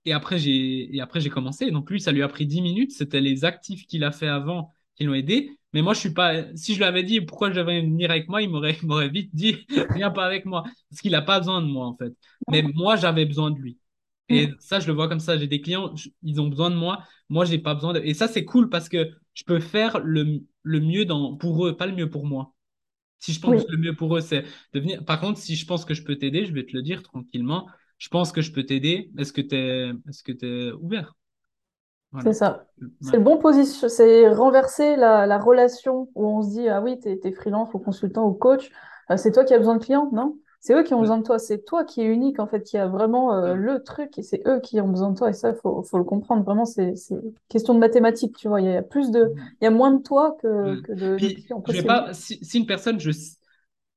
et 0.06 0.14
après, 0.14 0.38
j'ai, 0.38 0.96
et 0.96 1.02
après, 1.02 1.22
j'ai 1.22 1.30
commencé. 1.30 1.72
Donc, 1.72 1.90
lui, 1.90 2.02
ça 2.02 2.12
lui 2.12 2.24
a 2.24 2.28
pris 2.28 2.46
10 2.46 2.62
minutes. 2.62 2.92
C'était 2.92 3.22
les 3.22 3.46
actifs 3.46 3.86
qu'il 3.88 4.04
a 4.04 4.12
fait 4.12 4.28
avant 4.28 4.72
qui 4.96 5.06
l'ont 5.06 5.14
aidé. 5.14 5.50
Mais 5.74 5.82
moi, 5.82 5.94
je 5.94 6.00
suis 6.00 6.14
pas, 6.14 6.44
si 6.56 6.74
je 6.74 6.80
lui 6.80 6.86
avais 6.86 7.04
dit 7.04 7.22
pourquoi 7.22 7.50
je 7.50 7.56
devais 7.56 7.82
venir 7.82 8.12
avec 8.12 8.28
moi, 8.30 8.42
il 8.42 8.50
m'aurait, 8.50 8.78
m'aurait 8.84 9.10
vite 9.10 9.34
dit, 9.34 9.66
viens 9.96 10.12
pas 10.12 10.26
avec 10.26 10.46
moi. 10.46 10.64
Parce 10.90 11.02
qu'il 11.02 11.12
n'a 11.12 11.22
pas 11.22 11.40
besoin 11.40 11.62
de 11.62 11.68
moi, 11.68 11.88
en 11.88 11.96
fait. 11.96 12.14
Mais 12.50 12.62
moi, 12.62 12.96
j'avais 12.96 13.26
besoin 13.26 13.52
de 13.52 13.58
lui. 13.60 13.80
Et 14.30 14.50
ça, 14.60 14.80
je 14.80 14.88
le 14.88 14.94
vois 14.94 15.08
comme 15.10 15.20
ça. 15.20 15.38
J'ai 15.38 15.48
des 15.48 15.62
clients, 15.62 15.94
ils 16.24 16.42
ont 16.42 16.48
besoin 16.48 16.70
de 16.70 16.76
moi. 16.76 17.04
Moi, 17.30 17.46
j'ai 17.46 17.60
pas 17.60 17.74
besoin 17.76 17.94
de. 17.94 18.00
Et 18.02 18.14
ça, 18.14 18.28
c'est 18.28 18.46
cool 18.46 18.70
parce 18.70 18.90
que 18.90 19.12
je 19.34 19.44
peux 19.46 19.60
faire 19.60 20.00
le, 20.00 20.42
le 20.64 20.80
mieux 20.80 21.06
dans, 21.06 21.36
pour 21.38 21.66
eux, 21.68 21.76
pas 21.78 21.86
le 21.88 21.96
mieux 21.96 22.10
pour 22.10 22.26
moi. 22.26 22.54
Si 23.20 23.34
je 23.34 23.40
pense 23.40 23.64
que 23.64 23.72
le 23.72 23.78
mieux 23.78 23.96
pour 23.96 24.16
eux, 24.18 24.22
c'est 24.22 24.44
de 24.74 24.80
venir. 24.80 25.04
Par 25.06 25.20
contre, 25.22 25.40
si 25.40 25.56
je 25.56 25.66
pense 25.66 25.86
que 25.86 25.94
je 25.94 26.04
peux 26.04 26.18
t'aider, 26.18 26.46
je 26.46 26.54
vais 26.54 26.66
te 26.66 26.74
le 26.76 26.82
dire 26.84 27.04
tranquillement. 27.04 27.68
Je 28.04 28.10
pense 28.10 28.34
que 28.34 28.42
je 28.42 28.52
peux 28.52 28.66
t'aider. 28.66 29.10
Est-ce 29.18 29.32
que 29.32 29.40
tu 29.40 29.56
es, 29.56 29.94
est-ce 30.10 30.24
que 30.24 30.34
es 30.34 30.74
ouvert? 30.74 31.16
C'est 32.22 32.34
ça. 32.34 32.66
C'est 33.00 33.16
le 33.16 33.24
bon 33.24 33.38
position. 33.38 33.88
C'est 33.88 34.28
renverser 34.28 34.98
la, 34.98 35.26
la, 35.26 35.40
relation 35.40 36.10
où 36.14 36.28
on 36.28 36.42
se 36.42 36.50
dit 36.50 36.68
Ah 36.68 36.82
oui, 36.82 37.00
tu 37.00 37.08
es, 37.08 37.32
freelance 37.32 37.74
ou 37.74 37.80
consultant 37.80 38.28
ou 38.28 38.34
coach. 38.34 38.72
Euh, 39.10 39.16
c'est 39.16 39.32
toi 39.32 39.46
qui 39.46 39.54
as 39.54 39.58
besoin 39.58 39.78
de 39.78 39.84
clients, 39.86 40.10
non? 40.12 40.36
C'est 40.60 40.74
eux 40.74 40.84
qui 40.84 40.94
ont 40.94 41.00
besoin 41.00 41.18
de 41.18 41.24
toi. 41.24 41.40
C'est 41.40 41.64
toi 41.64 41.86
qui 41.86 42.02
es 42.02 42.06
unique, 42.06 42.40
en 42.40 42.46
fait, 42.46 42.64
qui 42.64 42.78
a 42.78 42.88
vraiment 42.88 43.36
euh, 43.36 43.54
le 43.54 43.82
truc 43.82 44.18
et 44.18 44.22
c'est 44.22 44.46
eux 44.48 44.60
qui 44.60 44.82
ont 44.82 44.90
besoin 44.90 45.12
de 45.12 45.18
toi. 45.18 45.30
Et 45.30 45.34
ça, 45.34 45.52
il 45.52 45.56
faut, 45.56 45.82
faut, 45.84 45.98
le 45.98 46.04
comprendre. 46.04 46.44
Vraiment, 46.44 46.66
c'est 46.66 46.96
question 47.48 47.74
de 47.74 47.80
mathématiques, 47.80 48.36
tu 48.36 48.50
vois. 48.50 48.60
Il 48.60 48.68
y 48.68 48.76
a 48.76 48.82
plus 48.82 49.12
de, 49.12 49.32
il 49.62 49.64
y 49.64 49.68
a 49.68 49.72
moins 49.72 49.92
de 49.92 50.04
toi 50.04 50.36
que, 50.42 50.82
que 50.82 50.92
de, 50.92 51.18
je 51.18 51.84
pas, 51.84 52.12
si, 52.12 52.38
une 52.54 52.66
personne, 52.66 53.00
je, 53.00 53.12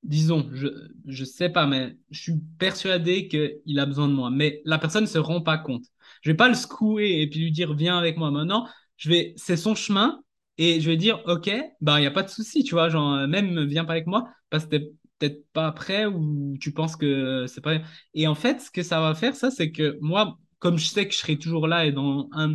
disons, 0.02 0.48
je, 0.52 0.68
je 1.06 1.24
sais 1.24 1.48
pas, 1.50 1.66
mais 1.66 1.96
je 2.10 2.20
suis 2.20 2.34
persuadé 2.58 3.28
qu'il 3.28 3.78
a 3.78 3.86
besoin 3.86 4.08
de 4.08 4.12
moi. 4.14 4.30
Mais 4.30 4.62
la 4.64 4.78
personne 4.78 5.04
ne 5.04 5.08
se 5.08 5.18
rend 5.18 5.40
pas 5.40 5.58
compte. 5.58 5.84
Je 6.22 6.30
vais 6.30 6.36
pas 6.36 6.48
le 6.48 6.54
secouer 6.54 7.20
et 7.22 7.28
puis 7.28 7.40
lui 7.40 7.52
dire 7.52 7.74
viens 7.74 7.98
avec 7.98 8.16
moi 8.16 8.30
maintenant. 8.30 8.68
Je 8.96 9.08
vais, 9.10 9.34
c'est 9.36 9.56
son 9.56 9.74
chemin 9.74 10.22
et 10.58 10.80
je 10.80 10.88
vais 10.90 10.96
dire 10.96 11.22
ok, 11.26 11.50
bah 11.80 12.00
il 12.00 12.04
y 12.04 12.06
a 12.06 12.10
pas 12.10 12.22
de 12.22 12.28
souci, 12.30 12.64
tu 12.64 12.74
vois, 12.74 12.88
genre 12.88 13.26
même 13.28 13.64
viens 13.66 13.84
pas 13.84 13.92
avec 13.92 14.06
moi 14.06 14.28
parce 14.50 14.64
que 14.66 14.70
t'es 14.70 14.80
peut-être 15.18 15.44
pas 15.52 15.72
prêt 15.72 16.06
ou 16.06 16.56
tu 16.60 16.72
penses 16.72 16.96
que 16.96 17.46
c'est 17.48 17.60
pas. 17.60 17.78
Et 18.14 18.26
en 18.26 18.34
fait, 18.34 18.60
ce 18.60 18.70
que 18.70 18.82
ça 18.82 19.00
va 19.00 19.14
faire, 19.14 19.34
ça, 19.34 19.50
c'est 19.50 19.72
que 19.72 19.98
moi, 20.00 20.38
comme 20.58 20.78
je 20.78 20.86
sais 20.86 21.06
que 21.06 21.12
je 21.14 21.18
serai 21.18 21.38
toujours 21.38 21.66
là 21.66 21.86
et 21.86 21.92
dans 21.92 22.28
un, 22.32 22.54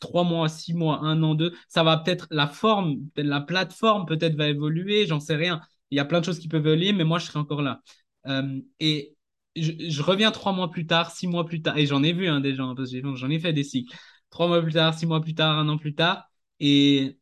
trois 0.00 0.24
mois, 0.24 0.48
six 0.48 0.74
mois, 0.74 1.00
un 1.02 1.22
an, 1.22 1.34
deux, 1.34 1.52
ça 1.68 1.82
va 1.82 1.96
peut-être 1.98 2.26
la 2.30 2.46
forme, 2.46 2.96
peut-être 3.14 3.26
la 3.28 3.40
plateforme 3.40 4.06
peut-être 4.06 4.36
va 4.36 4.48
évoluer, 4.48 5.06
j'en 5.06 5.20
sais 5.20 5.36
rien. 5.36 5.60
Il 5.90 5.96
y 5.96 6.00
a 6.00 6.04
plein 6.04 6.20
de 6.20 6.24
choses 6.24 6.38
qui 6.38 6.48
peuvent 6.48 6.66
évoluer, 6.66 6.92
mais 6.92 7.04
moi, 7.04 7.18
je 7.18 7.26
serai 7.26 7.38
encore 7.38 7.62
là. 7.62 7.80
Euh, 8.26 8.60
et 8.80 9.16
je, 9.56 10.02
reviens 10.02 10.30
trois 10.30 10.52
mois 10.52 10.70
plus 10.70 10.86
tard, 10.86 11.10
six 11.10 11.26
mois 11.26 11.44
plus 11.44 11.62
tard, 11.62 11.76
et 11.78 11.86
j'en 11.86 12.02
ai 12.02 12.12
vu 12.12 12.28
hein, 12.28 12.40
des 12.40 12.54
gens, 12.54 12.74
parce 12.74 12.92
que 12.92 13.16
j'en 13.16 13.30
ai 13.30 13.40
fait 13.40 13.52
des 13.52 13.64
cycles. 13.64 13.96
Trois 14.30 14.46
mois 14.48 14.62
plus 14.62 14.72
tard, 14.72 14.94
six 14.96 15.06
mois 15.06 15.20
plus 15.20 15.34
tard, 15.34 15.58
un 15.58 15.68
an 15.68 15.78
plus 15.78 15.94
tard, 15.94 16.30
et 16.60 17.18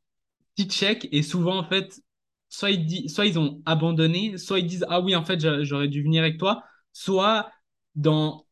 petit 0.55 0.69
check, 0.69 1.09
et 1.12 1.23
souvent, 1.23 1.59
en 1.59 1.64
fait, 1.64 2.01
soit 2.49 2.71
ils, 2.71 3.09
soit 3.11 3.27
ils 3.27 3.39
ont 3.39 3.62
abandonné, 3.66 4.39
soit 4.39 4.59
ils 4.61 4.66
disent 4.66 4.87
Ah 4.89 5.01
oui, 5.01 5.16
en 5.16 5.25
fait, 5.25 5.41
j'aurais 5.64 5.89
dû 5.89 6.03
venir 6.03 6.23
avec 6.23 6.39
toi, 6.39 6.64
soit 6.93 7.51
dans 7.95 8.47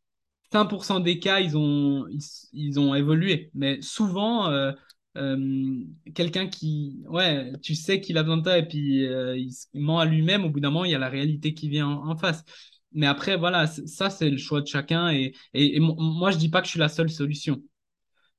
5% 0.53 1.01
des 1.01 1.19
cas, 1.19 1.41
ils 1.41 1.57
ont, 1.57 2.07
ils, 2.53 2.81
ont 2.81 2.95
évolué. 2.95 3.51
Mais 3.55 3.81
souvent, 3.83 4.49
euh, 4.51 4.73
euh, 5.17 5.85
quelqu'un 6.15 6.47
qui, 6.49 7.03
ouais, 7.09 7.53
tu 7.63 7.75
sais 7.75 8.01
qu'il 8.01 8.19
a 8.19 8.23
besoin 8.23 8.39
de 8.39 8.43
toi 8.43 8.59
et 8.59 8.67
puis 8.67 9.07
euh, 9.07 9.37
il 9.37 9.53
ment 9.75 9.99
à 9.99 10.05
lui-même, 10.05 10.45
au 10.45 10.51
bout 10.51 10.61
d'un 10.61 10.71
moment, 10.71 10.85
il 10.85 10.91
y 10.93 10.95
a 10.95 10.99
la 10.99 11.09
réalité 11.09 11.55
qui 11.55 11.69
vient 11.69 11.89
en, 11.89 12.17
face. 12.17 12.45
Mais 12.93 13.07
après, 13.07 13.37
voilà, 13.37 13.67
ça, 13.67 14.11
c'est 14.11 14.31
le 14.31 14.39
choix 14.39 14.61
de 14.61 14.67
chacun. 14.67 15.11
Et, 15.11 15.35
et, 15.55 15.81
moi, 15.81 16.31
je 16.31 16.39
dis 16.39 16.49
pas 16.49 16.61
que 16.61 16.67
je 16.67 16.73
suis 16.73 16.81
la 16.81 16.89
seule 16.89 17.11
solution. 17.11 17.63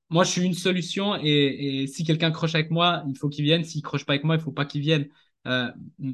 Moi, 0.09 0.23
je 0.23 0.31
suis 0.31 0.43
une 0.43 0.53
solution 0.53 1.15
et, 1.21 1.81
et 1.83 1.87
si 1.87 2.03
quelqu'un 2.05 2.31
croche 2.31 2.55
avec 2.55 2.71
moi, 2.71 3.03
il 3.09 3.17
faut 3.17 3.29
qu'il 3.29 3.43
vienne. 3.43 3.63
S'il 3.63 3.81
croche 3.81 4.05
pas 4.05 4.13
avec 4.13 4.23
moi, 4.23 4.35
il 4.35 4.41
faut 4.41 4.51
pas 4.51 4.65
qu'il 4.65 4.81
vienne. 4.81 5.07
Euh, 5.47 5.71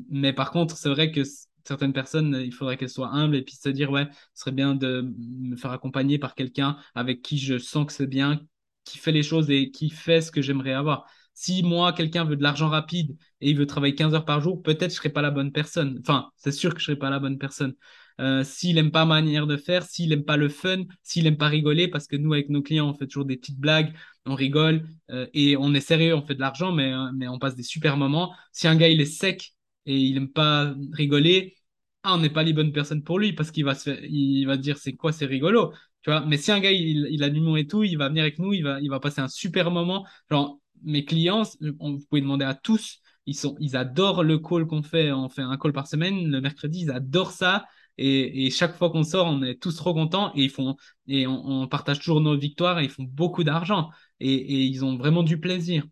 mais 0.10 0.34
par 0.34 0.52
contre, 0.52 0.78
c'est 0.78 0.90
vrai 0.90 1.12
que 1.12 1.22
certaines 1.66 1.94
personnes, 1.94 2.42
il 2.44 2.54
faudrait 2.54 2.78
qu'elles 2.78 2.90
soient 2.90 3.10
humbles 3.14 3.36
et 3.36 3.42
puis 3.42 3.56
se 3.56 3.70
dire, 3.70 3.92
ouais, 3.92 4.08
ce 4.34 4.42
serait 4.42 4.52
bien 4.52 4.76
de 4.76 5.14
me 5.18 5.56
faire 5.56 5.72
accompagner 5.72 6.20
par 6.20 6.36
quelqu'un 6.36 6.78
avec 6.96 7.22
qui 7.22 7.38
je 7.38 7.58
sens 7.58 7.86
que 7.86 7.94
c'est 7.94 8.08
bien, 8.08 8.42
qui 8.86 8.98
fait 8.98 9.12
les 9.12 9.24
choses 9.24 9.50
et 9.50 9.72
qui 9.72 9.90
fait 9.90 10.22
ce 10.22 10.32
que 10.32 10.42
j'aimerais 10.42 10.74
avoir. 10.74 11.06
Si 11.34 11.64
moi, 11.64 11.94
quelqu'un 11.94 12.26
veut 12.26 12.36
de 12.36 12.44
l'argent 12.44 12.70
rapide 12.70 13.18
et 13.42 13.50
il 13.50 13.58
veut 13.58 13.66
travailler 13.66 13.96
15 13.96 14.14
heures 14.14 14.26
par 14.26 14.42
jour, 14.42 14.62
peut-être 14.62 14.92
je 14.92 14.96
ne 14.96 14.98
serai 14.98 15.10
pas 15.10 15.22
la 15.22 15.32
bonne 15.32 15.52
personne. 15.52 16.00
Enfin, 16.02 16.30
c'est 16.36 16.52
sûr 16.52 16.74
que 16.74 16.80
je 16.80 16.84
ne 16.84 16.96
serai 16.96 17.00
pas 17.00 17.10
la 17.10 17.20
bonne 17.20 17.38
personne. 17.38 17.74
Euh, 18.22 18.44
s'il 18.44 18.76
n'aime 18.76 18.92
pas 18.92 19.06
ma 19.06 19.22
manière 19.22 19.48
de 19.48 19.58
faire, 19.58 19.84
s'il 19.84 20.10
n'aime 20.10 20.24
pas 20.24 20.38
le 20.38 20.50
fun, 20.50 20.84
s'il 21.02 21.24
n'aime 21.24 21.38
pas 21.38 21.48
rigoler, 21.48 21.88
parce 21.88 22.08
que 22.08 22.16
nous, 22.16 22.34
avec 22.34 22.50
nos 22.50 22.62
clients, 22.62 22.90
on 22.90 22.94
fait 22.94 23.08
toujours 23.08 23.26
des 23.26 23.38
petites 23.38 23.60
blagues, 23.60 23.94
on 24.26 24.36
rigole 24.36 24.88
euh, 25.10 25.28
et 25.34 25.58
on 25.58 25.74
est 25.74 25.80
sérieux, 25.82 26.14
on 26.16 26.22
fait 26.26 26.36
de 26.36 26.40
l'argent, 26.40 26.72
mais, 26.72 26.94
euh, 26.94 27.12
mais 27.16 27.28
on 27.28 27.40
passe 27.40 27.56
des 27.56 27.64
super 27.64 27.98
moments. 27.98 28.34
Si 28.52 28.68
un 28.68 28.76
gars, 28.76 28.88
il 28.88 29.02
est 29.02 29.06
sec 29.06 29.54
et 29.86 29.98
il 29.98 30.14
n'aime 30.14 30.30
pas 30.32 30.76
rigoler, 30.92 31.56
ah, 32.04 32.16
on 32.16 32.20
n'est 32.20 32.30
pas 32.30 32.44
les 32.44 32.54
bonnes 32.54 32.72
personnes 32.74 33.04
pour 33.04 33.18
lui 33.20 33.34
parce 33.34 33.52
qu'il 33.52 33.66
va 33.66 33.76
se 33.76 34.46
va 34.46 34.58
dire 34.58 34.78
c'est 34.78 34.94
quoi, 34.94 35.12
c'est 35.12 35.26
rigolo? 35.26 35.74
Tu 36.04 36.10
vois, 36.10 36.22
mais 36.26 36.38
si 36.38 36.52
un 36.52 36.60
gars, 36.60 36.72
il, 36.72 37.24
a 37.24 37.30
l'humour 37.30 37.58
et 37.58 37.66
tout, 37.66 37.84
il 37.84 37.98
va 37.98 38.10
venir 38.10 38.24
avec 38.24 38.38
nous, 38.38 38.54
il 38.54 38.62
va, 38.64 39.00
passer 39.00 39.22
un 39.22 39.30
super 39.30 39.72
moment. 39.72 40.06
Genre, 40.30 40.60
mes 40.84 41.06
clients, 41.06 41.44
vous 41.62 42.00
pouvez 42.10 42.22
demander 42.22 42.44
à 42.46 42.54
tous, 42.54 43.00
ils, 43.26 43.36
sont, 43.36 43.56
ils 43.60 43.78
adorent 43.78 44.24
le 44.24 44.38
call 44.38 44.68
qu'on 44.68 44.84
fait. 44.84 45.14
On 45.14 45.30
fait 45.30 45.42
un 45.42 45.58
call 45.58 45.72
par 45.72 45.88
semaine 45.88 46.30
le 46.30 46.42
mercredi, 46.42 46.82
ils 46.82 46.92
adorent 46.92 47.32
ça. 47.32 47.66
Et, 47.98 48.50
chaque 48.50 48.76
fois 48.76 48.90
qu'on 48.90 49.04
sort, 49.04 49.28
on 49.28 49.44
est 49.44 49.62
tous 49.62 49.76
trop 49.76 49.94
contents 49.94 50.34
et 50.36 50.44
ils 50.44 50.50
font 50.50 50.76
et 51.08 51.28
on, 51.28 51.68
partage 51.68 52.00
toujours 52.00 52.22
nos 52.22 52.36
victoires 52.36 52.80
et 52.80 52.84
ils 52.86 52.90
font 52.90 53.04
beaucoup 53.04 53.44
d'argent 53.44 53.92
et 54.20 54.64
ils 54.66 54.84
ont 54.84 54.98
vraiment 54.98 55.24
du 55.24 55.40
plaisir. 55.40 55.86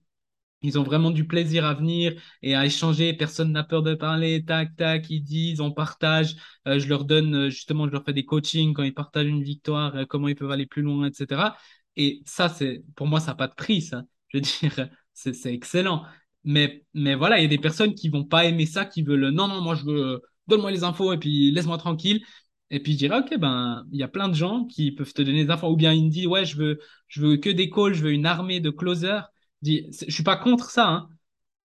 Ils 0.63 0.77
ont 0.77 0.83
vraiment 0.83 1.09
du 1.11 1.25
plaisir 1.25 1.65
à 1.65 1.73
venir 1.73 2.13
et 2.43 2.55
à 2.55 2.65
échanger. 2.65 3.13
Personne 3.13 3.51
n'a 3.51 3.63
peur 3.63 3.81
de 3.81 3.95
parler. 3.95 4.43
Tac, 4.45 4.75
tac, 4.75 5.09
ils 5.09 5.21
disent, 5.21 5.59
on 5.61 5.71
partage. 5.71 6.35
Euh, 6.67 6.77
je 6.79 6.87
leur 6.87 7.05
donne, 7.05 7.35
euh, 7.35 7.49
justement, 7.49 7.87
je 7.87 7.91
leur 7.91 8.03
fais 8.03 8.13
des 8.13 8.25
coachings 8.25 8.73
quand 8.73 8.83
ils 8.83 8.93
partagent 8.93 9.27
une 9.27 9.43
victoire, 9.43 9.95
euh, 9.95 10.05
comment 10.05 10.27
ils 10.27 10.35
peuvent 10.35 10.51
aller 10.51 10.67
plus 10.67 10.83
loin, 10.83 11.07
etc. 11.07 11.57
Et 11.95 12.21
ça, 12.25 12.47
c'est, 12.49 12.83
pour 12.95 13.07
moi, 13.07 13.19
ça 13.19 13.27
n'a 13.31 13.35
pas 13.35 13.47
de 13.47 13.55
prix, 13.55 13.81
ça. 13.81 14.03
Je 14.29 14.37
veux 14.37 14.41
dire, 14.41 14.89
c'est 15.13 15.53
excellent. 15.53 16.05
Mais, 16.43 16.85
mais 16.93 17.15
voilà, 17.15 17.39
il 17.39 17.43
y 17.43 17.45
a 17.45 17.49
des 17.49 17.57
personnes 17.57 17.93
qui 17.95 18.09
vont 18.09 18.23
pas 18.23 18.45
aimer 18.45 18.65
ça, 18.65 18.85
qui 18.85 19.03
veulent, 19.03 19.29
non, 19.29 19.47
non, 19.47 19.61
moi, 19.61 19.75
je 19.75 19.83
veux, 19.85 20.21
donne-moi 20.47 20.71
les 20.71 20.83
infos 20.83 21.13
et 21.13 21.17
puis 21.17 21.51
laisse-moi 21.51 21.77
tranquille. 21.77 22.23
Et 22.69 22.79
puis 22.81 22.93
je 22.93 22.97
dirais, 22.99 23.19
ok, 23.19 23.37
ben, 23.37 23.85
il 23.91 23.99
y 23.99 24.03
a 24.03 24.07
plein 24.07 24.29
de 24.29 24.33
gens 24.33 24.65
qui 24.65 24.91
peuvent 24.91 25.13
te 25.13 25.21
donner 25.21 25.43
des 25.45 25.51
infos. 25.51 25.67
Ou 25.69 25.75
bien 25.75 25.93
ils 25.93 26.05
me 26.05 26.09
disent, 26.09 26.27
ouais, 26.27 26.45
je 26.45 26.55
veux, 26.57 26.79
je 27.07 27.21
veux 27.21 27.37
que 27.37 27.49
des 27.49 27.69
calls, 27.69 27.93
je 27.93 28.03
veux 28.03 28.11
une 28.13 28.25
armée 28.25 28.59
de 28.61 28.69
closers. 28.69 29.29
Je 29.61 29.65
dis, 29.69 29.87
je 30.07 30.13
suis 30.13 30.23
pas 30.23 30.37
contre 30.37 30.69
ça, 30.69 30.87
hein, 30.89 31.09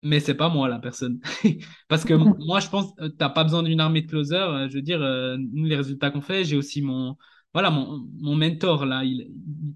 mais 0.02 0.20
c'est 0.20 0.34
pas 0.34 0.48
moi 0.48 0.68
la 0.68 0.78
personne. 0.78 1.20
Parce 1.88 2.04
que 2.04 2.14
moi, 2.46 2.60
je 2.60 2.68
pense, 2.68 2.92
euh, 3.00 3.08
t'as 3.10 3.30
pas 3.30 3.44
besoin 3.44 3.62
d'une 3.62 3.80
armée 3.80 4.02
de 4.02 4.08
closers. 4.08 4.50
Euh, 4.50 4.68
je 4.68 4.74
veux 4.76 4.82
dire, 4.82 5.02
euh, 5.02 5.36
nous, 5.38 5.64
les 5.66 5.76
résultats 5.76 6.10
qu'on 6.10 6.20
fait, 6.20 6.44
j'ai 6.44 6.56
aussi 6.56 6.82
mon, 6.82 7.16
voilà, 7.52 7.70
mon, 7.70 8.06
mon 8.20 8.36
mentor 8.36 8.86
là, 8.86 9.04
il, 9.04 9.30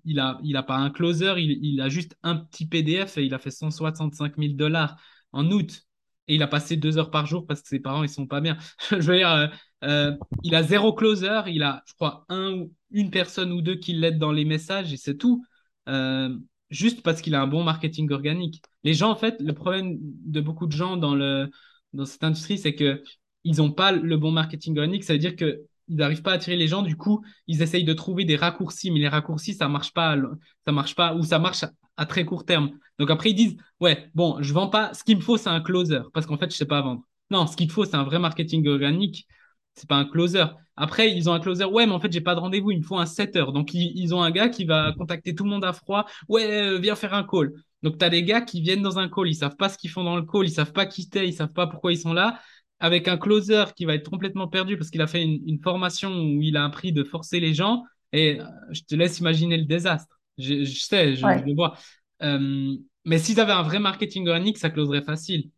il 0.04 0.20
a, 0.20 0.38
il 0.44 0.56
a 0.56 0.62
pas 0.62 0.76
un 0.76 0.90
closer, 0.90 1.34
il, 1.38 1.58
il 1.64 1.80
a 1.80 1.88
juste 1.88 2.16
un 2.22 2.36
petit 2.36 2.66
PDF 2.66 3.18
et 3.18 3.24
il 3.24 3.34
a 3.34 3.38
fait 3.38 3.50
165 3.50 4.38
000 4.38 4.56
dollars 4.56 4.96
en 5.32 5.50
août 5.50 5.82
et 6.28 6.34
il 6.36 6.42
a 6.42 6.46
passé 6.46 6.76
deux 6.76 6.98
heures 6.98 7.10
par 7.10 7.26
jour 7.26 7.46
parce 7.46 7.62
que 7.62 7.68
ses 7.68 7.80
parents 7.80 8.02
ils 8.02 8.08
sont 8.08 8.26
pas 8.26 8.40
bien. 8.40 8.56
je 8.90 8.96
veux 8.96 9.16
dire, 9.16 9.30
euh, 9.30 9.46
euh, 9.84 10.16
il 10.44 10.54
a 10.54 10.62
zéro 10.62 10.92
closer, 10.94 11.40
il 11.48 11.62
a, 11.62 11.82
je 11.86 11.94
crois, 11.94 12.24
un 12.28 12.64
une 12.90 13.10
personne 13.10 13.52
ou 13.52 13.62
deux 13.62 13.76
qui 13.76 13.94
l'aident 13.94 14.18
dans 14.18 14.32
les 14.32 14.44
messages 14.44 14.92
et 14.92 14.96
c'est 14.96 15.16
tout. 15.16 15.44
Euh, 15.88 16.36
juste 16.72 17.02
parce 17.02 17.20
qu'il 17.22 17.34
a 17.36 17.42
un 17.42 17.46
bon 17.46 17.62
marketing 17.62 18.10
organique. 18.10 18.60
Les 18.82 18.94
gens, 18.94 19.10
en 19.10 19.16
fait, 19.16 19.36
le 19.40 19.52
problème 19.52 19.98
de 20.00 20.40
beaucoup 20.40 20.66
de 20.66 20.72
gens 20.72 20.96
dans 20.96 21.14
le 21.14 21.50
dans 21.92 22.06
cette 22.06 22.24
industrie, 22.24 22.58
c'est 22.58 22.74
que 22.74 23.02
ils 23.44 23.58
n'ont 23.58 23.70
pas 23.72 23.92
le 23.92 24.16
bon 24.16 24.32
marketing 24.32 24.76
organique. 24.78 25.04
Ça 25.04 25.12
veut 25.12 25.18
dire 25.18 25.36
que 25.36 25.62
ils 25.88 25.96
n'arrivent 25.96 26.22
pas 26.22 26.32
à 26.32 26.34
attirer 26.34 26.56
les 26.56 26.68
gens. 26.68 26.82
Du 26.82 26.96
coup, 26.96 27.24
ils 27.46 27.62
essayent 27.62 27.84
de 27.84 27.92
trouver 27.92 28.24
des 28.24 28.36
raccourcis, 28.36 28.90
mais 28.90 29.00
les 29.00 29.08
raccourcis, 29.08 29.54
ça 29.54 29.68
marche 29.68 29.92
pas, 29.92 30.16
ça 30.64 30.72
marche 30.72 30.94
pas, 30.94 31.14
ou 31.14 31.22
ça 31.22 31.38
marche 31.38 31.64
à 31.96 32.06
très 32.06 32.24
court 32.24 32.44
terme. 32.44 32.70
Donc 32.98 33.10
après, 33.10 33.30
ils 33.30 33.34
disent, 33.34 33.56
ouais, 33.80 34.08
bon, 34.14 34.38
je 34.40 34.52
vends 34.52 34.68
pas, 34.68 34.94
ce 34.94 35.04
qu'il 35.04 35.16
me 35.16 35.22
faut, 35.22 35.36
c'est 35.36 35.50
un 35.50 35.60
closer, 35.60 36.00
parce 36.14 36.26
qu'en 36.26 36.38
fait, 36.38 36.50
je 36.50 36.56
sais 36.56 36.66
pas 36.66 36.80
vendre. 36.80 37.02
Non, 37.30 37.46
ce 37.46 37.56
qu'il 37.56 37.70
faut, 37.70 37.84
c'est 37.84 37.96
un 37.96 38.04
vrai 38.04 38.18
marketing 38.18 38.66
organique, 38.68 39.26
c'est 39.74 39.88
pas 39.88 39.96
un 39.96 40.04
closer. 40.04 40.44
Après, 40.76 41.12
ils 41.12 41.28
ont 41.28 41.34
un 41.34 41.40
closer, 41.40 41.64
ouais, 41.64 41.86
mais 41.86 41.92
en 41.92 42.00
fait, 42.00 42.10
j'ai 42.12 42.20
pas 42.20 42.34
de 42.34 42.40
rendez-vous, 42.40 42.70
il 42.70 42.78
me 42.78 42.82
faut 42.82 42.98
un 42.98 43.06
setter. 43.06 43.44
Donc, 43.52 43.74
ils, 43.74 44.14
ont 44.14 44.22
un 44.22 44.30
gars 44.30 44.48
qui 44.48 44.64
va 44.64 44.92
contacter 44.96 45.34
tout 45.34 45.44
le 45.44 45.50
monde 45.50 45.64
à 45.64 45.72
froid, 45.72 46.06
ouais, 46.28 46.46
euh, 46.46 46.78
viens 46.78 46.96
faire 46.96 47.14
un 47.14 47.24
call. 47.24 47.52
Donc, 47.82 47.98
tu 47.98 48.04
as 48.04 48.10
des 48.10 48.22
gars 48.22 48.40
qui 48.40 48.60
viennent 48.62 48.82
dans 48.82 48.98
un 48.98 49.08
call, 49.08 49.28
ils 49.28 49.34
savent 49.34 49.56
pas 49.56 49.68
ce 49.68 49.76
qu'ils 49.76 49.90
font 49.90 50.04
dans 50.04 50.16
le 50.16 50.22
call, 50.22 50.46
ils 50.46 50.52
savent 50.52 50.72
pas 50.72 50.86
qui 50.86 51.08
ils 51.14 51.34
savent 51.34 51.52
pas 51.52 51.66
pourquoi 51.66 51.92
ils 51.92 51.98
sont 51.98 52.12
là 52.12 52.40
avec 52.82 53.06
un 53.06 53.16
closer 53.16 53.64
qui 53.76 53.84
va 53.84 53.94
être 53.94 54.10
complètement 54.10 54.48
perdu 54.48 54.76
parce 54.76 54.90
qu'il 54.90 55.00
a 55.02 55.06
fait 55.06 55.22
une, 55.22 55.60
formation 55.62 56.10
où 56.10 56.42
il 56.42 56.56
a 56.56 56.64
appris 56.64 56.92
de 56.92 57.04
forcer 57.04 57.38
les 57.38 57.54
gens. 57.54 57.84
Et 58.12 58.40
euh, 58.40 58.44
je 58.72 58.82
te 58.82 58.96
laisse 58.96 59.20
imaginer 59.20 59.56
le 59.56 59.64
désastre. 59.64 60.18
Je, 60.36 60.64
sais, 60.64 61.14
je, 61.14 61.24
le 61.24 61.54
vois. 61.54 61.76
Euh, 62.22 62.74
mais 63.04 63.18
si 63.18 63.36
tu 63.36 63.40
avais 63.40 63.52
un 63.52 63.62
vrai 63.62 63.78
marketing 63.78 64.26
organique, 64.26 64.58
ça 64.58 64.68
closerait 64.68 65.02
facile. 65.02 65.50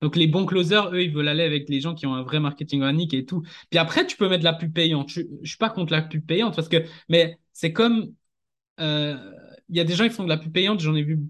Donc 0.00 0.16
les 0.16 0.28
bons 0.28 0.46
closers, 0.46 0.92
eux, 0.92 1.02
ils 1.02 1.12
veulent 1.12 1.28
aller 1.28 1.42
avec 1.42 1.68
les 1.68 1.80
gens 1.80 1.94
qui 1.94 2.06
ont 2.06 2.14
un 2.14 2.22
vrai 2.22 2.38
marketing 2.40 2.82
organique 2.82 3.14
et 3.14 3.24
tout. 3.24 3.42
Puis 3.70 3.78
après, 3.78 4.06
tu 4.06 4.16
peux 4.16 4.28
mettre 4.28 4.44
la 4.44 4.52
pub 4.52 4.72
payante. 4.72 5.10
Je, 5.10 5.22
je 5.42 5.48
suis 5.48 5.58
pas 5.58 5.70
contre 5.70 5.92
la 5.92 6.02
pub 6.02 6.24
payante 6.24 6.54
parce 6.54 6.68
que, 6.68 6.84
mais 7.08 7.38
c'est 7.52 7.72
comme, 7.72 8.12
euh, 8.80 9.16
il 9.68 9.76
y 9.76 9.80
a 9.80 9.84
des 9.84 9.94
gens 9.94 10.04
qui 10.04 10.14
font 10.14 10.24
de 10.24 10.28
la 10.28 10.36
pub 10.38 10.52
payante. 10.52 10.80
J'en 10.80 10.94
ai 10.94 11.02
vu, 11.02 11.20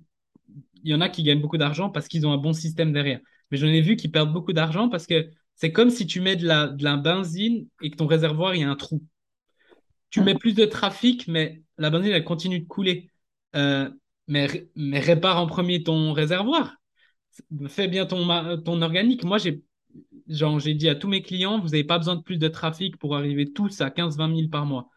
il 0.85 0.91
y 0.91 0.95
en 0.95 1.01
a 1.01 1.09
qui 1.09 1.23
gagnent 1.23 1.41
beaucoup 1.41 1.59
d'argent 1.59 1.91
parce 1.91 2.09
qu'ils 2.09 2.27
ont 2.27 2.33
un 2.33 2.39
bon 2.39 2.53
système 2.53 2.93
derrière. 2.93 3.21
Mais 3.51 3.59
j'en 3.59 3.67
ai 3.69 3.81
vu 3.81 3.97
qui 3.97 4.09
perdent 4.09 4.33
beaucoup 4.33 4.53
d'argent 4.53 4.89
parce 4.89 5.07
que 5.07 5.31
c'est 5.55 5.73
comme 5.73 5.91
si 5.91 6.07
tu 6.07 6.21
mets 6.21 6.37
de 6.37 6.47
la, 6.47 6.97
benzine 6.97 7.67
et 7.83 7.91
que 7.91 7.97
ton 7.97 8.07
réservoir, 8.07 8.55
il 8.55 8.61
y 8.61 8.65
a 8.65 8.71
un 8.71 8.77
trou. 8.77 9.03
Tu 10.11 10.21
mets 10.23 10.35
plus 10.35 10.55
de 10.55 10.65
trafic, 10.65 11.27
mais 11.29 11.63
la 11.77 11.91
benzine, 11.91 12.13
elle 12.13 12.25
continue 12.25 12.61
de 12.61 12.67
couler. 12.67 13.11
Euh, 13.57 13.91
mais 14.27 14.47
répare 15.01 15.39
en 15.39 15.47
premier 15.47 15.83
ton 15.83 16.13
réservoir. 16.13 16.78
Fais 17.69 17.89
bien 17.89 18.07
ton, 18.07 18.27
ton 18.63 18.83
organique. 18.83 19.25
Moi, 19.25 19.39
j'ai 19.39 19.63
j'ai 20.29 20.75
dit 20.75 20.89
à 20.89 20.95
tous 20.95 21.09
mes 21.09 21.23
clients, 21.23 21.59
vous 21.59 21.69
n'avez 21.69 21.85
pas 21.85 21.99
besoin 21.99 22.17
de 22.17 22.23
plus 22.23 22.39
de 22.39 22.49
trafic 22.49 22.97
pour 22.99 23.17
arriver 23.17 23.53
tous 23.53 23.81
à 23.81 23.91
15-20 23.91 24.37
000 24.37 24.49
par 24.49 24.67
mois. 24.67 24.89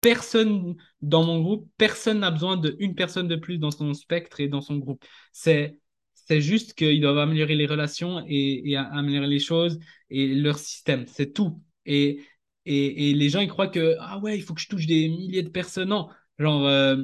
Personne 0.00 0.76
dans 1.00 1.24
mon 1.24 1.40
groupe, 1.40 1.70
personne 1.78 2.20
n'a 2.20 2.30
besoin 2.30 2.56
d'une 2.56 2.94
personne 2.94 3.28
de 3.28 3.36
plus 3.36 3.58
dans 3.58 3.70
son 3.70 3.94
spectre 3.94 4.40
et 4.40 4.48
dans 4.48 4.60
son 4.60 4.76
groupe. 4.78 5.04
C'est 5.32 5.78
c'est 6.26 6.40
juste 6.40 6.74
qu'ils 6.74 7.00
doivent 7.00 7.18
améliorer 7.18 7.54
les 7.54 7.66
relations 7.66 8.24
et, 8.26 8.76
améliorer 8.76 9.26
les 9.26 9.38
choses 9.38 9.78
et 10.10 10.34
leur 10.34 10.58
système. 10.58 11.06
C'est 11.06 11.32
tout. 11.32 11.60
Et, 11.84 12.22
et, 12.64 13.12
les 13.12 13.28
gens, 13.28 13.40
ils 13.40 13.48
croient 13.48 13.68
que, 13.68 13.96
ah 14.00 14.18
ouais, 14.20 14.38
il 14.38 14.42
faut 14.42 14.54
que 14.54 14.60
je 14.60 14.68
touche 14.68 14.86
des 14.86 15.08
milliers 15.08 15.42
de 15.42 15.50
personnes. 15.50 15.90
Non, 15.90 16.08
genre, 16.38 16.66
euh, 16.66 16.96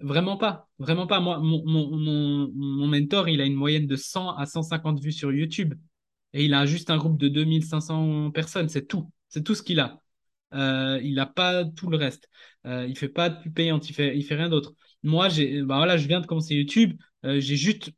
vraiment 0.00 0.36
pas. 0.36 0.68
Vraiment 0.78 1.06
pas. 1.06 1.20
Moi, 1.20 1.38
mon, 1.38 1.64
mon, 1.66 2.50
mon, 2.54 2.86
mentor, 2.86 3.28
il 3.28 3.40
a 3.40 3.44
une 3.44 3.54
moyenne 3.54 3.86
de 3.86 3.96
100 3.96 4.36
à 4.36 4.46
150 4.46 5.00
vues 5.00 5.12
sur 5.12 5.32
YouTube. 5.32 5.74
Et 6.32 6.44
il 6.44 6.54
a 6.54 6.66
juste 6.66 6.90
un 6.90 6.98
groupe 6.98 7.18
de 7.18 7.28
2500 7.28 8.30
personnes. 8.30 8.68
C'est 8.68 8.86
tout. 8.86 9.10
C'est 9.28 9.42
tout 9.42 9.54
ce 9.54 9.62
qu'il 9.62 9.80
a. 9.80 10.02
Euh, 10.54 11.00
il 11.02 11.14
n'a 11.14 11.26
pas 11.26 11.64
tout 11.64 11.88
le 11.90 11.96
reste. 11.96 12.28
Euh, 12.66 12.86
il 12.88 12.96
fait 12.96 13.08
pas 13.08 13.28
de 13.30 13.42
pub 13.42 13.54
payante. 13.54 13.88
Il 13.90 13.94
fait, 13.94 14.16
il 14.16 14.22
fait 14.24 14.36
rien 14.36 14.48
d'autre. 14.48 14.74
moi, 15.02 15.28
bah 15.28 15.76
voilà, 15.76 15.96
je 15.96 16.06
viens 16.08 16.20
de 16.20 16.26
commencer 16.26 16.54
YouTube. 16.54 16.94
euh, 17.24 17.40
j'ai 17.40 17.56
juste 17.56 17.92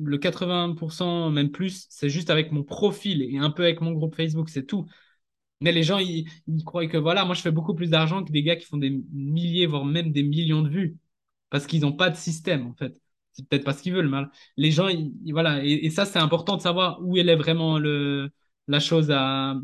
le 0.00 0.18
80%, 0.18 1.30
même 1.30 1.50
plus, 1.50 1.86
c'est 1.90 2.08
juste 2.08 2.30
avec 2.30 2.52
mon 2.52 2.62
profil 2.62 3.22
et 3.22 3.38
un 3.38 3.50
peu 3.50 3.64
avec 3.64 3.80
mon 3.80 3.92
groupe 3.92 4.14
Facebook, 4.14 4.48
c'est 4.48 4.64
tout. 4.64 4.86
Mais 5.60 5.72
les 5.72 5.82
gens, 5.82 5.98
ils, 5.98 6.28
ils 6.46 6.64
croient 6.64 6.86
que 6.86 6.96
voilà, 6.98 7.24
moi, 7.24 7.34
je 7.34 7.42
fais 7.42 7.50
beaucoup 7.50 7.74
plus 7.74 7.90
d'argent 7.90 8.24
que 8.24 8.32
des 8.32 8.42
gars 8.42 8.56
qui 8.56 8.66
font 8.66 8.76
des 8.78 8.90
milliers, 9.12 9.66
voire 9.66 9.84
même 9.84 10.12
des 10.12 10.22
millions 10.22 10.62
de 10.62 10.68
vues. 10.70 10.98
Parce 11.50 11.66
qu'ils 11.66 11.80
n'ont 11.82 11.92
pas 11.92 12.10
de 12.10 12.16
système, 12.16 12.66
en 12.66 12.74
fait. 12.74 13.00
C'est 13.32 13.46
peut-être 13.48 13.64
pas 13.64 13.72
ce 13.72 13.82
qu'ils 13.82 13.92
veulent, 13.94 14.08
mal. 14.08 14.30
Les 14.56 14.70
gens, 14.70 14.88
voilà. 15.30 15.64
Et, 15.64 15.90
ça, 15.90 16.04
c'est 16.04 16.18
important 16.18 16.56
de 16.56 16.62
savoir 16.62 17.00
où 17.02 17.16
elle 17.16 17.28
est 17.28 17.36
vraiment 17.36 17.78
le, 17.78 18.30
la 18.66 18.80
chose 18.80 19.10
à, 19.10 19.54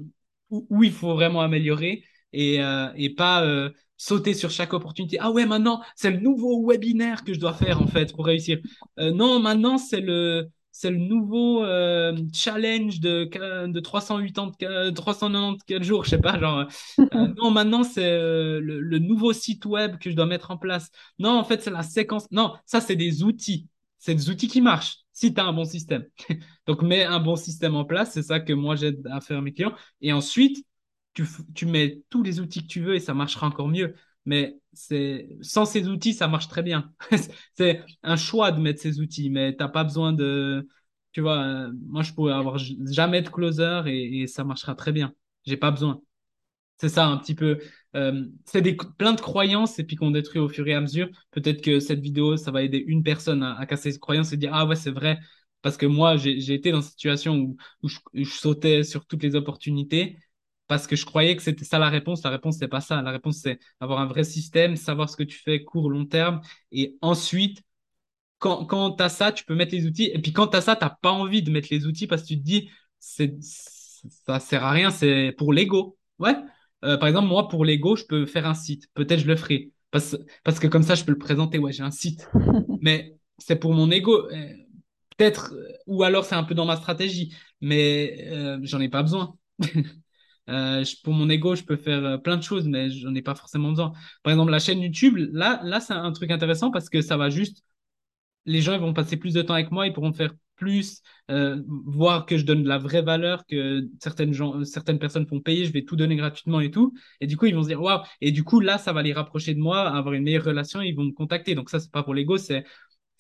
où, 0.51 0.67
où 0.71 0.85
il 0.85 0.93
faut 0.93 1.15
vraiment 1.15 1.41
améliorer 1.41 2.05
et, 2.33 2.63
euh, 2.63 2.89
et 2.97 3.11
pas 3.11 3.45
euh, 3.45 3.71
sauter 3.97 4.35
sur 4.35 4.51
chaque 4.51 4.73
opportunité. 4.75 5.19
Ah 5.21 5.31
ouais, 5.31 5.47
maintenant, 5.47 5.83
c'est 5.97 6.11
le 6.11 6.19
nouveau 6.21 6.67
webinaire 6.67 7.25
que 7.25 7.33
je 7.35 7.41
dois 7.41 7.55
faire, 7.55 7.81
en 7.83 7.87
fait, 7.87 8.13
pour 8.15 8.27
réussir. 8.27 8.59
Euh, 8.99 9.13
non, 9.13 9.41
maintenant, 9.41 9.79
c'est 9.79 10.01
le, 10.01 10.49
c'est 10.77 10.91
le 10.91 10.99
nouveau 10.99 11.63
euh, 11.65 12.17
challenge 12.33 12.99
de, 12.99 13.31
de 13.69 13.81
380, 13.81 14.93
394 14.93 15.83
jours, 15.85 16.05
je 16.05 16.11
sais 16.11 16.19
pas, 16.21 16.37
genre. 16.39 16.67
euh, 17.15 17.29
non, 17.39 17.51
maintenant, 17.53 17.85
c'est 17.85 18.05
euh, 18.05 18.61
le, 18.61 18.81
le 18.81 18.99
nouveau 18.99 19.33
site 19.33 19.65
web 19.67 19.99
que 19.99 20.11
je 20.11 20.17
dois 20.17 20.27
mettre 20.27 20.51
en 20.51 20.59
place. 20.59 20.91
Non, 21.21 21.31
en 21.39 21.45
fait, 21.45 21.63
c'est 21.63 21.71
la 21.71 21.85
séquence. 21.85 22.29
Non, 22.33 22.55
ça, 22.67 22.81
c'est 22.81 22.97
des 22.97 23.23
outils. 23.23 23.69
C'est 23.99 24.15
des 24.17 24.29
outils 24.31 24.49
qui 24.49 24.61
marchent 24.61 24.97
si 25.13 25.33
tu 25.33 25.41
as 25.41 25.45
un 25.45 25.53
bon 25.53 25.65
système. 25.65 26.05
Donc, 26.67 26.83
mets 26.83 27.05
un 27.05 27.21
bon 27.21 27.37
système 27.37 27.77
en 27.77 27.85
place. 27.85 28.11
C'est 28.13 28.23
ça 28.25 28.41
que 28.41 28.53
moi, 28.53 28.75
j'aide 28.75 29.07
à 29.13 29.21
faire 29.21 29.41
mes 29.43 29.53
clients. 29.53 29.75
Et 30.01 30.13
ensuite, 30.13 30.67
tu 31.55 31.67
mets 31.67 32.03
tous 32.11 32.23
les 32.23 32.41
outils 32.41 32.63
que 32.63 32.67
tu 32.67 32.81
veux 32.81 32.95
et 32.97 33.01
ça 33.01 33.15
marchera 33.15 33.47
encore 33.47 33.69
mieux. 33.69 33.95
Mais 34.27 34.57
c'est 34.73 35.29
sans 35.43 35.65
ces 35.67 35.89
outils, 35.89 36.15
ça 36.15 36.29
marche 36.29 36.49
très 36.49 36.63
bien. 36.63 36.93
C'est 37.55 37.85
un 38.03 38.17
choix 38.17 38.53
de 38.53 38.61
mettre 38.61 38.81
ces 38.81 39.01
outils, 39.01 39.31
mais 39.31 39.55
t'as 39.57 39.69
pas 39.69 39.85
besoin 39.85 40.13
de. 40.13 40.69
Tu 41.13 41.21
vois, 41.21 41.43
euh, 41.45 41.73
moi, 41.87 42.03
je 42.03 42.13
pourrais 42.13 42.33
avoir 42.35 42.59
jamais 42.59 43.23
de 43.23 43.29
closer 43.29 43.83
et, 43.87 44.27
ça 44.27 44.45
marchera 44.45 44.75
très 44.75 44.93
bien. 44.93 45.15
J'ai 45.47 45.57
pas 45.57 45.71
besoin. 45.71 46.01
C'est 46.79 46.89
ça 46.89 47.07
un 47.07 47.19
petit 47.19 47.35
peu. 47.35 47.61
euh, 47.97 48.27
c'est 48.47 48.63
des, 48.63 48.77
plein 48.77 49.13
de 49.15 49.21
croyances 49.21 49.79
et 49.79 49.85
puis 49.85 49.97
qu'on 49.97 50.11
détruit 50.11 50.41
au 50.41 50.49
fur 50.49 50.67
et 50.69 50.75
à 50.75 50.81
mesure. 50.81 51.09
Peut-être 51.31 51.63
que 51.63 51.81
cette 51.81 52.01
vidéo, 52.01 52.37
ça 52.37 52.51
va 52.51 52.63
aider 52.63 52.79
une 52.79 53.03
personne 53.05 53.43
à, 53.43 53.65
casser 53.67 53.93
ses 53.93 54.01
croyances 54.01 54.33
et 54.33 54.37
dire 54.37 54.51
Ah 54.55 54.67
ouais, 54.67 54.77
c'est 54.77 54.91
vrai. 54.91 55.19
Parce 55.63 55.77
que 55.77 55.87
moi, 55.87 56.17
j'ai 56.17 56.55
été 56.55 56.73
dans 56.73 56.83
cette 56.83 56.93
situation 56.93 57.37
où, 57.37 57.57
où 57.83 57.89
je 58.15 58.31
sautais 58.31 58.83
sur 58.83 59.07
toutes 59.07 59.23
les 59.23 59.35
opportunités 59.35 60.19
parce 60.67 60.87
que 60.87 60.97
je 60.97 61.05
croyais 61.05 61.37
que 61.37 61.43
c'était 61.43 61.65
ça 61.65 61.79
la 61.79 61.89
réponse. 61.91 62.23
La 62.25 62.31
réponse, 62.31 62.57
c'est 62.59 62.69
pas 62.69 62.81
ça. 62.81 63.03
La 63.03 63.11
réponse, 63.11 63.39
c'est 63.39 63.59
avoir 63.81 64.01
un 64.01 64.07
vrai 64.07 64.25
système, 64.25 64.77
savoir 64.77 65.11
ce 65.11 65.17
que 65.17 65.23
tu 65.23 65.39
fais 65.39 65.63
court, 65.65 65.91
long 65.91 66.07
terme. 66.07 66.41
Et 66.73 66.97
ensuite, 67.03 67.63
quand, 68.39 68.67
quand 68.67 68.93
tu 68.93 69.03
as 69.03 69.09
ça, 69.09 69.33
tu 69.33 69.45
peux 69.45 69.55
mettre 69.55 69.75
les 69.75 69.87
outils. 69.87 70.11
Et 70.13 70.19
puis 70.21 70.33
quand 70.33 70.49
tu 70.49 70.57
as 70.57 70.61
ça, 70.61 70.77
tu 70.77 70.85
n'as 70.85 70.91
pas 70.91 71.11
envie 71.13 71.43
de 71.43 71.51
mettre 71.51 71.69
les 71.71 71.87
outils 71.87 72.07
parce 72.07 72.23
que 72.23 72.29
tu 72.29 72.39
te 72.39 72.43
dis, 72.45 72.71
c'est, 72.99 73.37
ça 74.27 74.41
sert 74.41 74.65
à 74.65 74.71
rien, 74.73 74.91
c'est 74.91 75.35
pour 75.39 75.53
l'ego. 75.53 75.97
Ouais. 76.19 76.37
Euh, 76.85 76.97
par 76.99 77.09
exemple, 77.09 77.29
moi, 77.29 77.49
pour 77.49 77.65
l'ego, 77.65 77.97
je 77.97 78.05
peux 78.05 78.27
faire 78.27 78.47
un 78.47 78.55
site. 78.55 78.89
Peut-être 78.95 79.21
je 79.21 79.27
le 79.27 79.37
ferai. 79.37 79.71
Parce, 79.91 80.17
parce 80.43 80.59
que 80.59 80.67
comme 80.67 80.83
ça, 80.83 80.95
je 80.95 81.05
peux 81.05 81.13
le 81.13 81.19
présenter. 81.19 81.59
Ouais, 81.59 81.73
j'ai 81.73 81.83
un 81.83 81.91
site. 81.91 82.29
Mais 82.83 83.17
c'est 83.39 83.57
pour 83.57 83.73
mon 83.75 83.91
ego. 83.91 84.29
Euh, 84.31 84.49
Peut-être, 85.17 85.55
euh, 85.55 85.69
ou 85.87 86.03
alors 86.03 86.25
c'est 86.25 86.35
un 86.35 86.43
peu 86.45 86.55
dans 86.55 86.67
ma 86.67 86.77
stratégie. 86.77 87.35
Mais 87.61 88.27
euh, 88.33 88.59
j'en 88.63 88.81
ai 88.81 88.89
pas 88.89 89.03
besoin. 89.03 89.37
Euh, 90.51 90.85
pour 91.03 91.15
mon 91.15 91.29
ego, 91.31 91.55
je 91.55 91.63
peux 91.65 91.77
faire 91.77 92.05
euh, 92.05 92.19
plein 92.19 92.37
de 92.37 92.43
choses, 92.43 92.67
mais 92.69 92.91
j'en 92.91 93.15
ai 93.15 93.23
pas 93.23 93.35
forcément 93.35 93.71
besoin. 93.71 93.93
Par 94.23 94.33
exemple, 94.33 94.51
la 94.51 94.59
chaîne 94.59 94.81
YouTube, 94.81 95.17
là, 95.33 95.61
là, 95.65 95.81
c'est 95.81 95.95
un 95.95 96.13
truc 96.13 96.31
intéressant 96.31 96.71
parce 96.71 96.89
que 96.91 97.01
ça 97.01 97.17
va 97.17 97.31
juste 97.31 97.65
les 98.47 98.61
gens 98.61 98.79
vont 98.79 98.93
passer 98.95 99.17
plus 99.17 99.35
de 99.35 99.43
temps 99.43 99.55
avec 99.55 99.71
moi, 99.71 99.87
ils 99.87 99.93
pourront 99.93 100.13
faire 100.13 100.33
plus, 100.57 101.03
euh, 101.31 101.63
voir 101.87 102.27
que 102.27 102.37
je 102.39 102.45
donne 102.45 102.63
de 102.63 102.69
la 102.69 102.79
vraie 102.79 103.03
valeur, 103.03 103.45
que 103.47 103.89
certaines 104.01 104.33
gens, 104.33 104.65
certaines 104.65 104.99
personnes 104.99 105.27
font 105.27 105.41
payer, 105.41 105.65
je 105.67 105.73
vais 105.73 105.85
tout 105.85 105.97
donner 105.97 106.17
gratuitement 106.17 106.61
et 106.61 106.71
tout. 106.71 106.95
Et 107.21 107.27
du 107.27 107.37
coup, 107.37 107.47
ils 107.47 107.55
vont 107.55 107.63
se 107.63 107.69
dire, 107.69 107.81
waouh. 107.83 108.03
Et 108.21 108.31
du 108.33 108.45
coup, 108.45 108.61
là, 108.61 108.79
ça 108.79 108.93
va 108.93 109.03
les 109.03 109.13
rapprocher 109.13 109.55
de 109.55 109.61
moi, 109.61 109.89
avoir 109.89 110.15
une 110.15 110.23
meilleure 110.25 110.45
relation, 110.45 110.81
ils 110.81 110.95
vont 110.95 111.05
me 111.05 111.13
contacter. 111.13 111.55
Donc 111.55 111.71
ça, 111.71 111.81
c'est 111.81 111.91
pas 111.91 112.03
pour 112.03 112.15
l'ego, 112.15 112.37
c'est 112.39 112.65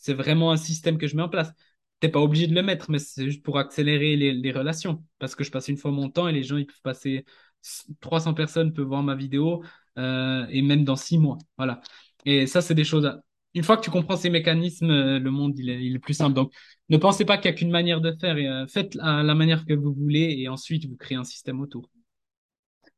vraiment 0.09 0.53
un 0.53 0.57
système 0.57 0.99
que 0.99 1.07
je 1.07 1.17
mets 1.17 1.23
en 1.23 1.29
place. 1.29 1.53
Pas 2.09 2.21
obligé 2.21 2.47
de 2.47 2.55
le 2.55 2.63
mettre, 2.63 2.91
mais 2.91 2.99
c'est 2.99 3.25
juste 3.25 3.43
pour 3.43 3.59
accélérer 3.59 4.17
les, 4.17 4.53
relations. 4.53 5.03
Parce 5.19 5.35
que 5.35 5.45
je 5.45 5.51
passe 5.51 5.69
une 5.69 5.77
fois 5.77 5.91
mon 5.91 6.11
temps 6.11 6.29
et 6.29 6.33
les 6.33 6.43
gens, 6.43 6.57
ils 6.57 6.67
peuvent 6.67 6.83
passer 6.83 7.25
300 8.01 8.35
personnes 8.35 8.73
peuvent 8.73 8.87
voir 8.87 9.03
ma 9.03 9.15
vidéo 9.15 9.63
euh, 9.99 10.47
et 10.51 10.63
même 10.63 10.85
dans 10.85 10.97
six 10.97 11.19
mois. 11.19 11.39
Voilà. 11.57 11.81
Et 12.27 12.47
ça, 12.47 12.61
c'est 12.61 12.75
des 12.75 12.85
choses 12.85 13.07
à, 13.07 13.21
une 13.55 13.63
fois 13.63 13.77
que 13.77 13.85
tu 13.85 13.91
comprends 13.91 14.17
ces 14.17 14.31
mécanismes, 14.31 14.91
euh, 14.91 15.19
le 15.19 15.31
monde 15.31 15.59
il 15.59 15.71
est, 15.71 15.85
il 15.85 15.97
est 15.97 15.99
plus 15.99 16.15
simple. 16.15 16.35
Donc, 16.35 16.53
ne 16.89 16.97
pensez 16.97 17.25
pas 17.25 17.39
qu'il 17.39 17.51
n'y 17.51 17.57
a 17.57 17.59
qu'une 17.59 17.71
manière 17.71 18.01
de 18.01 18.13
faire. 18.21 18.37
Et, 18.37 18.49
euh, 18.49 18.67
faites 18.67 18.95
la 18.97 19.23
manière 19.35 19.65
que 19.65 19.75
vous 19.75 19.95
voulez 19.95 20.37
et 20.39 20.49
ensuite 20.49 20.87
vous 20.87 20.97
créez 20.97 21.17
un 21.17 21.25
système 21.25 21.61
autour. 21.61 21.89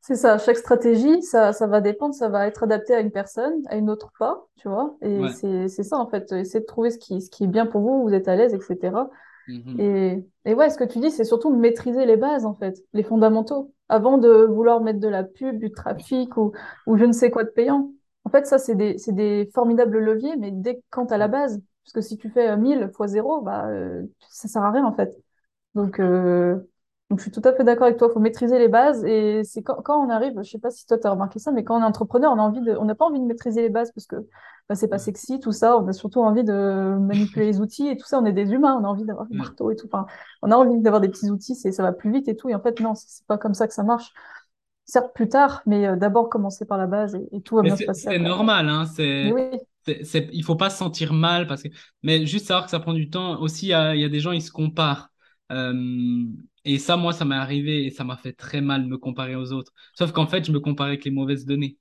C'est 0.06 0.14
ça, 0.14 0.38
chaque 0.38 0.56
stratégie, 0.56 1.20
ça, 1.22 1.52
ça 1.52 1.66
va 1.66 1.80
dépendre, 1.80 2.14
ça 2.14 2.28
va 2.28 2.46
être 2.46 2.62
adapté 2.62 2.94
à 2.94 3.00
une 3.00 3.10
personne, 3.10 3.62
à 3.66 3.76
une 3.76 3.90
autre 3.90 4.12
pas, 4.20 4.46
tu 4.56 4.68
vois. 4.68 4.96
Et 5.02 5.22
Ouais. 5.22 5.28
c'est, 5.28 5.66
c'est 5.66 5.82
ça, 5.82 5.98
en 5.98 6.06
fait, 6.08 6.30
essayer 6.30 6.60
de 6.60 6.64
trouver 6.64 6.90
ce 6.90 6.98
qui, 6.98 7.20
ce 7.20 7.28
qui 7.28 7.42
est 7.44 7.46
bien 7.48 7.66
pour 7.66 7.80
vous, 7.80 7.88
où 7.88 8.02
vous 8.08 8.14
êtes 8.14 8.28
à 8.28 8.36
l'aise, 8.36 8.54
etc. 8.54 9.10
Mhm. 9.46 9.80
Et, 9.80 10.24
et 10.44 10.54
ouais, 10.54 10.70
ce 10.70 10.78
que 10.78 10.84
tu 10.84 11.00
dis, 11.00 11.10
c'est 11.10 11.24
surtout 11.24 11.52
de 11.52 11.58
maîtriser 11.58 12.06
les 12.06 12.16
bases, 12.16 12.46
en 12.46 12.54
fait, 12.54 12.76
les 12.92 13.02
fondamentaux, 13.02 13.72
avant 13.88 14.16
de 14.18 14.28
vouloir 14.46 14.80
mettre 14.80 15.00
de 15.00 15.08
la 15.08 15.24
pub, 15.24 15.58
du 15.58 15.72
trafic 15.72 16.36
ou, 16.36 16.52
ou 16.86 16.96
je 16.96 17.04
ne 17.04 17.12
sais 17.12 17.30
quoi 17.30 17.42
de 17.44 17.50
payant. 17.50 17.90
En 18.24 18.30
fait, 18.30 18.46
ça, 18.46 18.58
c'est 18.58 18.76
des, 18.76 18.98
c'est 18.98 19.12
des 19.14 19.50
formidables 19.54 19.98
leviers, 19.98 20.36
mais 20.36 20.50
dès 20.52 20.80
quand 20.90 21.10
à 21.12 21.18
la 21.18 21.26
base, 21.28 21.60
parce 21.84 21.92
que 21.94 22.00
si 22.00 22.16
tu 22.16 22.30
fais 22.30 22.48
euh, 22.50 22.56
1000 22.56 22.90
fois 22.94 23.08
zéro, 23.08 23.40
bah, 23.40 23.66
euh, 23.68 24.04
ça 24.30 24.46
sert 24.48 24.62
à 24.62 24.70
rien, 24.70 24.84
en 24.84 24.92
fait. 24.94 25.16
Donc, 25.74 26.00
euh, 26.00 26.58
donc, 27.08 27.20
je 27.20 27.22
suis 27.22 27.30
tout 27.30 27.42
à 27.44 27.52
fait 27.52 27.62
d'accord 27.62 27.86
avec 27.86 27.98
toi. 27.98 28.08
Il 28.10 28.14
faut 28.14 28.20
maîtriser 28.20 28.58
les 28.58 28.68
bases. 28.68 29.04
Et 29.04 29.42
c'est 29.44 29.62
quand, 29.62 29.80
quand 29.82 30.04
on 30.04 30.10
arrive, 30.10 30.34
je 30.42 30.50
sais 30.50 30.58
pas 30.58 30.70
si 30.70 30.86
toi, 30.86 30.98
tu 30.98 31.06
as 31.06 31.10
remarqué 31.10 31.38
ça, 31.38 31.52
mais 31.52 31.62
quand 31.62 31.78
on 31.78 31.82
est 31.82 31.86
entrepreneur, 31.86 32.32
on 32.32 32.38
a 32.38 32.42
envie 32.42 32.60
de, 32.60 32.76
on 32.76 32.84
n'a 32.84 32.96
pas 32.96 33.04
envie 33.04 33.20
de 33.20 33.24
maîtriser 33.24 33.62
les 33.62 33.68
bases 33.68 33.92
parce 33.92 34.06
que 34.06 34.16
bah, 34.68 34.74
c'est 34.74 34.88
pas 34.88 34.98
sexy, 34.98 35.38
tout 35.38 35.52
ça. 35.52 35.78
On 35.78 35.86
a 35.86 35.92
surtout 35.92 36.20
envie 36.20 36.42
de 36.42 36.96
manipuler 36.98 37.46
les 37.46 37.60
outils 37.60 37.86
et 37.86 37.96
tout 37.96 38.06
ça. 38.06 38.18
On 38.18 38.24
est 38.24 38.32
des 38.32 38.50
humains. 38.50 38.76
On 38.80 38.84
a 38.84 38.88
envie 38.88 39.04
d'avoir 39.04 39.26
des 39.26 39.36
marteaux 39.36 39.70
et 39.70 39.76
tout. 39.76 39.86
Enfin, 39.86 40.06
on 40.42 40.50
a 40.50 40.56
envie 40.56 40.80
d'avoir 40.80 41.00
des 41.00 41.08
petits 41.08 41.30
outils. 41.30 41.54
C'est, 41.54 41.70
ça 41.70 41.84
va 41.84 41.92
plus 41.92 42.10
vite 42.10 42.26
et 42.26 42.34
tout. 42.34 42.48
Et 42.48 42.56
en 42.56 42.60
fait, 42.60 42.80
non, 42.80 42.94
c'est 42.96 43.24
pas 43.26 43.38
comme 43.38 43.54
ça 43.54 43.68
que 43.68 43.74
ça 43.74 43.84
marche. 43.84 44.12
Certes, 44.84 45.12
plus 45.14 45.28
tard, 45.28 45.62
mais 45.66 45.86
euh, 45.86 45.96
d'abord 45.96 46.28
commencer 46.28 46.64
par 46.64 46.78
la 46.78 46.86
base 46.86 47.16
et, 47.16 47.28
et 47.32 47.40
tout 47.40 47.56
va 47.56 47.62
bien 47.62 47.76
se 47.76 47.84
passer 47.84 48.02
c'est 48.08 48.18
normal, 48.20 48.68
hein, 48.68 48.86
c'est, 48.86 49.32
oui, 49.32 49.42
il 50.32 50.44
faut 50.44 50.54
pas 50.54 50.70
se 50.70 50.78
sentir 50.78 51.12
mal 51.12 51.48
parce 51.48 51.64
que, 51.64 51.68
mais 52.04 52.24
juste 52.24 52.46
savoir 52.46 52.66
que 52.66 52.70
ça 52.70 52.78
prend 52.78 52.92
du 52.92 53.10
temps. 53.10 53.40
Aussi, 53.40 53.66
il 53.66 53.68
y 53.70 53.74
a, 53.74 53.96
il 53.96 54.00
y 54.00 54.04
a 54.04 54.08
des 54.08 54.20
gens, 54.20 54.30
ils 54.30 54.42
se 54.42 54.52
comparent. 54.52 55.08
Euh, 55.50 55.72
et 56.66 56.78
ça, 56.78 56.96
moi, 56.96 57.12
ça 57.12 57.24
m'est 57.24 57.34
arrivé 57.36 57.86
et 57.86 57.90
ça 57.90 58.04
m'a 58.04 58.16
fait 58.16 58.32
très 58.32 58.60
mal 58.60 58.84
de 58.84 58.88
me 58.88 58.98
comparer 58.98 59.36
aux 59.36 59.52
autres. 59.52 59.72
Sauf 59.94 60.12
qu'en 60.12 60.26
fait, 60.26 60.44
je 60.44 60.52
me 60.52 60.60
comparais 60.60 60.90
avec 60.90 61.04
les 61.04 61.10
mauvaises 61.10 61.46
données. 61.46 61.78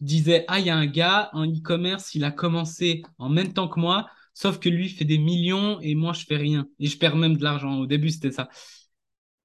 Je 0.00 0.06
disais, 0.06 0.44
ah, 0.48 0.60
il 0.60 0.66
y 0.66 0.70
a 0.70 0.76
un 0.76 0.86
gars 0.86 1.30
en 1.34 1.46
e-commerce, 1.46 2.14
il 2.14 2.24
a 2.24 2.30
commencé 2.32 3.02
en 3.18 3.28
même 3.30 3.52
temps 3.52 3.68
que 3.68 3.80
moi, 3.80 4.08
sauf 4.34 4.58
que 4.60 4.68
lui 4.68 4.88
fait 4.90 5.04
des 5.04 5.18
millions 5.18 5.80
et 5.80 5.94
moi, 5.94 6.12
je 6.12 6.24
fais 6.26 6.36
rien. 6.36 6.68
Et 6.80 6.86
je 6.88 6.98
perds 6.98 7.16
même 7.16 7.36
de 7.36 7.44
l'argent. 7.44 7.78
Au 7.80 7.86
début, 7.86 8.10
c'était 8.10 8.32
ça. 8.32 8.48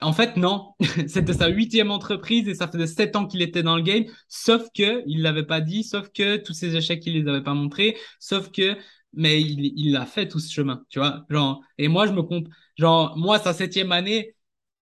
En 0.02 0.14
fait, 0.14 0.38
non. 0.38 0.74
C'était 1.08 1.34
sa 1.34 1.48
huitième 1.50 1.92
entreprise 1.92 2.48
et 2.48 2.56
ça 2.56 2.68
faisait 2.70 2.88
sept 2.88 3.16
ans 3.18 3.28
qu'il 3.28 3.42
était 3.42 3.64
dans 3.64 3.76
le 3.76 3.82
game. 3.82 4.06
Sauf 4.30 4.68
que 4.74 5.04
il 5.08 5.22
l'avait 5.22 5.46
pas 5.46 5.60
dit, 5.62 5.84
sauf 5.84 6.10
que 6.14 6.38
tous 6.38 6.54
ses 6.54 6.76
échecs, 6.76 7.06
il 7.06 7.14
les 7.22 7.30
avait 7.30 7.44
pas 7.44 7.54
montrés, 7.54 7.98
sauf 8.20 8.50
que, 8.52 8.78
mais 9.14 9.42
il, 9.42 9.74
il 9.78 9.92
l'a 9.92 10.06
fait 10.06 10.28
tout 10.30 10.40
ce 10.40 10.52
chemin, 10.54 10.84
tu 10.90 11.00
vois. 11.00 11.26
Genre, 11.30 11.62
et 11.78 11.88
moi, 11.90 12.08
je 12.08 12.14
me 12.14 12.24
compte, 12.24 12.48
genre, 12.78 13.18
moi, 13.18 13.40
sa 13.40 13.54
septième 13.54 13.92
année, 13.92 14.36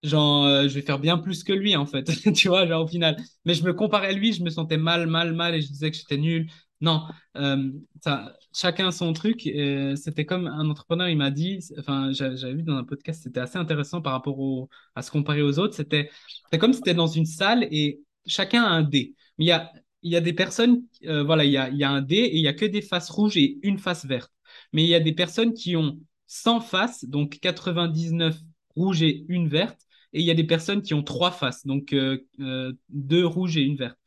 genre, 0.04 0.46
euh, 0.46 0.64
je 0.68 0.76
vais 0.76 0.82
faire 0.82 1.00
bien 1.00 1.18
plus 1.18 1.44
que 1.44 1.54
lui, 1.54 1.76
en 1.76 1.86
fait, 1.86 2.06
tu 2.34 2.48
vois, 2.50 2.66
genre, 2.68 2.84
au 2.86 2.88
final. 2.88 3.18
Mais 3.46 3.54
je 3.54 3.64
me 3.64 3.74
comparais 3.74 4.08
à 4.10 4.12
lui, 4.14 4.34
je 4.34 4.44
me 4.44 4.50
sentais 4.50 4.78
mal, 4.78 5.08
mal, 5.08 5.34
mal 5.34 5.56
et 5.56 5.62
je 5.62 5.68
disais 5.68 5.92
que 5.92 5.98
j'étais 5.98 6.18
nul. 6.18 6.50
Non, 6.80 7.04
euh, 7.38 7.72
ça, 8.04 8.36
chacun 8.54 8.92
son 8.92 9.12
truc. 9.14 9.48
euh, 9.48 9.96
c'était 9.96 10.26
comme 10.26 10.46
un 10.48 10.70
entrepreneur, 10.70 11.10
il 11.10 11.18
m'a 11.18 11.32
dit, 11.32 11.60
enfin, 11.80 12.12
j'a- 12.12 12.36
j'avais 12.36 12.54
vu 12.56 12.64
dans 12.64 12.76
un 12.78 12.84
podcast, 12.84 13.24
c'était 13.24 13.40
assez 13.40 13.58
intéressant 13.58 14.02
par 14.02 14.14
rapport 14.14 14.38
au, 14.40 14.70
à 14.96 15.02
se 15.02 15.10
comparer 15.12 15.42
aux 15.42 15.58
autres. 15.60 15.74
C'était 15.76 16.10
c'était 16.46 16.60
comme 16.60 16.74
si 16.74 16.78
c'était 16.78 16.94
dans 16.94 17.08
une 17.08 17.26
salle 17.26 17.68
et 17.72 18.00
chacun 18.26 18.64
a 18.64 18.68
un 18.70 18.84
dé. 18.84 19.16
Mais 19.38 19.46
il 19.46 19.48
y 19.48 19.52
a, 19.52 19.72
il 20.04 20.12
y 20.12 20.16
a 20.16 20.22
des 20.22 20.34
personnes, 20.34 20.84
euh, 21.06 21.24
voilà, 21.24 21.46
il 21.46 21.52
y 21.52 21.58
a, 21.58 21.70
il 21.70 21.78
y 21.78 21.84
a 21.84 21.90
un 21.90 22.02
dé 22.02 22.16
et 22.18 22.36
il 22.38 22.42
y 22.42 22.48
a 22.48 22.54
que 22.54 22.66
des 22.66 22.82
faces 22.82 23.10
rouges 23.10 23.38
et 23.38 23.58
une 23.64 23.80
face 23.80 24.06
verte. 24.06 24.32
Mais 24.74 24.84
il 24.84 24.90
y 24.90 24.96
a 24.96 25.00
des 25.00 25.14
personnes 25.14 25.54
qui 25.54 25.76
ont 25.76 26.00
100 26.28 26.60
faces, 26.62 27.06
donc 27.06 27.40
99 27.40 28.38
rouges 28.76 29.02
et 29.02 29.26
une 29.30 29.48
verte. 29.48 29.80
Et 30.14 30.22
il 30.22 30.26
y 30.26 30.32
a 30.32 30.34
des 30.34 30.44
personnes 30.46 30.82
qui 30.82 30.94
ont 30.94 31.04
trois 31.04 31.32
faces, 31.32 31.66
donc 31.66 31.94
euh, 31.94 32.26
euh, 32.40 32.74
deux 32.90 33.26
rouges 33.26 33.58
et 33.58 33.62
une 33.62 33.76
verte. 33.76 33.98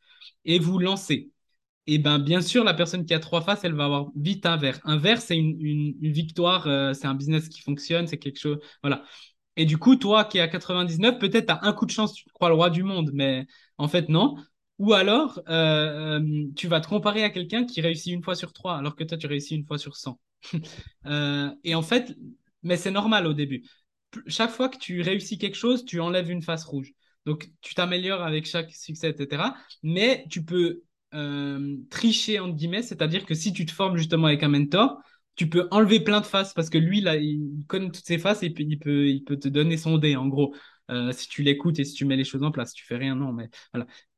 Et 0.45 0.59
vous 0.59 0.79
lancez. 0.79 1.31
Et 1.87 1.97
ben 1.99 2.19
bien 2.19 2.41
sûr, 2.41 2.63
la 2.63 2.73
personne 2.73 3.05
qui 3.05 3.13
a 3.13 3.19
trois 3.19 3.41
faces, 3.41 3.63
elle 3.63 3.73
va 3.73 3.85
avoir 3.85 4.07
vite 4.15 4.45
un 4.45 4.57
vert. 4.57 4.79
Un 4.83 4.97
vert, 4.97 5.21
c'est 5.21 5.37
une, 5.37 5.93
victoire, 6.01 6.67
euh, 6.67 6.93
c'est 6.93 7.07
un 7.07 7.15
business 7.15 7.49
qui 7.49 7.61
fonctionne, 7.61 8.07
c'est 8.07 8.17
quelque 8.17 8.39
chose. 8.39 8.59
Voilà. 8.83 9.03
Et 9.57 9.65
du 9.65 9.77
coup, 9.77 9.95
toi 9.95 10.25
qui 10.25 10.37
es 10.37 10.41
à 10.41 10.47
99, 10.47 11.19
peut-être 11.19 11.47
tu 11.47 11.51
as 11.51 11.59
un 11.63 11.73
coup 11.73 11.85
de 11.85 11.91
chance, 11.91 12.13
tu 12.13 12.25
te 12.25 12.31
crois 12.31 12.49
le 12.49 12.55
roi 12.55 12.69
du 12.69 12.83
monde, 12.83 13.11
mais 13.13 13.45
en 13.77 13.87
fait, 13.87 14.09
non. 14.09 14.35
Ou 14.79 14.93
alors, 14.93 15.41
tu 16.55 16.67
vas 16.67 16.81
te 16.81 16.87
comparer 16.87 17.23
à 17.23 17.29
quelqu'un 17.29 17.65
qui 17.65 17.81
réussit 17.81 18.13
une 18.13 18.23
fois 18.23 18.35
sur 18.35 18.53
trois, 18.53 18.77
alors 18.77 18.95
que 18.95 19.03
toi, 19.03 19.17
tu 19.17 19.27
réussis 19.27 19.55
une 19.55 19.65
fois 19.65 19.77
sur 19.77 19.95
100. 19.95 20.19
Euh, 21.05 21.49
et 21.63 21.73
en 21.75 21.81
fait, 21.81 22.15
mais 22.63 22.77
c'est 22.77 22.91
normal 22.91 23.25
au 23.25 23.33
début. 23.33 23.63
Chaque 24.27 24.51
fois 24.51 24.69
que 24.69 24.77
tu 24.77 25.01
réussis 25.01 25.37
quelque 25.37 25.55
chose, 25.55 25.85
tu 25.85 25.99
enlèves 25.99 26.29
une 26.29 26.41
face 26.41 26.63
rouge. 26.65 26.93
Donc, 27.25 27.51
tu 27.61 27.75
t'améliores 27.75 28.23
avec 28.23 28.45
chaque 28.45 28.71
succès, 28.71 29.09
etc. 29.09 29.55
Mais 29.83 30.25
tu 30.29 30.43
peux 30.43 30.81
euh, 31.13 31.77
tricher, 31.89 32.39
entre 32.39 32.55
guillemets, 32.55 32.81
c'est-à-dire 32.83 33.25
que 33.25 33.35
si 33.35 33.53
tu 33.53 33.65
te 33.65 33.71
formes 33.71 33.97
justement 33.97 34.27
avec 34.27 34.43
un 34.43 34.49
mentor, 34.49 34.99
tu 35.35 35.49
peux 35.49 35.67
enlever 35.71 35.99
plein 36.01 36.21
de 36.21 36.25
faces 36.25 36.53
parce 36.53 36.69
que 36.69 36.77
lui, 36.77 37.01
là, 37.01 37.15
il 37.15 37.65
connaît 37.67 37.87
toutes 37.87 38.05
ses 38.05 38.17
faces 38.17 38.43
et 38.43 38.49
puis 38.49 38.65
il 38.67 38.77
peut, 38.79 39.07
il 39.07 39.23
peut 39.23 39.37
te 39.37 39.47
donner 39.47 39.77
son 39.77 39.97
dé, 39.97 40.15
en 40.15 40.27
gros. 40.27 40.53
Euh, 40.89 41.11
si 41.13 41.29
tu 41.29 41.41
l'écoutes 41.41 41.79
et 41.79 41.85
si 41.85 41.93
tu 41.93 42.05
mets 42.05 42.17
les 42.17 42.25
choses 42.25 42.43
en 42.43 42.51
place, 42.51 42.73
tu 42.73 42.85
fais 42.85 42.97
rien, 42.97 43.15
non, 43.15 43.31
mais. 43.31 43.49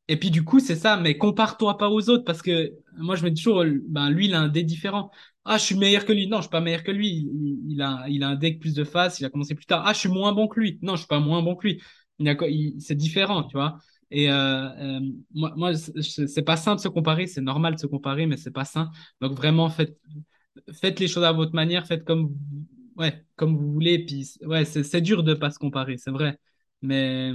Et 0.07 0.17
puis 0.17 0.31
du 0.31 0.43
coup, 0.43 0.59
c'est 0.59 0.75
ça, 0.75 0.97
mais 0.97 1.17
compare-toi 1.17 1.77
pas 1.77 1.89
aux 1.89 2.09
autres 2.09 2.25
parce 2.25 2.41
que 2.41 2.73
moi, 2.97 3.15
je 3.15 3.23
me 3.23 3.31
dis 3.31 3.41
toujours, 3.41 3.63
ben, 3.87 4.09
lui, 4.09 4.25
il 4.27 4.33
a 4.33 4.41
un 4.41 4.49
dé 4.49 4.63
différent. 4.63 5.11
Ah, 5.45 5.57
je 5.57 5.63
suis 5.65 5.75
meilleur 5.75 6.05
que 6.05 6.13
lui. 6.13 6.27
Non, 6.27 6.37
je 6.37 6.43
suis 6.43 6.49
pas 6.49 6.61
meilleur 6.61 6.83
que 6.83 6.91
lui. 6.91 7.27
Il, 7.67 7.81
a, 7.81 8.05
il 8.07 8.23
a 8.23 8.29
un 8.29 8.35
deck 8.35 8.59
plus 8.59 8.73
de 8.73 8.83
faces, 8.83 9.19
il 9.19 9.25
a 9.25 9.29
commencé 9.29 9.55
plus 9.55 9.65
tard. 9.65 9.83
Ah, 9.85 9.93
je 9.93 9.99
suis 9.99 10.09
moins 10.09 10.31
bon 10.33 10.47
que 10.47 10.59
lui. 10.59 10.79
Non, 10.81 10.93
je 10.95 10.99
suis 10.99 11.07
pas 11.07 11.19
moins 11.19 11.41
bon 11.41 11.55
que 11.55 11.67
lui. 11.67 11.81
Il 12.19 12.75
c'est 12.81 12.95
différent, 12.95 13.43
tu 13.43 13.57
vois. 13.57 13.77
Et 14.11 14.29
euh, 14.31 14.35
euh, 14.69 14.99
moi, 15.33 15.53
moi 15.55 15.71
c'est 15.75 16.43
pas 16.43 16.55
simple 16.57 16.77
de 16.77 16.81
se 16.83 16.87
comparer, 16.87 17.25
c'est 17.27 17.41
normal 17.41 17.75
de 17.75 17.79
se 17.79 17.87
comparer, 17.87 18.27
mais 18.27 18.37
c'est 18.37 18.51
pas 18.51 18.63
sain. 18.65 18.91
Donc 19.21 19.33
vraiment, 19.33 19.69
faites, 19.69 19.97
faites 20.73 20.99
les 20.99 21.07
choses 21.07 21.23
à 21.23 21.31
votre 21.31 21.53
manière, 21.55 21.87
faites 21.87 22.05
comme, 22.05 22.35
ouais, 22.97 23.25
comme 23.35 23.57
vous 23.57 23.71
voulez. 23.73 24.05
Puis 24.05 24.29
ouais, 24.45 24.65
c'est 24.65 24.83
c'est 24.83 25.01
dur 25.01 25.23
de 25.23 25.33
pas 25.33 25.51
se 25.51 25.59
comparer, 25.59 25.97
c'est 25.97 26.11
vrai. 26.11 26.37
Mais, 26.81 27.31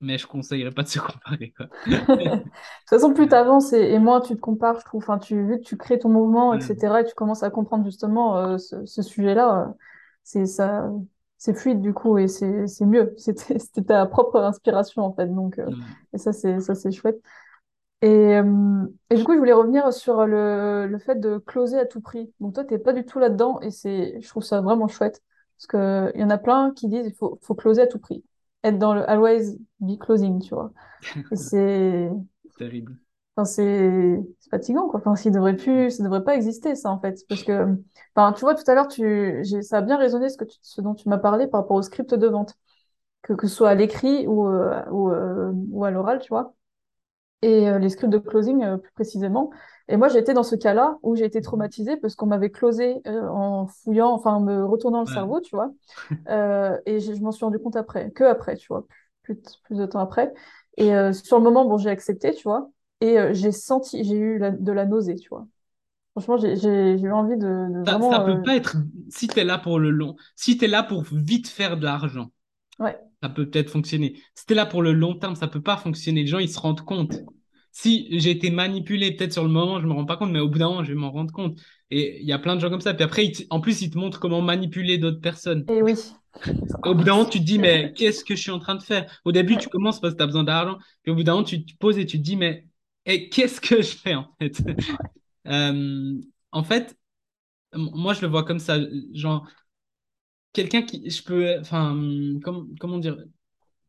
mais 0.00 0.18
je 0.18 0.26
conseillerais 0.26 0.70
pas 0.72 0.82
de 0.82 0.88
se 0.88 0.98
comparer, 1.00 1.52
quoi. 1.52 1.66
De 1.66 1.70
toute 1.70 2.88
façon, 2.90 3.12
plus 3.14 3.28
tu 3.28 3.34
avances 3.34 3.72
et, 3.72 3.92
et 3.92 3.98
moins 3.98 4.20
tu 4.20 4.34
te 4.34 4.40
compares, 4.40 4.78
je 4.80 4.84
trouve. 4.84 5.02
Enfin, 5.02 5.18
tu, 5.18 5.34
vu 5.46 5.58
que 5.58 5.64
tu 5.64 5.76
crées 5.76 5.98
ton 5.98 6.08
mouvement, 6.08 6.54
etc., 6.54 7.00
et 7.00 7.04
tu 7.04 7.14
commences 7.14 7.42
à 7.42 7.50
comprendre 7.50 7.84
justement 7.84 8.36
euh, 8.38 8.58
ce, 8.58 8.84
ce 8.86 9.02
sujet-là, 9.02 9.68
euh, 9.68 9.72
c'est 10.24 10.46
ça, 10.46 10.90
c'est 11.38 11.54
fluide 11.54 11.80
du 11.80 11.92
coup 11.94 12.18
et 12.18 12.28
c'est 12.28 12.66
mieux. 12.86 13.14
C'était 13.18 13.58
ta 13.86 14.06
propre 14.06 14.36
inspiration 14.40 15.02
en 15.04 15.14
fait. 15.14 15.26
Donc, 15.28 15.58
euh, 15.58 15.70
ouais, 15.70 15.74
et 16.14 16.18
ça, 16.18 16.32
c'est 16.32 16.90
chouette. 16.92 17.20
Et, 18.00 18.08
euh, 18.36 18.86
et 19.10 19.16
du 19.16 19.24
coup, 19.24 19.34
je 19.34 19.38
voulais 19.38 19.52
revenir 19.52 19.92
sur 19.92 20.24
le, 20.26 20.86
le 20.86 20.98
fait 20.98 21.16
de 21.16 21.38
closer 21.38 21.78
à 21.78 21.86
tout 21.86 22.00
prix. 22.00 22.32
Donc, 22.40 22.54
toi, 22.54 22.64
t'es 22.64 22.78
pas 22.78 22.92
du 22.92 23.04
tout 23.04 23.18
là-dedans 23.18 23.60
et 23.60 23.70
c'est, 23.72 24.20
je 24.20 24.28
trouve 24.28 24.44
ça 24.44 24.60
vraiment 24.60 24.86
chouette. 24.88 25.22
Parce 25.58 25.66
que 25.66 26.12
il 26.14 26.20
y 26.20 26.24
en 26.24 26.30
a 26.30 26.38
plein 26.38 26.72
qui 26.74 26.88
disent 26.88 27.06
il 27.06 27.14
faut, 27.14 27.38
faut 27.42 27.54
closer 27.56 27.82
à 27.82 27.86
tout 27.88 27.98
prix. 27.98 28.24
Être 28.62 28.78
dans 28.78 28.94
le 28.94 29.08
always 29.10 29.58
be 29.80 29.98
closing, 29.98 30.40
tu 30.42 30.54
vois. 30.54 30.72
C'est, 31.34 32.10
terrible. 32.58 32.98
Enfin, 33.36 33.44
c'est 33.44 34.20
c'est 34.40 34.50
fatigant, 34.50 34.88
quoi. 34.88 34.98
Enfin, 35.00 35.14
ça 35.14 35.30
devrait 35.30 35.56
plus, 35.56 35.90
ça 35.92 36.02
devrait 36.02 36.24
pas 36.24 36.34
exister, 36.34 36.74
ça, 36.74 36.90
en 36.90 37.00
fait. 37.00 37.24
Parce 37.28 37.44
que, 37.44 37.76
enfin, 38.16 38.32
tu 38.32 38.40
vois, 38.40 38.54
tout 38.56 38.68
à 38.68 38.74
l'heure, 38.74 38.88
tu, 38.88 39.38
j'ai, 39.44 39.62
ça 39.62 39.78
a 39.78 39.82
bien 39.82 39.96
résonné 39.96 40.28
ce 40.28 40.36
que 40.36 40.44
tu, 40.44 40.58
ce 40.62 40.80
dont 40.80 40.94
tu 40.94 41.08
m'as 41.08 41.18
parlé 41.18 41.46
par 41.46 41.60
rapport 41.62 41.76
au 41.76 41.82
script 41.82 42.14
de 42.14 42.26
vente. 42.26 42.54
Que, 43.22 43.34
que 43.34 43.48
ce 43.48 43.54
soit 43.56 43.70
à 43.70 43.74
l'écrit 43.76 44.26
ou, 44.28 44.46
euh, 44.48 44.84
ou, 44.90 45.10
euh, 45.10 45.52
ou 45.72 45.84
à 45.84 45.90
l'oral, 45.92 46.20
tu 46.20 46.28
vois. 46.30 46.54
Et 47.42 47.68
euh, 47.68 47.78
les 47.78 47.90
scripts 47.90 48.12
de 48.12 48.18
closing, 48.18 48.64
euh, 48.64 48.78
plus 48.78 48.92
précisément. 48.92 49.50
Et 49.88 49.96
moi, 49.96 50.08
j'ai 50.08 50.18
été 50.20 50.34
dans 50.34 50.42
ce 50.44 50.56
cas-là 50.56 50.98
où 51.02 51.16
j'ai 51.16 51.24
été 51.26 51.40
traumatisée 51.42 51.96
parce 51.98 52.14
qu'on 52.16 52.26
m'avait 52.26 52.50
closé 52.50 53.00
euh, 53.08 53.28
en 53.28 53.66
fouillant, 53.68 54.10
enfin, 54.12 54.34
en 54.34 54.40
me 54.40 54.64
retournant 54.64 55.00
le 55.00 55.06
Ouais. 55.06 55.12
cerveau, 55.12 55.40
tu 55.40 55.56
vois. 55.56 55.72
Euh, 56.28 56.78
et 56.86 57.00
je 57.00 57.12
m'en 57.22 57.32
suis 57.32 57.44
rendu 57.44 57.58
compte 57.58 57.76
après, 57.76 58.10
que 58.12 58.24
après, 58.24 58.56
tu 58.56 58.68
vois, 58.68 58.86
plus, 59.36 59.76
de 59.76 59.86
temps 59.86 60.00
après. 60.00 60.32
Et 60.76 60.94
euh, 60.94 61.12
sur 61.12 61.38
le 61.38 61.44
moment, 61.44 61.64
bon, 61.66 61.78
j'ai 61.78 61.90
accepté, 61.90 62.34
tu 62.34 62.42
vois, 62.44 62.70
et 63.00 63.18
euh, 63.18 63.34
j'ai 63.34 63.52
senti, 63.52 64.04
j'ai 64.04 64.16
eu 64.16 64.38
la- 64.38 64.50
de 64.52 64.72
la 64.72 64.86
nausée, 64.86 65.16
tu 65.16 65.28
vois. 65.28 65.46
Franchement, 66.12 66.38
j'ai 66.38 67.00
eu 67.00 67.12
envie 67.12 67.36
de, 67.38 67.46
de 67.72 67.80
Ça, 67.86 68.02
ça 68.02 68.20
vraiment, 68.20 68.20
peut 68.20 68.40
euh, 68.42 68.44
pas 68.44 68.56
être, 68.56 68.76
si 69.08 69.30
tu 69.32 69.40
es 69.40 69.44
là 69.44 69.58
pour 69.58 69.78
le 69.78 69.90
long, 69.90 70.16
si 70.36 70.58
tu 70.58 70.64
es 70.66 70.68
là 70.68 70.82
pour 70.82 71.04
vite 71.04 71.48
faire 71.48 71.76
de 71.78 71.84
l'argent, 71.84 72.32
ouais, 72.78 72.98
ça 73.22 73.28
peut 73.30 73.48
peut-être 73.50 73.70
fonctionner. 73.70 74.22
Si 74.34 74.46
tu 74.46 74.52
es 74.54 74.56
là 74.56 74.66
pour 74.66 74.82
le 74.82 74.92
long 74.92 75.14
terme, 75.18 75.36
ça 75.36 75.48
peut 75.48 75.62
pas 75.62 75.76
fonctionner. 75.78 76.22
Les 76.22 76.26
gens, 76.28 76.38
ils 76.38 76.50
se 76.52 76.58
rendent 76.60 76.82
compte. 76.84 77.24
Si 77.72 78.08
j'ai 78.20 78.30
été 78.32 78.50
manipulé, 78.50 79.12
peut-être 79.16 79.32
sur 79.34 79.44
le 79.44 79.50
moment, 79.50 79.80
je 79.80 79.86
me 79.86 79.92
rends 79.94 80.06
pas 80.06 80.16
compte, 80.16 80.32
mais 80.32 80.40
au 80.40 80.48
bout 80.48 80.58
d'un 80.58 80.68
moment, 80.70 80.84
je 80.84 80.90
vais 80.92 80.98
m'en 80.98 81.12
rendre 81.12 81.32
compte. 81.32 81.60
Et 81.90 82.20
il 82.20 82.26
y 82.26 82.32
a 82.32 82.38
plein 82.38 82.54
de 82.56 82.60
gens 82.60 82.70
comme 82.70 82.80
ça. 82.80 82.94
Puis 82.94 83.04
après, 83.04 83.30
te- 83.32 83.42
en 83.50 83.60
plus, 83.60 83.82
ils 83.82 83.90
te 83.90 83.98
montrent 83.98 84.20
comment 84.20 84.42
manipuler 84.42 84.98
d'autres 84.98 85.20
personnes. 85.20 85.68
et 85.68 85.82
oui, 85.82 85.94
Au 86.84 86.94
bout 86.94 87.04
d'un 87.04 87.16
moment, 87.16 87.28
tu 87.28 87.38
te 87.40 87.44
dis, 87.44 87.58
mais 87.58 87.92
qu'est-ce 87.96 88.24
que 88.24 88.36
je 88.36 88.40
suis 88.42 88.50
en 88.50 88.58
train 88.58 88.74
de 88.76 88.82
faire? 88.82 89.20
Au 89.24 89.32
début, 89.32 89.58
tu 89.58 89.68
commences 89.68 90.00
parce 90.00 90.14
que 90.14 90.18
tu 90.18 90.22
as 90.22 90.26
besoin 90.26 90.44
d'argent. 90.44 90.78
Puis 91.02 91.12
au 91.12 91.14
bout 91.14 91.24
d'un 91.24 91.32
moment, 91.34 91.44
tu 91.44 91.64
te 91.64 91.76
poses 91.76 91.98
et 91.98 92.06
tu 92.06 92.18
te 92.18 92.22
dis, 92.22 92.36
mais 92.36 92.66
eh, 93.06 93.28
qu'est-ce 93.28 93.60
que 93.60 93.82
je 93.82 93.96
fais 93.96 94.14
en 94.14 94.28
fait? 94.38 94.60
Euh, 95.48 96.20
en 96.52 96.64
fait, 96.64 96.96
moi, 97.74 98.14
je 98.14 98.22
le 98.22 98.28
vois 98.28 98.44
comme 98.44 98.58
ça. 98.60 98.78
Genre, 99.14 99.48
quelqu'un 100.52 100.82
qui, 100.82 101.08
je 101.10 101.22
peux, 101.22 101.58
enfin, 101.60 101.96
comment, 102.42 102.66
comment 102.80 102.98
dire? 102.98 103.16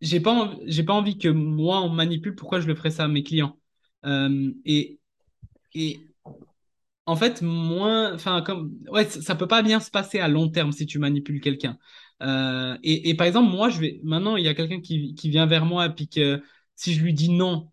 J'ai 0.02 0.22
pas, 0.22 0.34
env- 0.34 0.60
j'ai 0.68 0.84
pas 0.84 0.94
envie 0.94 1.18
que 1.20 1.30
moi, 1.30 1.82
on 1.82 1.90
manipule. 1.90 2.36
Pourquoi 2.36 2.62
je 2.62 2.68
le 2.68 2.76
ferais 2.76 2.92
ça 2.92 3.06
à 3.06 3.10
mes 3.10 3.24
clients? 3.24 3.60
Euh, 4.06 4.54
et, 4.66 5.00
et 5.76 6.02
en 7.10 7.16
fait, 7.16 7.42
moins, 7.42 8.14
enfin, 8.14 8.42
comme, 8.42 8.78
ouais, 8.92 9.06
ça, 9.10 9.36
peut 9.36 9.48
pas 9.48 9.62
bien 9.64 9.80
se 9.80 9.90
passer 9.92 10.20
à 10.20 10.28
long 10.28 10.50
terme 10.50 10.72
si 10.72 10.86
tu 10.86 11.00
manipules 11.00 11.42
quelqu'un. 11.42 11.78
Euh, 12.22 12.78
et, 12.84 13.10
et 13.10 13.14
par 13.16 13.26
exemple, 13.28 13.50
moi, 13.50 13.70
je 13.70 13.80
vais, 13.80 14.00
maintenant, 14.04 14.36
il 14.38 14.46
y 14.46 14.48
a 14.48 14.54
quelqu'un 14.54 14.82
qui, 14.82 15.16
qui 15.16 15.30
vient 15.30 15.48
vers 15.48 15.66
moi 15.66 15.88
et 15.88 15.90
puis 15.90 16.08
que 16.08 16.42
si 16.76 16.94
je 16.94 17.04
lui 17.04 17.14
dis 17.14 17.30
non 17.30 17.72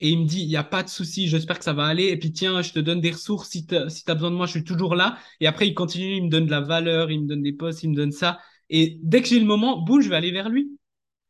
et 0.00 0.10
il 0.10 0.20
me 0.20 0.26
dit, 0.26 0.42
il 0.42 0.48
n'y 0.48 0.56
a 0.56 0.64
pas 0.64 0.82
de 0.82 0.88
souci, 0.88 1.28
j'espère 1.28 1.58
que 1.58 1.64
ça 1.64 1.72
va 1.72 1.86
aller. 1.86 2.08
Et 2.08 2.18
puis 2.18 2.32
tiens, 2.32 2.60
je 2.60 2.72
te 2.72 2.78
donne 2.78 3.00
des 3.00 3.12
ressources 3.12 3.50
si 3.50 3.66
tu 3.66 3.76
si 3.88 4.04
as 4.08 4.14
besoin 4.14 4.30
de 4.30 4.36
moi, 4.36 4.46
je 4.46 4.52
suis 4.52 4.64
toujours 4.64 4.94
là. 4.94 5.16
Et 5.40 5.46
après, 5.46 5.68
il 5.68 5.74
continue, 5.74 6.16
il 6.16 6.24
me 6.24 6.30
donne 6.30 6.46
de 6.46 6.50
la 6.50 6.60
valeur, 6.60 7.10
il 7.10 7.22
me 7.22 7.26
donne 7.28 7.42
des 7.42 7.52
posts, 7.52 7.82
il 7.82 7.90
me 7.90 7.96
donne 7.96 8.12
ça. 8.12 8.38
Et 8.68 8.98
dès 9.02 9.22
que 9.22 9.28
j'ai 9.28 9.40
le 9.40 9.46
moment, 9.46 9.78
boum, 9.80 10.02
je 10.02 10.08
vais 10.10 10.16
aller 10.16 10.32
vers 10.32 10.48
lui. 10.50 10.70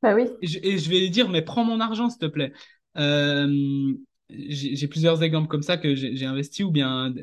bah 0.02 0.14
oui, 0.14 0.24
Et 0.42 0.46
je, 0.48 0.58
et 0.62 0.78
je 0.78 0.90
vais 0.90 0.98
lui 1.00 1.10
dire, 1.10 1.28
mais 1.28 1.42
prends 1.42 1.64
mon 1.64 1.80
argent, 1.80 2.10
s'il 2.10 2.18
te 2.18 2.26
plaît. 2.26 2.52
Euh, 2.96 3.94
j'ai 4.28 4.88
plusieurs 4.88 5.22
exemples 5.22 5.48
comme 5.48 5.62
ça 5.62 5.76
que 5.76 5.94
j'ai 5.94 6.24
investi 6.26 6.64
ou 6.64 6.70
bien 6.70 7.14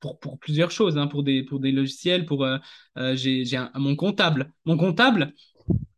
pour, 0.00 0.18
pour 0.18 0.38
plusieurs 0.38 0.70
choses, 0.70 0.98
hein, 0.98 1.06
pour 1.06 1.22
des, 1.22 1.42
pour 1.44 1.60
des 1.60 1.72
logiciels, 1.72 2.26
pour 2.26 2.44
euh, 2.44 2.58
euh, 2.98 3.14
j'ai 3.16 3.44
mon 3.74 3.94
comptable. 3.96 4.52
Mon 4.64 4.76
comptable, 4.76 5.32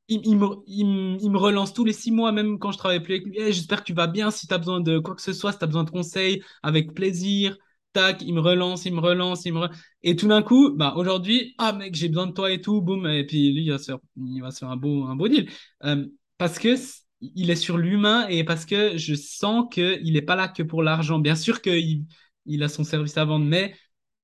il, 0.09 0.21
il 0.27 0.37
me, 0.37 0.47
il, 0.67 1.31
me, 1.31 1.39
relance 1.39 1.73
tous 1.73 1.85
les 1.85 1.93
six 1.93 2.11
mois, 2.11 2.33
même 2.33 2.59
quand 2.59 2.73
je 2.73 2.79
travaille 2.79 3.01
plus 3.01 3.15
avec 3.15 3.27
lui. 3.27 3.37
Eh, 3.39 3.53
j'espère 3.53 3.81
que 3.81 3.87
tu 3.87 3.95
vas 3.95 4.07
bien. 4.07 4.31
Si 4.31 4.47
tu 4.47 4.55
as 4.55 4.59
besoin 4.59 4.81
de 4.81 4.99
quoi 4.99 5.15
que 5.15 5.23
ce 5.23 5.33
soit, 5.33 5.53
si 5.53 5.59
tu 5.59 5.65
as 5.65 5.67
besoin 5.67 5.85
de 5.85 5.91
conseils, 5.91 6.43
avec 6.63 6.95
plaisir. 6.95 7.57
Tac, 7.95 8.21
il 8.23 8.35
me 8.35 8.41
relance, 8.41 8.85
il 8.85 8.95
me 8.95 9.01
relance, 9.01 9.47
il 9.47 9.55
me 9.55 9.61
re- 9.61 9.71
Et 10.03 10.15
tout 10.15 10.29
d'un 10.29 10.43
coup, 10.43 10.75
bah, 10.77 10.93
aujourd'hui, 10.97 11.55
ah 11.59 11.73
mec, 11.73 11.95
j'ai 11.95 12.09
besoin 12.09 12.27
de 12.27 12.33
toi 12.33 12.51
et 12.53 12.61
tout, 12.61 12.83
boum. 12.83 13.07
Et 13.07 13.25
puis 13.27 13.53
lui, 13.53 13.65
il 13.65 13.71
va 13.71 13.79
se 13.79 13.87
faire, 13.87 13.99
il 14.17 14.41
va 14.43 14.51
faire 14.51 14.69
un 14.71 14.77
beau, 14.77 15.05
un 15.05 15.17
beau 15.17 15.29
deal. 15.29 15.49
Euh, 15.85 16.07
parce 16.37 16.59
que 16.59 16.77
il 17.21 17.51
est 17.51 17.57
sur 17.57 17.79
l'humain 17.79 18.27
et 18.29 18.45
parce 18.45 18.65
que 18.65 18.97
je 18.97 19.15
sens 19.15 19.67
qu'il 19.73 20.13
n'est 20.13 20.23
pas 20.23 20.37
là 20.37 20.49
que 20.49 20.63
pour 20.63 20.83
l'argent. 20.83 21.19
Bien 21.19 21.35
sûr 21.35 21.61
qu'il 21.63 22.05
il 22.47 22.63
a 22.63 22.69
son 22.69 22.85
service 22.85 23.17
à 23.19 23.25
vendre, 23.25 23.45
mais 23.45 23.75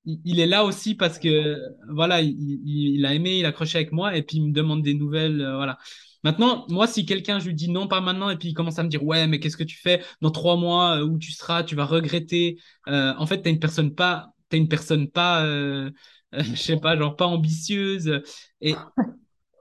il 0.07 0.41
est 0.41 0.47
là 0.47 0.65
aussi 0.65 0.95
parce 0.95 1.19
que 1.19 1.59
voilà, 1.89 2.21
il, 2.23 3.05
a 3.07 3.15
aimé, 3.15 3.39
il 3.39 3.45
a 3.47 3.49
accroché 3.49 3.79
avec 3.79 3.93
moi 3.93 4.17
et 4.17 4.23
puis 4.23 4.37
il 4.39 4.49
me 4.49 4.53
demande 4.53 4.83
des 4.83 4.95
nouvelles. 4.95 5.41
euh, 5.41 5.57
voilà. 5.57 5.79
Maintenant, 6.23 6.65
moi, 6.69 6.87
si 6.87 7.05
quelqu'un, 7.05 7.39
je 7.39 7.47
lui 7.47 7.55
dis 7.55 7.71
non, 7.71 7.87
pas 7.87 8.01
maintenant, 8.01 8.31
et 8.31 8.37
puis 8.39 8.49
il 8.49 8.55
commence 8.55 8.79
à 8.79 8.83
me 8.83 8.89
dire, 8.89 9.05
ouais, 9.05 9.27
mais 9.27 9.41
qu'est-ce 9.41 9.59
que 9.59 9.65
tu 9.65 9.77
fais 9.79 10.03
dans 10.23 10.31
trois 10.31 10.57
mois, 10.57 10.99
euh, 10.99 11.05
où 11.05 11.19
tu 11.19 11.33
seras, 11.33 11.65
tu 11.65 11.75
vas 11.75 11.85
regretter. 11.85 12.59
Euh, 12.89 13.13
en 13.19 13.27
fait, 13.27 13.43
t'as 13.43 13.51
une 13.51 13.59
personne 13.59 13.95
pas, 13.95 14.31
une 14.53 14.69
personne 14.69 15.09
pas, 15.11 15.45
je 16.33 16.55
sais 16.55 16.79
pas, 16.79 16.97
genre 16.97 17.17
pas 17.17 17.27
ambitieuse. 17.27 18.23
Et 18.61 18.75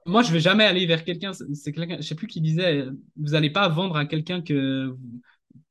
moi, 0.05 0.23
je 0.23 0.31
vais 0.31 0.39
jamais 0.39 0.65
aller 0.65 0.85
vers 0.85 1.03
quelqu'un, 1.05 1.31
c'est 1.33 1.71
quelqu'un, 1.71 2.01
sais 2.01 2.15
plus 2.15 2.27
qui 2.27 2.41
disait, 2.41 2.85
vous 3.15 3.35
allez 3.35 3.49
pas 3.49 3.67
vendre 3.69 3.95
à 3.97 4.05
quelqu'un 4.05 4.41
que 4.41 4.95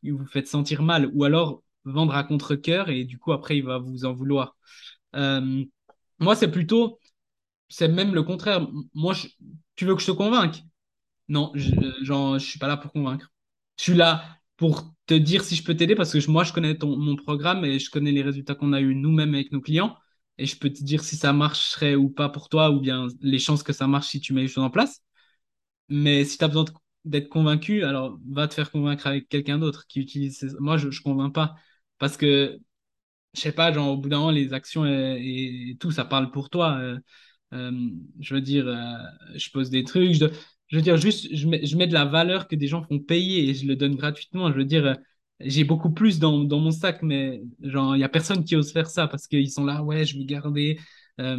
vous, 0.05 0.27
faites 0.27 0.49
sentir 0.49 0.83
mal, 0.83 1.11
ou 1.15 1.25
alors 1.25 1.63
vendre 1.85 2.15
à 2.15 2.25
contre-cœur 2.25 2.89
et 2.91 3.05
du 3.05 3.19
coup, 3.19 3.33
après, 3.33 3.59
il 3.59 3.65
va 3.65 3.79
vous 3.79 4.05
en 4.05 4.13
vouloir. 4.15 4.57
Euh, 5.17 5.65
moi, 6.21 6.37
c'est 6.37 6.51
plutôt, 6.51 6.99
c'est 7.69 7.89
même 7.89 8.15
le 8.15 8.23
contraire. 8.23 8.69
Moi, 8.95 9.15
je- 9.15 9.29
tu 9.77 9.87
veux 9.87 9.95
que 9.97 10.03
je 10.03 10.07
te 10.09 10.13
convainque? 10.13 10.63
Non, 11.29 11.53
je, 11.55 11.73
genre, 12.05 12.39
je 12.39 12.47
suis 12.47 12.59
pas 12.59 12.69
là 12.69 12.77
pour 12.77 12.93
convaincre. 12.93 13.33
Je 13.79 13.85
suis 13.85 13.95
là 13.95 14.25
pour 14.57 14.95
te 15.07 15.15
dire 15.15 15.45
si 15.45 15.57
je 15.57 15.65
peux 15.65 15.77
t'aider 15.77 15.95
parce 15.97 16.13
que 16.13 16.31
moi, 16.31 16.45
je 16.45 16.53
connais 16.53 16.77
mon 16.83 17.17
programme 17.17 17.65
et 17.65 17.79
je 17.79 17.91
connais 17.91 18.13
les 18.13 18.23
résultats 18.23 18.55
qu'on 18.55 18.73
a 18.75 18.81
eu 18.81 18.95
nous-mêmes 18.95 19.35
avec 19.35 19.53
nos 19.53 19.61
clients. 19.61 19.97
Et 20.39 20.47
je 20.47 20.57
peux 20.59 20.71
te 20.73 20.83
dire 20.83 21.05
si 21.05 21.17
ça 21.17 21.33
marcherait 21.33 21.95
ou 21.95 22.09
pas 22.11 22.29
pour 22.29 22.49
toi 22.49 22.71
ou 22.71 22.81
bien 22.81 23.07
les 23.21 23.39
chances 23.39 23.63
que 23.63 23.73
ça 23.73 23.87
marche 23.87 24.09
si 24.09 24.21
tu 24.21 24.33
mets 24.33 24.43
les 24.43 24.49
choses 24.49 24.65
en 24.65 24.71
place. 24.71 25.01
Mais 25.89 26.25
si 26.25 26.39
tu 26.39 26.45
as 26.45 26.49
besoin 26.49 26.65
d'être 27.05 27.29
convaincu, 27.29 27.85
alors 27.85 28.19
va 28.31 28.49
te 28.49 28.55
faire 28.55 28.71
convaincre 28.71 29.07
avec 29.07 29.29
quelqu'un 29.29 29.59
d'autre 29.59 29.87
qui 29.87 30.01
utilise. 30.01 30.39
ces- 30.39 30.55
Moi, 30.61 30.77
je, 30.79 30.91
je 30.91 31.03
convainc 31.03 31.35
pas 31.35 31.55
parce 31.99 32.17
que 32.17 32.59
je 33.35 33.41
sais 33.41 33.53
pas, 33.53 33.73
genre, 33.73 33.91
au 33.93 33.97
bout 33.97 34.09
d'un 34.09 34.19
moment, 34.19 34.31
les 34.31 34.53
actions 34.53 34.85
et, 34.87 35.77
tout, 35.81 35.91
ça 35.91 36.05
parle 36.05 36.31
pour 36.31 36.51
toi. 36.51 36.77
Euh, 36.79 36.99
euh, 37.55 37.73
je 38.21 38.35
veux 38.35 38.41
dire, 38.41 38.67
euh, 38.69 38.77
je 39.35 39.51
pose 39.51 39.71
des 39.71 39.85
trucs, 39.85 40.15
je, 40.15 40.27
veux 40.77 40.83
dire, 40.83 40.97
juste, 40.97 41.35
je 41.35 41.49
mets, 41.49 41.65
je 41.67 41.77
mets 41.77 41.87
de 41.87 41.95
la 41.95 42.05
valeur 42.05 42.49
que 42.49 42.57
des 42.57 42.67
gens 42.69 42.83
font 42.85 42.99
payer 43.01 43.49
et 43.51 43.55
je 43.55 43.67
le 43.67 43.77
donne 43.77 43.97
gratuitement. 43.97 44.51
Je 44.53 44.57
veux 44.59 44.65
dire, 44.65 44.97
j'ai 45.45 45.65
beaucoup 45.65 45.91
plus 45.93 46.19
dans, 46.19 46.33
mon 46.33 46.71
sac, 46.71 47.03
mais 47.03 47.43
il 47.61 47.99
y 47.99 48.05
a 48.05 48.09
personne 48.09 48.45
qui 48.45 48.57
ose 48.57 48.73
faire 48.73 48.89
ça 48.89 49.09
parce 49.09 49.27
qu'ils 49.27 49.51
sont 49.51 49.65
là, 49.65 49.83
ouais, 49.83 50.05
je 50.05 50.19
vais 50.19 50.25
garder. 50.25 50.79
Euh, 51.21 51.39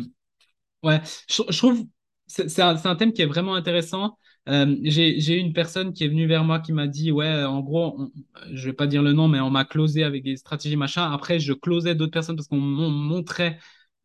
ouais, 0.83 1.01
je, 1.29 1.43
je 1.49 1.57
trouve 1.57 1.85
c'est 2.27 2.61
un, 2.61 2.95
thème 2.95 3.13
qui 3.13 3.21
est 3.21 3.25
vraiment 3.25 3.55
intéressant. 3.55 4.17
Euh, 4.49 4.75
j'ai, 4.83 5.35
eu 5.35 5.37
une 5.37 5.53
personne 5.53 5.93
qui 5.93 6.03
est 6.03 6.07
venue 6.07 6.25
vers 6.27 6.43
moi 6.43 6.59
qui 6.59 6.73
m'a 6.73 6.87
dit, 6.87 7.11
ouais, 7.11 7.43
en 7.43 7.61
gros, 7.61 7.95
on- 7.99 8.11
je 8.51 8.65
vais 8.65 8.73
pas 8.73 8.87
dire 8.87 9.03
le 9.03 9.13
nom, 9.13 9.27
mais 9.27 9.39
on 9.39 9.49
m'a 9.49 9.65
closé 9.65 10.03
avec 10.03 10.23
des 10.23 10.37
stratégies 10.37 10.75
machin. 10.75 11.11
Après, 11.11 11.39
je 11.39 11.53
closais 11.53 11.95
d'autres 11.95 12.11
personnes 12.11 12.35
parce 12.35 12.47
qu'on 12.47 12.57
m'on 12.57 12.89
montrait 12.89 13.59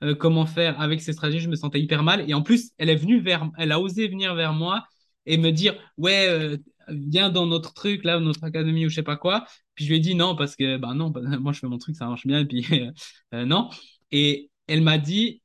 euh, 0.04 0.14
comment 0.14 0.46
faire 0.46 0.80
avec 0.80 1.00
ces 1.00 1.12
stratégies. 1.12 1.40
Je 1.44 1.48
me 1.50 1.56
sentais 1.56 1.80
hyper 1.80 2.02
mal. 2.02 2.28
Et 2.28 2.34
en 2.34 2.42
plus, 2.42 2.72
elle 2.78 2.90
est 2.90 2.96
venue 2.96 3.20
vers, 3.20 3.50
elle 3.58 3.72
a 3.72 3.80
osé 3.80 4.08
venir 4.08 4.34
vers 4.34 4.52
moi 4.52 4.84
et 5.26 5.38
me 5.38 5.50
dire, 5.50 5.74
ouais, 5.96 6.58
viens 6.90 7.30
dans 7.30 7.46
notre 7.46 7.74
truc 7.74 8.04
là, 8.04 8.20
notre 8.20 8.44
académie 8.44 8.86
ou 8.86 8.88
je 8.88 8.96
sais 8.96 9.02
pas 9.02 9.16
quoi. 9.16 9.46
Puis 9.74 9.84
je 9.84 9.90
lui 9.90 9.96
ai 9.98 10.00
dit 10.00 10.14
non 10.14 10.36
parce 10.36 10.56
que, 10.56 10.76
bah 10.78 10.94
non, 10.94 11.12
moi 11.40 11.52
je 11.52 11.60
fais 11.60 11.66
mon 11.68 11.78
truc, 11.78 11.96
ça 11.96 12.06
marche 12.06 12.26
bien. 12.26 12.40
Et 12.40 12.46
puis 12.46 12.66
euh, 13.34 13.44
non. 13.44 13.70
Et 14.10 14.50
elle 14.66 14.82
m'a 14.82 14.98
dit 14.98 15.42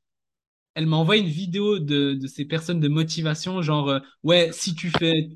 elle 0.74 0.86
m'a 0.86 0.96
envoyé 0.96 1.22
une 1.22 1.28
vidéo 1.28 1.78
de, 1.78 2.14
de 2.14 2.26
ces 2.26 2.44
personnes 2.44 2.80
de 2.80 2.88
motivation, 2.88 3.62
genre, 3.62 3.88
euh, 3.90 4.00
ouais, 4.24 4.50
si 4.52 4.74
tu 4.74 4.90
fais, 4.90 5.28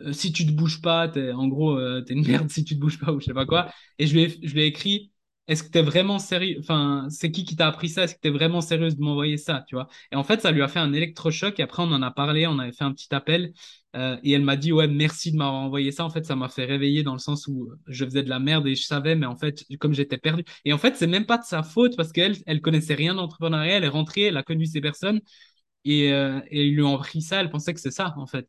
euh, 0.00 0.12
si 0.12 0.32
tu 0.32 0.46
te 0.46 0.52
bouges 0.52 0.80
pas, 0.82 1.08
en 1.34 1.48
gros, 1.48 1.78
t'es 2.02 2.14
une 2.14 2.26
merde 2.26 2.50
si 2.50 2.64
tu 2.64 2.74
te 2.74 2.80
bouges 2.80 2.98
pas 2.98 3.12
ou 3.12 3.20
je 3.20 3.26
sais 3.26 3.34
pas 3.34 3.46
quoi. 3.46 3.70
Et 3.98 4.06
je 4.06 4.14
lui 4.14 4.22
ai, 4.24 4.28
je 4.42 4.52
lui 4.54 4.62
ai 4.62 4.66
écrit, 4.66 5.09
est-ce 5.50 5.64
que 5.64 5.68
t'es 5.70 5.82
vraiment 5.82 6.18
sérieux, 6.20 6.56
enfin, 6.60 7.08
c'est 7.10 7.30
qui 7.32 7.44
qui 7.44 7.56
t'a 7.56 7.68
appris 7.68 7.88
ça? 7.90 8.04
Est-ce 8.04 8.14
que 8.14 8.20
t'es 8.20 8.30
vraiment 8.30 8.62
sérieuse 8.62 8.96
de 8.96 9.02
m'envoyer 9.02 9.36
ça, 9.36 9.64
tu 9.68 9.74
vois? 9.74 9.88
Et 10.12 10.16
en 10.16 10.24
fait, 10.24 10.40
ça 10.40 10.52
lui 10.52 10.62
a 10.62 10.68
fait 10.68 10.78
un 10.78 10.92
électrochoc 10.94 11.60
et 11.60 11.62
après, 11.64 11.82
on 11.82 11.92
en 11.92 12.02
a 12.02 12.10
parlé, 12.12 12.46
on 12.46 12.58
avait 12.60 12.72
fait 12.72 12.84
un 12.84 12.92
petit 12.92 13.14
appel. 13.14 13.52
euh, 13.96 14.16
et 14.22 14.32
elle 14.32 14.42
m'a 14.44 14.56
dit, 14.56 14.72
ouais, 14.72 14.86
merci 14.88 15.32
de 15.32 15.36
m'avoir 15.36 15.60
envoyé 15.62 15.92
ça. 15.92 16.04
En 16.04 16.10
fait, 16.10 16.24
ça 16.24 16.36
m'a 16.36 16.48
fait 16.48 16.64
réveiller 16.64 17.02
dans 17.02 17.12
le 17.14 17.18
sens 17.18 17.48
où 17.48 17.68
je 17.88 18.04
faisais 18.04 18.22
de 18.22 18.28
la 18.30 18.38
merde 18.38 18.66
et 18.68 18.74
je 18.76 18.84
savais, 18.84 19.16
mais 19.16 19.26
en 19.26 19.36
fait, 19.36 19.64
comme 19.80 19.92
j'étais 19.94 20.18
perdu. 20.18 20.44
Et 20.64 20.72
en 20.72 20.78
fait, 20.78 20.96
c'est 20.96 21.08
même 21.08 21.26
pas 21.26 21.38
de 21.38 21.44
sa 21.44 21.62
faute 21.64 21.96
parce 21.96 22.12
qu'elle, 22.12 22.36
elle 22.46 22.60
connaissait 22.60 22.94
rien 22.94 23.14
d'entrepreneuriat. 23.14 23.76
Elle 23.78 23.84
est 23.84 23.88
rentrée, 23.88 24.22
elle 24.22 24.36
a 24.36 24.42
connu 24.44 24.66
ces 24.66 24.80
personnes 24.80 25.20
et, 25.84 26.12
euh, 26.12 26.40
ils 26.50 26.74
lui 26.74 26.82
ont 26.82 26.94
appris 26.96 27.22
ça. 27.22 27.40
Elle 27.40 27.50
pensait 27.50 27.74
que 27.74 27.80
c'est 27.80 27.90
ça, 27.90 28.14
en 28.16 28.26
fait. 28.26 28.48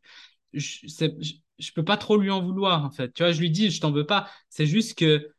Je, 0.53 0.79
je, 0.87 1.33
je 1.59 1.71
peux 1.73 1.85
pas 1.85 1.97
trop 1.97 2.17
lui 2.17 2.29
en 2.31 2.41
vouloir, 2.43 2.85
en 2.85 2.91
fait. 2.91 3.13
Tu 3.13 3.23
vois, 3.23 3.31
je 3.31 3.39
lui 3.41 3.51
dis, 3.51 3.71
je 3.71 3.81
t'en 3.81 3.91
veux 3.91 4.05
pas. 4.05 4.29
C'est 4.49 4.65
juste 4.67 4.97
que 4.97 5.29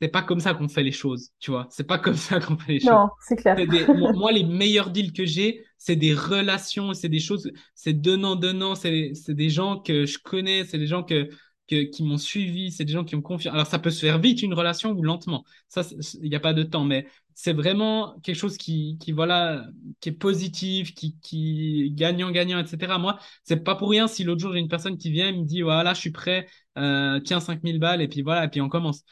c'est 0.00 0.08
pas 0.08 0.22
comme 0.22 0.40
ça 0.40 0.54
qu'on 0.54 0.68
fait 0.68 0.82
les 0.82 0.92
choses, 0.92 1.30
tu 1.40 1.50
vois. 1.50 1.66
C'est 1.70 1.84
pas 1.86 1.98
comme 1.98 2.14
ça 2.16 2.40
qu'on 2.40 2.56
fait 2.58 2.72
les 2.74 2.80
choses. 2.80 3.00
Non, 3.00 3.10
c'est 3.20 3.36
clair. 3.36 3.62
Des- 3.66 3.88
moi, 3.92 4.12
moi, 4.14 4.32
les 4.32 4.44
meilleurs 4.44 4.90
deals 4.90 5.12
que 5.12 5.24
j'ai, 5.26 5.64
c'est 5.76 5.96
des 5.96 6.14
relations, 6.14 6.94
c'est 6.94 7.08
des 7.08 7.20
choses, 7.20 7.50
c'est 7.74 7.94
donnant-donnant, 7.94 8.74
c'est 8.76 9.12
c'est 9.14 9.34
des 9.34 9.50
gens 9.50 9.78
que 9.80 10.06
je 10.06 10.18
connais, 10.18 10.64
c'est 10.64 10.78
des 10.78 10.86
gens 10.86 11.02
que, 11.02 11.28
que, 11.68 11.82
qui 11.84 12.02
m'ont 12.04 12.18
suivi, 12.18 12.70
c'est 12.72 12.84
des 12.84 12.92
gens 12.92 13.04
qui 13.04 13.16
ont 13.16 13.22
confiance. 13.22 13.54
Alors, 13.54 13.66
ça 13.66 13.78
peut 13.80 13.90
se 13.90 14.00
faire 14.00 14.18
vite, 14.20 14.42
une 14.42 14.54
relation, 14.54 14.92
ou 14.92 15.02
lentement. 15.02 15.44
Ça, 15.68 15.82
il 16.22 16.28
n'y 16.30 16.36
a 16.36 16.40
pas 16.40 16.52
de 16.54 16.62
temps, 16.62 16.84
mais 16.84 17.06
c'est 17.34 17.52
vraiment 17.52 18.18
quelque 18.22 18.36
chose 18.36 18.56
qui, 18.56 18.98
qui, 19.00 19.12
voilà, 19.12 19.66
qui 20.00 20.10
est 20.10 20.12
positif, 20.12 20.94
qui, 20.94 21.16
qui 21.22 21.90
gagnant-gagnant, 21.94 22.58
etc. 22.58 22.98
Moi, 22.98 23.18
c'est 23.44 23.64
pas 23.64 23.74
pour 23.74 23.90
rien 23.90 24.06
si 24.08 24.24
l'autre 24.24 24.40
jour, 24.40 24.52
j'ai 24.52 24.58
une 24.60 24.68
personne 24.68 24.96
qui 24.98 25.10
vient 25.10 25.28
et 25.28 25.32
me 25.32 25.44
dit, 25.44 25.62
voilà, 25.62 25.94
je 25.94 26.00
suis 26.00 26.10
prêt, 26.12 26.46
euh, 26.78 27.20
tiens 27.20 27.40
5000 27.40 27.78
balles, 27.78 28.02
et 28.02 28.08
puis 28.08 28.22
voilà, 28.22 28.44
et 28.44 28.48
puis 28.48 28.60
on 28.60 28.68
commence. 28.68 29.02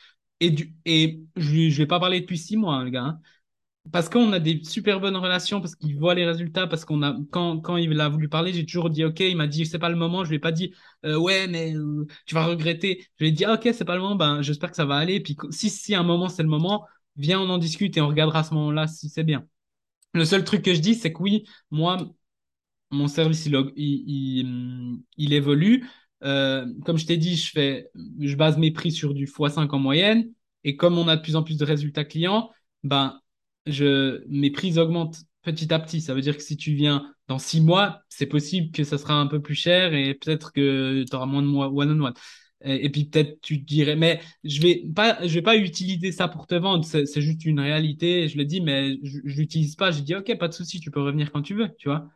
Et, 0.40 0.50
du, 0.50 0.74
et 0.84 1.20
je 1.36 1.54
ne 1.56 1.70
vais 1.74 1.86
pas 1.86 1.98
parler 2.00 2.20
depuis 2.20 2.38
six 2.38 2.56
mois, 2.56 2.74
hein, 2.76 2.84
le 2.84 2.90
gars. 2.90 3.02
hein 3.04 3.20
parce 3.92 4.08
qu'on 4.10 4.32
a 4.32 4.40
des 4.40 4.62
super 4.64 5.00
bonnes 5.00 5.16
relations, 5.16 5.60
parce 5.60 5.76
qu'il 5.76 5.96
voit 5.98 6.14
les 6.14 6.26
résultats, 6.26 6.66
parce 6.66 6.84
qu'on 6.84 7.02
a 7.02 7.16
quand, 7.32 7.60
quand 7.60 7.76
il 7.78 8.00
a 8.00 8.08
voulu 8.10 8.28
parler, 8.28 8.52
j'ai 8.52 8.66
toujours 8.66 8.90
dit 8.90 9.04
ok, 9.04 9.20
il 9.20 9.36
m'a 9.36 9.46
dit 9.46 9.66
c'est 9.66 9.78
pas 9.78 9.88
le 9.90 9.96
moment, 9.96 10.24
je 10.24 10.30
lui 10.30 10.36
ai 10.36 10.38
pas 10.40 10.52
dit 10.52 10.74
euh, 11.06 11.16
ouais 11.18 11.48
mais 11.48 11.74
euh, 11.76 12.06
tu 12.26 12.34
vas 12.34 12.46
regretter. 12.46 13.06
Je 13.18 13.24
lui 13.24 13.30
ai 13.30 13.32
dit 13.32 13.44
ah, 13.46 13.54
ok 13.54 13.70
c'est 13.74 13.84
pas 13.86 13.96
le 13.96 14.02
moment, 14.02 14.16
ben 14.16 14.42
j'espère 14.42 14.70
que 14.70 14.76
ça 14.76 14.84
va 14.86 14.96
aller. 14.96 15.20
Puis 15.20 15.36
si 15.50 15.70
si 15.70 15.94
à 15.94 16.00
un 16.00 16.02
moment 16.04 16.28
c'est 16.28 16.42
le 16.44 16.48
moment, 16.50 16.86
viens 17.16 17.40
on 17.40 17.48
en 17.50 17.58
discute 17.58 17.96
et 17.96 18.00
on 18.02 18.08
regardera 18.08 18.40
à 18.40 18.44
ce 18.44 18.54
moment-là 18.54 18.86
si 18.88 19.08
c'est 19.08 19.24
bien. 19.24 19.46
Le 20.14 20.24
seul 20.26 20.44
truc 20.44 20.62
que 20.62 20.74
je 20.74 20.80
dis 20.80 20.94
c'est 20.96 21.12
que 21.12 21.22
oui, 21.22 21.44
moi 21.70 21.98
mon 22.90 23.08
service, 23.08 23.46
il, 23.46 23.54
il- 23.76 25.00
il 25.16 25.32
évolue. 25.32 25.86
Euh, 26.24 26.66
comme 26.84 26.98
je 26.98 27.06
t'ai 27.06 27.16
dit, 27.16 27.36
je 27.36 27.50
fais, 27.50 27.90
je 28.20 28.36
base 28.36 28.58
mes 28.58 28.70
prix 28.72 28.92
sur 28.92 29.14
du 29.14 29.26
x5 29.26 29.68
en 29.70 29.78
moyenne. 29.78 30.30
Et 30.64 30.76
comme 30.76 30.98
on 30.98 31.08
a 31.08 31.16
de 31.16 31.22
plus 31.22 31.36
en 31.36 31.42
plus 31.42 31.56
de 31.58 31.64
résultats 31.64 32.04
clients, 32.04 32.50
ben, 32.82 33.20
je, 33.66 34.24
mes 34.28 34.50
prix 34.50 34.78
augmentent 34.78 35.18
petit 35.42 35.72
à 35.72 35.78
petit. 35.78 36.00
Ça 36.00 36.14
veut 36.14 36.20
dire 36.20 36.36
que 36.36 36.42
si 36.42 36.56
tu 36.56 36.72
viens 36.72 37.12
dans 37.28 37.38
six 37.38 37.60
mois, 37.60 38.02
c'est 38.08 38.26
possible 38.26 38.72
que 38.72 38.84
ça 38.84 38.98
sera 38.98 39.14
un 39.14 39.26
peu 39.26 39.40
plus 39.40 39.54
cher 39.54 39.94
et 39.94 40.14
peut-être 40.14 40.52
que 40.52 41.04
tu 41.08 41.16
auras 41.16 41.26
moins 41.26 41.42
de 41.42 41.46
mois 41.46 41.68
one-on-one. 41.68 42.14
Et, 42.64 42.86
et 42.86 42.90
puis 42.90 43.04
peut-être 43.04 43.40
tu 43.40 43.60
te 43.60 43.66
dirais, 43.66 43.94
mais 43.96 44.20
je 44.44 44.60
vais 44.60 44.82
pas, 44.94 45.24
je 45.26 45.32
vais 45.34 45.42
pas 45.42 45.56
utiliser 45.56 46.10
ça 46.12 46.28
pour 46.28 46.46
te 46.46 46.54
vendre. 46.54 46.84
C'est 46.84 47.20
juste 47.20 47.44
une 47.44 47.60
réalité. 47.60 48.28
Je 48.28 48.36
le 48.36 48.44
dis, 48.44 48.60
mais 48.60 48.96
je, 49.02 49.18
je 49.24 49.36
l'utilise 49.36 49.76
pas. 49.76 49.90
Je 49.90 50.00
dis, 50.00 50.14
ok, 50.14 50.36
pas 50.38 50.48
de 50.48 50.54
souci, 50.54 50.80
tu 50.80 50.90
peux 50.90 51.00
revenir 51.00 51.30
quand 51.32 51.42
tu 51.42 51.54
veux, 51.54 51.68
tu 51.78 51.88
vois. 51.88 52.08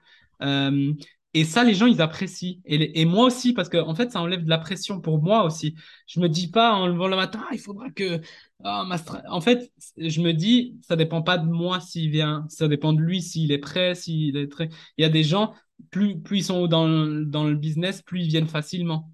Euh, 0.42 0.92
et 1.34 1.44
ça, 1.44 1.64
les 1.64 1.74
gens, 1.74 1.86
ils 1.86 2.02
apprécient. 2.02 2.60
Et, 2.66 3.04
moi 3.06 3.26
aussi, 3.26 3.54
parce 3.54 3.68
que 3.70 3.78
en 3.78 3.94
fait, 3.94 4.10
ça 4.12 4.20
enlève 4.20 4.44
de 4.44 4.50
la 4.50 4.58
pression 4.58 5.00
pour 5.00 5.22
moi 5.22 5.44
aussi. 5.44 5.74
Je 6.06 6.20
me 6.20 6.28
dis 6.28 6.48
pas 6.50 6.74
en 6.74 6.86
levant 6.86 7.08
le 7.08 7.16
matin, 7.16 7.42
Ah, 7.48 7.54
il 7.54 7.58
faudra 7.60 7.90
que. 7.90 8.20
ah, 8.64 8.86
En 9.28 9.40
fait, 9.40 9.72
je 9.96 10.20
me 10.20 10.32
dis, 10.32 10.78
ça 10.82 10.96
dépend 10.96 11.22
pas 11.22 11.38
de 11.38 11.46
moi 11.46 11.80
s'il 11.80 12.10
vient, 12.10 12.44
ça 12.48 12.68
dépend 12.68 12.92
de 12.92 13.00
lui 13.00 13.22
s'il 13.22 13.50
est 13.52 13.58
prêt, 13.58 13.94
s'il 13.94 14.36
est 14.36 14.48
très. 14.50 14.68
Il 14.98 15.02
y 15.02 15.04
a 15.04 15.08
des 15.08 15.24
gens, 15.24 15.54
plus, 15.90 16.20
plus 16.20 16.38
ils 16.38 16.44
sont 16.44 16.66
dans 16.66 16.86
le, 16.86 17.24
dans 17.24 17.44
le 17.44 17.54
business, 17.56 18.02
plus 18.02 18.22
ils 18.24 18.28
viennent 18.28 18.48
facilement. 18.48 19.10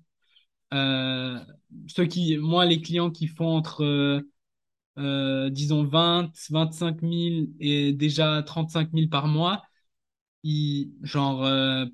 Euh, 0.75 1.39
ceux 1.89 2.07
qui, 2.07 2.37
moi, 2.39 2.67
les 2.67 2.81
clients 2.81 3.11
qui 3.11 3.27
font 3.29 3.47
entre, 3.57 3.85
euh, 3.85 4.21
euh, 4.99 5.51
disons, 5.51 5.85
20, 5.85 6.31
25 6.51 7.01
000 7.03 7.47
et 7.61 7.93
déjà 7.93 8.43
35 8.43 8.91
000 8.93 9.09
par 9.09 9.29
mois, 9.29 9.63
ils, 10.49 10.93
genre, 11.03 11.45
euh, 11.45 11.85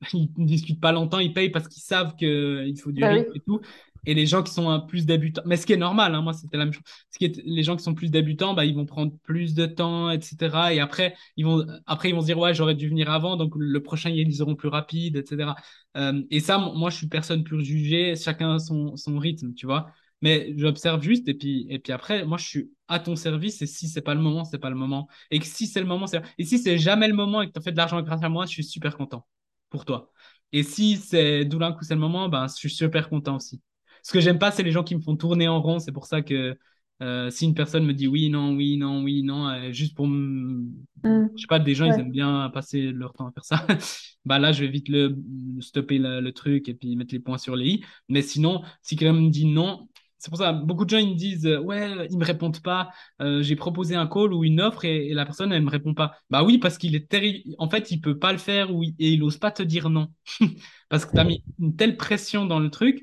ils 0.12 0.30
ne 0.36 0.46
discutent 0.46 0.80
pas 0.80 0.92
longtemps, 0.92 1.18
ils 1.18 1.32
payent 1.32 1.50
parce 1.50 1.68
qu'ils 1.68 1.82
savent 1.82 2.14
qu'il 2.16 2.78
faut 2.82 2.92
du 2.92 3.02
Bah 3.02 3.12
oui. 3.14 3.24
rythme 3.24 3.32
et 3.34 3.40
tout. 3.40 3.60
Et 4.06 4.12
les 4.12 4.26
gens 4.26 4.42
qui 4.42 4.52
sont 4.52 4.68
un 4.68 4.80
plus 4.80 5.06
débutants, 5.06 5.40
mais 5.46 5.56
ce 5.56 5.64
qui 5.64 5.72
est 5.72 5.78
normal, 5.78 6.14
hein, 6.14 6.20
moi 6.20 6.34
c'était 6.34 6.58
la 6.58 6.64
même 6.66 6.74
chose. 6.74 6.82
Ce 7.10 7.16
qui 7.18 7.24
est, 7.24 7.40
les 7.46 7.62
gens 7.62 7.74
qui 7.74 7.82
sont 7.82 7.94
plus 7.94 8.10
débutants, 8.10 8.52
bah, 8.52 8.66
ils 8.66 8.74
vont 8.74 8.84
prendre 8.84 9.12
plus 9.22 9.54
de 9.54 9.64
temps, 9.64 10.10
etc. 10.10 10.74
Et 10.74 10.80
après, 10.80 11.14
ils 11.38 11.46
vont, 11.46 11.64
après, 11.86 12.10
ils 12.10 12.14
vont 12.14 12.20
se 12.20 12.26
dire, 12.26 12.38
ouais, 12.38 12.52
j'aurais 12.52 12.74
dû 12.74 12.88
venir 12.88 13.10
avant, 13.10 13.36
donc 13.36 13.54
le 13.56 13.82
prochain, 13.82 14.10
ils 14.10 14.34
seront 14.34 14.56
plus 14.56 14.68
rapides, 14.68 15.16
etc. 15.16 15.56
Euh, 15.96 16.22
et 16.30 16.40
ça, 16.40 16.58
moi, 16.58 16.90
je 16.90 16.96
suis 16.96 17.08
personne 17.08 17.44
plus 17.44 17.64
jugée, 17.64 18.14
chacun 18.16 18.58
son, 18.58 18.94
son 18.96 19.18
rythme, 19.18 19.54
tu 19.54 19.64
vois. 19.66 19.86
Mais 20.24 20.54
j'observe 20.56 21.02
juste, 21.02 21.28
et 21.28 21.34
puis, 21.34 21.66
et 21.68 21.78
puis 21.78 21.92
après, 21.92 22.24
moi, 22.24 22.38
je 22.38 22.46
suis 22.46 22.70
à 22.88 22.98
ton 22.98 23.14
service, 23.14 23.60
et 23.60 23.66
si 23.66 23.88
c'est 23.88 24.00
pas 24.00 24.14
le 24.14 24.22
moment, 24.22 24.46
c'est 24.46 24.58
pas 24.58 24.70
le 24.70 24.74
moment. 24.74 25.06
Et 25.30 25.38
que 25.38 25.44
si 25.44 25.66
c'est 25.66 25.80
le 25.80 25.86
moment, 25.86 26.06
c'est. 26.06 26.22
Et 26.38 26.44
si 26.46 26.58
c'est 26.58 26.78
jamais 26.78 27.08
le 27.08 27.14
moment 27.14 27.42
et 27.42 27.48
que 27.48 27.52
tu 27.52 27.58
as 27.58 27.62
fait 27.62 27.72
de 27.72 27.76
l'argent 27.76 28.00
grâce 28.00 28.22
à 28.22 28.30
moi, 28.30 28.46
je 28.46 28.52
suis 28.52 28.64
super 28.64 28.96
content 28.96 29.26
pour 29.68 29.84
toi. 29.84 30.10
Et 30.52 30.62
si 30.62 30.96
c'est 30.96 31.44
d'où 31.44 31.58
d'un 31.58 31.72
coup 31.72 31.84
c'est 31.84 31.94
le 31.94 32.00
moment, 32.00 32.30
ben, 32.30 32.46
je 32.48 32.54
suis 32.54 32.70
super 32.70 33.10
content 33.10 33.36
aussi. 33.36 33.60
Ce 34.02 34.12
que 34.12 34.20
j'aime 34.20 34.38
pas, 34.38 34.50
c'est 34.50 34.62
les 34.62 34.70
gens 34.72 34.82
qui 34.82 34.94
me 34.96 35.02
font 35.02 35.14
tourner 35.14 35.46
en 35.46 35.60
rond. 35.60 35.78
C'est 35.78 35.92
pour 35.92 36.06
ça 36.06 36.22
que 36.22 36.56
euh, 37.02 37.28
si 37.28 37.44
une 37.44 37.54
personne 37.54 37.84
me 37.84 37.92
dit 37.92 38.06
oui, 38.06 38.30
non, 38.30 38.54
oui, 38.54 38.78
non, 38.78 39.02
oui, 39.02 39.22
non, 39.22 39.48
euh, 39.48 39.72
juste 39.72 39.94
pour 39.94 40.06
me... 40.06 40.62
Mm. 41.02 41.28
Je 41.36 41.40
sais 41.42 41.46
pas, 41.48 41.58
des 41.58 41.74
gens, 41.74 41.84
ils 41.84 42.00
aiment 42.00 42.10
bien 42.10 42.50
passer 42.54 42.92
leur 42.92 43.12
temps 43.12 43.26
à 43.26 43.32
faire 43.32 43.44
ça. 43.44 43.66
bah 44.24 44.38
là, 44.38 44.52
je 44.52 44.64
vais 44.64 44.70
vite 44.70 44.88
le 44.88 45.18
stopper 45.60 45.98
le, 45.98 46.20
le 46.20 46.32
truc 46.32 46.66
et 46.70 46.74
puis 46.74 46.96
mettre 46.96 47.12
les 47.12 47.20
points 47.20 47.36
sur 47.36 47.56
les 47.56 47.66
i. 47.66 47.84
Mais 48.08 48.22
sinon, 48.22 48.62
si 48.80 48.96
quelqu'un 48.96 49.20
me 49.20 49.28
dit 49.28 49.44
non, 49.44 49.88
c'est 50.18 50.30
pour 50.30 50.38
ça, 50.38 50.52
beaucoup 50.52 50.84
de 50.84 50.90
gens, 50.90 50.98
ils 50.98 51.10
me 51.10 51.14
disent, 51.16 51.46
euh, 51.46 51.58
ouais, 51.60 52.06
ils 52.10 52.16
me 52.18 52.24
répondent 52.24 52.60
pas. 52.62 52.90
Euh, 53.20 53.42
j'ai 53.42 53.56
proposé 53.56 53.94
un 53.94 54.06
call 54.06 54.32
ou 54.32 54.44
une 54.44 54.60
offre 54.60 54.84
et, 54.86 55.12
la 55.12 55.24
personne, 55.26 55.52
elle 55.52 55.62
me 55.62 55.70
répond 55.70 55.92
pas. 55.94 56.16
Bah 56.30 56.42
oui, 56.42 56.58
parce 56.58 56.78
qu'il 56.78 56.94
est 56.96 57.08
terrible. 57.10 57.54
En 57.58 57.68
fait, 57.68 57.90
il 57.90 58.00
peut 58.00 58.18
pas 58.18 58.32
le 58.32 58.38
faire 58.38 58.74
ou 58.74 58.82
il- 58.82 58.94
et 58.98 59.10
il 59.12 59.22
ose 59.22 59.36
pas 59.38 59.50
te 59.50 59.62
dire 59.62 59.90
non. 59.90 60.08
Parce 60.88 61.04
que 61.06 61.12
tu 61.12 61.20
as 61.20 61.24
mis 61.24 61.44
une 61.58 61.76
telle 61.76 61.96
pression 61.96 62.46
dans 62.46 62.58
le 62.60 62.70
truc 62.70 63.02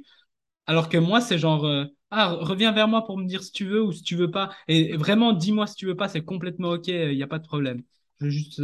alors 0.68 0.90
que 0.90 0.98
moi, 0.98 1.22
c'est 1.22 1.38
genre, 1.40 1.66
euh, 1.66 1.86
ah, 2.12 2.34
reviens 2.42 2.72
vers 2.72 2.88
moi 2.88 3.06
pour 3.06 3.18
me 3.18 3.26
dire 3.28 3.44
si 3.44 3.52
tu 3.52 3.66
veux 3.66 3.84
ou 3.84 3.92
si 3.92 4.04
tu 4.04 4.16
veux 4.16 4.32
pas. 4.32 4.52
Et 4.68 4.96
vraiment, 4.98 5.34
dis-moi 5.34 5.68
si 5.68 5.76
tu 5.76 5.86
veux 5.88 5.96
pas, 5.96 6.08
c'est 6.10 6.24
complètement 6.26 6.72
OK, 6.72 6.88
il 6.88 7.16
n'y 7.16 7.24
a 7.24 7.28
pas 7.28 7.40
de 7.40 7.48
problème. 7.48 7.84
Je 8.20 8.26
veux 8.26 8.32
juste 8.32 8.62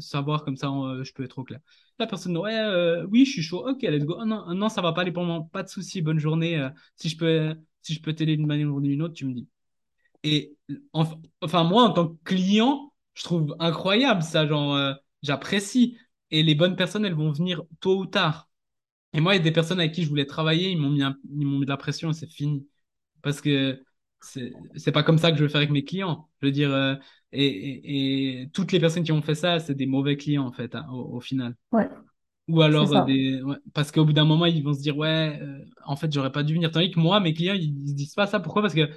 savoir, 0.00 0.44
comme 0.44 0.56
ça, 0.56 0.68
je 1.02 1.12
peux 1.12 1.24
être 1.24 1.38
au 1.38 1.44
clair. 1.44 1.60
La 1.98 2.06
personne, 2.08 2.36
ouais, 2.36 2.56
euh, 2.58 3.06
oui, 3.10 3.24
je 3.24 3.30
suis 3.32 3.42
chaud, 3.42 3.68
OK, 3.68 3.82
let's 3.82 4.04
go. 4.04 4.16
Ah 4.20 4.24
non, 4.24 4.44
ah 4.48 4.54
non, 4.54 4.68
ça 4.68 4.82
va 4.82 4.92
pas 4.92 5.02
aller 5.02 5.12
pour 5.12 5.22
moi, 5.24 5.46
pas 5.52 5.62
de 5.62 5.68
souci, 5.68 6.02
bonne 6.02 6.18
journée. 6.18 6.58
euh, 6.58 6.68
si 6.96 7.08
je 7.08 7.16
peux, 7.16 7.54
si 7.82 7.94
je 7.94 8.02
peux 8.02 8.12
t'aider 8.14 8.36
d'une 8.36 8.46
manière 8.46 8.72
ou 8.74 8.80
d'une 8.80 9.00
autre, 9.02 9.14
tu 9.14 9.26
me 9.26 9.32
dis. 9.34 9.48
Et 10.24 10.56
enf- 10.94 11.20
enfin, 11.42 11.64
moi, 11.64 11.84
en 11.84 11.92
tant 11.92 12.08
que 12.08 12.16
client, 12.24 12.92
je 13.14 13.24
trouve 13.24 13.56
incroyable 13.60 14.22
ça, 14.22 14.46
genre, 14.46 14.74
euh, 14.76 14.94
j'apprécie. 15.22 15.98
Et 16.30 16.42
les 16.44 16.54
bonnes 16.56 16.76
personnes, 16.76 17.04
elles 17.06 17.14
vont 17.14 17.32
venir 17.32 17.62
tôt 17.80 17.98
ou 18.00 18.06
tard. 18.06 18.50
Et 19.14 19.20
moi, 19.20 19.34
il 19.34 19.38
y 19.38 19.40
a 19.40 19.44
des 19.44 19.52
personnes 19.52 19.80
avec 19.80 19.92
qui 19.94 20.04
je 20.04 20.08
voulais 20.08 20.26
travailler, 20.26 20.70
ils 20.70 20.78
m'ont 20.80 20.90
mis, 20.90 21.02
ils 21.02 21.46
m'ont 21.46 21.58
mis 21.60 21.66
de 21.66 21.70
la 21.70 21.76
pression 21.76 22.10
et 22.10 22.14
c'est 22.14 22.30
fini. 22.30 22.66
Parce 23.22 23.40
que 23.40 23.82
c'est 24.76 24.92
pas 24.92 25.02
comme 25.02 25.18
ça 25.18 25.30
que 25.30 25.38
je 25.38 25.42
veux 25.42 25.48
faire 25.48 25.58
avec 25.58 25.70
mes 25.70 25.84
clients. 25.84 26.28
Je 26.40 26.46
veux 26.46 26.52
dire, 26.52 26.72
euh, 26.72 26.94
et, 27.32 27.46
et, 27.46 28.42
et 28.42 28.48
toutes 28.50 28.72
les 28.72 28.80
personnes 28.80 29.04
qui 29.04 29.12
ont 29.12 29.22
fait 29.22 29.34
ça, 29.34 29.60
c'est 29.60 29.74
des 29.74 29.86
mauvais 29.86 30.16
clients 30.16 30.46
en 30.46 30.52
fait, 30.52 30.74
hein, 30.74 30.86
au, 30.90 31.16
au 31.16 31.20
final. 31.20 31.56
Ouais. 31.72 31.88
Ou 32.48 32.60
alors, 32.62 32.94
euh, 32.94 33.04
des... 33.04 33.42
ouais, 33.42 33.56
parce 33.72 33.90
qu'au 33.90 34.04
bout 34.04 34.12
d'un 34.12 34.24
moment, 34.24 34.46
ils 34.46 34.62
vont 34.62 34.74
se 34.74 34.80
dire, 34.80 34.96
ouais, 34.98 35.38
euh, 35.42 35.64
en 35.86 35.96
fait, 35.96 36.12
j'aurais 36.12 36.32
pas 36.32 36.42
dû 36.42 36.54
venir. 36.54 36.70
Tandis 36.70 36.90
que 36.90 37.00
moi, 37.00 37.20
mes 37.20 37.32
clients, 37.34 37.54
ils, 37.54 37.74
ils 37.84 37.88
se 37.90 37.94
disent 37.94 38.14
pas 38.14 38.26
ça. 38.26 38.40
Pourquoi? 38.40 38.62
Parce 38.62 38.74
que 38.74 38.90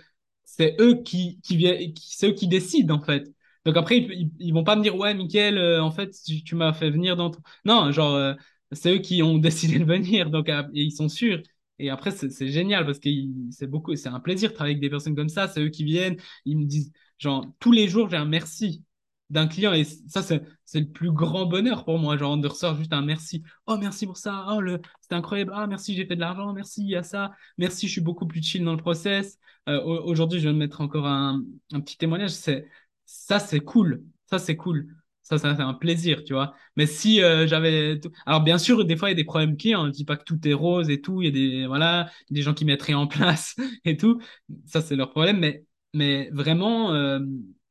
c'est 0.44 0.76
eux 0.80 1.02
qui, 1.04 1.40
qui 1.44 1.56
viennent, 1.58 1.94
qui, 1.94 2.16
c'est 2.16 2.30
eux 2.30 2.34
qui 2.34 2.48
décident, 2.48 2.96
en 2.96 3.02
fait. 3.02 3.24
Donc 3.66 3.78
après, 3.78 3.98
ils, 4.00 4.12
ils, 4.12 4.32
ils 4.40 4.54
vont 4.54 4.64
pas 4.64 4.76
me 4.76 4.84
dire, 4.84 4.96
ouais, 4.98 5.14
Mickaël, 5.14 5.60
en 5.82 5.92
fait, 5.92 6.12
tu, 6.26 6.44
tu 6.44 6.56
m'as 6.56 6.74
fait 6.74 6.90
venir 6.90 7.16
dans 7.16 7.32
ton... 7.32 7.40
Non, 7.66 7.92
genre, 7.92 8.36
c'est 8.72 8.94
eux 8.96 9.00
qui 9.00 9.24
ont 9.24 9.38
décidé 9.40 9.80
de 9.80 9.86
venir, 9.86 10.30
donc 10.30 10.50
et 10.50 10.54
ils 10.74 10.92
sont 10.92 11.10
sûrs. 11.10 11.42
Et 11.80 11.90
après, 11.90 12.12
c'est 12.12 12.48
génial 12.48 12.86
parce 12.86 13.00
que 13.00 13.10
c'est 13.52 13.68
beaucoup, 13.68 13.96
c'est 13.96 14.10
un 14.10 14.20
plaisir 14.20 14.50
de 14.50 14.56
travailler 14.56 14.74
avec 14.76 14.82
des 14.82 14.90
personnes 14.90 15.16
comme 15.16 15.30
ça. 15.30 15.48
C'est 15.48 15.62
eux 15.62 15.70
qui 15.70 15.84
viennent, 15.84 16.18
ils 16.46 16.58
me 16.58 16.66
disent, 16.66 16.92
genre, 17.20 17.46
tous 17.60 17.72
les 17.72 17.88
jours, 17.88 18.10
j'ai 18.10 18.18
un 18.18 18.26
merci 18.26 18.84
d'un 19.30 19.48
client 19.48 19.74
et 19.74 19.84
ça, 19.84 20.24
c'est 20.24 20.80
le 20.80 20.88
plus 20.90 21.12
grand 21.12 21.46
bonheur 21.46 21.84
pour 21.86 22.00
moi, 22.00 22.18
genre, 22.18 22.38
de 22.38 22.48
recevoir 22.48 22.78
juste 22.78 22.94
un 22.94 23.02
merci. 23.02 23.44
Oh, 23.68 23.78
merci 23.78 24.06
pour 24.06 24.18
ça. 24.18 24.46
Oh, 24.50 24.62
le... 24.62 24.80
incroyable. 25.12 25.52
Ah, 25.54 25.68
merci, 25.68 25.96
j'ai 25.96 26.06
fait 26.06 26.16
de 26.16 26.22
l'argent. 26.22 26.54
Merci 26.54 26.96
à 26.96 27.04
ça. 27.04 27.32
Merci, 27.58 27.88
je 27.88 27.92
suis 27.94 28.02
beaucoup 28.02 28.26
plus 28.26 28.42
chill 28.42 28.64
dans 28.64 28.72
le 28.72 28.78
process. 28.78 29.38
Euh, 29.70 29.82
au- 29.84 30.06
aujourd'hui, 30.10 30.40
je 30.40 30.48
de 30.50 30.54
mettre 30.54 30.82
encore 30.82 31.06
un, 31.08 31.44
un 31.74 31.80
petit 31.82 31.98
témoignage. 31.98 32.32
C'est, 32.32 32.68
ça, 33.06 33.40
c'est 33.40 33.60
cool. 33.60 34.04
Ça, 34.30 34.40
c'est 34.40 34.56
cool. 34.56 34.97
Ça, 35.28 35.38
ça 35.38 35.54
fait 35.56 35.62
un 35.62 35.74
plaisir, 35.74 36.24
tu 36.24 36.34
vois. 36.34 36.54
Mais 36.78 36.86
si 36.88 37.22
euh, 37.22 37.48
j'avais. 37.48 38.00
Alors, 38.26 38.42
bien 38.44 38.58
sûr, 38.58 38.86
des 38.86 38.96
fois, 38.96 39.10
il 39.10 39.12
y 39.12 39.14
a 39.14 39.16
des 39.16 39.26
problèmes 39.26 39.58
clients. 39.58 39.86
Je 39.88 39.92
dis 39.92 40.06
pas 40.06 40.16
que 40.16 40.24
tout 40.24 40.40
est 40.48 40.54
rose 40.54 40.90
et 40.90 41.02
tout. 41.02 41.22
Il 41.22 41.26
y 41.26 41.28
a 41.28 41.32
des, 41.32 41.68
voilà, 41.68 42.10
des 42.30 42.42
gens 42.42 42.54
qui 42.54 42.64
mettent 42.64 42.82
rien 42.84 42.98
en 42.98 43.08
place 43.08 43.54
et 43.86 43.98
tout. 43.98 44.22
Ça, 44.66 44.80
c'est 44.82 44.96
leur 44.96 45.10
problème. 45.12 45.40
Mais, 45.40 45.66
mais 45.94 46.30
vraiment, 46.32 46.94
euh, 46.94 47.20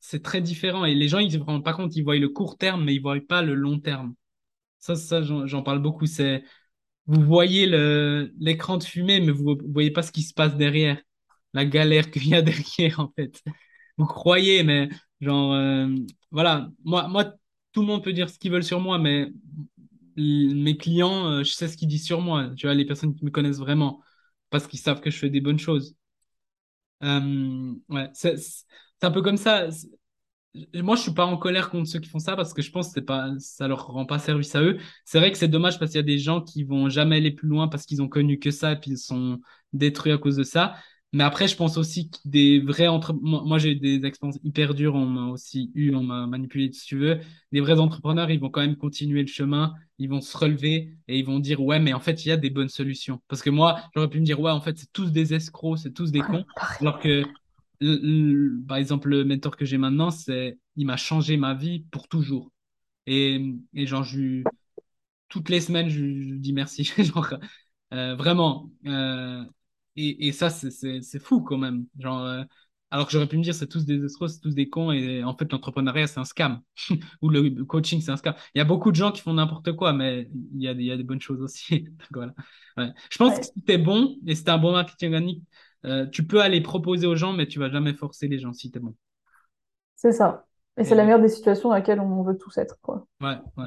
c'est 0.01 0.23
très 0.23 0.43
différent. 0.43 0.85
Et 0.85 0.95
les 0.95 1.09
gens, 1.09 1.19
ils 1.19 1.33
ne 1.33 1.39
se 1.39 1.39
rendent 1.39 1.65
pas 1.65 1.73
compte. 1.73 1.97
Ils 1.97 2.03
voient 2.05 2.17
le 2.19 2.29
court 2.29 2.59
terme, 2.59 2.85
mais 2.85 2.95
ils 2.95 3.01
voient 3.01 3.17
pas 3.27 3.41
le 3.43 3.55
long 3.55 3.81
terme. 3.81 4.15
Ça, 4.79 4.97
ça, 4.97 5.23
j'en 5.23 5.63
parle 5.63 5.81
beaucoup. 5.81 6.07
C'est, 6.07 6.45
vous 7.07 7.23
voyez 7.23 7.67
l'écran 8.39 8.79
de 8.79 8.85
fumée, 8.85 9.21
mais 9.21 9.33
vous 9.33 9.55
ne 9.57 9.73
voyez 9.73 9.91
pas 9.91 10.03
ce 10.03 10.13
qui 10.13 10.23
se 10.23 10.35
passe 10.35 10.57
derrière. 10.57 11.01
La 11.55 11.65
galère 11.65 12.11
qu'il 12.11 12.29
y 12.29 12.35
a 12.35 12.43
derrière, 12.43 13.01
en 13.01 13.13
fait. 13.17 13.43
Vous 13.99 14.07
croyez, 14.07 14.63
mais 14.63 14.89
genre, 15.21 15.53
euh, 15.55 15.89
voilà. 16.31 16.71
Moi, 16.85 17.09
moi, 17.09 17.35
tout 17.77 17.83
le 17.83 17.89
monde 17.89 18.03
peut 18.03 18.15
dire 18.15 18.31
ce 18.31 18.39
qu'ils 18.39 18.51
veulent 18.51 18.65
sur 18.65 18.81
moi, 18.81 18.99
mais 18.99 19.31
mes 20.17 20.79
clients, 20.79 21.27
euh, 21.31 21.45
je 21.45 21.53
sais 21.53 21.69
ce 21.69 21.77
qu'ils 21.77 21.89
disent 21.89 22.07
sur 22.07 22.23
moi. 22.23 22.49
Tu 22.57 22.67
vois, 22.67 22.75
les 22.75 22.87
personnes 22.87 23.15
qui 23.15 23.23
me 23.23 23.31
connaissent 23.31 23.59
vraiment, 23.59 24.01
parce 24.49 24.67
qu'ils 24.67 24.79
savent 24.79 25.03
que 25.03 25.11
je 25.11 25.19
fais 25.19 25.29
des 25.29 25.43
bonnes 25.43 25.59
choses. 25.59 25.95
Euh, 27.03 27.75
ouais, 27.91 28.09
c'est 28.15 28.35
un 29.03 29.11
peu 29.11 29.23
comme 29.23 29.37
ça. 29.37 29.69
Moi, 30.75 30.97
je 30.97 31.03
suis 31.03 31.13
pas 31.13 31.27
en 31.27 31.37
colère 31.37 31.69
contre 31.69 31.87
ceux 31.87 32.01
qui 32.01 32.09
font 32.09 32.19
ça 32.19 32.35
parce 32.35 32.55
que 32.55 32.63
je 32.63 32.71
pense 32.71 32.87
que 32.89 32.95
c'est 32.95 33.03
pas, 33.05 33.29
ça 33.39 33.69
leur 33.69 33.87
rend 33.89 34.07
pas 34.07 34.19
service 34.19 34.55
à 34.55 34.63
eux. 34.63 34.79
C'est 35.05 35.19
vrai 35.19 35.31
que 35.31 35.37
c'est 35.37 35.49
dommage 35.49 35.79
parce 35.79 35.91
qu'il 35.91 35.99
y 35.99 36.01
a 36.01 36.03
des 36.03 36.19
gens 36.19 36.41
qui 36.41 36.65
vont 36.65 36.89
jamais 36.89 37.17
aller 37.17 37.31
plus 37.31 37.49
loin 37.49 37.69
parce 37.69 37.85
qu'ils 37.85 38.01
ont 38.01 38.09
connu 38.09 38.39
que 38.39 38.51
ça 38.51 38.73
et 38.73 38.77
puis 38.81 38.93
ils 38.93 38.99
sont 38.99 39.39
détruits 39.75 40.13
à 40.13 40.19
cause 40.19 40.37
de 40.37 40.45
ça. 40.45 40.75
Mais 41.13 41.25
après, 41.25 41.49
je 41.49 41.57
pense 41.57 41.79
aussi 41.79 42.11
que 42.11 42.19
des 42.27 42.61
vrais 42.61 42.89
entre... 42.89 43.15
Moi, 43.15 43.59
j'ai 43.59 43.71
eu 43.73 43.77
des 43.77 44.05
expériences 44.05 44.39
hyper 44.45 44.75
dures. 44.75 44.95
On 44.95 45.07
m'a 45.07 45.27
aussi 45.31 45.71
eu, 45.75 45.95
on 45.95 46.03
m'a 46.03 46.27
manipulé, 46.27 46.71
si 46.73 46.85
tu 46.85 46.99
veux. 46.99 47.21
Des 47.53 47.61
vrais 47.61 47.79
entrepreneurs, 47.81 48.31
ils 48.31 48.41
vont 48.41 48.51
quand 48.51 48.61
même 48.61 48.77
continuer 48.77 49.23
le 49.23 49.27
chemin. 49.29 49.75
Ils 49.99 50.11
vont 50.11 50.21
se 50.21 50.37
relever 50.37 50.95
et 51.09 51.19
ils 51.19 51.25
vont 51.25 51.39
dire, 51.39 51.63
ouais, 51.63 51.79
mais 51.79 51.95
en 51.95 52.01
fait, 52.01 52.25
il 52.27 52.29
y 52.29 52.33
a 52.33 52.37
des 52.37 52.51
bonnes 52.51 52.69
solutions. 52.69 53.21
Parce 53.29 53.41
que 53.43 53.51
moi, 53.51 53.81
j'aurais 53.95 54.11
pu 54.11 54.21
me 54.21 54.25
dire, 54.27 54.41
ouais, 54.41 54.51
en 54.51 54.61
fait, 54.61 54.77
c'est 54.79 54.93
tous 54.93 55.11
des 55.11 55.33
escrocs, 55.33 55.79
c'est 55.79 55.93
tous 55.95 56.11
des 56.13 56.25
cons. 56.27 56.45
Alors 56.81 56.99
que 56.99 57.33
le- 57.81 58.01
le- 58.03 58.63
par 58.67 58.77
exemple, 58.77 59.09
le 59.09 59.25
mentor 59.25 59.57
que 59.57 59.65
j'ai 59.65 59.79
maintenant, 59.79 60.11
c'est, 60.11 60.59
il 60.77 60.87
m'a 60.87 60.97
changé 60.99 61.37
ma 61.39 61.55
vie 61.55 61.81
pour 61.91 62.09
toujours. 62.09 62.53
Et, 63.07 63.55
et 63.75 63.87
genre, 63.87 64.05
je, 64.05 64.47
toutes 65.29 65.49
les 65.49 65.61
semaines, 65.61 65.89
je, 65.89 66.01
dis 66.37 66.53
merci. 66.53 66.85
Genre, 66.99 67.35
euh, 67.93 68.15
vraiment. 68.17 68.71
Euh, 68.87 69.45
et, 69.97 70.29
et 70.29 70.33
ça, 70.33 70.51
c'est 70.51 71.19
fou 71.19 71.43
quand 71.43 71.59
même. 71.59 71.87
Genre, 71.99 72.23
euh, 72.23 72.43
alors 72.91 73.07
que 73.07 73.13
j'aurais 73.13 73.27
pu 73.27 73.37
me 73.37 73.43
dire, 73.43 73.55
c'est 73.55 73.67
tous 73.67 73.85
des 73.85 74.05
escrocs, 74.05 74.31
c'est 74.31 74.41
tous 74.41 74.55
des 74.55 74.69
cons. 74.69 74.93
Et 74.93 75.25
en 75.25 75.37
fait, 75.37 75.51
l'entrepreneuriat, 75.53 76.07
c'est 76.07 76.21
un 76.21 76.25
scam. 76.25 76.61
Ou 77.23 77.29
le, 77.31 77.65
coaching, 77.65 78.01
c'est 78.01 78.11
un 78.11 78.17
scam. 78.17 78.35
Il 78.55 78.59
y 78.59 78.61
a 78.61 78.65
beaucoup 78.65 78.91
de 78.91 78.97
gens 78.97 79.13
qui 79.13 79.21
font 79.23 79.35
n'importe 79.35 79.73
quoi, 79.73 79.93
mais 79.93 80.29
il 80.55 80.63
y 80.63 80.69
a, 80.69 80.75
des- 80.75 80.83
il 80.83 80.87
y 80.87 80.93
a 80.93 80.97
des 80.97 81.03
bonnes 81.05 81.21
choses 81.21 81.41
aussi. 81.43 81.81
Donc, 81.99 82.09
voilà. 82.13 82.35
Ouais. 82.77 82.93
Je 83.11 83.19
pense 83.19 83.39
que 83.39 83.45
si 83.45 83.63
t'es 83.65 83.79
bon 83.79 84.17
et 84.27 84.35
si 84.35 84.49
un 84.49 84.59
bon 84.59 84.73
marketing 84.73 85.13
organique, 85.15 85.43
euh, 85.85 86.07
tu 86.07 86.27
peux 86.27 86.41
aller 86.41 86.61
proposer 86.61 87.07
aux 87.07 87.17
gens, 87.17 87.33
mais 87.33 87.47
tu 87.47 87.59
vas 87.59 87.71
jamais 87.71 87.95
forcer 87.95 88.29
les 88.29 88.39
gens 88.39 88.53
si 88.53 88.71
t'es 88.71 88.81
bon. 88.81 88.95
c'est 89.95 90.13
ça. 90.13 90.47
Et 90.79 90.85
c'est 90.85 90.95
la 90.95 91.05
meilleure 91.05 91.21
des 91.21 91.29
situations 91.29 91.71
dans 91.71 91.75
laquelle 91.75 92.01
on 92.01 92.23
veut 92.23 92.37
tous 92.37 92.59
être, 92.59 92.79
quoi. 92.83 93.07
ouais, 93.21 93.37
ouais. 93.57 93.67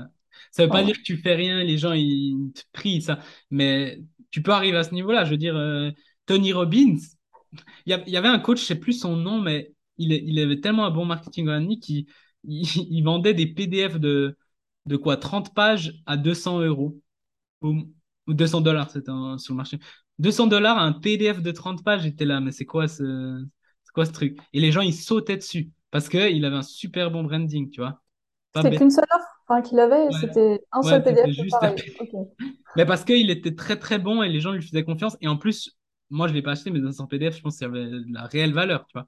Ça 0.51 0.63
veut 0.63 0.69
pas 0.69 0.83
dire 0.83 0.95
que 0.95 1.01
tu 1.01 1.17
fais 1.17 1.33
rien, 1.35 1.63
les 1.63 1.77
gens 1.77 1.93
ils 1.93 2.51
te 2.53 2.61
prient, 2.71 3.01
ça. 3.01 3.19
Mais 3.49 3.99
tu 4.31 4.41
peux 4.43 4.51
arriver 4.51 4.77
à 4.77 4.83
ce 4.83 4.93
niveau-là. 4.93 5.25
Je 5.25 5.31
veux 5.31 5.37
dire, 5.37 5.55
euh, 5.57 5.91
Tony 6.29 6.53
Robbins, 6.53 6.97
il 7.87 8.03
y, 8.05 8.15
avait 8.15 8.27
un 8.27 8.37
coach, 8.37 8.61
je 8.61 8.65
sais 8.65 8.75
plus 8.79 8.93
son 8.93 9.15
nom, 9.15 9.41
mais 9.41 9.73
il, 9.97 10.39
avait 10.39 10.61
tellement 10.61 10.85
un 10.85 10.91
bon 10.91 11.03
marketing 11.03 11.47
organique 11.47 11.81
qu'il 11.81 12.05
il, 12.43 12.67
il 12.91 13.01
vendait 13.03 13.33
des 13.33 13.47
PDF 13.47 13.99
de, 13.99 14.37
de 14.85 14.95
quoi, 14.95 15.17
30 15.17 15.55
pages 15.55 15.91
à 16.05 16.17
200 16.17 16.59
euros. 16.59 17.01
Ou, 17.63 17.91
ou 18.27 18.33
200 18.35 18.61
dollars, 18.61 18.91
c'était 18.91 19.09
un- 19.09 19.39
sur 19.39 19.55
le 19.55 19.57
marché. 19.57 19.79
200 20.19 20.45
dollars, 20.45 20.77
un 20.77 20.93
PDF 20.93 21.41
de 21.41 21.49
30 21.49 21.83
pages, 21.83 22.03
j'étais 22.03 22.25
là, 22.25 22.39
mais 22.41 22.51
c'est 22.51 22.65
quoi 22.65 22.87
ce, 22.87 23.43
quoi 23.95 24.05
ce 24.05 24.11
truc? 24.11 24.37
Et 24.53 24.59
les 24.59 24.71
gens, 24.71 24.81
ils 24.81 24.93
sautaient 24.93 25.37
dessus 25.37 25.71
parce 25.89 26.09
qu'il 26.09 26.45
avait 26.45 26.57
un 26.57 26.61
super 26.61 27.09
bon 27.09 27.23
branding, 27.23 27.71
tu 27.71 27.81
vois. 27.81 28.03
C'était 28.55 28.77
qu'une 28.77 28.91
seule 28.91 29.05
offre, 29.15 29.41
enfin, 29.47 29.63
qu'il 29.63 29.79
avait, 29.79 30.05
Ouais, 30.05 30.19
c'était 30.21 30.61
un 30.71 30.83
ouais, 30.83 30.91
seul 30.91 31.03
PDF, 31.03 31.31
juste. 31.31 31.55
Mais 32.75 32.85
parce 32.85 33.03
qu'il 33.03 33.31
était 33.31 33.55
très 33.55 33.77
très 33.79 33.97
bon 33.97 34.21
et 34.21 34.29
les 34.29 34.39
gens 34.39 34.51
lui 34.51 34.61
faisaient 34.61 34.83
confiance. 34.83 35.17
Et 35.21 35.27
en 35.27 35.37
plus, 35.37 35.78
moi 36.09 36.27
je 36.27 36.33
ne 36.33 36.37
l'ai 36.37 36.41
pas 36.43 36.51
acheté, 36.51 36.71
mais 36.71 36.79
dans 36.79 36.91
son 36.91 37.07
PDF, 37.07 37.37
je 37.37 37.41
pense 37.41 37.57
qu'il 37.57 37.67
y 37.67 37.69
avait 37.69 37.85
de 37.85 38.05
la 38.13 38.23
réelle 38.25 38.53
valeur, 38.53 38.85
tu 38.87 38.93
vois. 38.93 39.07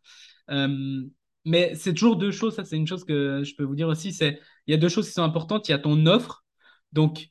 Euh, 0.51 1.03
mais 1.45 1.73
c'est 1.75 1.93
toujours 1.93 2.17
deux 2.17 2.31
choses, 2.31 2.55
ça 2.55 2.65
c'est 2.65 2.77
une 2.77 2.87
chose 2.87 3.03
que 3.03 3.43
je 3.43 3.55
peux 3.55 3.63
vous 3.63 3.75
dire 3.75 3.87
aussi, 3.87 4.13
c'est 4.13 4.39
il 4.67 4.71
y 4.71 4.73
a 4.73 4.77
deux 4.77 4.89
choses 4.89 5.07
qui 5.07 5.13
sont 5.13 5.23
importantes. 5.23 5.67
Il 5.67 5.71
y 5.71 5.75
a 5.75 5.79
ton 5.79 6.05
offre. 6.05 6.45
Donc, 6.93 7.29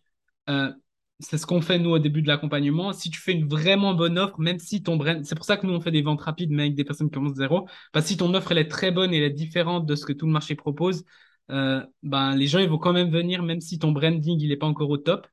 euh, 0.49 0.73
c'est 1.21 1.39
ce 1.39 1.47
qu'on 1.47 1.61
fait 1.61 1.79
nous 1.79 1.91
au 1.91 1.99
début 1.99 2.23
de 2.23 2.29
l'accompagnement. 2.29 2.93
Si 2.93 3.11
tu 3.11 3.21
fais 3.21 3.33
une 3.33 3.49
vraiment 3.49 3.95
bonne 3.95 4.19
offre, 4.19 4.39
même 4.41 4.59
si 4.59 4.83
ton 4.83 4.97
brand, 4.97 5.25
c'est 5.25 5.35
pour 5.35 5.45
ça 5.45 5.57
que 5.57 5.67
nous 5.67 5.75
on 5.75 5.81
fait 5.81 5.91
des 5.91 6.03
ventes 6.03 6.23
rapides, 6.23 6.51
mais 6.51 6.63
avec 6.65 6.75
des 6.75 6.85
personnes 6.85 7.09
qui 7.09 7.15
commencent 7.15 7.37
zéro, 7.37 7.69
que 7.93 8.01
si 8.01 8.17
ton 8.17 8.33
offre 8.35 8.53
elle 8.53 8.59
est 8.59 8.69
très 8.69 8.91
bonne 8.91 9.13
et 9.15 9.19
elle 9.19 9.25
est 9.25 9.31
différente 9.31 9.87
de 9.87 9.95
ce 9.95 10.07
que 10.07 10.13
tout 10.13 10.27
le 10.27 10.33
marché 10.33 10.55
propose, 10.55 11.05
euh, 11.51 11.85
ben 12.03 12.35
les 12.37 12.47
gens 12.47 12.59
ils 12.59 12.69
vont 12.69 12.79
quand 12.79 12.93
même 12.93 13.11
venir, 13.11 13.43
même 13.43 13.61
si 13.61 13.79
ton 13.79 13.93
branding 13.93 14.41
il 14.41 14.49
n'est 14.49 14.57
pas 14.57 14.67
encore 14.67 14.91
au 14.91 14.97
top. 14.99 15.27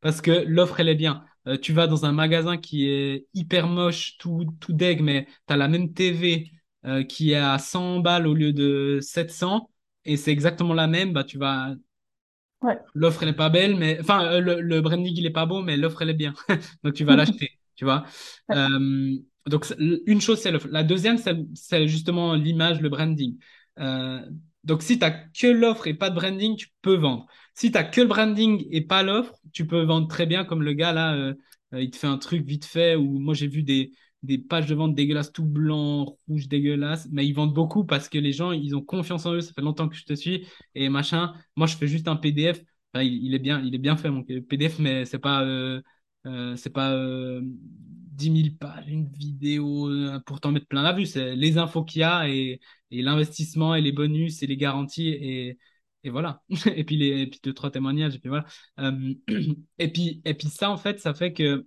Parce 0.00 0.20
que 0.20 0.44
l'offre, 0.46 0.80
elle 0.80 0.88
est 0.88 0.94
bien. 0.94 1.24
Euh, 1.50 1.58
tu 1.58 1.72
vas 1.72 1.86
dans 1.86 2.04
un 2.04 2.12
magasin 2.12 2.56
qui 2.58 2.88
est 2.88 3.26
hyper 3.34 3.66
moche, 3.66 4.16
tout, 4.18 4.46
tout 4.60 4.72
deg, 4.72 5.02
mais 5.02 5.26
tu 5.46 5.52
as 5.52 5.56
la 5.56 5.68
même 5.68 5.92
TV 5.92 6.50
euh, 6.86 7.02
qui 7.04 7.32
est 7.32 7.36
à 7.36 7.58
100 7.58 8.00
balles 8.00 8.26
au 8.26 8.34
lieu 8.34 8.52
de 8.52 8.98
700, 9.02 9.70
et 10.04 10.16
c'est 10.16 10.30
exactement 10.32 10.74
la 10.74 10.86
même, 10.86 11.12
bah, 11.12 11.24
tu 11.24 11.38
vas... 11.38 11.74
Ouais. 12.62 12.78
L'offre, 12.94 13.22
elle 13.22 13.30
est 13.30 13.32
pas 13.34 13.48
belle, 13.50 13.76
mais... 13.76 13.98
Enfin, 14.00 14.24
euh, 14.26 14.40
le, 14.40 14.60
le 14.60 14.80
branding, 14.82 15.14
il 15.16 15.26
est 15.26 15.30
pas 15.30 15.46
beau, 15.46 15.62
mais 15.62 15.76
l'offre, 15.76 16.02
elle 16.02 16.10
est 16.10 16.14
bien. 16.14 16.34
Donc, 16.84 16.94
tu 16.94 17.04
vas 17.04 17.16
l'acheter, 17.16 17.50
tu 17.76 17.84
vois. 17.84 18.04
Ouais. 18.48 18.56
Donc, 19.46 19.66
une 20.06 20.20
chose, 20.20 20.38
c'est 20.40 20.50
l'offre. 20.52 20.68
La 20.70 20.84
deuxième, 20.84 21.16
c'est 21.54 21.88
justement 21.88 22.34
l'image, 22.34 22.80
le 22.80 22.88
branding. 22.90 23.38
Donc, 24.64 24.82
si 24.82 24.98
tu 24.98 25.04
as 25.04 25.10
que 25.10 25.46
l'offre 25.46 25.86
et 25.86 25.94
pas 25.94 26.10
de 26.10 26.14
branding, 26.14 26.56
tu 26.56 26.68
peux 26.82 26.96
vendre. 26.96 27.26
Si 27.60 27.70
tu 27.70 27.76
as 27.76 27.84
que 27.84 28.00
le 28.00 28.06
branding 28.06 28.66
et 28.70 28.80
pas 28.80 29.02
l'offre, 29.02 29.34
tu 29.52 29.66
peux 29.66 29.82
vendre 29.82 30.08
très 30.08 30.24
bien, 30.24 30.46
comme 30.46 30.62
le 30.62 30.72
gars 30.72 30.94
là, 30.94 31.14
euh, 31.14 31.34
euh, 31.74 31.82
il 31.82 31.90
te 31.90 31.98
fait 31.98 32.06
un 32.06 32.16
truc 32.16 32.42
vite 32.46 32.64
fait, 32.64 32.96
ou 32.96 33.18
moi 33.18 33.34
j'ai 33.34 33.48
vu 33.48 33.62
des, 33.62 33.92
pages 34.48 34.64
de 34.64 34.74
vente 34.74 34.94
dégueulasses, 34.94 35.30
tout 35.30 35.44
blanc, 35.44 36.16
rouge, 36.26 36.48
dégueulasse, 36.48 37.06
mais 37.12 37.26
ils 37.26 37.34
vendent 37.34 37.52
beaucoup 37.52 37.84
parce 37.84 38.08
que 38.08 38.16
les 38.16 38.32
gens, 38.32 38.52
ils 38.52 38.74
ont 38.74 38.80
confiance 38.80 39.26
en 39.26 39.34
eux, 39.34 39.42
ça 39.42 39.52
fait 39.52 39.60
longtemps 39.60 39.90
que 39.90 39.94
je 39.94 40.04
te 40.06 40.14
suis, 40.14 40.46
et 40.74 40.88
machin. 40.88 41.34
Moi, 41.54 41.66
je 41.66 41.76
fais 41.76 41.86
juste 41.86 42.08
un 42.08 42.16
PDF. 42.16 42.62
Il, 42.94 43.34
est 43.34 43.38
bien, 43.38 43.60
il 43.60 43.74
est 43.74 43.78
bien 43.78 43.98
fait, 43.98 44.08
mon 44.08 44.22
PDF, 44.22 44.78
mais 44.78 45.04
c'est 45.04 45.18
pas, 45.18 45.44
euh, 45.44 45.82
pas 46.72 46.92
euh, 46.94 47.42
10 47.44 48.42
000 48.42 48.54
pages, 48.58 48.88
une 48.88 49.06
vidéo 49.12 49.90
pour 50.24 50.40
t'en 50.40 50.50
mettre 50.52 50.66
plein 50.66 50.82
la 50.82 50.94
vue. 50.94 51.04
C'est 51.04 51.36
les 51.36 51.58
infos 51.58 51.84
qu'il 51.84 52.00
y 52.00 52.04
a 52.04 52.26
et, 52.26 52.58
et 52.90 53.02
l'investissement 53.02 53.74
et 53.74 53.82
les 53.82 53.92
bonus 53.92 54.42
et 54.42 54.46
les 54.46 54.56
garanties 54.56 55.08
et, 55.08 55.58
et 56.04 56.10
voilà. 56.10 56.42
Et 56.76 56.84
puis, 56.84 56.96
les, 56.96 57.22
et 57.22 57.26
puis 57.26 57.40
deux, 57.42 57.52
trois 57.52 57.70
témoignages, 57.70 58.14
et 58.14 58.18
puis 58.18 58.28
voilà. 58.28 58.46
Euh, 58.78 59.14
et 59.78 59.92
puis, 59.92 60.22
et 60.24 60.34
puis 60.34 60.48
ça, 60.48 60.70
en 60.70 60.76
fait, 60.76 60.98
ça 61.00 61.14
fait 61.14 61.32
que 61.32 61.66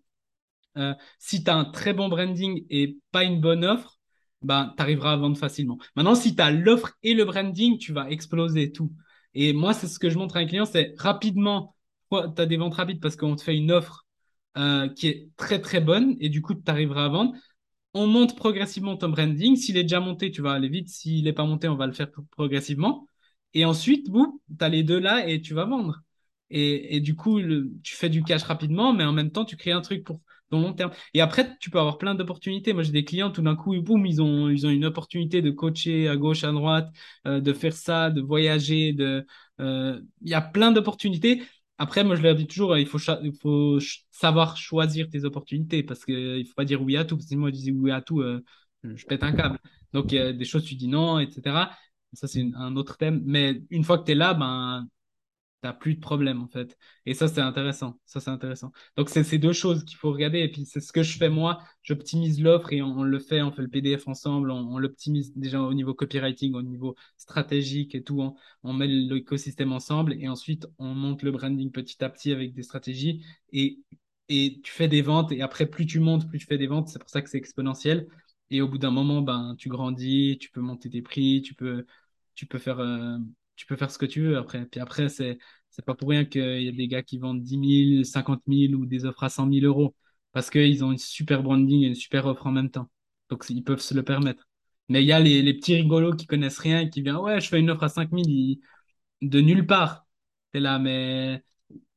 euh, 0.78 0.94
si 1.20 1.44
tu 1.44 1.50
as 1.52 1.56
un 1.56 1.66
très 1.66 1.94
bon 1.94 2.10
branding 2.10 2.66
et 2.70 2.98
pas 3.12 3.24
une 3.24 3.40
bonne 3.42 3.64
offre, 3.64 4.00
ben, 4.42 4.74
tu 4.76 4.82
arriveras 4.82 5.14
à 5.14 5.16
vendre 5.18 5.38
facilement. 5.38 5.78
Maintenant, 5.96 6.16
si 6.16 6.36
tu 6.36 6.42
as 6.42 6.52
l'offre 6.52 6.94
et 7.04 7.14
le 7.14 7.26
branding, 7.26 7.78
tu 7.78 7.94
vas 7.94 8.10
exploser 8.10 8.72
tout. 8.72 8.92
Et 9.36 9.54
moi, 9.54 9.74
c'est 9.74 9.88
ce 9.88 10.00
que 10.00 10.10
je 10.10 10.18
montre 10.18 10.38
à 10.38 10.40
un 10.40 10.46
client, 10.46 10.66
c'est 10.66 10.94
rapidement, 10.98 11.76
tu 12.12 12.18
as 12.18 12.46
des 12.46 12.58
ventes 12.58 12.76
rapides 12.76 13.02
parce 13.02 13.16
qu'on 13.16 13.36
te 13.36 13.44
fait 13.44 13.56
une 13.56 13.72
offre 13.72 14.06
euh, 14.58 14.88
qui 14.90 15.08
est 15.08 15.30
très 15.38 15.60
très 15.62 15.82
bonne 15.82 16.16
et 16.20 16.30
du 16.30 16.42
coup, 16.42 16.54
tu 16.54 16.70
arriveras 16.70 17.06
à 17.06 17.10
vendre. 17.10 17.34
On 17.94 18.08
monte 18.08 18.36
progressivement 18.36 18.98
ton 18.98 19.10
branding. 19.10 19.56
S'il 19.56 19.78
est 19.78 19.84
déjà 19.84 20.00
monté, 20.00 20.32
tu 20.32 20.42
vas 20.42 20.54
aller 20.54 20.70
vite. 20.70 20.90
S'il 20.90 21.26
n'est 21.26 21.34
pas 21.34 21.46
monté, 21.46 21.68
on 21.68 21.76
va 21.76 21.88
le 21.88 21.94
faire 21.94 22.10
progressivement. 22.32 23.08
Et 23.54 23.66
ensuite, 23.66 24.10
vous, 24.10 24.42
tu 24.58 24.64
as 24.66 24.70
les 24.70 24.84
deux 24.84 25.00
là 25.00 25.28
et 25.28 25.42
tu 25.42 25.54
vas 25.54 25.66
vendre. 25.66 26.02
Et, 26.50 26.96
et 26.96 27.00
du 27.00 27.16
coup, 27.16 27.40
tu 27.84 27.96
fais 27.96 28.10
du 28.10 28.24
cash 28.24 28.44
rapidement, 28.44 28.94
mais 28.94 29.04
en 29.04 29.14
même 29.14 29.32
temps, 29.32 29.46
tu 29.46 29.58
crées 29.58 29.72
un 29.72 29.82
truc 29.82 30.04
pour 30.04 30.22
ton 30.52 30.62
long 30.62 30.74
terme. 30.74 30.92
Et 31.14 31.22
après, 31.22 31.58
tu 31.60 31.70
peux 31.70 31.80
avoir 31.80 31.98
plein 31.98 32.14
d'opportunités. 32.16 32.74
Moi, 32.74 32.84
j'ai 32.84 32.92
des 32.92 33.06
clients, 33.06 33.32
tout 33.32 33.42
d'un 33.42 33.56
coup, 33.56 33.80
boum, 33.82 34.06
ils 34.06 34.22
ont, 34.22 34.50
ils 34.50 34.66
ont 34.68 34.70
une 34.70 34.86
opportunité 34.86 35.42
de 35.42 35.50
coacher 35.52 36.08
à 36.10 36.16
gauche, 36.18 36.44
à 36.44 36.52
droite, 36.52 36.90
euh, 37.28 37.40
de 37.42 37.54
faire 37.54 37.74
ça, 37.74 38.10
de 38.12 38.22
voyager. 38.22 38.94
De, 38.94 39.26
euh, 39.60 40.00
il 40.22 40.30
y 40.30 40.34
a 40.36 40.42
plein 40.42 40.72
d'opportunités. 40.72 41.42
Après, 41.80 42.04
moi, 42.04 42.16
je 42.16 42.22
leur 42.22 42.36
dis 42.36 42.46
toujours, 42.48 42.78
il 42.78 42.86
faut, 42.86 43.00
il 43.24 43.34
faut 43.42 43.80
savoir 44.12 44.58
choisir 44.58 45.10
tes 45.10 45.26
opportunités 45.26 45.82
parce 45.84 46.06
qu'il 46.06 46.16
ne 46.40 46.44
faut 46.44 46.54
pas 46.56 46.66
dire 46.66 46.82
oui 46.82 46.98
à 46.98 47.06
tout. 47.06 47.18
Parce 47.18 47.30
que 47.30 47.36
moi, 47.36 47.50
je 47.50 47.56
dis 47.56 47.72
oui 47.72 47.92
à 47.92 48.02
tout, 48.02 48.22
euh, 48.22 48.44
je 48.84 49.06
pète 49.06 49.24
un 49.24 49.32
câble. 49.34 49.60
Donc, 49.94 50.12
il 50.12 50.16
y 50.16 50.20
a 50.20 50.34
des 50.34 50.46
choses, 50.46 50.66
tu 50.66 50.76
dis 50.76 50.88
non, 50.88 51.20
etc. 51.20 51.72
Ça, 52.14 52.28
c'est 52.28 52.46
un 52.56 52.76
autre 52.76 52.98
thème. 52.98 53.22
Mais 53.26 53.62
une 53.70 53.84
fois 53.84 53.98
que 53.98 54.06
tu 54.06 54.12
es 54.12 54.16
là, 54.16 54.34
ben, 54.34 54.88
t'as 55.64 55.74
plus 55.74 55.96
de 55.96 56.00
problème 56.02 56.42
en 56.42 56.48
fait. 56.48 56.78
Et 57.06 57.14
ça, 57.14 57.28
c'est 57.28 57.42
intéressant. 57.42 58.00
Ça, 58.06 58.20
c'est 58.20 58.30
intéressant. 58.30 58.72
Donc, 58.98 59.10
c'est 59.10 59.24
ces 59.24 59.40
deux 59.40 59.54
choses 59.54 59.86
qu'il 59.86 59.98
faut 59.98 60.12
regarder. 60.12 60.40
Et 60.40 60.52
puis, 60.52 60.66
c'est 60.66 60.82
ce 60.82 60.92
que 60.92 61.04
je 61.04 61.18
fais 61.18 61.30
moi. 61.30 61.60
J'optimise 61.84 62.42
l'offre 62.42 62.74
et 62.74 62.82
on, 62.82 63.04
le 63.04 63.20
fait. 63.20 63.42
On 63.42 63.52
fait 63.52 63.62
le 63.62 63.70
PDF 63.70 64.08
ensemble. 64.08 64.52
On, 64.52 64.78
l'optimise 64.78 65.34
déjà 65.36 65.62
au 65.62 65.74
niveau 65.74 65.94
copywriting, 65.94 66.54
au 66.54 66.62
niveau 66.62 66.96
stratégique 67.18 67.96
et 67.96 68.04
tout. 68.04 68.22
On, 68.22 68.36
on 68.64 68.74
met 68.74 68.88
l'écosystème 68.88 69.72
ensemble 69.72 70.14
et 70.20 70.28
ensuite, 70.28 70.68
on 70.80 70.94
monte 70.94 71.24
le 71.24 71.32
branding 71.32 71.72
petit 71.72 72.04
à 72.04 72.10
petit 72.10 72.34
avec 72.34 72.54
des 72.54 72.64
stratégies. 72.64 73.24
Et, 73.54 73.80
et 74.30 74.60
tu 74.64 74.72
fais 74.72 74.90
des 74.90 75.02
ventes. 75.02 75.32
Et 75.32 75.42
après, 75.42 75.66
plus 75.66 75.86
tu 75.86 76.00
montes, 76.02 76.28
plus 76.28 76.40
tu 76.40 76.46
fais 76.46 76.58
des 76.58 76.68
ventes. 76.68 76.90
C'est 76.90 77.00
pour 77.00 77.10
ça 77.10 77.22
que 77.22 77.30
c'est 77.30 77.38
exponentiel. 77.38 78.08
Et 78.50 78.62
au 78.62 78.68
bout 78.68 78.78
d'un 78.78 78.92
moment, 78.92 79.22
ben, 79.22 79.56
tu 79.58 79.70
grandis, 79.70 80.38
tu 80.40 80.52
peux 80.52 80.62
monter 80.62 80.90
tes 80.90 81.02
prix, 81.02 81.42
tu 81.42 81.56
peux, 81.56 81.86
tu 82.36 82.46
peux 82.46 82.60
faire. 82.60 82.80
Euh, 82.80 83.18
tu 83.56 83.66
peux 83.66 83.76
faire 83.76 83.92
ce 83.92 83.98
que 83.98 84.06
tu 84.06 84.22
veux 84.22 84.38
après. 84.38 84.66
Puis 84.66 84.80
après, 84.80 85.10
c'est, 85.10 85.38
c'est 85.70 85.86
pas 85.86 85.96
pour 85.96 86.10
rien 86.10 86.26
qu'il 86.26 86.64
y 86.64 86.68
a 86.70 86.72
des 86.72 86.88
gars 86.88 87.04
qui 87.04 87.18
vendent 87.20 87.42
10 87.44 87.58
000, 87.58 88.04
50 88.04 88.42
000 88.48 88.74
ou 88.76 88.86
des 88.86 89.06
offres 89.06 89.24
à 89.24 89.30
100 89.30 89.46
000 89.48 89.66
euros 89.66 89.96
parce 90.32 90.50
qu'ils 90.50 90.84
ont 90.84 90.92
une 90.92 90.98
super 90.98 91.44
branding 91.44 91.84
et 91.84 91.88
une 91.88 91.96
super 91.96 92.26
offre 92.26 92.48
en 92.48 92.52
même 92.52 92.70
temps. 92.72 92.90
Donc, 93.30 93.46
ils 93.50 93.64
peuvent 93.64 93.80
se 93.82 93.94
le 93.94 94.04
permettre. 94.04 94.48
Mais 94.90 95.04
il 95.04 95.08
y 95.08 95.12
a 95.12 95.20
les, 95.20 95.42
les 95.42 95.54
petits 95.54 95.76
rigolos 95.76 96.16
qui 96.16 96.26
connaissent 96.28 96.58
rien 96.60 96.82
et 96.82 96.90
qui 96.90 97.02
viennent, 97.02 97.18
ouais, 97.18 97.40
je 97.40 97.48
fais 97.48 97.60
une 97.60 97.70
offre 97.70 97.84
à 97.84 97.90
5 97.90 98.12
000 98.12 98.60
de 99.22 99.40
nulle 99.42 99.66
part. 99.68 100.06
T'es 100.52 100.60
là, 100.60 100.80
mais 100.80 101.44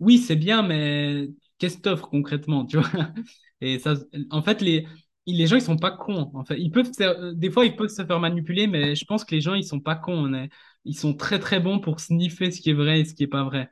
oui, 0.01 0.19
c'est 0.19 0.37
bien, 0.37 0.63
mais 0.63 1.29
qu'est-ce 1.59 1.77
que 1.79 1.83
t'offres 1.83 2.09
concrètement, 2.09 2.65
tu 2.67 2.79
vois? 2.79 2.91
Et 3.61 3.79
ça, 3.79 3.95
en 4.31 4.43
fait, 4.43 4.61
les, 4.63 4.87
les 5.35 5.47
gens, 5.47 5.57
ils 5.57 5.63
sont 5.63 5.77
pas 5.77 5.91
cons. 5.91 6.31
En 6.35 6.45
fait, 6.45 6.59
ils 6.59 6.71
peuvent, 6.71 6.91
des 7.35 7.51
fois, 7.51 7.65
ils 7.67 7.75
peuvent 7.77 7.89
se 7.89 8.05
faire 8.05 8.21
manipuler, 8.21 8.67
mais 8.67 8.95
je 8.95 9.05
pense 9.05 9.25
que 9.25 9.35
les 9.35 9.41
gens, 9.41 9.55
ils 9.55 9.65
sont 9.65 9.81
pas 9.81 9.97
cons. 9.97 10.15
On 10.31 10.35
est, 10.35 10.49
ils 10.85 10.97
sont 10.97 11.15
très 11.15 11.39
très 11.41 11.61
bons 11.61 11.81
pour 11.81 12.01
sniffer 12.01 12.51
ce 12.51 12.61
qui 12.61 12.71
est 12.71 12.75
vrai 12.75 13.01
et 13.01 13.05
ce 13.05 13.15
qui 13.15 13.25
est 13.25 13.27
pas 13.29 13.45
vrai. 13.45 13.71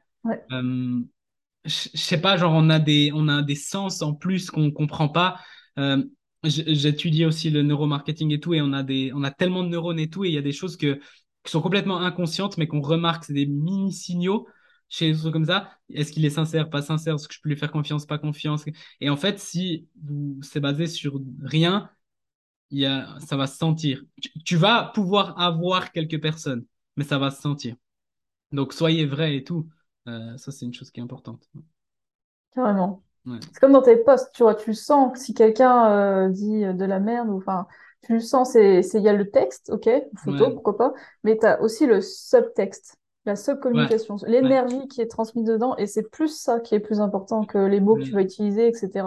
Euh, 0.53 1.01
je 1.65 1.71
sais 1.95 2.21
pas, 2.21 2.37
genre 2.37 2.53
on 2.55 2.71
a 2.71 2.79
des, 2.79 3.11
on 3.15 3.29
a 3.29 3.43
des 3.43 3.55
sens 3.55 4.03
en 4.03 4.15
plus 4.15 4.51
qu'on 4.51 4.71
comprend 4.71 5.09
pas. 5.09 5.39
Euh, 5.79 6.05
J'étudie 6.45 7.25
aussi 7.25 7.49
le 7.49 7.63
neuromarketing 7.63 8.31
et 8.33 8.41
tout, 8.41 8.53
et 8.53 8.61
on 8.61 8.75
a 8.75 8.83
des, 8.83 9.13
on 9.15 9.25
a 9.25 9.31
tellement 9.31 9.63
de 9.63 9.69
neurones 9.71 9.99
et 9.99 10.11
tout, 10.11 10.25
et 10.27 10.29
il 10.29 10.35
y 10.35 10.39
a 10.39 10.43
des 10.43 10.53
choses 10.53 10.77
que, 10.77 11.01
qui 11.43 11.51
sont 11.51 11.63
complètement 11.63 12.01
inconscientes, 12.03 12.59
mais 12.59 12.67
qu'on 12.67 12.83
remarque, 12.83 13.25
c'est 13.25 13.33
des 13.33 13.47
mini 13.47 13.93
signaux 13.95 14.47
chez 14.89 15.09
les 15.09 15.21
autres 15.23 15.33
comme 15.33 15.45
ça. 15.47 15.71
Est-ce 15.91 16.13
qu'il 16.13 16.25
est 16.25 16.31
sincère, 16.31 16.71
pas 16.71 16.83
sincère 16.83 17.15
Est-ce 17.17 17.29
que 17.29 17.35
je 17.35 17.41
peux 17.41 17.49
lui 17.49 17.57
faire 17.57 17.73
confiance, 17.73 18.07
pas 18.07 18.19
confiance? 18.19 18.65
Et 19.01 19.11
en 19.11 19.17
fait, 19.17 19.39
si 19.39 19.89
c'est 20.43 20.61
basé 20.61 20.87
sur 20.87 21.21
rien, 21.43 21.91
il 22.71 22.81
y 22.81 22.87
a, 22.87 23.19
ça 23.21 23.37
va 23.37 23.47
se 23.47 23.57
sentir. 23.57 24.03
tu 24.45 24.57
vas 24.57 24.91
pouvoir 24.95 25.39
avoir 25.41 25.93
quelques 25.93 26.21
personnes 26.21 26.65
mais 26.97 27.05
ça 27.05 27.19
va 27.19 27.31
se 27.31 27.41
sentir. 27.41 27.77
Donc, 28.53 28.73
soyez 28.73 29.07
vrai 29.07 29.37
et 29.37 29.45
tout. 29.45 29.69
Euh, 30.09 30.37
ça, 30.37 30.53
c'est 30.53 30.65
une 30.65 30.75
chose 30.75 30.91
qui 30.91 31.01
est 31.01 31.03
importante. 31.03 31.49
Carrément. 32.55 33.03
C'est 33.27 33.59
comme 33.59 33.73
dans 33.73 33.81
tes 33.81 33.97
posts, 33.97 34.33
tu 34.35 34.43
vois, 34.43 34.55
tu 34.55 34.75
sens 34.75 35.13
que 35.13 35.19
si 35.19 35.33
quelqu'un 35.33 35.91
euh, 35.91 36.29
dit 36.29 36.61
de 36.61 36.85
la 36.85 37.01
merde, 37.01 37.31
ou 37.31 37.39
enfin, 37.39 37.67
tu 38.03 38.13
le 38.13 38.21
sens, 38.21 38.55
il 38.55 38.83
y 39.01 39.09
a 39.09 39.15
le 39.15 39.31
texte, 39.31 39.71
ok, 39.71 39.89
photo, 40.23 40.51
pourquoi 40.51 40.77
pas, 40.77 40.93
mais 41.23 41.39
tu 41.39 41.47
as 41.47 41.59
aussi 41.63 41.87
le 41.87 42.03
subtexte, 42.03 42.99
la 43.27 43.37
subcommunication, 43.37 44.17
l'énergie 44.27 44.87
qui 44.89 45.01
est 45.01 45.07
transmise 45.07 45.47
dedans, 45.47 45.77
et 45.77 45.87
c'est 45.87 46.11
plus 46.11 46.29
ça 46.29 46.61
qui 46.61 46.75
est 46.75 46.81
plus 46.81 47.01
important 47.01 47.45
que 47.45 47.59
les 47.59 47.81
mots 47.81 47.97
que 47.97 48.03
tu 48.03 48.13
vas 48.13 48.23
utiliser, 48.23 48.69
etc. 48.69 49.07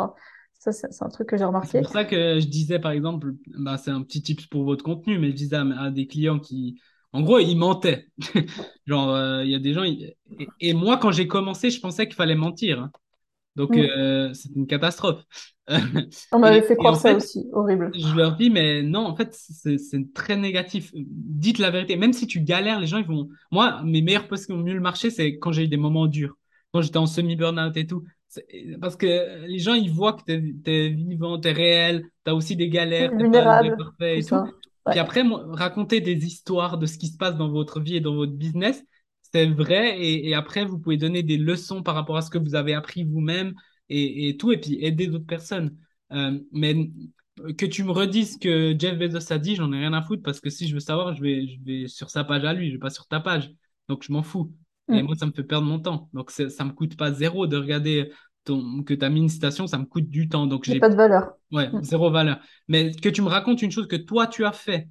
Ça, 0.53 0.71
c'est 0.71 1.03
un 1.03 1.09
truc 1.09 1.29
que 1.29 1.37
j'ai 1.37 1.45
remarqué. 1.45 1.69
C'est 1.69 1.81
pour 1.81 1.91
ça 1.91 2.03
que 2.03 2.39
je 2.39 2.47
disais, 2.47 2.79
par 2.79 2.91
exemple, 2.91 3.33
bah, 3.59 3.77
c'est 3.77 3.91
un 3.91 4.01
petit 4.01 4.21
tips 4.21 4.47
pour 4.47 4.63
votre 4.63 4.83
contenu, 4.83 5.19
mais 5.19 5.29
je 5.29 5.35
disais 5.35 5.55
à 5.55 5.91
des 5.91 6.07
clients 6.07 6.39
qui, 6.39 6.79
en 7.13 7.21
gros, 7.21 7.39
il 7.39 7.55
mentait. 7.55 8.07
Genre, 8.85 9.09
euh, 9.09 9.43
il 9.43 9.51
y 9.51 9.55
a 9.55 9.59
des 9.59 9.73
gens. 9.73 9.83
Et, 10.59 10.73
moi, 10.73 10.97
quand 10.97 11.11
j'ai 11.11 11.27
commencé, 11.27 11.69
je 11.69 11.79
pensais 11.79 12.07
qu'il 12.07 12.15
fallait 12.15 12.35
mentir. 12.35 12.89
Donc, 13.57 13.75
mm. 13.75 13.79
euh, 13.79 14.33
c'est 14.33 14.55
une 14.55 14.67
catastrophe. 14.67 15.23
On 16.31 16.39
m'avait 16.39 16.61
fait 16.61 16.75
croire 16.77 16.95
ça 16.95 17.15
aussi, 17.15 17.47
horrible. 17.51 17.91
Je 17.93 18.15
leur 18.15 18.35
dis, 18.35 18.51
mais 18.51 18.83
non, 18.83 18.99
en 18.99 19.15
fait, 19.15 19.33
c'est 19.33 20.13
très 20.13 20.37
négatif. 20.37 20.91
Dites 20.93 21.57
la 21.57 21.71
vérité. 21.71 21.97
Même 21.97 22.13
si 22.13 22.27
tu 22.27 22.39
galères, 22.39 22.79
les 22.79 22.85
gens, 22.85 22.99
ils 22.99 23.07
vont. 23.07 23.27
Moi, 23.51 23.81
mes 23.83 24.03
meilleurs 24.03 24.27
posts 24.27 24.45
qui 24.45 24.53
ont 24.53 24.57
mieux 24.57 24.79
marché, 24.79 25.09
c'est 25.09 25.39
quand 25.39 25.51
j'ai 25.51 25.63
eu 25.63 25.67
des 25.67 25.77
moments 25.77 26.05
durs. 26.05 26.37
Quand 26.71 26.81
j'étais 26.81 26.97
en 26.97 27.07
semi-burnout 27.07 27.75
et 27.75 27.87
tout. 27.87 28.03
Parce 28.79 28.95
que 28.95 29.47
les 29.47 29.57
gens, 29.57 29.73
ils 29.73 29.91
voient 29.91 30.13
que 30.13 30.23
tu 30.23 30.61
es, 30.65 30.89
vivant, 30.89 31.39
tu 31.39 31.47
es 31.47 31.51
réel, 31.51 32.03
tu 32.25 32.31
as 32.31 32.35
aussi 32.35 32.55
des 32.55 32.69
galères, 32.69 33.09
tu 33.09 33.17
vulnérable, 33.17 33.75
parfait 33.75 34.19
et 34.19 34.23
tout. 34.23 34.35
Puis 34.89 34.99
après, 34.99 35.23
raconter 35.49 35.99
des 35.99 36.25
histoires 36.25 36.77
de 36.77 36.85
ce 36.85 36.97
qui 36.97 37.07
se 37.07 37.17
passe 37.17 37.35
dans 37.35 37.49
votre 37.49 37.79
vie 37.79 37.95
et 37.95 38.01
dans 38.01 38.15
votre 38.15 38.33
business, 38.33 38.83
c'est 39.33 39.47
vrai. 39.47 39.97
Et, 39.99 40.33
après, 40.33 40.65
vous 40.65 40.79
pouvez 40.79 40.97
donner 40.97 41.23
des 41.23 41.37
leçons 41.37 41.83
par 41.83 41.95
rapport 41.95 42.17
à 42.17 42.21
ce 42.21 42.29
que 42.29 42.37
vous 42.37 42.55
avez 42.55 42.73
appris 42.73 43.03
vous-même 43.03 43.53
et, 43.89 44.35
tout, 44.37 44.51
et 44.51 44.57
puis 44.57 44.77
aider 44.83 45.07
d'autres 45.07 45.25
personnes. 45.25 45.75
Euh, 46.11 46.39
mais 46.51 46.89
que 47.57 47.65
tu 47.65 47.83
me 47.83 47.91
redises 47.91 48.37
que 48.37 48.75
Jeff 48.77 48.97
Bezos 48.97 49.31
a 49.31 49.37
dit, 49.37 49.55
j'en 49.55 49.71
ai 49.71 49.77
rien 49.77 49.93
à 49.93 50.01
foutre 50.01 50.23
parce 50.23 50.39
que 50.39 50.49
si 50.49 50.67
je 50.67 50.73
veux 50.73 50.79
savoir, 50.79 51.13
je 51.13 51.21
vais, 51.21 51.47
je 51.47 51.63
vais 51.63 51.87
sur 51.87 52.09
sa 52.09 52.23
page 52.23 52.43
à 52.45 52.53
lui, 52.53 52.69
je 52.69 52.73
vais 52.73 52.79
pas 52.79 52.89
sur 52.89 53.07
ta 53.07 53.19
page. 53.19 53.51
Donc 53.87 54.03
je 54.03 54.11
m'en 54.11 54.23
fous. 54.23 54.51
Et 54.89 55.01
mm. 55.01 55.05
moi, 55.05 55.15
ça 55.15 55.25
me 55.25 55.31
fait 55.31 55.43
perdre 55.43 55.67
mon 55.67 55.79
temps. 55.79 56.09
Donc 56.13 56.31
ça 56.31 56.65
me 56.65 56.71
coûte 56.71 56.97
pas 56.97 57.11
zéro 57.11 57.47
de 57.47 57.57
regarder 57.57 58.09
que 58.45 58.93
tu 58.93 59.05
as 59.05 59.09
mis 59.09 59.19
une 59.19 59.29
citation, 59.29 59.67
ça 59.67 59.77
me 59.77 59.85
coûte 59.85 60.09
du 60.09 60.29
temps. 60.29 60.47
Donc 60.47 60.63
j'ai 60.63 60.79
pas 60.79 60.89
de 60.89 60.95
valeur. 60.95 61.33
Ouais, 61.51 61.69
mm. 61.69 61.83
zéro 61.83 62.09
valeur. 62.09 62.39
Mais 62.67 62.91
que 62.91 63.09
tu 63.09 63.21
me 63.21 63.27
racontes 63.27 63.61
une 63.61 63.71
chose 63.71 63.87
que 63.87 63.95
toi 63.95 64.27
tu 64.27 64.45
as 64.45 64.53
fait 64.53 64.87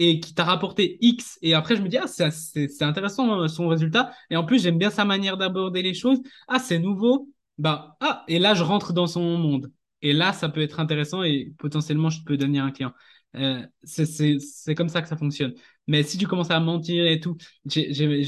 et 0.00 0.18
qui 0.18 0.34
t'a 0.34 0.44
rapporté 0.44 0.96
X, 1.02 1.38
et 1.42 1.52
après 1.54 1.76
je 1.76 1.82
me 1.82 1.88
dis, 1.88 1.98
ah, 1.98 2.06
c'est 2.08 2.82
intéressant 2.82 3.42
hein, 3.42 3.48
son 3.48 3.68
résultat. 3.68 4.12
Et 4.30 4.36
en 4.36 4.44
plus, 4.44 4.62
j'aime 4.62 4.78
bien 4.78 4.90
sa 4.90 5.04
manière 5.04 5.36
d'aborder 5.36 5.82
les 5.82 5.92
choses. 5.94 6.20
Ah, 6.48 6.58
c'est 6.58 6.78
nouveau. 6.78 7.28
Bah, 7.58 7.98
ah, 8.00 8.24
et 8.26 8.38
là, 8.38 8.54
je 8.54 8.62
rentre 8.62 8.94
dans 8.94 9.06
son 9.06 9.36
monde. 9.36 9.70
Et 10.00 10.14
là, 10.14 10.32
ça 10.32 10.48
peut 10.48 10.62
être 10.62 10.80
intéressant 10.80 11.22
et 11.22 11.52
potentiellement, 11.58 12.08
je 12.08 12.24
peux 12.24 12.38
devenir 12.38 12.64
un 12.64 12.70
client. 12.70 12.94
Euh, 13.36 13.62
c'est 13.84 14.74
comme 14.74 14.88
ça 14.88 15.02
que 15.02 15.08
ça 15.08 15.18
fonctionne. 15.18 15.52
Mais 15.86 16.02
si 16.02 16.16
tu 16.16 16.26
commences 16.26 16.50
à 16.50 16.58
mentir 16.60 17.06
et 17.06 17.20
tout, 17.20 17.36
j'ai 17.66 18.24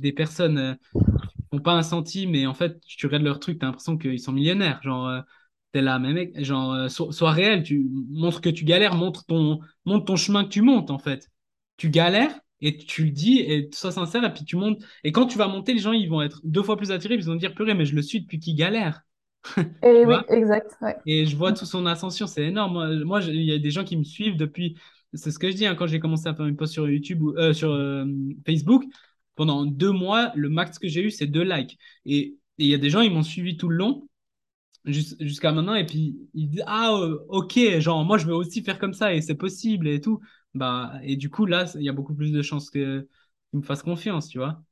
des 0.00 0.12
personnes, 0.12 0.58
euh, 0.58 0.74
ont 1.50 1.58
pas 1.58 1.72
un 1.72 1.82
centime, 1.82 2.30
mais 2.30 2.46
en 2.46 2.54
fait, 2.54 2.80
tu 2.80 3.06
regardes 3.06 3.24
leur 3.24 3.40
truc, 3.40 3.58
tu 3.58 3.64
as 3.64 3.68
l'impression 3.68 3.98
qu'ils 3.98 4.20
sont 4.20 4.32
millionnaires. 4.32 4.80
Genre, 4.82 5.08
euh, 5.08 5.20
t'es 5.72 5.82
là, 5.82 5.98
mais 5.98 6.12
mec, 6.12 6.42
genre, 6.42 6.72
euh, 6.72 6.88
sois, 6.88 7.32
réel, 7.32 7.62
tu 7.62 7.88
montres 8.10 8.40
que 8.40 8.48
tu 8.48 8.64
galères, 8.64 8.94
montre 8.94 9.24
ton, 9.26 9.60
montre 9.84 10.06
ton 10.06 10.16
chemin 10.16 10.44
que 10.44 10.48
tu 10.48 10.62
montes, 10.62 10.90
en 10.90 10.98
fait. 10.98 11.28
Tu 11.76 11.90
galères 11.90 12.34
et 12.60 12.76
tu 12.76 13.04
le 13.04 13.10
dis 13.10 13.38
et 13.40 13.68
sois 13.72 13.92
sincère, 13.92 14.24
et 14.24 14.32
puis 14.32 14.44
tu 14.44 14.56
montes. 14.56 14.82
Et 15.04 15.12
quand 15.12 15.26
tu 15.26 15.38
vas 15.38 15.48
monter, 15.48 15.74
les 15.74 15.78
gens, 15.78 15.92
ils 15.92 16.08
vont 16.08 16.22
être 16.22 16.40
deux 16.44 16.62
fois 16.62 16.76
plus 16.76 16.90
attirés, 16.90 17.14
ils 17.14 17.24
vont 17.24 17.36
dire, 17.36 17.54
purée, 17.54 17.74
mais 17.74 17.84
je 17.84 17.94
le 17.94 18.02
suis 18.02 18.20
depuis 18.20 18.38
qu'il 18.38 18.56
galère. 18.56 19.02
et 19.82 20.04
oui, 20.04 20.14
exact. 20.28 20.76
Et 21.06 21.26
je 21.26 21.36
vois 21.36 21.52
toute 21.52 21.68
son 21.68 21.86
ascension, 21.86 22.26
c'est 22.26 22.44
énorme. 22.44 23.02
Moi, 23.04 23.22
il 23.22 23.44
y 23.44 23.52
a 23.52 23.58
des 23.58 23.70
gens 23.70 23.84
qui 23.84 23.96
me 23.96 24.04
suivent 24.04 24.36
depuis. 24.36 24.76
C'est 25.14 25.30
ce 25.30 25.38
que 25.38 25.50
je 25.50 25.56
dis 25.56 25.66
hein, 25.66 25.74
quand 25.74 25.86
j'ai 25.86 26.00
commencé 26.00 26.28
à 26.28 26.34
faire 26.34 26.46
une 26.46 26.56
post 26.56 26.72
sur 26.72 26.88
YouTube 26.88 27.22
ou 27.22 27.34
euh, 27.36 27.54
sur 27.54 27.74
Facebook 28.44 28.84
pendant 29.36 29.64
deux 29.64 29.92
mois, 29.92 30.32
le 30.34 30.50
max 30.50 30.78
que 30.78 30.88
j'ai 30.88 31.02
eu, 31.02 31.10
c'est 31.10 31.28
deux 31.28 31.44
likes. 31.44 31.78
Et 32.04 32.36
il 32.58 32.66
y 32.66 32.74
a 32.74 32.78
des 32.78 32.90
gens, 32.90 33.00
ils 33.00 33.12
m'ont 33.12 33.22
suivi 33.22 33.56
tout 33.56 33.68
le 33.68 33.76
long 33.76 34.07
jusqu'à 34.88 35.52
maintenant 35.52 35.74
et 35.74 35.86
puis 35.86 36.16
ils 36.34 36.48
disent 36.48 36.64
ah 36.66 36.92
euh, 36.92 37.18
ok 37.28 37.58
genre 37.78 38.04
moi 38.04 38.18
je 38.18 38.26
veux 38.26 38.34
aussi 38.34 38.62
faire 38.62 38.78
comme 38.78 38.94
ça 38.94 39.14
et 39.14 39.20
c'est 39.20 39.34
possible 39.34 39.88
et 39.88 40.00
tout 40.00 40.20
bah 40.54 40.94
et 41.02 41.16
du 41.16 41.30
coup 41.30 41.46
là 41.46 41.66
il 41.74 41.82
y 41.82 41.88
a 41.88 41.92
beaucoup 41.92 42.14
plus 42.14 42.32
de 42.32 42.42
chances 42.42 42.70
que 42.70 43.08
qu'ils 43.50 43.60
me 43.60 43.64
fassent 43.64 43.82
confiance 43.82 44.28
tu 44.28 44.38
vois. 44.38 44.62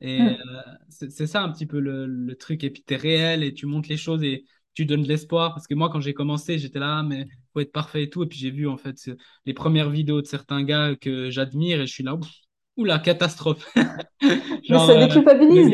Et 0.00 0.20
hmm. 0.20 0.26
euh, 0.28 1.06
c'est 1.08 1.26
ça 1.26 1.42
un 1.42 1.52
petit 1.52 1.66
peu 1.66 1.78
le, 1.78 2.06
le 2.06 2.34
truc 2.36 2.64
et 2.64 2.70
puis 2.70 2.82
tu 2.84 2.94
es 2.94 2.96
réel 2.96 3.44
et 3.44 3.54
tu 3.54 3.66
montres 3.66 3.88
les 3.88 3.96
choses 3.96 4.24
et 4.24 4.44
tu 4.74 4.84
donnes 4.84 5.02
de 5.02 5.08
l'espoir. 5.08 5.54
Parce 5.54 5.66
que 5.66 5.74
moi 5.74 5.90
quand 5.90 6.00
j'ai 6.00 6.14
commencé 6.14 6.58
j'étais 6.58 6.80
là 6.80 6.98
ah, 6.98 7.02
mais 7.02 7.28
faut 7.52 7.60
être 7.60 7.72
parfait 7.72 8.04
et 8.04 8.10
tout. 8.10 8.22
Et 8.24 8.26
puis 8.26 8.38
j'ai 8.38 8.50
vu 8.50 8.66
en 8.68 8.76
fait 8.76 8.96
les 9.46 9.54
premières 9.54 9.90
vidéos 9.90 10.20
de 10.20 10.26
certains 10.26 10.62
gars 10.64 10.96
que 10.96 11.30
j'admire 11.30 11.80
et 11.80 11.86
je 11.86 11.92
suis 11.92 12.04
là 12.04 12.14
Oula, 12.76 12.98
catastrophe. 12.98 13.70
Genre, 14.64 14.86
ça 14.86 14.96
déculpabilise. 14.96 15.70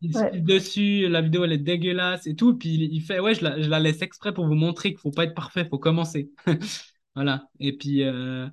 il, 0.00 0.44
dessus, 0.44 1.08
la 1.08 1.20
vidéo 1.20 1.44
elle 1.44 1.52
est 1.52 1.58
dégueulasse 1.58 2.26
et 2.26 2.36
tout. 2.36 2.56
Puis 2.56 2.88
il, 2.92 3.00
fait, 3.00 3.18
ouais, 3.18 3.34
je 3.34 3.42
la, 3.42 3.60
je 3.60 3.68
la, 3.68 3.80
laisse 3.80 4.02
exprès 4.02 4.32
pour 4.32 4.46
vous 4.46 4.54
montrer 4.54 4.90
qu'il 4.90 5.00
faut 5.00 5.10
pas 5.10 5.24
être 5.24 5.34
parfait, 5.34 5.62
il 5.62 5.68
faut 5.68 5.78
commencer. 5.78 6.30
voilà. 7.16 7.48
Et 7.58 7.76
puis, 7.76 8.04
euh, 8.04 8.46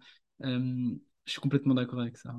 euh, 0.43 0.59
je 1.25 1.31
suis 1.31 1.41
complètement 1.41 1.75
d'accord 1.75 1.99
avec 1.99 2.17
ça. 2.17 2.33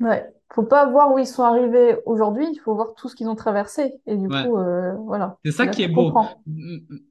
Ouais. 0.00 0.24
Faut 0.52 0.62
pas 0.62 0.88
voir 0.90 1.12
où 1.12 1.18
ils 1.18 1.26
sont 1.26 1.42
arrivés 1.42 1.96
aujourd'hui, 2.06 2.46
il 2.52 2.58
faut 2.58 2.74
voir 2.74 2.94
tout 2.94 3.08
ce 3.08 3.16
qu'ils 3.16 3.28
ont 3.28 3.34
traversé. 3.34 3.94
Et 4.06 4.16
du 4.16 4.26
Ouais. 4.26 4.44
coup, 4.44 4.58
euh, 4.58 4.92
voilà. 5.06 5.38
C'est 5.44 5.52
ça 5.52 5.66
qui 5.66 5.82
est 5.82 5.88
beau. 5.88 6.12
comprends. 6.12 6.42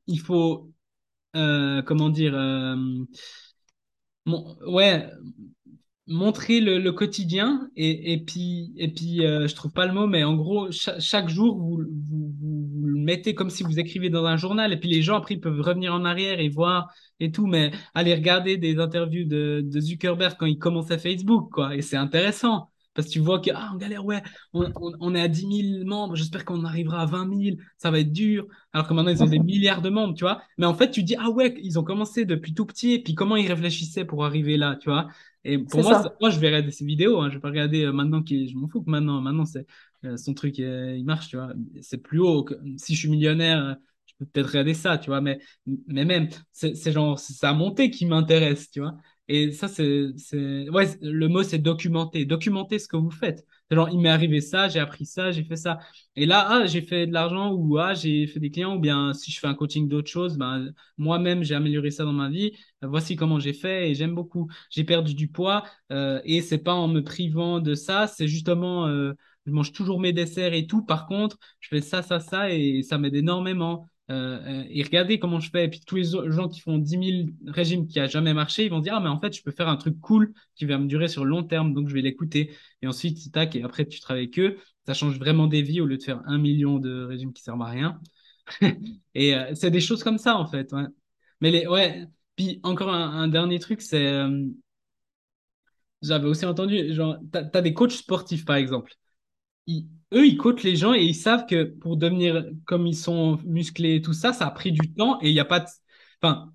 Il 0.07 0.20
faut, 0.20 0.70
euh, 1.36 1.82
comment 1.82 2.09
dire, 2.09 2.34
euh, 2.36 2.76
ouais, 4.68 5.09
montrer 6.08 6.60
le, 6.60 6.91
quotidien 6.91 7.68
et, 7.76 8.14
et 8.14 8.20
puis, 8.24 8.74
et 8.78 8.89
puis 8.89 9.26
euh, 9.26 9.47
je 9.47 9.56
trouve 9.56 9.72
pas 9.72 9.88
le 9.88 9.93
mot, 9.93 10.06
mais 10.06 10.24
en 10.24 10.36
gros, 10.36 10.72
cha- 10.72 10.99
chaque, 10.99 11.30
jour, 11.30 11.58
vous, 11.58 11.82
vous, 11.82 12.86
le 12.86 12.99
mettez 12.99 13.34
comme 13.34 13.49
si 13.49 13.64
vous 13.64 13.80
écrivez 13.80 14.10
dans 14.10 14.26
un 14.26 14.38
journal 14.38 14.72
et 14.72 14.78
puis 14.78 14.89
les 14.89 15.01
gens 15.01 15.18
après 15.18 15.36
ils 15.36 15.41
peuvent 15.41 15.60
revenir 15.60 15.93
en 15.93 16.06
arrière 16.06 16.39
et 16.39 16.49
voir 16.49 16.93
et 17.20 17.32
tout, 17.32 17.47
mais 17.47 17.72
aller 17.95 18.14
regarder 18.14 18.58
des 18.58 18.80
interviews 18.80 19.26
de, 19.26 19.68
Zuckerberg 19.80 20.36
quand 20.38 20.45
il 20.45 20.60
commençait 20.60 20.99
Facebook, 20.99 21.51
quoi, 21.51 21.76
et 21.76 21.82
c'est 21.82 21.97
intéressant. 21.97 22.70
Parce 22.93 23.08
que 23.10 23.14
tu 23.14 23.20
vois 23.20 23.39
que, 23.41 23.49
ah, 23.53 23.72
on 23.74 23.78
galère, 23.78 24.06
ouais, 24.06 24.24
on, 24.53 24.72
on, 24.78 24.93
on 25.01 25.16
est 25.16 25.22
à 25.22 25.28
dix 25.28 25.45
mille 25.45 25.84
membres, 25.86 26.16
j'espère 26.16 26.45
qu'on 26.45 26.64
arrivera 26.64 27.01
à 27.01 27.06
vingt 27.06 27.26
mille 27.26 27.58
ça 27.78 27.91
va 27.91 27.99
être 27.99 28.14
dur. 28.14 28.47
Alors 28.72 28.88
que 28.88 28.93
maintenant, 28.93 29.12
ils 29.12 29.22
ont 29.22 29.28
des 29.28 29.39
milliards 29.39 29.82
de 29.82 29.89
membres, 29.89 30.14
tu 30.14 30.24
vois. 30.24 30.41
Mais 30.58 30.66
en 30.66 30.74
fait, 30.74 30.91
tu 30.91 31.03
dis, 31.03 31.16
ah 31.20 31.30
ouais, 31.30 31.53
ils 31.62 31.78
ont 31.78 31.84
commencé 31.84 32.24
depuis 32.24 32.53
tout 32.53 32.66
petit, 32.66 32.93
et 32.93 33.03
puis 33.03 33.14
comment 33.14 33.36
ils 33.36 33.51
réfléchissaient 33.51 34.06
pour 34.06 34.24
arriver 34.24 34.56
là, 34.56 34.78
tu 34.80 34.89
vois. 34.89 35.10
Et 35.46 35.58
pour 35.60 35.84
moi, 35.84 35.96
ça. 35.96 36.16
moi 36.20 36.30
je 36.32 36.39
vais 36.39 36.48
regarder 36.48 36.72
ces 36.72 36.86
vidéos. 36.86 37.22
Hein. 37.22 37.30
Je 37.30 37.36
vais 37.36 37.41
pas 37.41 37.50
regarder 37.50 37.86
euh, 37.86 37.93
maintenant 37.93 38.24
qui, 38.24 38.48
je 38.50 38.56
m'en 38.58 38.68
fous 38.68 38.82
que 38.84 38.89
maintenant, 38.89 39.22
maintenant 39.22 39.46
c'est 39.46 39.66
euh, 40.06 40.18
son 40.18 40.34
truc, 40.34 40.60
euh, 40.60 40.96
il 40.98 41.06
marche, 41.06 41.30
tu 41.30 41.38
vois. 41.38 41.54
C'est 41.82 42.00
plus 42.00 42.20
haut. 42.20 42.43
que- 42.43 42.56
si 42.78 42.96
je 42.96 43.00
suis 43.00 43.10
millionnaire, 43.10 43.78
je 44.08 44.14
peux 44.20 44.26
peut-être 44.26 44.48
regarder 44.50 44.74
ça, 44.74 44.98
tu 44.98 45.10
vois. 45.10 45.22
Mais, 45.22 45.39
mais 45.88 46.06
même, 46.06 46.30
c'est 46.52 46.91
genre, 46.91 47.20
sa 47.20 47.54
montée 47.54 47.91
qui 47.91 48.06
m'intéresse, 48.06 48.70
tu 48.72 48.80
vois. 48.82 48.98
Et 49.28 49.52
ça, 49.52 49.68
c'est, 49.68 50.12
ouais, 50.70 50.88
le 51.02 51.28
mot, 51.28 51.43
c'est 51.43 51.58
documenter. 51.60 52.26
Documenter 52.26 52.80
ce 52.80 52.88
que 52.88 52.98
vous 52.98 53.12
faites. 53.12 53.46
Genre, 53.72 53.89
il 53.89 53.99
m'est 53.99 54.09
arrivé 54.09 54.41
ça, 54.41 54.68
j'ai 54.70 54.80
appris 54.80 55.05
ça, 55.07 55.32
j'ai 55.32 55.43
fait 55.43 55.55
ça. 55.55 55.80
Et 56.16 56.26
là, 56.28 56.45
ah, 56.49 56.66
j'ai 56.68 56.82
fait 56.82 57.07
de 57.07 57.13
l'argent 57.13 57.51
ou 57.51 57.78
ah, 57.80 57.93
j'ai 57.95 58.28
fait 58.28 58.39
des 58.39 58.51
clients 58.51 58.76
ou 58.76 58.80
bien 58.80 59.13
si 59.13 59.32
je 59.32 59.39
fais 59.39 59.47
un 59.47 59.55
coaching 59.55 59.88
d'autre 59.88 60.09
chose, 60.09 60.38
ben, 60.38 60.72
moi-même, 60.97 61.43
j'ai 61.43 61.55
amélioré 61.55 61.89
ça 61.91 62.03
dans 62.05 62.13
ma 62.13 62.30
vie. 62.30 62.51
Voici 62.84 63.16
comment 63.16 63.39
j'ai 63.39 63.53
fait 63.53 63.89
et 63.89 63.95
j'aime 63.95 64.13
beaucoup 64.13 64.47
j'ai 64.70 64.84
perdu 64.84 65.16
du 65.16 65.28
poids 65.28 65.63
euh, 65.91 66.22
et 66.26 66.41
c'est 66.41 66.59
pas 66.59 66.74
en 66.74 66.88
me 66.88 67.01
privant 67.03 67.59
de 67.59 67.74
ça, 67.74 68.05
c'est 68.07 68.28
justement 68.28 68.88
euh, 68.88 69.13
je 69.47 69.51
mange 69.51 69.72
toujours 69.74 69.99
mes 69.99 70.13
desserts 70.13 70.53
et 70.53 70.68
tout. 70.68 70.84
Par 70.86 71.07
contre, 71.07 71.38
je 71.59 71.70
fais 71.70 71.82
ça, 71.82 72.01
ça, 72.03 72.20
ça 72.20 72.51
et 72.51 72.84
ça 72.84 72.97
m'aide 72.97 73.16
énormément. 73.16 73.89
Euh, 74.12 74.39
euh, 74.45 74.64
et 74.70 74.84
regardez 74.84 75.18
comment 75.20 75.39
je 75.39 75.49
fais. 75.49 75.66
Et 75.66 75.70
puis 75.70 75.82
tous 75.86 75.95
les 75.95 76.03
gens 76.03 76.47
qui 76.47 76.60
font 76.62 76.78
10 76.78 76.89
000 76.89 77.30
régimes 77.47 77.88
qui 77.88 77.99
a 77.99 78.08
jamais 78.08 78.34
marché, 78.34 78.66
ils 78.66 78.70
vont 78.70 78.80
dire 78.80 78.93
ah 78.95 78.99
mais 78.99 79.10
en 79.10 79.20
fait 79.20 79.36
je 79.36 79.41
peux 79.41 79.51
faire 79.51 79.68
un 79.68 79.78
truc 79.78 79.99
cool 79.99 80.34
qui 80.56 80.66
va 80.66 80.78
me 80.78 80.86
durer 80.88 81.08
sur 81.08 81.24
le 81.26 81.32
long 81.32 81.43
terme, 81.43 81.74
donc 81.74 81.89
je 81.89 81.93
vais 81.93 82.01
l'écouter. 82.01 82.56
Et 82.82 82.88
ensuite 82.88 83.32
tac 83.32 83.56
et 83.56 83.64
après 83.64 83.86
tu 83.86 83.99
travailles 83.99 84.26
avec 84.26 84.39
eux, 84.39 84.58
ça 84.86 84.93
change 84.93 85.18
vraiment 85.18 85.47
des 85.47 85.62
vies 85.62 85.82
au 85.82 85.86
lieu 85.86 85.97
de 85.97 86.03
faire 86.03 86.22
un 86.26 86.38
million 86.38 86.78
de 86.80 87.03
régimes 87.03 87.34
qui 87.34 87.41
servent 87.41 87.62
à 87.62 87.66
rien. 87.66 87.99
Et 89.16 89.36
euh, 89.36 89.56
c'est 89.56 89.72
des 89.72 89.82
choses 89.82 90.03
comme 90.03 90.20
ça 90.20 90.38
en 90.38 90.45
fait. 90.45 90.72
Mais 91.41 91.51
les 91.51 91.68
ouais. 91.68 92.06
Puis 92.36 92.60
encore 92.64 92.89
un, 92.93 93.28
dernier 93.30 93.60
truc, 93.60 93.82
c'est 93.82 94.08
euh, 94.08 94.45
j'avais 96.01 96.28
aussi 96.28 96.45
entendu, 96.45 96.93
genre, 96.93 97.18
t'as, 97.32 97.43
t'as 97.43 97.62
des 97.62 97.74
coachs 97.74 97.91
sportifs, 97.91 98.45
par 98.45 98.58
exemple. 98.58 98.93
Eux, 100.16 100.26
ils 100.28 100.38
coachent 100.38 100.63
les 100.63 100.76
gens 100.76 100.93
et 100.93 101.03
ils 101.03 101.16
savent 101.16 101.45
que 101.45 101.63
pour 101.63 101.97
devenir 101.97 102.45
comme 102.66 102.88
ils 102.88 102.95
sont 102.95 103.38
musclés 103.45 103.95
et 103.95 104.01
tout 104.01 104.13
ça, 104.13 104.34
ça 104.34 104.47
a 104.47 104.51
pris 104.51 104.72
du 104.72 104.93
temps 104.93 105.20
et 105.22 105.30
il 105.30 105.34
n'y 105.34 105.39
a 105.39 105.45
pas 105.45 105.59
de... 105.59 105.68
Enfin, 106.22 106.53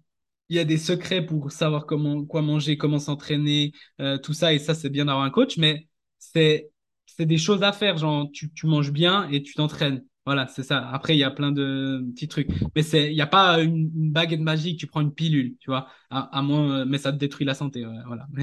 il 0.48 0.56
y 0.56 0.58
a 0.58 0.64
des 0.64 0.78
secrets 0.78 1.24
pour 1.24 1.52
savoir 1.52 1.86
comment, 1.86 2.24
quoi 2.24 2.42
manger, 2.42 2.76
comment 2.76 2.98
s'entraîner, 2.98 3.72
euh, 4.00 4.18
tout 4.18 4.32
ça. 4.32 4.52
Et 4.52 4.58
ça, 4.58 4.74
c'est 4.74 4.90
bien 4.90 5.04
d'avoir 5.06 5.24
un 5.24 5.30
coach, 5.30 5.58
mais 5.58 5.88
c'est, 6.18 6.70
c'est 7.06 7.26
des 7.26 7.38
choses 7.38 7.62
à 7.62 7.72
faire. 7.72 7.96
Genre, 7.98 8.28
tu, 8.32 8.52
tu 8.52 8.66
manges 8.66 8.92
bien 8.92 9.28
et 9.30 9.42
tu 9.42 9.54
t'entraînes. 9.54 10.02
Voilà, 10.26 10.46
c'est 10.48 10.62
ça. 10.64 10.88
Après, 10.90 11.14
il 11.14 11.18
y 11.18 11.24
a 11.24 11.30
plein 11.30 11.52
de 11.52 12.04
petits 12.14 12.28
trucs. 12.28 12.48
Mais 12.74 12.82
c'est, 12.82 13.11
il 13.11 13.14
n'y 13.14 13.20
a 13.20 13.26
pas 13.26 13.61
une, 13.62 13.88
baguette 14.11 14.40
magique, 14.40 14.78
tu 14.78 14.86
prends 14.86 15.00
une 15.00 15.14
pilule, 15.14 15.56
tu 15.61 15.70
vois. 15.70 15.88
À, 16.11 16.42
moins, 16.42 16.84
mais 16.84 16.98
ça 16.98 17.12
te 17.12 17.16
détruit 17.18 17.46
la 17.46 17.54
santé. 17.54 17.84
voilà. 18.06 18.26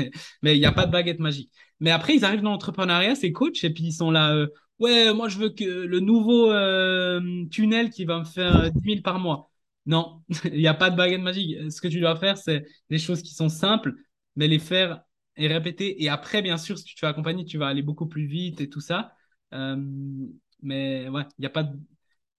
Mais, 0.41 0.55
il 0.55 0.59
n'y 0.59 0.65
a 0.65 0.72
pas 0.72 0.86
de 0.86 0.91
baguette 0.91 1.20
magique. 1.20 1.51
Mais 1.80 1.91
après, 1.91 2.15
ils 2.15 2.26
arrivent 2.26 2.41
dans 2.41 2.51
l'entrepreneuriat, 2.51 3.15
ces 3.15 3.32
coachs, 3.32 3.63
et 3.63 3.70
puis 3.70 3.86
ils 3.86 3.93
sont 3.93 4.11
là. 4.11 4.34
euh, 4.34 4.47
ouais, 4.80 5.13
moi, 5.13 5.30
je 5.30 5.38
veux 5.39 5.49
que 5.49 5.63
le 5.63 5.99
nouveau 5.99 6.51
euh, 6.51 7.45
tunnel 7.49 7.89
qui 7.89 8.05
va 8.05 8.19
me 8.19 8.25
faire 8.25 8.55
euh, 8.57 8.69
10 8.69 8.82
000 8.84 9.01
par 9.01 9.19
mois. 9.19 9.51
Non, 9.86 10.21
il 10.45 10.59
n'y 10.59 10.67
a 10.67 10.73
pas 10.73 10.89
de 10.89 10.97
baguette 10.97 11.21
magique. 11.21 11.71
Ce 11.71 11.82
que 11.82 11.88
tu 11.88 11.99
dois 11.99 12.15
faire, 12.15 12.38
c'est 12.38 12.65
des 12.89 12.99
choses 12.99 13.21
qui 13.21 13.34
sont 13.34 13.49
simples, 13.49 13.93
mais 14.36 14.47
les 14.47 14.59
faire 14.59 15.01
et 15.38 15.47
répéter. 15.47 16.03
Et 16.03 16.09
après, 16.09 16.41
bien 16.41 16.57
sûr, 16.57 16.78
si 16.78 16.84
tu 16.86 16.95
te 16.95 16.99
fais 16.99 17.07
accompagner, 17.07 17.45
tu 17.45 17.57
vas 17.57 17.67
aller 17.67 17.84
beaucoup 17.84 18.07
plus 18.07 18.25
vite 18.25 18.61
et 18.61 18.69
tout 18.69 18.82
ça. 18.82 19.13
Euh, 19.53 19.78
mais 20.61 21.07
ouais, 21.09 21.23
il 21.38 21.41
n'y 21.41 21.45
a 21.45 21.49
pas 21.49 21.63
de... 21.63 21.78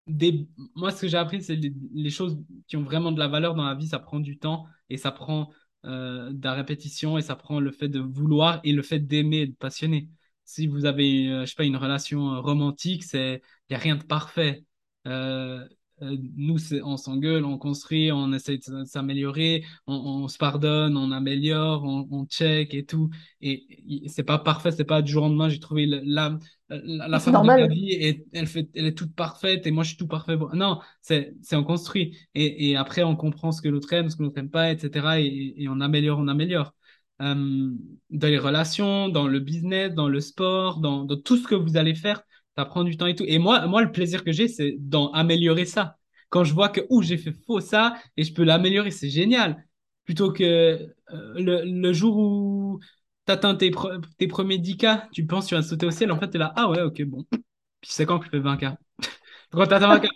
Des... 0.07 0.49
Moi, 0.75 0.91
ce 0.91 1.03
que 1.03 1.09
j'ai 1.09 1.17
appris, 1.19 1.43
c'est 1.43 1.57
les, 1.57 2.11
choses 2.11 2.39
qui 2.67 2.77
ont 2.77 2.83
vraiment 2.83 3.13
de 3.13 3.19
la 3.19 3.29
valeur 3.29 3.55
dans 3.55 3.65
la 3.65 3.75
vie, 3.75 3.89
ça 3.89 3.99
prend 3.99 4.21
du 4.21 4.39
temps 4.39 4.67
et 4.89 4.97
ça 4.97 5.13
prend 5.13 5.51
euh, 5.85 6.33
de 6.33 6.45
la 6.45 6.55
répétition 6.55 7.19
et 7.19 7.23
ça 7.23 7.37
prend 7.37 7.61
le 7.61 7.71
fait 7.71 7.89
de 7.89 8.01
vouloir 8.01 8.61
et 8.65 8.73
le 8.73 8.83
fait 8.83 9.01
d'aimer, 9.01 9.47
de 9.47 9.55
passionner. 9.55 10.09
Si 10.49 10.67
vous 10.67 10.87
avez, 10.87 11.29
euh, 11.29 11.41
je 11.43 11.51
sais 11.51 11.55
pas, 11.57 11.65
une 11.65 11.77
relation 11.77 12.33
euh, 12.33 12.41
romantique, 12.41 13.05
c'est, 13.05 13.43
il 13.69 13.73
n'y 13.73 13.77
a 13.77 13.79
rien 13.79 13.97
de 13.97 14.03
parfait. 14.03 14.65
Euh, 15.07 15.63
nous, 16.01 16.57
on 16.85 16.97
s'engueule, 16.97 17.45
on 17.45 17.59
construit, 17.59 18.11
on 18.13 18.33
essaie 18.33 18.57
de 18.57 18.85
s'améliorer, 18.85 19.63
on, 19.87 19.95
on 19.95 20.29
se 20.29 20.39
pardonne, 20.39 20.97
on 20.97 21.13
améliore, 21.13 21.85
on, 21.85 22.09
on 22.11 22.25
check 22.25 22.73
et 22.73 22.87
tout. 22.87 23.11
Et, 23.43 24.05
et 24.07 24.09
c'est 24.09 24.23
pas 24.23 24.39
parfait, 24.39 24.71
c'est 24.71 24.85
pas 24.85 25.03
du 25.03 25.13
jour 25.13 25.25
au 25.25 25.29
lendemain, 25.29 25.51
j'ai 25.51 25.61
trouvé 25.61 25.85
la, 25.85 26.39
la, 26.71 27.21
femme 27.21 27.43
de 27.43 27.47
ma 27.47 27.67
vie 27.67 27.93
et 27.93 28.27
elle 28.33 28.47
fait, 28.47 28.71
elle 28.75 28.87
est 28.87 28.97
toute 28.97 29.15
parfaite 29.15 29.67
et 29.67 29.71
moi 29.71 29.85
je 29.85 29.89
suis 29.91 29.99
tout 29.99 30.07
parfait. 30.09 30.39
Non, 30.55 30.81
c'est, 31.03 31.35
on 31.53 31.65
construit. 31.65 32.17
Et, 32.35 32.71
et 32.71 32.77
après, 32.77 33.03
on 33.03 33.17
comprend 33.17 33.53
ce 33.53 33.61
que 33.61 33.69
l'autre 33.69 33.93
aime, 33.93 34.09
ce 34.09 34.17
que 34.17 34.23
l'autre 34.23 34.39
aime 34.39 34.51
pas, 34.51 34.71
etc. 34.71 35.21
Et, 35.21 35.63
et 35.63 35.69
on 35.69 35.81
améliore, 35.81 36.19
on 36.19 36.29
améliore. 36.29 36.73
Euh, 37.21 37.71
dans 38.11 38.29
les 38.29 38.39
relations, 38.39 39.09
dans 39.09 39.27
le 39.27 39.41
business, 39.41 39.93
dans 39.93 40.09
le 40.09 40.21
sport, 40.21 40.79
dans, 40.79 41.07
tout 41.17 41.37
ce 41.37 41.49
que 41.49 41.55
vous 41.55 41.77
allez 41.77 41.95
faire, 41.95 42.23
ça 42.57 42.65
prend 42.65 42.85
du 42.85 42.97
temps 42.97 43.07
et 43.07 43.15
tout. 43.15 43.25
Et 43.27 43.39
moi, 43.39 43.67
moi 43.67 43.83
le 43.83 43.91
plaisir 43.93 44.25
que 44.25 44.33
j'ai, 44.33 44.49
c'est 44.49 44.77
d'améliorer 44.79 45.65
ça. 45.65 45.97
Quand 46.31 46.45
je 46.45 46.55
vois 46.55 46.69
que, 46.69 46.81
ouh, 46.91 47.03
j'ai 47.03 47.17
fait 47.17 47.33
faux 47.47 47.61
ça 47.61 47.95
et 48.17 48.25
je 48.25 48.33
peux 48.33 48.45
l'améliorer, 48.45 48.91
c'est 48.91 49.11
génial. 49.11 49.65
Plutôt 50.05 50.33
que 50.33 50.45
euh, 50.45 50.87
le, 51.35 51.63
le 51.65 51.93
jour 51.93 52.17
où 52.19 52.81
tu 53.27 53.33
atteins 53.33 53.55
tes, 53.57 53.71
tes 54.19 54.27
premiers 54.29 54.59
10K, 54.59 55.09
tu 55.13 55.27
penses 55.27 55.45
que 55.45 55.49
tu 55.51 55.55
vas 55.55 55.63
sauter 55.63 55.87
au 55.87 55.91
ciel, 55.91 56.13
en 56.13 56.19
fait, 56.19 56.31
tu 56.31 56.37
es 56.37 56.39
là, 56.39 56.53
ah 56.57 56.69
ouais, 56.71 56.83
ok, 56.83 57.03
bon. 57.05 57.25
Puis 57.81 57.91
c'est 57.93 58.07
quand 58.07 58.19
que 58.19 58.27
je 58.27 58.31
fais 58.31 58.41
20K? 58.41 58.77
Quand 59.51 59.67
tu 59.67 59.75
atteins 59.75 59.89
20K, 59.97 60.09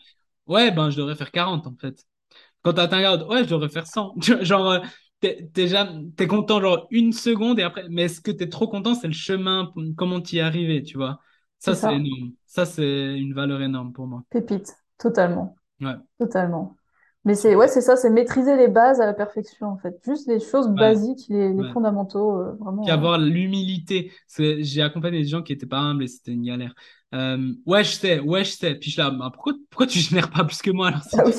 ouais, 0.46 0.70
ben 0.70 0.90
je 0.90 0.98
devrais 0.98 1.14
faire 1.14 1.30
40 1.30 1.66
en 1.66 1.74
fait. 1.76 2.04
Quand 2.62 2.74
tu 2.74 2.80
atteins 2.80 3.00
40, 3.00 3.28
ouais, 3.28 3.44
je 3.44 3.48
devrais 3.48 3.68
faire 3.68 3.86
100. 3.86 4.14
Genre, 4.42 4.70
euh, 4.70 4.80
t'es, 5.22 5.48
t'es, 5.54 5.68
t'es 6.16 6.26
content 6.26 6.60
genre 6.60 6.86
une 6.90 7.12
seconde 7.12 7.58
et 7.58 7.62
après, 7.62 7.84
mais 7.88 8.08
ce 8.08 8.20
que 8.20 8.30
tu 8.30 8.44
es 8.44 8.48
trop 8.48 8.68
content, 8.68 8.94
c'est 8.94 9.06
le 9.06 9.14
chemin, 9.14 9.72
comment 9.96 10.20
t'y 10.20 10.38
es 10.38 10.40
arrivé, 10.42 10.82
tu 10.82 10.98
vois? 10.98 11.20
Ça, 11.58 11.74
c'est 11.74 11.94
énorme. 11.94 12.32
Ça, 12.46 12.66
c'est 12.66 13.18
une 13.18 13.32
valeur 13.32 13.62
énorme 13.62 13.92
pour 13.92 14.06
moi. 14.06 14.24
Pépite. 14.30 14.76
Totalement. 14.98 15.56
Ouais, 15.80 15.94
Totalement. 16.18 16.76
Mais 17.24 17.36
c'est 17.36 17.54
ouais, 17.54 17.68
c'est 17.68 17.80
ça, 17.80 17.96
c'est 17.96 18.10
maîtriser 18.10 18.56
les 18.56 18.66
bases 18.66 19.00
à 19.00 19.06
la 19.06 19.14
perfection, 19.14 19.68
en 19.68 19.78
fait. 19.78 19.96
Juste 20.04 20.26
les 20.26 20.40
choses 20.40 20.66
ouais, 20.68 20.74
basiques, 20.74 21.26
les, 21.28 21.52
les 21.52 21.62
ouais. 21.62 21.72
fondamentaux, 21.72 22.40
euh, 22.40 22.52
Puis 22.52 22.64
vraiment. 22.64 22.82
avoir 22.90 23.18
l'humilité. 23.18 24.10
Parce 24.26 24.38
que 24.38 24.62
j'ai 24.62 24.82
accompagné 24.82 25.22
des 25.22 25.28
gens 25.28 25.42
qui 25.42 25.52
étaient 25.52 25.66
pas 25.66 25.78
humbles 25.78 26.02
et 26.04 26.08
c'était 26.08 26.32
une 26.32 26.44
galère. 26.44 26.74
Euh, 27.14 27.54
ouais, 27.66 27.84
je 27.84 27.90
sais, 27.90 28.18
ouais, 28.20 28.44
je 28.44 28.50
sais. 28.50 28.74
Puis 28.74 28.90
je 28.90 28.94
suis 28.94 29.02
là, 29.02 29.10
bah, 29.10 29.30
pourquoi, 29.32 29.54
pourquoi 29.70 29.86
tu 29.86 30.00
génères 30.00 30.30
pas 30.30 30.44
plus 30.44 30.62
que 30.62 30.70
moi 30.70 30.88
alors 30.88 31.02
euh, 31.14 31.18
Ah 31.18 31.22
oui, 31.26 31.32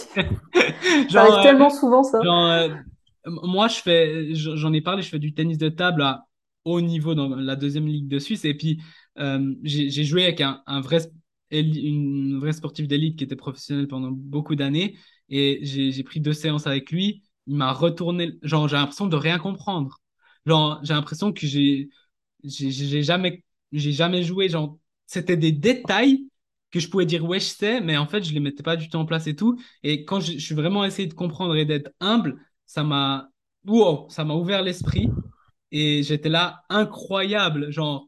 ça 1.09 1.21
arrive 1.21 1.33
euh, 1.35 1.43
tellement 1.43 1.69
souvent, 1.69 2.03
ça. 2.03 2.19
genre 2.21 2.47
euh, 2.49 2.69
moi, 3.25 3.67
je 3.67 3.75
fais, 3.79 4.35
j'en 4.35 4.73
ai 4.73 4.81
parlé, 4.81 5.01
je 5.01 5.09
fais 5.09 5.19
du 5.19 5.33
tennis 5.33 5.57
de 5.57 5.69
table 5.69 6.01
à 6.01 6.27
haut 6.65 6.81
niveau 6.81 7.15
dans 7.15 7.29
la 7.35 7.55
deuxième 7.55 7.87
ligue 7.87 8.07
de 8.07 8.19
Suisse. 8.19 8.45
Et 8.45 8.53
puis, 8.53 8.81
euh, 9.19 9.53
j'ai 9.63 10.03
joué 10.03 10.23
avec 10.23 10.41
un, 10.41 10.61
vrai, 10.81 10.99
une 11.51 12.39
vraie 12.39 12.53
sportive 12.53 12.87
d'élite 12.87 13.17
qui 13.17 13.23
était 13.23 13.35
professionnelle 13.35 13.87
pendant 13.87 14.11
beaucoup 14.11 14.55
d'années. 14.55 14.97
Et 15.29 15.59
j'ai 15.63 16.03
pris 16.03 16.19
deux 16.19 16.33
séances 16.33 16.67
avec 16.67 16.91
lui. 16.91 17.23
Il 17.47 17.55
m'a 17.55 17.71
retourné, 17.73 18.33
genre, 18.43 18.67
j'ai 18.67 18.75
l'impression 18.77 19.07
de 19.07 19.15
rien 19.15 19.39
comprendre. 19.39 19.99
Genre, 20.45 20.79
j'ai 20.83 20.93
l'impression 20.93 21.31
que 21.33 21.45
j'ai 21.47 21.89
jamais, 23.03 23.43
jamais 23.71 24.23
joué. 24.23 24.49
Genre, 24.49 24.77
c'était 25.05 25.37
des 25.37 25.51
détails 25.51 26.27
que 26.71 26.79
je 26.79 26.89
pouvais 26.89 27.05
dire 27.05 27.23
ouais, 27.25 27.39
je 27.39 27.45
sais, 27.45 27.81
mais 27.81 27.97
en 27.97 28.07
fait, 28.07 28.23
je 28.23 28.33
les 28.33 28.39
mettais 28.39 28.63
pas 28.63 28.75
du 28.75 28.89
tout 28.89 28.97
en 28.97 29.05
place 29.05 29.27
et 29.27 29.35
tout. 29.35 29.59
Et 29.83 30.05
quand 30.05 30.19
je 30.19 30.37
suis 30.39 30.55
vraiment 30.55 30.83
essayé 30.85 31.07
de 31.07 31.13
comprendre 31.13 31.55
et 31.55 31.65
d'être 31.65 31.91
humble, 31.99 32.39
ça 32.65 32.83
m'a, 32.83 33.29
wow, 33.65 34.07
ça 34.09 34.23
m'a 34.25 34.33
ouvert 34.35 34.61
l'esprit. 34.61 35.09
Et 35.71 36.03
j'étais 36.03 36.29
là, 36.29 36.63
incroyable. 36.69 37.71
Genre, 37.71 38.07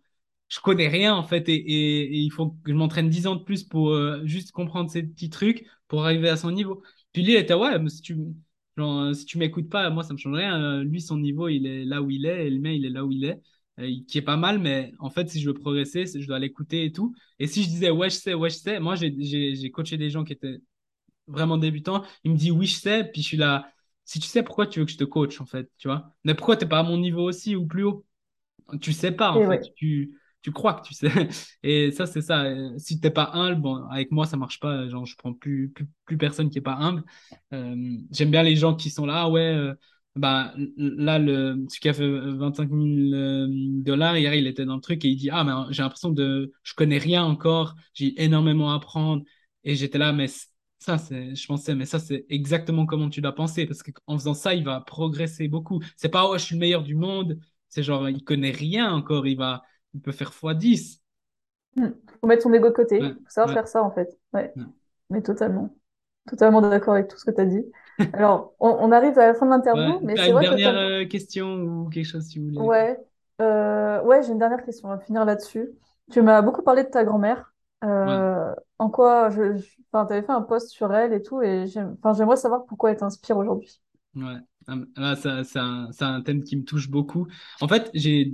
je 0.49 0.59
connais 0.59 0.87
rien 0.87 1.15
en 1.15 1.23
fait. 1.23 1.47
Et, 1.49 2.17
il 2.17 2.31
faut 2.31 2.51
que 2.51 2.71
je 2.71 2.73
m'entraîne 2.73 3.09
10 3.09 3.27
ans 3.27 3.35
de 3.35 3.43
plus 3.43 3.63
pour 3.63 3.89
euh, 3.91 4.21
juste 4.25 4.51
comprendre 4.51 4.89
ces 4.91 5.03
petits 5.03 5.29
trucs 5.29 5.65
pour 5.87 6.05
arriver 6.05 6.29
à 6.29 6.37
son 6.37 6.51
niveau. 6.51 6.83
Puis 7.11 7.23
lui, 7.23 7.33
il 7.33 7.37
était 7.37 7.53
ouais, 7.53 7.79
mais 7.79 7.89
si 7.89 8.01
tu, 8.01 8.17
genre, 8.77 9.13
si 9.15 9.25
tu 9.25 9.37
m'écoutes 9.37 9.69
pas, 9.69 9.89
moi, 9.89 10.03
ça 10.03 10.13
me 10.13 10.17
change 10.17 10.35
rien. 10.35 10.61
Euh, 10.61 10.83
lui, 10.83 11.01
son 11.01 11.17
niveau, 11.17 11.47
il 11.47 11.65
est 11.65 11.85
là 11.85 12.01
où 12.01 12.09
il 12.11 12.25
est, 12.25 12.47
et 12.47 12.49
le 12.49 12.59
mien, 12.59 12.71
il 12.71 12.85
est 12.85 12.89
là 12.89 13.05
où 13.05 13.11
il 13.11 13.25
est. 13.25 13.41
euh, 13.79 13.89
qui 14.07 14.17
est 14.17 14.21
pas 14.21 14.37
mal, 14.37 14.59
mais 14.59 14.91
en 14.99 15.09
fait, 15.09 15.29
si 15.29 15.39
je 15.41 15.47
veux 15.49 15.53
progresser, 15.53 16.05
je 16.07 16.27
dois 16.27 16.39
l'écouter 16.39 16.85
et 16.85 16.91
tout. 16.91 17.13
Et 17.39 17.47
si 17.47 17.63
je 17.63 17.69
disais 17.69 17.89
ouais, 17.89 18.09
je 18.09 18.15
sais, 18.17 18.33
ouais, 18.33 18.49
je 18.49 18.57
sais, 18.57 18.79
moi, 18.79 18.95
j'ai 18.95 19.71
coaché 19.71 19.97
des 19.97 20.09
gens 20.09 20.23
qui 20.23 20.33
étaient 20.33 20.59
vraiment 21.27 21.57
débutants. 21.57 22.03
Ils 22.23 22.31
me 22.31 22.37
disent 22.37 22.51
oui, 22.51 22.67
je 22.67 22.77
sais, 22.77 23.03
puis 23.05 23.21
je 23.21 23.27
suis 23.27 23.37
là. 23.37 23.71
Si 24.05 24.19
tu 24.19 24.27
sais 24.27 24.43
pourquoi 24.43 24.67
tu 24.67 24.79
veux 24.79 24.85
que 24.85 24.91
je 24.91 24.97
te 24.97 25.03
coach, 25.03 25.41
en 25.41 25.45
fait, 25.45 25.69
tu 25.77 25.87
vois. 25.87 26.15
Mais 26.23 26.35
pourquoi 26.35 26.55
t'es 26.55 26.67
pas 26.67 26.79
à 26.79 26.83
mon 26.83 26.97
niveau 26.97 27.23
aussi 27.23 27.55
ou 27.55 27.65
plus 27.65 27.83
haut? 27.83 28.05
Tu 28.81 28.93
sais 28.93 29.11
pas, 29.11 29.31
en 29.31 29.49
fait. 29.49 29.73
Tu, 29.75 30.19
tu 30.41 30.51
crois 30.51 30.75
que 30.75 30.87
tu 30.87 30.93
sais. 30.93 31.09
Et 31.63 31.91
ça, 31.91 32.05
c'est 32.05 32.21
ça. 32.21 32.45
Si 32.77 32.99
t'es 32.99 33.09
pas 33.09 33.31
humble, 33.33 33.61
bon, 33.61 33.83
avec 33.89 34.11
moi, 34.11 34.25
ça 34.27 34.37
marche 34.37 34.59
pas. 34.59 34.87
Genre, 34.89 35.05
je 35.05 35.15
prends 35.17 35.33
plus, 35.33 35.69
plus, 35.69 35.87
plus 36.05 36.17
personne 36.17 36.49
qui 36.49 36.59
est 36.59 36.61
pas 36.61 36.75
humble. 36.75 37.03
Euh, 37.53 37.97
j'aime 38.11 38.31
bien 38.31 38.43
les 38.43 38.55
gens 38.55 38.75
qui 38.75 38.89
sont 38.89 39.05
là, 39.05 39.23
ah 39.23 39.29
ouais. 39.29 39.41
Euh, 39.41 39.73
bah, 40.15 40.53
là, 40.77 41.19
le, 41.19 41.65
celui 41.67 41.79
qui 41.81 41.89
a 41.89 41.93
fait 41.93 42.07
25 42.07 42.69
000 42.69 43.13
euh, 43.13 43.47
dollars, 43.49 44.17
hier, 44.17 44.33
il 44.33 44.47
était 44.47 44.65
dans 44.65 44.75
le 44.75 44.81
truc 44.81 45.03
et 45.03 45.09
il 45.09 45.17
dit, 45.17 45.29
ah, 45.29 45.43
mais 45.43 45.51
j'ai 45.73 45.83
l'impression 45.83 46.09
de, 46.09 46.53
je 46.63 46.73
connais 46.73 46.99
rien 46.99 47.23
encore, 47.23 47.75
j'ai 47.93 48.21
énormément 48.23 48.71
à 48.71 48.75
apprendre. 48.75 49.23
Et 49.63 49.75
j'étais 49.75 49.97
là, 49.97 50.13
mais 50.13 50.27
ça, 50.79 50.97
c'est, 50.97 51.35
je 51.35 51.47
pensais, 51.47 51.75
mais 51.75 51.85
ça, 51.85 51.99
c'est 51.99 52.25
exactement 52.29 52.85
comment 52.85 53.09
tu 53.09 53.21
dois 53.21 53.33
penser, 53.33 53.65
parce 53.65 53.81
qu'en 53.83 54.17
faisant 54.17 54.33
ça, 54.33 54.53
il 54.53 54.63
va 54.63 54.81
progresser 54.81 55.47
beaucoup. 55.47 55.81
C'est 55.95 56.09
pas, 56.09 56.25
oh, 56.27 56.37
je 56.37 56.43
suis 56.43 56.55
le 56.55 56.59
meilleur 56.59 56.83
du 56.83 56.95
monde. 56.95 57.39
C'est 57.69 57.83
genre, 57.83 58.09
il 58.09 58.23
connaît 58.23 58.51
rien 58.51 58.91
encore, 58.93 59.27
il 59.27 59.37
va, 59.37 59.63
il 59.93 60.01
peut 60.01 60.11
faire 60.11 60.31
x10. 60.31 60.99
Il 61.77 61.93
faut 62.21 62.27
mettre 62.27 62.43
son 62.43 62.53
ego 62.53 62.69
de 62.69 62.73
côté, 62.73 62.99
il 62.99 63.13
faut 63.13 63.29
savoir 63.29 63.53
faire 63.53 63.67
ça, 63.67 63.83
en 63.83 63.91
fait. 63.91 64.17
Ouais. 64.33 64.53
Mais 65.09 65.21
totalement. 65.21 65.75
Totalement 66.27 66.61
d'accord 66.61 66.95
avec 66.95 67.07
tout 67.07 67.17
ce 67.17 67.25
que 67.25 67.31
tu 67.31 67.41
as 67.41 67.45
dit. 67.45 67.65
Alors, 68.13 68.53
on, 68.59 68.91
arrive 68.91 69.17
à 69.19 69.27
la 69.27 69.33
fin 69.35 69.45
de 69.45 69.51
l'interview, 69.51 69.99
mais 70.01 70.15
c'est 70.15 70.31
une 70.31 70.39
dernière 70.39 70.77
euh, 70.77 71.05
question 71.05 71.55
ou 71.55 71.89
quelque 71.89 72.05
chose 72.05 72.25
si 72.25 72.39
vous 72.39 72.47
voulez? 72.47 72.59
Ouais, 72.59 72.99
euh, 73.41 74.01
ouais, 74.03 74.23
j'ai 74.23 74.31
une 74.31 74.39
dernière 74.39 74.63
question. 74.63 74.89
On 74.89 74.91
va 74.91 74.99
finir 74.99 75.25
là-dessus. 75.25 75.69
Tu 76.11 76.21
m'as 76.21 76.41
beaucoup 76.41 76.61
parlé 76.61 76.83
de 76.83 76.89
ta 76.89 77.03
grand-mère. 77.03 77.53
Euh, 77.83 78.53
en 78.79 78.89
quoi, 78.89 79.29
tu 79.31 79.37
avais 79.93 80.21
fait 80.21 80.31
un 80.31 80.41
post 80.41 80.69
sur 80.69 80.93
elle 80.93 81.13
et 81.13 81.21
tout, 81.21 81.41
et 81.41 81.65
j'aimerais 81.67 82.37
savoir 82.37 82.65
pourquoi 82.65 82.91
elle 82.91 82.97
t'inspire 82.97 83.37
aujourd'hui. 83.37 83.79
Ouais, 84.15 84.37
ah, 84.97 85.15
c'est 85.15 85.59
un, 85.59 86.21
thème 86.21 86.43
qui 86.43 86.57
me 86.57 86.63
touche 86.63 86.89
beaucoup. 86.89 87.27
En 87.61 87.67
fait, 87.67 87.89
j'ai 87.93 88.31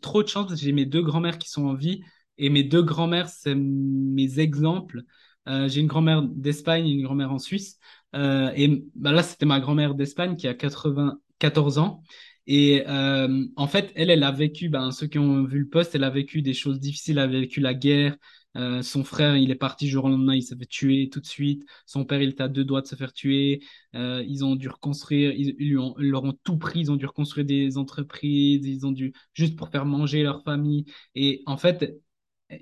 trop 0.00 0.22
de 0.22 0.28
chance, 0.28 0.54
j'ai 0.54 0.72
mes 0.72 0.86
deux 0.86 1.02
grand-mères 1.02 1.38
qui 1.38 1.50
sont 1.50 1.66
en 1.66 1.74
vie, 1.74 2.02
et 2.38 2.50
mes 2.50 2.64
deux 2.64 2.82
grand-mères, 2.82 3.28
c'est 3.28 3.54
mes 3.54 4.38
exemples. 4.38 5.02
j'ai 5.46 5.80
une 5.80 5.86
grand-mère 5.86 6.22
d'Espagne 6.22 6.86
et 6.86 6.92
une 6.92 7.02
grand-mère 7.02 7.32
en 7.32 7.38
Suisse. 7.38 7.78
Euh, 8.14 8.52
et 8.54 8.84
bah 8.94 9.12
là, 9.12 9.22
c'était 9.22 9.46
ma 9.46 9.60
grand-mère 9.60 9.94
d'Espagne 9.94 10.36
qui 10.36 10.46
a 10.48 10.54
94 10.54 11.78
ans. 11.78 12.02
Et 12.46 12.84
euh, 12.86 13.46
en 13.56 13.66
fait, 13.66 13.92
elle, 13.96 14.10
elle 14.10 14.22
a 14.22 14.30
vécu, 14.30 14.68
ben, 14.68 14.90
ceux 14.92 15.06
qui 15.06 15.18
ont 15.18 15.44
vu 15.44 15.60
le 15.60 15.68
poste, 15.68 15.94
elle 15.94 16.04
a 16.04 16.10
vécu 16.10 16.42
des 16.42 16.54
choses 16.54 16.78
difficiles, 16.78 17.18
elle 17.18 17.24
a 17.24 17.26
vécu 17.26 17.60
la 17.60 17.74
guerre. 17.74 18.16
Euh, 18.56 18.82
son 18.82 19.04
frère, 19.04 19.36
il 19.36 19.50
est 19.50 19.54
parti 19.56 19.88
jour 19.88 20.04
au 20.04 20.08
lendemain, 20.08 20.34
il 20.34 20.42
s'est 20.42 20.56
fait 20.56 20.66
tuer 20.66 21.08
tout 21.10 21.20
de 21.20 21.26
suite. 21.26 21.64
Son 21.86 22.04
père, 22.04 22.22
il 22.22 22.30
était 22.30 22.42
à 22.42 22.48
deux 22.48 22.64
doigts 22.64 22.82
de 22.82 22.86
se 22.86 22.94
faire 22.96 23.12
tuer. 23.12 23.62
ils 23.92 24.44
ont 24.44 24.56
dû 24.56 24.68
reconstruire, 24.68 25.32
ils, 25.32 25.56
ils, 25.58 25.74
leur 26.10 26.24
ont 26.24 26.34
tout 26.44 26.58
pris, 26.58 26.80
ils 26.80 26.90
ont 26.92 26.96
dû 26.96 27.06
reconstruire 27.06 27.46
des 27.46 27.78
entreprises, 27.78 28.66
ils 28.66 28.86
ont 28.86 28.92
dû 28.92 29.12
juste 29.34 29.56
pour 29.56 29.68
faire 29.70 29.86
manger 29.86 30.22
leur 30.22 30.42
famille. 30.44 30.84
Et 31.14 31.42
en 31.46 31.56
fait, 31.56 32.00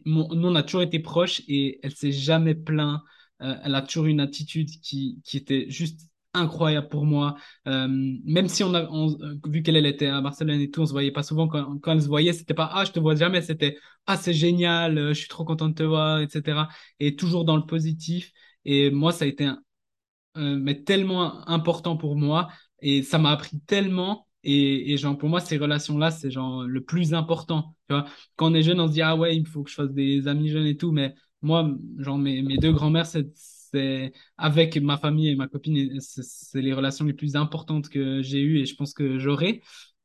nous, 0.06 0.27
on 0.31 0.55
a 0.55 0.62
toujours 0.62 0.82
été 0.82 0.98
proches 0.98 1.43
et 1.48 1.81
elle 1.82 1.94
s'est 1.94 2.12
jamais 2.12 2.55
plaint 2.55 3.01
euh, 3.43 3.56
elle 3.64 3.74
a 3.74 3.82
toujours 3.82 4.06
une 4.06 4.20
attitude 4.20 4.70
qui, 4.82 5.20
qui 5.24 5.36
était 5.36 5.69
juste 5.69 6.09
incroyable 6.34 6.88
pour 6.88 7.04
moi. 7.04 7.36
Euh, 7.68 7.88
même 8.24 8.48
si 8.48 8.64
on 8.64 8.74
a 8.74 8.82
euh, 8.82 9.36
vu 9.46 9.62
qu'elle 9.62 9.84
était 9.86 10.06
à 10.06 10.20
Barcelone 10.20 10.60
et 10.60 10.70
tout, 10.70 10.82
on 10.82 10.86
se 10.86 10.92
voyait 10.92 11.12
pas 11.12 11.22
souvent. 11.22 11.48
Quand, 11.48 11.78
quand 11.78 11.92
elle 11.92 12.02
se 12.02 12.09
voyait, 12.09 12.32
c'était 12.32 12.54
pas 12.54 12.70
ah 12.72 12.84
je 12.84 12.92
te 12.92 13.00
vois 13.00 13.14
jamais, 13.14 13.42
c'était 13.42 13.78
ah 14.06 14.16
c'est 14.16 14.32
génial, 14.32 15.09
je 15.09 15.12
suis 15.14 15.28
trop 15.28 15.44
content 15.44 15.68
de 15.68 15.74
te 15.74 15.82
voir, 15.82 16.20
etc. 16.20 16.68
Et 17.00 17.16
toujours 17.16 17.44
dans 17.44 17.56
le 17.56 17.66
positif. 17.66 18.32
Et 18.64 18.90
moi, 18.90 19.12
ça 19.12 19.24
a 19.24 19.28
été 19.28 19.50
mais 20.36 20.82
tellement 20.82 21.46
important 21.48 21.96
pour 21.96 22.16
moi 22.16 22.48
et 22.80 23.02
ça 23.02 23.18
m'a 23.18 23.30
appris 23.30 23.60
tellement. 23.60 24.26
Et, 24.44 24.92
et, 24.92 24.96
genre 24.96 25.16
pour 25.16 25.28
moi 25.28 25.40
ces 25.40 25.56
relations 25.56 25.98
là 25.98 26.10
c'est 26.10 26.32
genre 26.32 26.64
le 26.64 26.82
plus 26.82 27.14
important 27.14 27.76
tu 27.88 27.94
vois 27.94 28.06
quand 28.34 28.50
on 28.50 28.54
est 28.54 28.62
jeune 28.62 28.80
on 28.80 28.88
se 28.88 28.92
dit 28.92 29.00
ah 29.00 29.14
ouais 29.14 29.36
il 29.36 29.46
faut 29.46 29.62
que 29.62 29.70
je 29.70 29.76
fasse 29.76 29.92
des 29.92 30.26
amis 30.26 30.48
jeunes 30.48 30.66
et 30.66 30.76
tout 30.76 30.90
mais 30.90 31.14
moi, 31.42 31.68
genre, 31.98 32.18
mes, 32.18 32.40
mes 32.42 32.56
deux 32.56 32.72
grands-mères, 32.72 33.06
c'est 33.06 33.26
avec 34.39 34.77
ma 34.77 34.99
famille 34.99 35.28
et 35.28 35.36
ma 35.36 35.49
copine, 35.49 35.99
c'est 36.01 36.61
les 36.61 36.73
relations 36.73 37.05
les 37.05 37.15
plus 37.15 37.36
importantes 37.36 37.89
que 37.89 38.23
j'ai 38.23 38.40
eues 38.40 38.59
et 38.59 38.66
je 38.66 38.74
pense 38.74 38.93
que 38.94 39.19
j'aurai. 39.19 39.62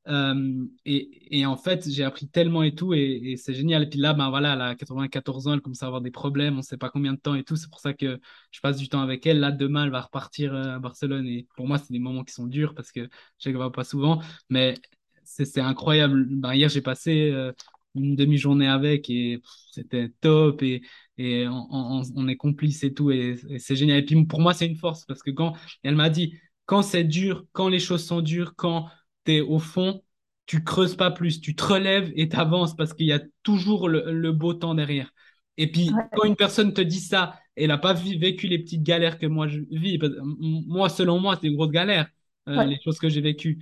Euh, 0.08 0.66
et, 0.86 1.40
et, 1.40 1.46
en 1.46 1.58
fait, 1.58 1.90
j'ai 1.90 2.04
appris 2.04 2.30
tellement 2.30 2.64
et 2.64 2.74
tout, 2.74 2.94
et, 2.94 3.36
c'est 3.38 3.54
génial. 3.54 3.84
Et 3.84 3.90
puis 3.90 4.00
là, 4.00 4.14
ben 4.14 4.30
voilà, 4.30 4.54
elle 4.54 4.62
a 4.62 4.76
94 4.76 5.48
ans, 5.48 5.54
elle 5.54 5.62
commence 5.62 5.84
à 5.84 5.88
avoir 5.88 6.02
des 6.02 6.12
problèmes, 6.12 6.54
on 6.54 6.58
ne 6.58 6.62
sait 6.62 6.78
pas 6.78 6.90
combien 6.90 7.14
de 7.14 7.20
temps 7.20 7.36
et 7.36 7.44
tout. 7.44 7.56
C'est 7.58 7.70
pour 7.70 7.80
ça 7.82 7.94
que 7.94 8.20
je 8.52 8.60
passe 8.62 8.78
du 8.78 8.88
temps 8.90 9.02
avec 9.02 9.26
elle. 9.26 9.40
Là, 9.40 9.52
demain, 9.52 9.84
elle 9.86 9.92
va 9.92 10.02
repartir 10.02 10.54
euh, 10.54 10.76
à 10.76 10.80
Barcelone. 10.80 11.28
Et 11.28 11.48
pour 11.56 11.68
moi, 11.68 11.78
c'est 11.78 11.92
des 11.92 12.00
moments 12.00 12.24
qui 12.24 12.34
sont 12.34 12.48
durs 12.48 12.74
parce 12.74 12.92
que 12.92 13.10
je 13.40 13.50
ne 13.50 13.56
vois 13.56 13.72
pas 13.72 13.84
souvent. 13.84 14.22
Mais 14.50 14.76
c'est 15.24 15.60
incroyable. 15.60 16.26
Ben, 16.30 16.54
hier, 16.54 16.70
j'ai 16.70 16.82
passé 16.82 17.32
euh, 17.32 17.52
une 17.96 18.16
demi-journée 18.16 18.68
avec 18.68 19.10
et 19.10 19.42
c'était 19.72 20.10
top. 20.22 20.64
Et, 20.64 20.82
et 21.18 21.48
on, 21.48 22.28
est 22.28 22.36
complices 22.36 22.84
et 22.84 22.94
tout, 22.94 23.12
et, 23.12 23.38
c'est 23.58 23.76
génial. 23.76 24.00
Et 24.00 24.06
puis 24.06 24.26
pour 24.26 24.40
moi, 24.40 24.54
c'est 24.54 24.68
une 24.68 24.76
force 24.76 25.06
parce 25.06 25.24
que 25.24 25.32
quand 25.32 25.56
elle 25.84 25.96
m'a 25.96 26.10
dit, 26.10 26.36
quand 26.66 26.82
c'est 26.82 27.04
dur, 27.04 27.46
quand 27.54 27.70
les 27.70 27.80
choses 27.80 28.06
sont 28.06 28.22
dures, 28.22 28.54
quand 28.56 28.88
tu 29.26 29.36
es 29.36 29.42
au 29.42 29.60
fond, 29.60 30.04
tu 30.46 30.64
creuses 30.64 30.96
pas 30.96 31.12
plus, 31.12 31.42
tu 31.42 31.56
te 31.56 31.64
relèves 31.64 32.12
et 32.16 32.30
tu 32.30 32.36
avances 32.38 32.76
parce 32.76 32.94
qu'il 32.94 33.08
y 33.08 33.14
a 33.14 33.22
toujours 33.44 33.90
le, 33.90 34.32
beau 34.32 34.54
temps 34.54 34.76
derrière. 34.76 35.12
Et 35.58 35.72
puis, 35.72 35.92
quand 36.16 36.26
une 36.26 36.36
personne 36.36 36.74
te 36.74 36.82
dit 36.82 37.00
ça, 37.00 37.40
elle 37.56 37.70
n'a 37.70 37.80
pas 37.80 37.94
vécu 37.94 38.48
les 38.48 38.60
petites 38.60 38.84
galères 38.84 39.18
que 39.18 39.26
moi 39.26 39.48
je 39.48 39.62
vis. 39.72 40.00
Moi, 40.22 40.88
selon 40.90 41.20
moi, 41.20 41.38
c'est 41.40 41.48
une 41.48 41.56
grosse 41.56 41.72
galère, 41.72 42.08
euh, 42.48 42.64
les 42.64 42.80
choses 42.84 43.00
que 43.00 43.10
j'ai 43.10 43.22
vécues. 43.22 43.60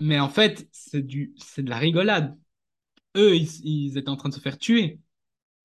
Mais 0.00 0.18
en 0.18 0.30
fait, 0.30 0.66
c'est 0.72 1.06
de 1.06 1.68
la 1.68 1.76
rigolade. 1.76 2.36
Eux, 3.16 3.36
ils, 3.36 3.48
ils, 3.64 3.98
étaient 3.98 4.08
en 4.08 4.16
train 4.16 4.30
de 4.30 4.34
se 4.34 4.40
faire 4.40 4.56
tuer. 4.56 4.98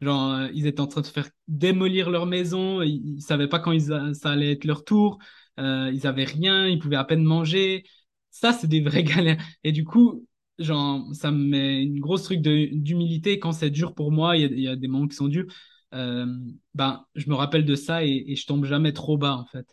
Genre, 0.01 0.33
euh, 0.33 0.47
ils 0.53 0.67
étaient 0.67 0.81
en 0.81 0.87
train 0.87 1.01
de 1.01 1.07
faire 1.07 1.29
démolir 1.47 2.09
leur 2.09 2.25
maison, 2.25 2.81
ils, 2.81 3.15
ne 3.15 3.19
savaient 3.19 3.47
pas 3.47 3.59
quand 3.59 3.71
ils 3.71 3.93
ça 4.13 4.31
allait 4.31 4.51
être 4.51 4.65
leur 4.65 4.83
tour, 4.83 5.17
euh, 5.59 5.91
ils 5.93 6.05
avaient 6.05 6.23
rien, 6.23 6.67
ils 6.67 6.79
pouvaient 6.79 6.97
à 6.97 7.03
peine 7.03 7.23
manger. 7.23 7.83
Ça, 8.29 8.53
c'est 8.53 8.67
des 8.67 8.81
vraies 8.81 9.03
galères. 9.03 9.41
Et 9.63 9.71
du 9.71 9.83
coup, 9.83 10.27
genre, 10.59 11.03
ça 11.13 11.31
me 11.31 11.43
met 11.43 11.83
une 11.83 11.99
grosse 11.99 12.23
truc 12.23 12.41
d'humilité 12.41 13.39
quand 13.39 13.51
c'est 13.51 13.69
dur 13.71 13.95
pour 13.95 14.11
moi, 14.11 14.37
il 14.37 14.59
y, 14.59 14.67
a, 14.67 14.75
des 14.75 14.87
moments 14.87 15.07
qui 15.07 15.15
sont 15.15 15.27
durs. 15.27 15.45
Euh, 15.93 16.25
ben, 16.75 17.05
je 17.15 17.29
me 17.29 17.35
rappelle 17.35 17.65
de 17.65 17.75
ça 17.75 18.03
et, 18.05 18.25
et 18.27 18.35
je 18.35 18.45
tombe 18.45 18.65
jamais 18.65 18.93
trop 18.93 19.17
bas, 19.17 19.35
en 19.37 19.45
fait. 19.45 19.65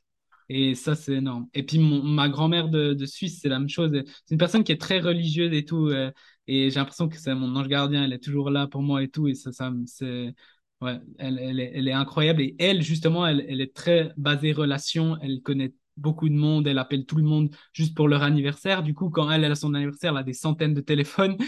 Et 0.48 0.74
ça, 0.74 0.94
c'est 0.94 1.14
énorme. 1.14 1.48
Et 1.55 1.62
puis, 1.62 1.78
ma 1.78 2.28
grand-mère 2.28 2.68
de, 2.68 3.06
Suisse, 3.06 3.40
c'est 3.40 3.48
la 3.48 3.59
même 3.59 3.68
chose. 3.68 3.90
C'est 4.26 4.32
une 4.34 4.38
personne 4.38 4.64
qui 4.64 4.72
est 4.72 4.80
très 4.80 5.01
religieuse 5.01 5.52
et 5.55 5.64
tout. 5.64 5.90
Et 6.46 6.70
j'ai 6.70 6.76
l'impression 6.78 7.08
que 7.08 7.16
c'est 7.18 7.34
mon 7.34 7.54
ange 7.56 7.68
gardien. 7.68 8.04
Elle 8.04 8.12
est 8.12 8.22
toujours 8.22 8.50
là 8.50 8.66
pour 8.66 8.82
moi 8.82 9.02
et 9.02 9.08
tout. 9.08 9.28
Et 9.28 9.34
ça, 9.34 9.52
ça 9.52 9.72
c'est, 9.86 10.34
ouais, 10.80 11.00
elle, 11.18 11.38
elle, 11.38 11.60
est, 11.60 11.72
elle 11.74 11.88
est 11.88 11.92
incroyable. 11.92 12.42
Et 12.42 12.54
elle, 12.58 12.82
justement, 12.82 13.26
elle, 13.26 13.44
elle 13.48 13.60
est 13.60 13.74
très 13.74 14.12
basée 14.16 14.52
relation. 14.52 15.16
Elle 15.22 15.40
connaît 15.42 15.72
beaucoup 15.96 16.28
de 16.28 16.34
monde. 16.34 16.66
Elle 16.66 16.78
appelle 16.78 17.06
tout 17.06 17.16
le 17.16 17.22
monde 17.24 17.54
juste 17.72 17.94
pour 17.96 18.08
leur 18.08 18.22
anniversaire. 18.22 18.82
Du 18.82 18.94
coup, 18.94 19.10
quand 19.10 19.30
elle, 19.30 19.44
elle 19.44 19.52
a 19.52 19.54
son 19.54 19.74
anniversaire, 19.74 20.12
elle 20.12 20.18
a 20.18 20.22
des 20.22 20.32
centaines 20.34 20.74
de 20.74 20.80
téléphones. 20.80 21.36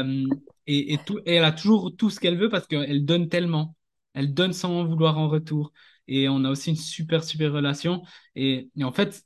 Euh, 0.00 0.24
et, 0.66 0.92
et, 0.92 0.98
tout, 0.98 1.18
et 1.26 1.34
elle 1.34 1.44
a 1.44 1.52
toujours 1.52 1.96
tout 1.96 2.10
ce 2.10 2.20
qu'elle 2.20 2.38
veut 2.38 2.48
parce 2.48 2.66
qu'elle 2.66 3.04
donne 3.04 3.28
tellement. 3.28 3.76
Elle 4.14 4.34
donne 4.34 4.52
sans 4.52 4.84
vouloir 4.84 5.18
en 5.18 5.28
retour 5.28 5.72
et 6.10 6.28
on 6.28 6.44
a 6.44 6.50
aussi 6.50 6.70
une 6.70 6.76
super, 6.76 7.22
super 7.24 7.52
relation. 7.52 8.02
Et, 8.34 8.68
en 8.82 8.92
fait, 8.92 9.24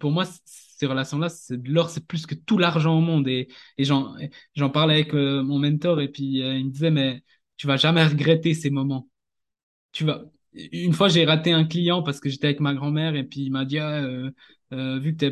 pour 0.00 0.10
moi, 0.10 0.24
ces 0.44 0.86
relations-là, 0.86 1.28
c'est 1.28 1.62
de 1.62 1.70
l'or, 1.70 1.90
c'est 1.90 2.06
plus 2.06 2.26
que 2.26 2.34
tout 2.34 2.56
l'argent 2.58 2.96
au 2.96 3.00
monde. 3.02 3.28
Et, 3.28 3.48
j'en, 3.78 4.16
j'en 4.56 4.70
parlais 4.70 4.94
avec 4.94 5.14
euh, 5.14 5.42
mon 5.42 5.58
mentor 5.58 6.00
et 6.00 6.08
puis 6.08 6.42
euh, 6.42 6.56
il 6.56 6.66
me 6.66 6.70
disait, 6.70 6.90
mais 6.90 7.22
tu 7.58 7.66
vas 7.66 7.76
jamais 7.76 8.04
regretter 8.04 8.54
ces 8.54 8.70
moments. 8.70 9.08
Tu 9.92 10.04
vas, 10.04 10.24
une 10.54 10.94
fois, 10.94 11.08
j'ai 11.08 11.24
raté 11.26 11.52
un 11.52 11.64
client 11.64 12.02
parce 12.02 12.20
que 12.20 12.28
j'étais 12.30 12.46
avec 12.48 12.60
ma 12.60 12.74
grand-mère 12.74 13.16
et 13.16 13.24
puis 13.24 13.42
il 13.42 13.50
m'a 13.50 13.64
dit 13.66 13.78
ah, 13.78 14.02
euh, 14.02 14.30
euh, 14.74 14.98
vu 14.98 15.16
que 15.16 15.26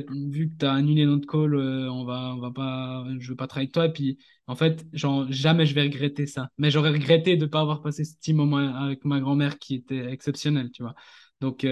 tu 0.59 0.67
as 0.67 0.73
annulé 0.73 1.05
notre 1.07 1.27
call, 1.27 1.55
euh, 1.55 1.91
on 1.91 2.05
va, 2.05 2.35
on 2.35 2.41
va 2.41 2.51
pas, 2.51 3.05
je 3.19 3.29
veux 3.31 3.37
pas 3.37 3.47
travailler 3.47 3.67
avec 3.67 3.75
toi. 3.75 3.87
Et 3.87 3.93
puis, 3.93 4.19
en 4.47 4.55
fait, 4.55 4.87
genre, 4.93 5.27
jamais 5.31 5.67
je 5.67 5.75
vais 5.75 5.83
regretter 5.83 6.27
ça. 6.27 6.49
Mais 6.59 6.71
j'aurais 6.71 6.91
regretté 6.91 7.37
de 7.37 7.45
ne 7.45 7.51
pas 7.51 7.61
avoir 7.61 7.83
passé 7.83 8.05
ce 8.05 8.17
petit 8.17 8.35
moment 8.35 8.59
avec 8.59 9.05
ma 9.05 9.21
grand-mère 9.21 9.59
qui 9.59 9.77
était 9.77 10.11
exceptionnel, 10.11 10.71
tu 10.71 10.83
vois. 10.83 10.95
Donc, 11.41 11.67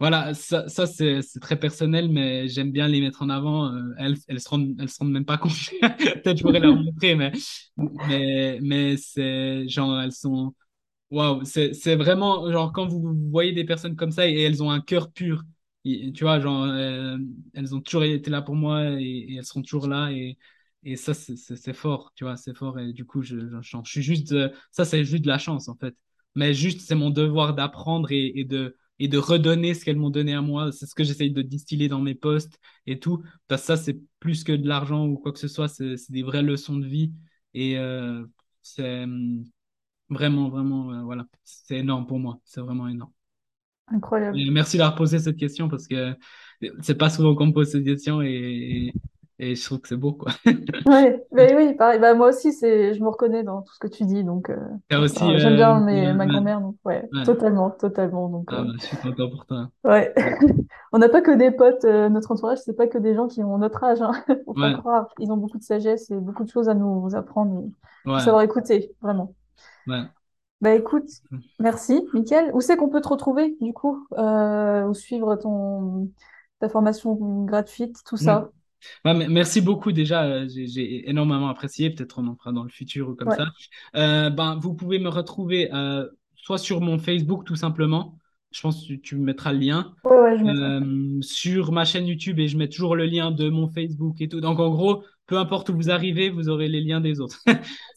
voilà, 0.00 0.34
ça, 0.34 0.68
c'est 0.68 1.20
très 1.40 1.58
personnel, 1.58 2.08
mais 2.08 2.48
j'aime 2.48 2.72
bien 2.72 2.88
les 2.88 3.00
mettre 3.00 3.22
en 3.22 3.28
avant. 3.28 3.72
elles, 3.98 4.16
elles 4.28 4.40
se 4.40 4.48
rendent, 4.48 4.88
se 4.88 5.04
même 5.04 5.24
pas 5.24 5.38
compte. 5.38 5.52
Peut-être 5.80 6.38
je 6.38 6.42
pourrais 6.42 6.60
leur 6.60 6.76
montrer, 6.76 7.14
mais, 7.14 7.32
mais, 7.76 8.58
mais 8.62 8.96
c'est 8.96 9.68
genre, 9.68 10.00
elles 10.00 10.12
sont 10.12 10.54
Waouh, 11.14 11.44
c'est 11.44 11.94
vraiment, 11.94 12.50
genre, 12.50 12.72
quand 12.72 12.88
vous 12.88 13.14
voyez 13.30 13.52
des 13.52 13.64
personnes 13.64 13.94
comme 13.94 14.10
ça 14.10 14.26
et, 14.26 14.42
elles 14.42 14.62
ont 14.64 14.70
un 14.70 14.80
cœur 14.80 15.12
pur, 15.12 15.44
tu 15.84 16.24
vois, 16.24 16.40
genre, 16.40 16.64
euh, 16.64 17.18
elles 17.52 17.74
ont 17.74 17.80
toujours 17.80 18.04
été 18.04 18.30
là 18.30 18.42
pour 18.42 18.54
moi 18.56 18.90
et, 19.00 19.34
elles 19.36 19.44
seront 19.44 19.62
toujours 19.62 19.86
là. 19.86 20.10
Et, 20.12 20.38
et 20.84 20.96
ça, 20.96 21.14
c'est 21.14 21.72
fort, 21.74 22.12
tu 22.14 22.24
vois, 22.24 22.36
c'est 22.36 22.56
fort. 22.56 22.78
Et 22.78 22.92
du 22.92 23.04
coup, 23.04 23.22
je, 23.22 23.38
je, 23.38 23.78
je 23.84 23.90
suis 23.90 24.02
juste, 24.02 24.32
euh, 24.32 24.48
ça, 24.72 24.84
c'est 24.84 25.04
juste 25.04 25.22
de 25.24 25.28
la 25.28 25.38
chance, 25.38 25.68
en 25.68 25.76
fait. 25.76 25.94
Mais 26.34 26.54
juste, 26.54 26.80
c'est 26.80 26.94
mon 26.94 27.10
devoir 27.10 27.54
d'apprendre 27.54 28.10
et, 28.10 28.44
de, 28.44 28.76
et 28.98 29.08
de 29.08 29.18
redonner 29.18 29.74
ce 29.74 29.84
qu'elles 29.84 29.96
m'ont 29.96 30.10
donné 30.10 30.34
à 30.34 30.40
moi. 30.42 30.72
C'est 30.72 30.86
ce 30.86 30.94
que 30.94 31.04
j'essaye 31.04 31.30
de 31.30 31.42
distiller 31.42 31.88
dans 31.88 32.00
mes 32.00 32.14
posts 32.14 32.58
et 32.86 32.98
tout. 32.98 33.22
Parce 33.48 33.62
que 33.62 33.66
ça, 33.68 33.76
c'est 33.76 33.98
plus 34.20 34.42
que 34.44 34.52
de 34.52 34.66
l'argent 34.68 35.06
ou 35.06 35.16
quoi 35.18 35.32
que 35.32 35.38
ce 35.38 35.48
soit. 35.48 35.68
C'est 35.68 35.96
des 36.10 36.22
vraies 36.22 36.42
leçons 36.42 36.76
de 36.76 36.86
vie. 36.86 37.12
Et 37.54 37.78
euh, 37.78 38.24
c'est 38.62 39.04
hum, 39.04 39.44
vraiment, 40.10 40.50
vraiment, 40.50 41.04
voilà, 41.04 41.26
c'est 41.44 41.78
énorme 41.78 42.06
pour 42.08 42.20
moi. 42.20 42.40
C'est 42.46 42.62
vraiment 42.62 42.88
énorme. 42.88 43.13
Incroyable. 43.88 44.38
Et 44.38 44.50
merci 44.50 44.78
d'avoir 44.78 44.94
posé 44.94 45.18
cette 45.18 45.36
question 45.36 45.68
parce 45.68 45.86
que 45.86 46.14
c'est 46.80 46.96
pas 46.96 47.10
souvent 47.10 47.34
qu'on 47.34 47.46
me 47.46 47.52
pose 47.52 47.70
cette 47.70 47.84
question 47.84 48.22
et, 48.22 48.92
et, 49.38 49.50
et 49.50 49.54
je 49.54 49.64
trouve 49.64 49.80
que 49.80 49.88
c'est 49.88 49.96
beau, 49.96 50.12
quoi. 50.12 50.32
Ouais, 50.86 51.24
ben 51.32 51.56
oui, 51.56 51.74
pareil. 51.74 51.98
Bah, 51.98 52.14
moi 52.14 52.28
aussi, 52.28 52.52
je 52.52 53.02
me 53.02 53.08
reconnais 53.08 53.42
dans 53.42 53.62
tout 53.62 53.72
ce 53.74 53.78
que 53.78 53.88
tu 53.88 54.04
dis, 54.04 54.22
donc 54.24 54.50
euh, 54.50 54.56
enfin, 54.92 55.36
j'aime 55.38 55.54
euh, 55.54 55.56
bien 55.56 55.80
mes, 55.80 56.06
ouais, 56.06 56.12
ma 56.12 56.26
grand-mère, 56.26 56.60
donc 56.60 56.76
ouais, 56.84 57.08
ouais. 57.12 57.22
totalement, 57.24 57.70
totalement. 57.70 58.28
Donc 58.28 58.48
Ah 58.48 58.60
euh, 58.60 58.64
bah, 58.64 58.72
je 58.80 58.84
suis 58.86 58.96
content 58.96 59.30
pour 59.30 59.46
toi. 59.46 59.70
ouais, 59.84 60.14
on 60.92 60.98
n'a 60.98 61.08
pas 61.08 61.20
que 61.22 61.36
des 61.36 61.50
potes, 61.50 61.84
euh, 61.84 62.08
notre 62.08 62.32
entourage, 62.32 62.58
c'est 62.58 62.76
pas 62.76 62.86
que 62.86 62.98
des 62.98 63.14
gens 63.14 63.26
qui 63.26 63.42
ont 63.42 63.58
notre 63.58 63.82
âge, 63.84 64.02
hein. 64.02 64.12
Faut 64.44 64.54
pas 64.54 64.74
croire. 64.74 65.08
Ils 65.18 65.30
ont 65.32 65.36
beaucoup 65.36 65.58
de 65.58 65.62
sagesse 65.64 66.10
et 66.10 66.16
beaucoup 66.16 66.44
de 66.44 66.50
choses 66.50 66.68
à 66.68 66.74
nous 66.74 67.14
apprendre. 67.14 67.64
Ouais. 68.04 68.20
savoir 68.20 68.42
écouter, 68.42 68.92
vraiment. 69.00 69.34
ouais. 69.86 70.04
Bah 70.60 70.74
écoute, 70.74 71.08
merci, 71.58 72.08
Mickaël. 72.14 72.50
Où 72.54 72.60
c'est 72.60 72.76
qu'on 72.76 72.88
peut 72.88 73.00
te 73.00 73.08
retrouver, 73.08 73.56
du 73.60 73.72
coup, 73.72 74.06
euh, 74.12 74.86
ou 74.86 74.94
suivre 74.94 75.36
ton 75.36 76.10
ta 76.60 76.68
formation 76.68 77.44
gratuite, 77.44 78.02
tout 78.06 78.16
Mm. 78.20 78.24
ça? 78.24 78.50
Ouais, 79.04 79.14
mais 79.14 79.28
merci 79.28 79.60
beaucoup 79.62 79.92
déjà, 79.92 80.24
euh, 80.24 80.48
j'ai 80.48 80.66
j'ai 80.68 81.08
énormément 81.10 81.48
apprécié, 81.48 81.90
peut-être 81.90 82.18
on 82.20 82.28
en 82.28 82.36
fera 82.36 82.52
dans 82.52 82.64
le 82.64 82.70
futur 82.70 83.10
ou 83.10 83.14
comme 83.16 83.30
Ouais, 83.30 83.38
ça. 83.38 83.46
Euh, 83.96 84.30
ben, 84.30 84.56
vous 84.56 84.74
pouvez 84.74 84.98
me 84.98 85.08
retrouver 85.10 85.72
euh, 85.74 86.08
soit 86.36 86.58
sur 86.58 86.80
mon 86.82 86.98
Facebook 86.98 87.44
tout 87.46 87.56
simplement, 87.56 88.18
je 88.54 88.60
pense 88.62 88.82
que 88.82 88.86
tu, 88.86 89.00
tu 89.00 89.16
me 89.16 89.24
mettras 89.24 89.52
le 89.52 89.58
lien, 89.60 89.94
ouais, 90.04 90.16
ouais, 90.20 90.38
je 90.38 90.44
mettrai. 90.44 90.70
euh, 90.82 91.20
sur 91.22 91.72
ma 91.72 91.84
chaîne 91.84 92.06
YouTube 92.06 92.38
et 92.40 92.48
je 92.48 92.56
mets 92.58 92.68
toujours 92.68 92.96
le 92.96 93.06
lien 93.06 93.30
de 93.32 93.48
mon 93.50 93.68
Facebook 93.68 94.20
et 94.20 94.28
tout. 94.28 94.40
Donc 94.40 94.60
en 94.60 94.70
gros, 94.70 95.04
peu 95.26 95.38
importe 95.38 95.70
où 95.70 95.74
vous 95.76 95.90
arrivez, 95.90 96.30
vous 96.30 96.48
aurez 96.48 96.68
les 96.68 96.80
liens 96.82 97.00
des 97.00 97.20
autres. 97.20 97.42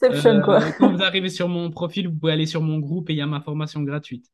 Inception, 0.01 0.41
quoi. 0.41 0.61
Euh, 0.61 0.71
quand 0.77 0.91
vous 0.91 1.03
arrivez 1.03 1.29
sur 1.29 1.47
mon 1.49 1.69
profil, 1.71 2.07
vous 2.09 2.15
pouvez 2.17 2.33
aller 2.33 2.45
sur 2.47 2.61
mon 2.61 2.79
groupe 2.79 3.09
et 3.09 3.13
il 3.13 3.17
y 3.17 3.21
a 3.21 3.27
ma 3.27 3.41
formation 3.41 3.81
gratuite. 3.83 4.25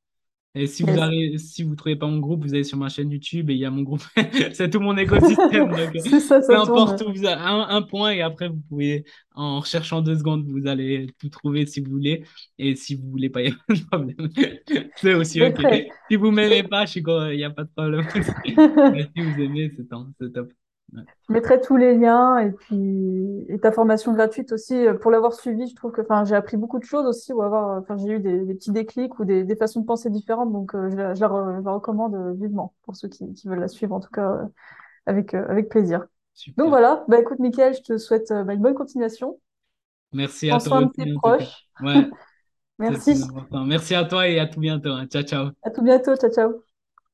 Et 0.56 0.68
si 0.68 0.84
vous 0.84 1.00
arrivez, 1.00 1.38
si 1.40 1.64
vous 1.64 1.76
trouvez 1.76 1.96
pas 1.96 2.06
mon 2.06 2.20
groupe, 2.20 2.44
vous 2.44 2.54
allez 2.54 2.64
sur 2.64 2.78
ma 2.78 2.88
chaîne 2.88 3.10
YouTube 3.12 3.50
et 3.50 3.54
il 3.54 3.60
y 3.60 3.66
a 3.66 3.72
mon 3.72 3.82
groupe. 3.82 4.04
C'est 4.54 4.70
tout 4.70 4.80
mon 4.80 4.96
écosystème. 4.98 5.70
Donc, 5.70 5.96
euh, 5.96 6.00
C'est 6.04 6.20
ça, 6.20 6.40
peu 6.40 6.46
ça 6.54 6.62
importe 6.62 7.02
où 7.02 7.12
vous 7.12 7.26
avez 7.26 7.42
un, 7.42 7.68
un 7.70 7.82
point 7.82 8.12
et 8.12 8.22
après 8.22 8.50
vous 8.50 8.62
pouvez, 8.70 9.04
en 9.34 9.62
recherchant 9.62 10.02
deux 10.02 10.16
secondes, 10.18 10.46
vous 10.48 10.68
allez 10.68 11.08
tout 11.20 11.30
trouver 11.30 11.66
si 11.66 11.82
vous 11.82 11.92
voulez. 11.92 12.24
Et 12.60 12.76
si 12.76 12.96
vous 12.96 13.10
voulez 13.10 13.30
pas, 13.30 13.42
il 13.44 13.46
n'y 13.46 13.52
a 13.52 13.58
pas 13.68 13.74
de 13.74 13.86
problème. 13.88 14.30
C'est 14.98 15.16
aussi 15.16 15.42
OK. 15.42 15.66
Si 16.10 16.16
vous 16.18 16.30
m'aimez 16.30 16.64
pas, 16.64 16.86
je 16.86 16.92
suis 16.92 17.04
il 17.04 17.38
n'y 17.38 17.44
a 17.44 17.50
pas 17.50 17.64
de 17.64 17.70
problème 17.76 18.08
si 18.14 19.22
vous 19.22 19.42
aimez, 19.42 19.72
c'est 19.76 19.88
top. 19.88 20.54
Je 21.28 21.34
mettrai 21.34 21.62
tous 21.62 21.78
les 21.78 21.96
liens 21.98 22.38
et 22.40 22.52
puis 22.52 23.46
et 23.48 23.60
ta 23.60 23.72
formation 23.72 24.14
gratuite 24.14 24.52
aussi 24.52 24.76
euh, 24.88 24.94
pour 24.94 25.10
l'avoir 25.12 25.34
suivie. 25.34 25.68
Je 25.68 25.76
trouve 25.76 25.92
que 25.92 26.02
enfin 26.02 26.26
j'ai 26.26 26.36
appris 26.36 26.58
beaucoup 26.58 26.80
de 26.80 26.84
choses 26.84 27.06
aussi 27.06 27.32
ou 27.34 27.42
avoir 27.42 27.80
enfin 27.82 27.98
j'ai 27.98 28.10
eu 28.14 28.20
des, 28.20 28.40
des 28.46 28.54
petits 28.56 28.72
déclics 28.72 29.18
ou 29.20 29.26
des, 29.26 29.44
des 29.46 29.56
façons 29.56 29.82
de 29.82 29.86
penser 29.86 30.10
différentes 30.10 30.52
donc 30.52 30.76
euh, 30.76 30.90
je, 30.92 30.96
la, 30.98 31.14
je 31.16 31.22
la 31.22 31.28
re- 31.30 31.60
je 31.60 31.66
la 31.66 31.72
recommande 31.72 32.16
euh, 32.16 32.34
vivement 32.34 32.74
pour 32.84 32.96
ceux 32.98 33.08
qui, 33.08 33.34
qui 33.34 33.48
veulent 33.48 33.60
la 33.60 33.70
suivre 33.70 33.96
en 33.96 34.02
tout 34.02 34.10
cas 34.12 34.30
euh, 34.34 34.46
avec 35.08 35.34
euh, 35.36 35.46
avec 35.50 35.70
plaisir. 35.70 36.06
Donc 36.58 36.70
voilà, 36.70 37.06
bah 37.10 37.20
écoute 37.20 37.40
Mickaël, 37.40 37.76
je 37.76 37.82
te 37.84 37.98
souhaite 37.98 38.32
euh, 38.32 38.44
bah, 38.44 38.54
une 38.54 38.62
bonne 38.62 38.76
continuation. 38.76 39.40
Merci 40.14 40.50
à 40.50 40.60
toi 40.60 40.60
soin 40.60 40.82
de 40.84 40.92
tes 40.92 41.08
proches. 41.08 41.68
Ouais, 41.80 42.10
Merci. 42.80 43.26
Merci 43.66 43.96
à 43.96 44.06
toi 44.06 44.28
et 44.28 44.40
à 44.40 44.48
tout 44.48 44.60
bientôt. 44.60 44.92
hein. 44.92 45.08
Ciao, 45.08 45.24
ciao. 45.24 45.52
À 45.62 45.72
tout 45.72 45.82
bientôt. 45.82 46.16
Ciao 46.16 46.30
ciao. 46.32 46.73